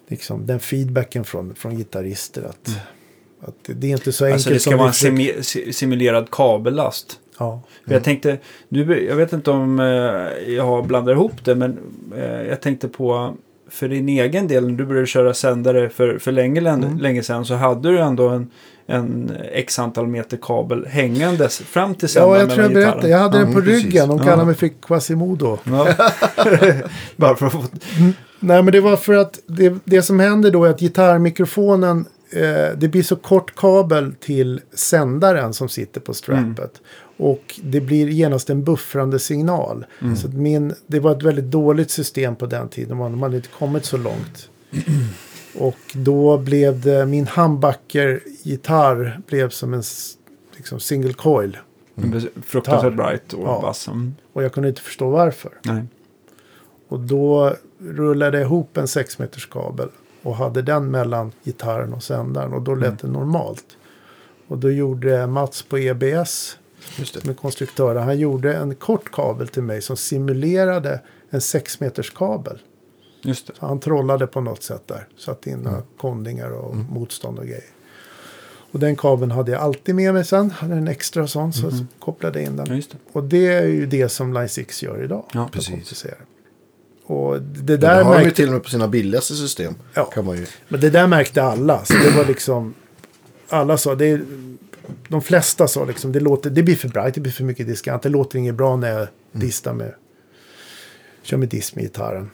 liksom, 0.08 0.46
den 0.46 0.60
feedbacken 0.60 1.24
från, 1.24 1.54
från 1.54 1.76
gitarrister. 1.76 2.42
Att, 2.42 2.70
att 3.42 3.54
det- 3.66 3.86
är 3.86 3.90
inte 3.92 4.12
så 4.12 4.24
enkelt 4.24 4.34
Alltså 4.34 4.50
det 4.50 4.58
ska 4.60 4.70
som 4.70 4.78
vara 4.78 4.88
en 4.88 4.92
försöker- 4.94 5.72
simulerad 5.72 6.30
kabellast. 6.30 7.18
Ja. 7.38 7.62
För 7.86 7.92
Jag 7.94 8.04
tänkte, 8.04 8.38
nu, 8.68 9.06
jag 9.08 9.16
vet 9.16 9.32
inte 9.32 9.50
om 9.50 9.80
eh, 9.80 9.86
jag 10.54 10.64
har 10.64 10.82
blandat 10.82 11.12
ihop 11.12 11.44
det, 11.44 11.54
men 11.54 11.78
eh, 12.16 12.42
jag 12.42 12.60
tänkte 12.60 12.88
på 12.88 13.34
för 13.70 13.88
din 13.88 14.08
egen 14.08 14.48
del, 14.48 14.68
när 14.70 14.78
du 14.78 14.84
började 14.84 15.06
köra 15.06 15.34
sändare 15.34 15.88
för, 15.88 16.18
för 16.18 16.32
länge, 16.32 16.60
Mm. 16.60 16.98
länge 16.98 17.22
sedan, 17.22 17.44
så 17.44 17.54
hade 17.54 17.88
du 17.90 17.98
ändå 17.98 18.28
en, 18.28 18.50
en 18.86 19.32
x 19.52 19.78
antal 19.78 20.06
meter 20.06 20.38
kabel 20.42 20.86
hängandes 20.86 21.58
fram 21.58 21.94
till 21.94 22.02
Ja, 22.02 22.08
sändaren 22.08 22.40
jag 22.40 22.50
tror 22.50 22.62
jag 22.62 22.72
berättade. 22.74 23.08
Jag 23.08 23.18
hade 23.18 23.38
den 23.38 23.48
Ja, 23.48 23.54
på 23.54 23.60
precis. 23.62 23.84
ryggen. 23.84 24.08
De 24.08 24.18
Ja. 24.18 24.24
kallar 24.24 24.44
mig 24.44 24.54
för 24.54 24.68
Quasimodo. 24.82 25.58
Ja. 25.64 25.88
Bara 27.16 27.36
för 27.36 27.46
att 27.46 27.52
få... 27.52 27.62
Nej, 28.40 28.62
men 28.62 28.72
det 28.72 28.80
var 28.80 28.96
för 28.96 29.14
att 29.14 29.38
det, 29.46 29.74
det 29.84 30.02
som 30.02 30.20
händer 30.20 30.50
då 30.50 30.64
är 30.64 30.70
att 30.70 30.80
gitarrmikrofonen, 30.80 32.04
eh, 32.32 32.70
det 32.76 32.88
blir 32.88 33.02
så 33.02 33.16
kort 33.16 33.54
kabel 33.54 34.14
till 34.20 34.60
sändaren 34.74 35.52
som 35.54 35.68
sitter 35.68 36.00
på 36.00 36.14
strappet. 36.14 36.80
Och 37.16 37.60
det 37.62 37.80
blir 37.80 38.08
genast 38.08 38.50
en 38.50 38.64
buffrande 38.64 39.18
signal. 39.18 39.86
Så 40.16 40.26
att 40.28 40.34
min, 40.34 40.74
det 40.86 41.00
var 41.00 41.16
ett 41.16 41.22
väldigt 41.22 41.44
dåligt 41.50 41.90
system 41.90 42.36
på 42.36 42.46
den 42.46 42.68
tiden. 42.68 42.96
Man 42.96 43.22
hade 43.22 43.36
inte 43.36 43.48
kommit 43.58 43.84
så 43.84 43.96
långt. 43.96 44.48
Och 45.58 45.76
då 45.94 46.38
blev 46.38 46.80
det, 46.80 47.06
min 47.06 47.26
humbucker-gitarr 47.26 49.20
blev 49.26 49.48
som 49.48 49.74
en 49.74 49.82
liksom 50.56 50.80
single 50.80 51.12
coil. 51.12 51.58
Fruktansvärt 52.46 52.94
bright 52.96 53.32
och 53.32 53.46
Ja. 53.46 53.60
bass. 53.62 53.88
Mm. 53.88 54.14
Och 54.32 54.42
jag 54.42 54.52
kunde 54.52 54.68
inte 54.68 54.80
förstå 54.82 55.10
varför. 55.10 55.52
Nej. 55.62 55.82
Och 56.88 57.00
då 57.00 57.56
rullade 57.78 58.38
jag 58.38 58.44
ihop 58.46 58.76
en 58.76 58.88
6 58.88 59.18
meters 59.18 59.46
kabel 59.48 59.88
och 60.22 60.36
hade 60.36 60.62
den 60.62 60.90
mellan 60.90 61.32
gitarren 61.44 61.92
och 61.94 62.02
sändaren 62.02 62.52
och 62.52 62.62
då 62.62 62.74
lät 62.74 62.98
det 62.98 63.08
normalt. 63.08 63.64
Och 64.48 64.58
då 64.58 64.70
gjorde 64.70 65.26
Mats 65.26 65.62
på 65.62 65.78
EBS 65.78 66.58
Just 66.98 67.14
det. 67.14 67.20
som 67.20 67.30
är 67.30 67.34
konstruktör. 67.34 67.94
Han 67.96 68.18
gjorde 68.18 68.54
en 68.54 68.74
kort 68.74 69.10
kabel 69.12 69.48
till 69.48 69.62
mig 69.62 69.82
som 69.82 69.96
simulerade 69.96 71.00
en 71.30 71.40
6 71.40 71.80
meters 71.80 72.10
kabel. 72.10 72.58
Just 73.22 73.46
det. 73.46 73.52
Så 73.60 73.66
han 73.66 73.80
trollade 73.80 74.26
på 74.26 74.40
något 74.40 74.62
sätt 74.62 74.82
där. 74.86 75.08
Satte 75.18 75.50
in 75.50 75.58
några 75.58 75.82
kondingar 75.96 76.50
och 76.50 76.76
motstånd 76.76 77.38
och 77.38 77.44
grejer. 77.44 77.64
Och 78.72 78.78
den 78.80 78.96
kabeln 78.96 79.30
hade 79.30 79.52
jag 79.52 79.60
alltid 79.60 79.94
med 79.94 80.14
mig 80.14 80.24
sen. 80.24 80.50
Hade 80.50 80.74
en 80.74 80.88
extra 80.88 81.26
sån 81.26 81.52
så 81.52 81.70
kopplade 81.98 82.40
jag 82.40 82.46
in 82.48 82.56
den. 82.56 82.66
Ja, 82.68 82.74
just 82.74 82.90
det. 82.90 82.96
Och 83.12 83.24
det 83.24 83.46
är 83.46 83.66
ju 83.66 83.86
det 83.86 84.08
som 84.08 84.34
Line 84.34 84.48
6 84.48 84.82
gör 84.82 85.04
idag. 85.04 85.24
Ja, 85.32 85.48
precis. 85.52 86.04
Och 87.04 87.42
det 87.42 87.76
där 87.76 88.04
har 88.04 88.12
de 88.12 88.18
ju 88.18 88.24
märkte, 88.24 88.36
till 88.36 88.46
och 88.46 88.52
med 88.52 88.62
på 88.62 88.70
sina 88.70 88.88
billigaste 88.88 89.34
system. 89.34 89.74
Ja. 89.94 90.04
Kan 90.04 90.24
man 90.24 90.36
ju. 90.36 90.46
men 90.68 90.80
det 90.80 90.90
där 90.90 91.06
märkte 91.06 91.42
alla. 91.42 91.84
Så 91.84 91.94
det 91.94 92.10
var 92.16 92.24
liksom, 92.24 92.74
alla 93.48 93.78
sa, 93.78 93.94
det 93.94 94.06
är, 94.06 94.24
de 95.08 95.22
flesta 95.22 95.68
sa 95.68 95.84
liksom, 95.84 96.12
det, 96.12 96.20
låter, 96.20 96.50
det 96.50 96.62
blir 96.62 96.76
för 96.76 96.88
bright, 96.88 97.14
det 97.14 97.20
blir 97.20 97.32
för 97.32 97.44
mycket 97.44 97.66
diskant. 97.66 98.02
Det 98.02 98.08
låter 98.08 98.38
inget 98.38 98.54
bra 98.54 98.76
när 98.76 98.98
jag 98.98 99.08
distar 99.32 99.74
med, 99.74 99.94
kör 101.22 101.36
med 101.36 101.48
disk 101.48 101.74
med 101.74 101.84
gitarren. 101.84 102.30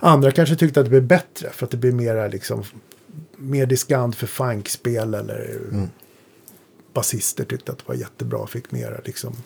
Andra 0.00 0.32
kanske 0.32 0.56
tyckte 0.56 0.80
att 0.80 0.86
det 0.86 0.90
blev 0.90 1.06
bättre 1.06 1.50
för 1.50 1.66
att 1.66 1.70
det 1.70 1.76
blir 1.76 1.92
mera 1.92 2.28
liksom, 2.28 2.62
mer 3.36 3.66
diskant 3.66 4.16
för 4.16 4.26
funkspel 4.26 5.14
eller 5.14 5.60
basister 6.94 7.44
tyckte 7.44 7.72
att 7.72 7.78
det 7.78 7.84
var 7.86 7.94
jättebra, 7.94 8.46
fick 8.46 8.72
mera 8.72 9.00
liksom 9.04 9.36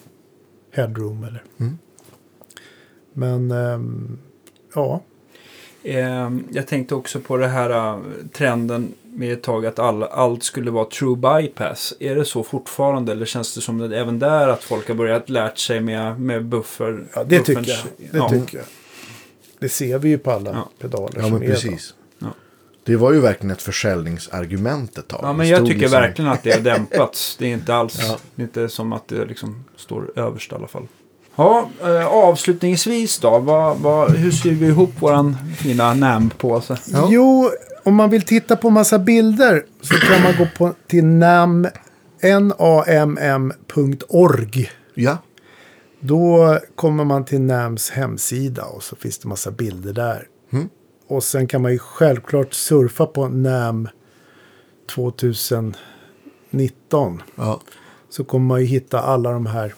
headroom 0.70 1.24
eller. 1.24 1.43
Men 3.12 3.51
ehm, 3.51 4.18
ja, 4.75 5.03
Eh, 5.87 6.31
jag 6.53 6.67
tänkte 6.67 6.95
också 6.95 7.21
på 7.21 7.37
det 7.37 7.47
här 7.47 7.71
eh, 7.71 7.99
trenden 8.33 8.95
med 9.05 9.33
ett 9.33 9.43
tag 9.43 9.67
att 9.67 9.79
all, 9.79 10.03
allt 10.03 10.43
skulle 10.43 10.71
vara 10.71 10.85
true 10.85 11.17
bypass. 11.17 11.95
Är 12.01 12.15
det 12.15 12.25
så 12.25 12.43
fortfarande 12.43 13.13
eller 13.13 13.27
känns 13.27 13.55
det 13.55 13.61
som 13.61 13.79
det 13.79 13.99
även 13.99 14.19
där 14.19 14.49
att 14.49 14.63
folk 14.65 14.89
har 14.89 14.95
börjat 14.95 15.29
lärt 15.29 15.59
sig 15.59 15.81
med, 15.81 16.21
med 16.21 16.45
buffer? 16.45 17.05
Ja, 17.15 17.25
det 17.25 17.41
tycker 17.41 17.71
jag. 17.71 18.11
Det 18.13 18.19
ja. 18.19 18.29
tycker 18.29 18.59
jag. 18.59 18.67
Det 19.59 19.69
ser 19.69 19.99
vi 19.99 20.09
ju 20.09 20.19
på 20.19 20.31
alla 20.31 20.51
Ja. 20.51 20.69
pedaler 20.79 21.13
Ja, 21.17 21.23
som 21.23 21.33
men 21.33 21.43
är 21.43 21.47
precis. 21.47 21.95
Ja. 22.19 22.27
Det 22.85 22.97
var 22.97 23.13
ju 23.13 23.21
verkligen 23.21 23.51
ett 23.51 23.63
försäljningsargument 23.63 24.99
ett 24.99 25.09
tag. 25.09 25.21
Ja, 25.23 25.33
men 25.33 25.49
jag 25.49 25.67
tycker 25.67 25.81
liksom- 25.81 26.01
verkligen 26.01 26.31
att 26.31 26.43
det 26.43 26.53
har 26.53 26.61
dämpats. 26.61 27.37
Det 27.39 27.47
är 27.47 27.53
inte 27.53 27.75
alls, 27.75 27.99
Ja. 28.03 28.17
det 28.35 28.43
är 28.43 28.45
inte 28.45 28.69
som 28.69 28.93
att 28.93 29.09
det 29.09 29.25
liksom 29.25 29.65
står 29.77 30.13
överst 30.19 30.53
i 30.53 30.55
alla 30.55 30.67
fall. 30.69 30.87
Ja, 31.36 31.70
eh, 31.82 32.06
avslutningsvis 32.06 33.19
då. 33.19 33.39
Vad, 33.39 33.78
vad, 33.78 34.11
hur 34.11 34.31
syr 34.31 34.55
vi 34.55 34.66
ihop 34.66 34.90
våran 34.98 35.36
fina 35.56 35.94
NAM-påse? 35.94 36.78
Ja. 36.86 37.09
Jo, 37.11 37.51
om 37.85 37.94
man 37.94 38.11
vill 38.11 38.23
titta 38.23 38.56
på 38.56 38.70
massa 38.70 38.98
bilder 38.98 39.65
så 39.81 39.94
kan 39.94 40.23
man 40.23 40.32
gå 40.39 40.47
på, 40.59 40.74
till 40.86 41.05
nam, 41.05 41.66
namm.org. 43.16 44.70
Ja, 44.94 45.19
Då 46.01 46.59
kommer 46.74 47.05
man 47.05 47.24
till 47.24 47.40
NAMs 47.40 47.90
hemsida 47.90 48.65
och 48.65 48.82
så 48.82 48.97
finns 48.97 49.19
det 49.19 49.28
massa 49.28 49.51
bilder 49.51 49.93
där. 49.93 50.27
Mm. 50.52 50.69
Och 51.09 51.24
sen 51.24 51.47
kan 51.47 51.62
man 51.62 51.73
ju 51.73 51.78
självklart 51.78 52.55
surfa 52.55 53.06
på 53.06 53.28
NAM 53.28 53.89
2019. 54.94 55.74
ja. 57.36 57.61
Så 58.11 58.24
kommer 58.24 58.47
man 58.47 58.61
ju 58.61 58.66
hitta 58.66 59.01
alla 59.01 59.32
de 59.32 59.47
här 59.47 59.74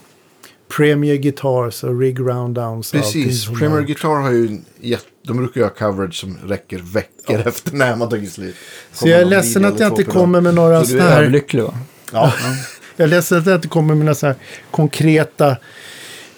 Premier 0.68 1.16
Guitars 1.16 1.84
och 1.84 2.00
Rig 2.00 2.20
allting 2.20 2.82
precis. 3.00 3.46
Premier 3.46 3.70
har- 3.70 3.80
Guitar 3.82 4.20
har 4.20 4.30
ju 4.30 4.58
gett, 4.80 5.04
de 5.26 5.36
brukar 5.36 5.60
göra 5.60 5.70
coverage 5.70 6.14
som 6.20 6.38
räcker 6.46 6.78
veckor 6.78 7.40
efter 7.48 7.72
när 7.74 7.96
man 7.96 8.08
tagit 8.08 8.32
slut. 8.32 8.54
Så 8.92 9.08
jag 9.08 9.20
är 9.20 9.24
ledsen 9.24 9.64
att 9.64 9.80
jag 9.80 9.88
inte 9.92 10.04
kommer 10.04 10.40
med 10.40 10.54
några 10.54 10.80
Så 10.84 10.86
du 10.86 10.92
sådana 10.92 11.08
är 11.10 11.14
här... 11.14 11.22
överlycklig 11.22 11.62
va? 11.62 11.74
Ja, 12.12 12.32
Jag 12.96 13.04
är 13.04 13.08
ledsen 13.08 13.38
att 13.38 13.46
jag 13.46 13.54
inte 13.54 13.68
kommer 13.68 13.94
med 13.94 14.04
några 14.04 14.14
så 14.14 14.26
här 14.26 14.36
konkreta 14.70 15.56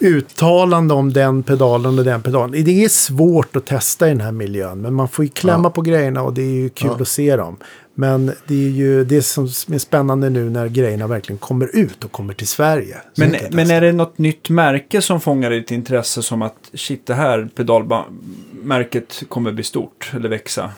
uttalande 0.00 0.94
om 0.94 1.12
den 1.12 1.42
pedalen 1.42 1.98
och 1.98 2.04
den 2.04 2.22
pedalen. 2.22 2.64
Det 2.64 2.84
är 2.84 2.88
svårt 2.88 3.56
att 3.56 3.66
testa 3.66 4.06
i 4.06 4.10
den 4.10 4.20
här 4.20 4.32
miljön. 4.32 4.80
Men 4.80 4.94
man 4.94 5.08
får 5.08 5.24
ju 5.24 5.30
klämma 5.30 5.68
Ja. 5.68 5.70
på 5.70 5.82
grejerna 5.82 6.22
och 6.22 6.34
det 6.34 6.42
är 6.42 6.54
ju 6.54 6.68
kul 6.68 6.90
Ja. 6.96 7.02
att 7.02 7.08
se 7.08 7.36
dem. 7.36 7.56
Men 8.00 8.32
det 8.46 8.66
är 8.66 8.70
ju 8.70 9.04
det 9.04 9.22
som 9.22 9.44
är 9.44 9.78
spännande 9.78 10.30
nu 10.30 10.50
när 10.50 10.68
grejerna 10.68 11.06
verkligen 11.06 11.38
kommer 11.38 11.76
ut 11.76 12.04
och 12.04 12.12
kommer 12.12 12.34
till 12.34 12.48
Sverige. 12.48 12.96
Men, 13.16 13.36
men 13.50 13.70
är 13.70 13.80
det 13.80 13.92
något 13.92 14.18
nytt 14.18 14.50
märke 14.50 15.02
som 15.02 15.20
fångar 15.20 15.50
ditt 15.50 15.70
intresse 15.70 16.22
som 16.22 16.42
att 16.42 16.70
shit 16.74 17.06
det 17.06 17.14
här 17.14 17.48
pedalmärket 17.54 19.22
kommer 19.28 19.52
bli 19.52 19.64
stort 19.64 20.12
eller 20.14 20.28
växa? 20.28 20.72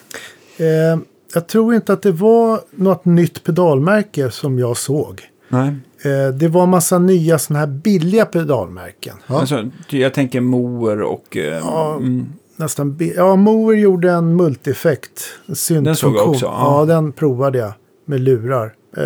Eh, 0.56 1.00
jag 1.34 1.46
tror 1.46 1.74
inte 1.74 1.92
att 1.92 2.02
det 2.02 2.12
var 2.12 2.60
något 2.70 3.04
nytt 3.04 3.44
pedalmärke 3.44 4.30
som 4.30 4.58
jag 4.58 4.76
såg. 4.76 5.22
Nej. 5.48 5.68
Eh, 6.04 6.34
det 6.34 6.48
var 6.48 6.66
massa 6.66 6.98
nya 6.98 7.38
sådana 7.38 7.60
här 7.60 7.72
billiga 7.72 8.24
pedalmärken. 8.24 9.16
Ja. 9.26 9.40
Alltså, 9.40 9.70
jag 9.90 10.14
tänker 10.14 10.40
Moer 10.40 11.02
och... 11.02 11.36
Eh, 11.36 11.58
Ja, 11.58 11.96
mm, 11.96 12.32
Nästan 12.60 12.98
ja, 13.16 13.36
Moer 13.36 13.76
gjorde 13.76 14.10
en 14.12 14.36
multi-effekt. 14.36 15.24
En. 15.70 15.84
Den 15.84 15.96
såg 15.96 16.16
jag 16.16 16.28
också, 16.28 16.46
ja. 16.46 16.80
Ja. 16.88 16.94
den 16.94 17.12
provade 17.12 17.58
jag 17.58 17.72
med 18.04 18.20
lurar. 18.20 18.74
Eh, 18.96 19.02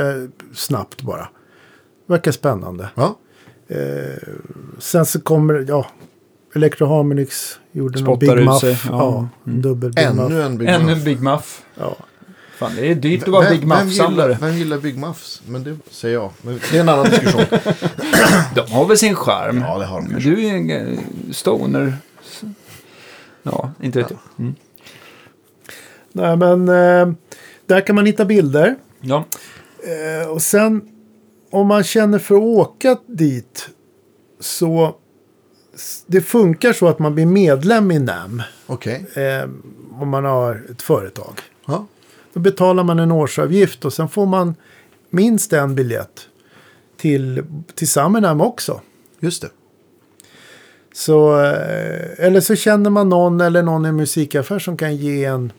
snabbt 0.54 1.02
bara. 1.02 1.28
Verkar 2.06 2.32
spännande. 2.32 2.88
ja. 2.94 3.18
Sen 4.78 5.06
så 5.06 5.20
kommer, 5.20 5.64
ja, 5.68 5.86
Electro 6.54 6.86
Harmonix 6.86 7.58
gjorde 7.72 8.00
någon 8.00 8.06
Spottar 8.18 8.34
Big 8.36 8.42
ut 8.42 8.44
Muff. 8.48 8.60
sig, 8.60 8.70
Ja, 8.72 8.78
ja. 8.90 9.16
Mm. 9.18 9.28
en 9.56 9.62
dubbel 9.62 9.92
Big 9.92 10.06
Muff. 10.14 10.30
Ännu 10.30 10.42
en 10.42 10.58
Big 10.58 10.68
Ännu 10.68 10.84
Muff. 10.84 10.96
en 10.98 11.04
Big 11.04 11.20
Muff. 11.22 11.62
Ja. 11.78 11.96
Fan, 12.58 12.70
det 12.76 12.90
är 12.90 12.94
dyrt 12.94 13.22
att 13.22 13.28
vara 13.28 13.50
Big 13.50 13.66
Muff-samlare. 13.66 14.38
vem 14.40 14.52
gillar 14.52 14.78
Big 14.78 14.98
Muffs? 14.98 15.42
Men 15.46 15.64
det 15.64 15.76
säger 15.90 16.14
jag. 16.14 16.30
Men 16.42 16.60
det 16.70 16.76
är 16.76 16.80
en 16.80 16.88
annan 16.88 17.04
diskussion. 17.04 17.44
De 18.54 18.72
har 18.72 18.86
väl 18.86 18.98
sin 18.98 19.14
charm. 19.14 19.58
ja, 19.60 19.78
det 19.78 19.84
har 19.84 20.00
de. 20.00 20.20
Du 20.20 20.46
är 20.46 20.54
en 20.54 20.70
eh, 20.70 20.98
stoner. 21.32 21.96
Ja, 23.44 23.72
inte 23.82 23.98
vet 23.98 24.10
jag. 24.10 24.18
Mm. 24.38 24.54
Nej, 26.12 26.36
men 26.36 26.68
eh, 26.68 27.14
där 27.66 27.80
kan 27.86 27.96
man 27.96 28.06
hitta 28.06 28.24
bilder. 28.24 28.76
Ja. 29.00 29.24
Eh, 30.22 30.28
och 30.28 30.42
sen 30.42 30.88
om 31.50 31.66
man 31.66 31.84
känner 31.84 32.18
för 32.18 32.34
att 32.34 32.42
åka 32.42 32.98
dit 33.06 33.68
så 34.40 34.96
det 36.06 36.20
funkar 36.20 36.72
så 36.72 36.88
att 36.88 36.98
man 36.98 37.14
blir 37.14 37.26
medlem 37.26 37.90
i 37.90 37.98
NAM 37.98 38.42
Okej. 38.66 39.06
eh, 39.14 39.48
om 40.00 40.08
man 40.08 40.24
har 40.24 40.64
ett 40.70 40.82
företag. 40.82 41.40
Ja. 41.66 41.86
Då 42.32 42.40
betalar 42.40 42.84
man 42.84 42.98
en 42.98 43.12
årsavgift 43.12 43.84
och 43.84 43.92
sen 43.92 44.08
får 44.08 44.26
man 44.26 44.54
minst 45.10 45.52
en 45.52 45.74
biljett 45.74 46.28
till, 46.96 47.44
till 47.74 47.88
samma 47.88 48.20
NAM 48.20 48.40
också. 48.40 48.80
Just 49.20 49.42
det. 49.42 49.48
Så, 50.94 51.40
eh, 51.40 52.26
eller 52.26 52.40
så 52.40 52.54
känner 52.54 52.90
man 52.90 53.08
någon 53.08 53.40
eller 53.40 53.62
någon 53.62 53.86
i 53.86 53.88
en 53.88 53.96
musikaffär 53.96 54.58
som 54.58 54.76
kan 54.76 54.96
ge 54.96 55.24
en, 55.24 55.52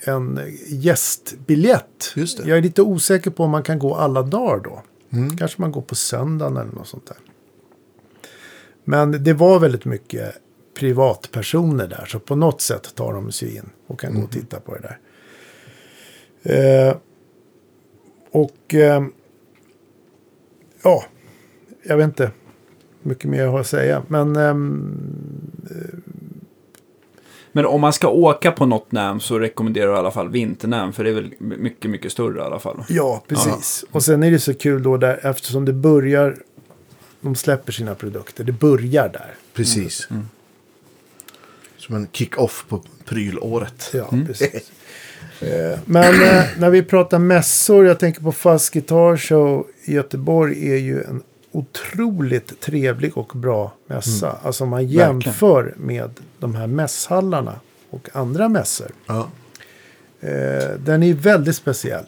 en 0.00 0.40
gästbiljett. 0.66 2.12
Jag 2.44 2.58
är 2.58 2.62
lite 2.62 2.82
osäker 2.82 3.30
på 3.30 3.44
om 3.44 3.50
man 3.50 3.62
kan 3.62 3.78
gå 3.78 3.94
alla 3.94 4.22
dagar 4.22 4.60
då. 4.64 4.82
Mm. 5.12 5.36
Kanske 5.36 5.60
man 5.60 5.72
går 5.72 5.82
på 5.82 5.94
söndagen 5.94 6.56
eller 6.56 6.72
något 6.72 6.88
sånt 6.88 7.06
där. 7.06 7.16
Men 8.84 9.24
det 9.24 9.32
var 9.32 9.58
väldigt 9.58 9.84
mycket 9.84 10.34
privatpersoner 10.78 11.88
där. 11.88 12.04
Så 12.06 12.18
på 12.18 12.36
något 12.36 12.60
sätt 12.60 12.94
tar 12.94 13.12
de 13.12 13.32
sig 13.32 13.56
in 13.56 13.70
och 13.86 14.00
kan 14.00 14.14
gå 14.14 14.22
och 14.22 14.30
titta 14.30 14.60
på 14.60 14.74
det 14.74 14.80
där. 14.80 14.98
Eh, 16.88 16.96
och 18.30 18.74
eh, 18.74 19.04
ja, 20.82 21.04
jag 21.82 21.96
vet 21.96 22.04
inte 22.04 22.30
mycket 23.02 23.24
mer 23.24 23.42
jag 23.42 23.50
har 23.50 23.60
att 23.60 23.66
säga. 23.66 24.02
Men 24.08 24.36
ehm, 24.36 24.94
Men 27.52 27.66
om 27.66 27.80
man 27.80 27.92
ska 27.92 28.08
åka 28.08 28.52
på 28.52 28.66
något 28.66 28.92
NAM 28.92 29.20
så 29.20 29.38
rekommenderar 29.38 29.86
jag 29.86 29.96
i 29.96 29.98
alla 29.98 30.10
fall 30.10 30.28
vinter-NAM. 30.28 30.92
För 30.92 31.04
det 31.04 31.10
är 31.10 31.14
väl 31.14 31.34
mycket, 31.38 31.90
mycket 31.90 32.12
större 32.12 32.38
i 32.38 32.42
alla 32.42 32.58
fall. 32.58 32.84
ja, 32.88 33.22
precis. 33.28 33.84
Och 33.90 34.02
sen 34.02 34.22
är 34.22 34.30
det 34.30 34.38
så 34.38 34.54
kul 34.54 34.82
då 34.82 34.96
där 34.96 35.20
eftersom 35.26 35.64
det 35.64 35.72
börjar. 35.72 36.36
De 37.20 37.34
släpper 37.34 37.72
sina 37.72 37.94
produkter. 37.94 38.44
Det 38.44 38.52
börjar 38.52 39.08
där. 39.08 39.34
Precis. 39.54 40.08
Som 41.76 41.94
en 41.94 42.08
kick-off 42.12 42.64
på 42.68 42.82
prylåret. 43.04 43.90
Ja, 43.94 44.08
precis. 44.26 44.72
Eh, 45.40 45.78
Men 45.84 46.14
eh, 46.22 46.44
när 46.58 46.70
vi 46.70 46.82
pratar 46.82 47.18
mässor, 47.18 47.86
jag 47.86 47.98
tänker 47.98 48.20
på 48.22 48.32
Fuzz 48.32 48.70
Guitar 48.70 49.16
Show 49.16 49.66
i 49.84 49.92
Göteborg 49.94 50.70
är 50.72 50.76
ju 50.76 51.02
en 51.02 51.22
otroligt 51.52 52.60
trevlig 52.60 53.16
och 53.18 53.32
bra 53.34 53.72
mässa. 53.86 54.38
Alltså 54.42 54.64
om 54.64 54.70
man 54.70 54.86
jämför 54.86 55.74
med 55.76 56.10
de 56.38 56.54
här 56.54 56.66
mässhallarna 56.66 57.60
och 57.90 58.08
andra 58.12 58.48
mässor. 58.48 58.90
Ja. 59.06 59.28
Eh, 60.20 60.70
den 60.78 61.02
är 61.02 61.14
väldigt 61.14 61.56
speciell. 61.56 62.04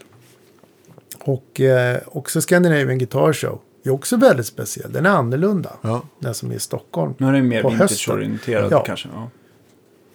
Och 1.19 1.60
eh, 1.60 2.01
också 2.06 2.40
Scandinavian 2.40 2.98
Guitar 2.98 3.32
Show 3.32 3.60
är 3.85 3.90
också 3.90 4.16
väldigt 4.16 4.47
speciell. 4.47 4.93
Den 4.93 5.06
är 5.06 5.10
annorlunda. 5.10 5.73
Ja. 5.82 6.02
Den 6.19 6.35
som 6.35 6.51
är 6.51 6.55
i 6.55 6.59
Stockholm. 6.59 7.14
Nu 7.19 7.27
är 7.27 7.32
det 7.32 7.43
mer 7.43 7.62
vintage-orienterad 7.62 8.73
Ja. 8.73 8.81
kanske. 8.86 9.09
Ja. 9.14 9.31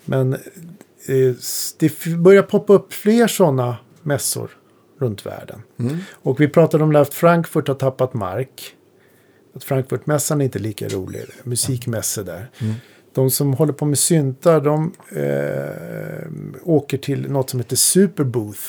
Men 0.06 0.34
eh, 0.34 0.40
det 1.78 2.06
börjar 2.18 2.44
poppa 2.44 2.74
upp 2.74 2.94
fler 2.94 3.28
sådana 3.28 3.78
mässor 4.04 4.50
runt 5.00 5.26
världen. 5.26 5.62
Och 6.12 6.42
vi 6.42 6.48
pratade 6.48 6.84
om 6.84 6.96
att 6.96 7.14
Frankfurt 7.14 7.68
har 7.68 7.76
tappat 7.76 8.14
mark. 8.14 8.74
Att 9.58 9.64
Frankfurtmässan 9.64 10.42
är 10.42 10.46
inte 10.46 10.60
lika 10.60 10.88
rolig. 10.88 11.26
Musikmässor 11.44 12.24
där. 12.24 12.50
De 13.14 13.32
som 13.32 13.54
håller 13.54 13.74
på 13.74 13.86
med 13.86 14.00
syntar 14.00 14.62
de 14.62 14.94
eh, 15.12 16.28
åker 16.64 16.98
till 16.98 17.32
något 17.32 17.50
som 17.50 17.60
heter 17.60 17.76
Superbooth. 17.76 18.62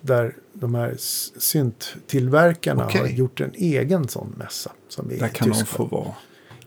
Där 0.00 0.34
de 0.52 0.74
här 0.74 0.94
synttillverkarna 1.38 2.86
Okej. 2.86 3.00
har 3.00 3.08
gjort 3.08 3.40
en 3.40 3.52
egen 3.54 4.08
sån 4.08 4.34
mässa. 4.36 4.72
Som 4.88 5.10
är 5.10 5.18
Där 5.18 5.28
kan 5.28 5.48
de 5.48 5.64
få 5.64 5.84
vara. 5.84 6.14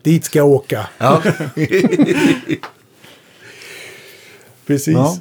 Dit 0.02 0.26
ska 0.26 0.40
jag 0.40 0.48
åka. 0.48 0.90
Ja. 0.98 1.24
Precis. 4.66 4.94
Ja. 4.94 5.18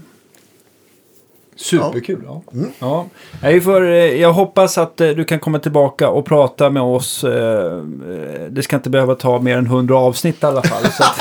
Superkul. 1.61 2.23
Ja. 2.27 2.43
Ja. 2.79 3.07
Jag, 3.43 3.65
får, 3.65 3.83
eh, 3.91 3.91
jag 3.97 4.33
hoppas 4.33 4.79
att 4.79 5.01
eh, 5.01 5.09
du 5.09 5.25
kan 5.25 5.39
komma 5.41 5.59
tillbaka 5.59 6.09
och 6.09 6.27
prata 6.27 6.71
med 6.71 6.83
oss. 6.83 7.25
eh, 7.25 7.83
Det 8.51 8.63
ska 8.63 8.77
inte 8.77 8.91
behöva 8.91 9.15
ta 9.15 9.39
mer 9.41 9.57
än 9.59 9.67
100 9.67 9.97
avsnitt 9.97 10.43
i 10.43 10.47
alla 10.47 10.63
fall. 10.63 10.83
Så 10.93 11.03
att, 11.05 11.17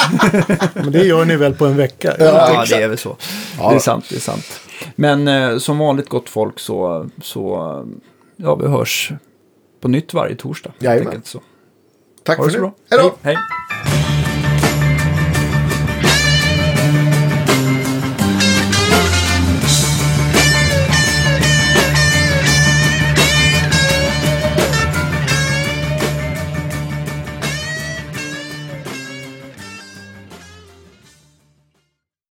Men 0.76 0.92
det 0.92 1.04
gör 1.06 1.26
ni 1.26 1.36
väl 1.36 1.54
på 1.54 1.66
en 1.66 1.78
vecka? 1.78 2.16
ja, 2.20 2.66
det 2.70 2.76
är 2.84 2.88
väl 2.88 2.98
så. 2.98 3.16
Ja. 3.60 3.70
Det 3.70 3.76
är 3.76 3.80
sant, 3.80 4.06
det 4.10 4.16
är 4.16 4.20
sant. 4.20 4.62
Men 4.96 5.60
som 5.60 5.78
vanligt 5.78 6.10
gott 6.10 6.30
folk 6.30 6.60
så, 6.60 7.10
så 7.22 7.86
ja, 8.36 8.56
vi 8.56 8.68
hörs 8.68 9.12
på 9.82 9.88
nytt 9.88 10.14
varje 10.14 10.36
torsdag. 10.36 10.72
Jajamän. 10.80 11.22
Så. 11.24 11.40
Tack 12.24 12.38
Ha 12.38 12.44
för 12.44 12.52
det 12.52 12.58
så 12.58 12.62
nu. 12.62 12.68
bra. 12.68 12.74
Hej 12.90 13.00
då! 13.04 13.16
Hej. 13.22 13.36
hej. 13.84 13.97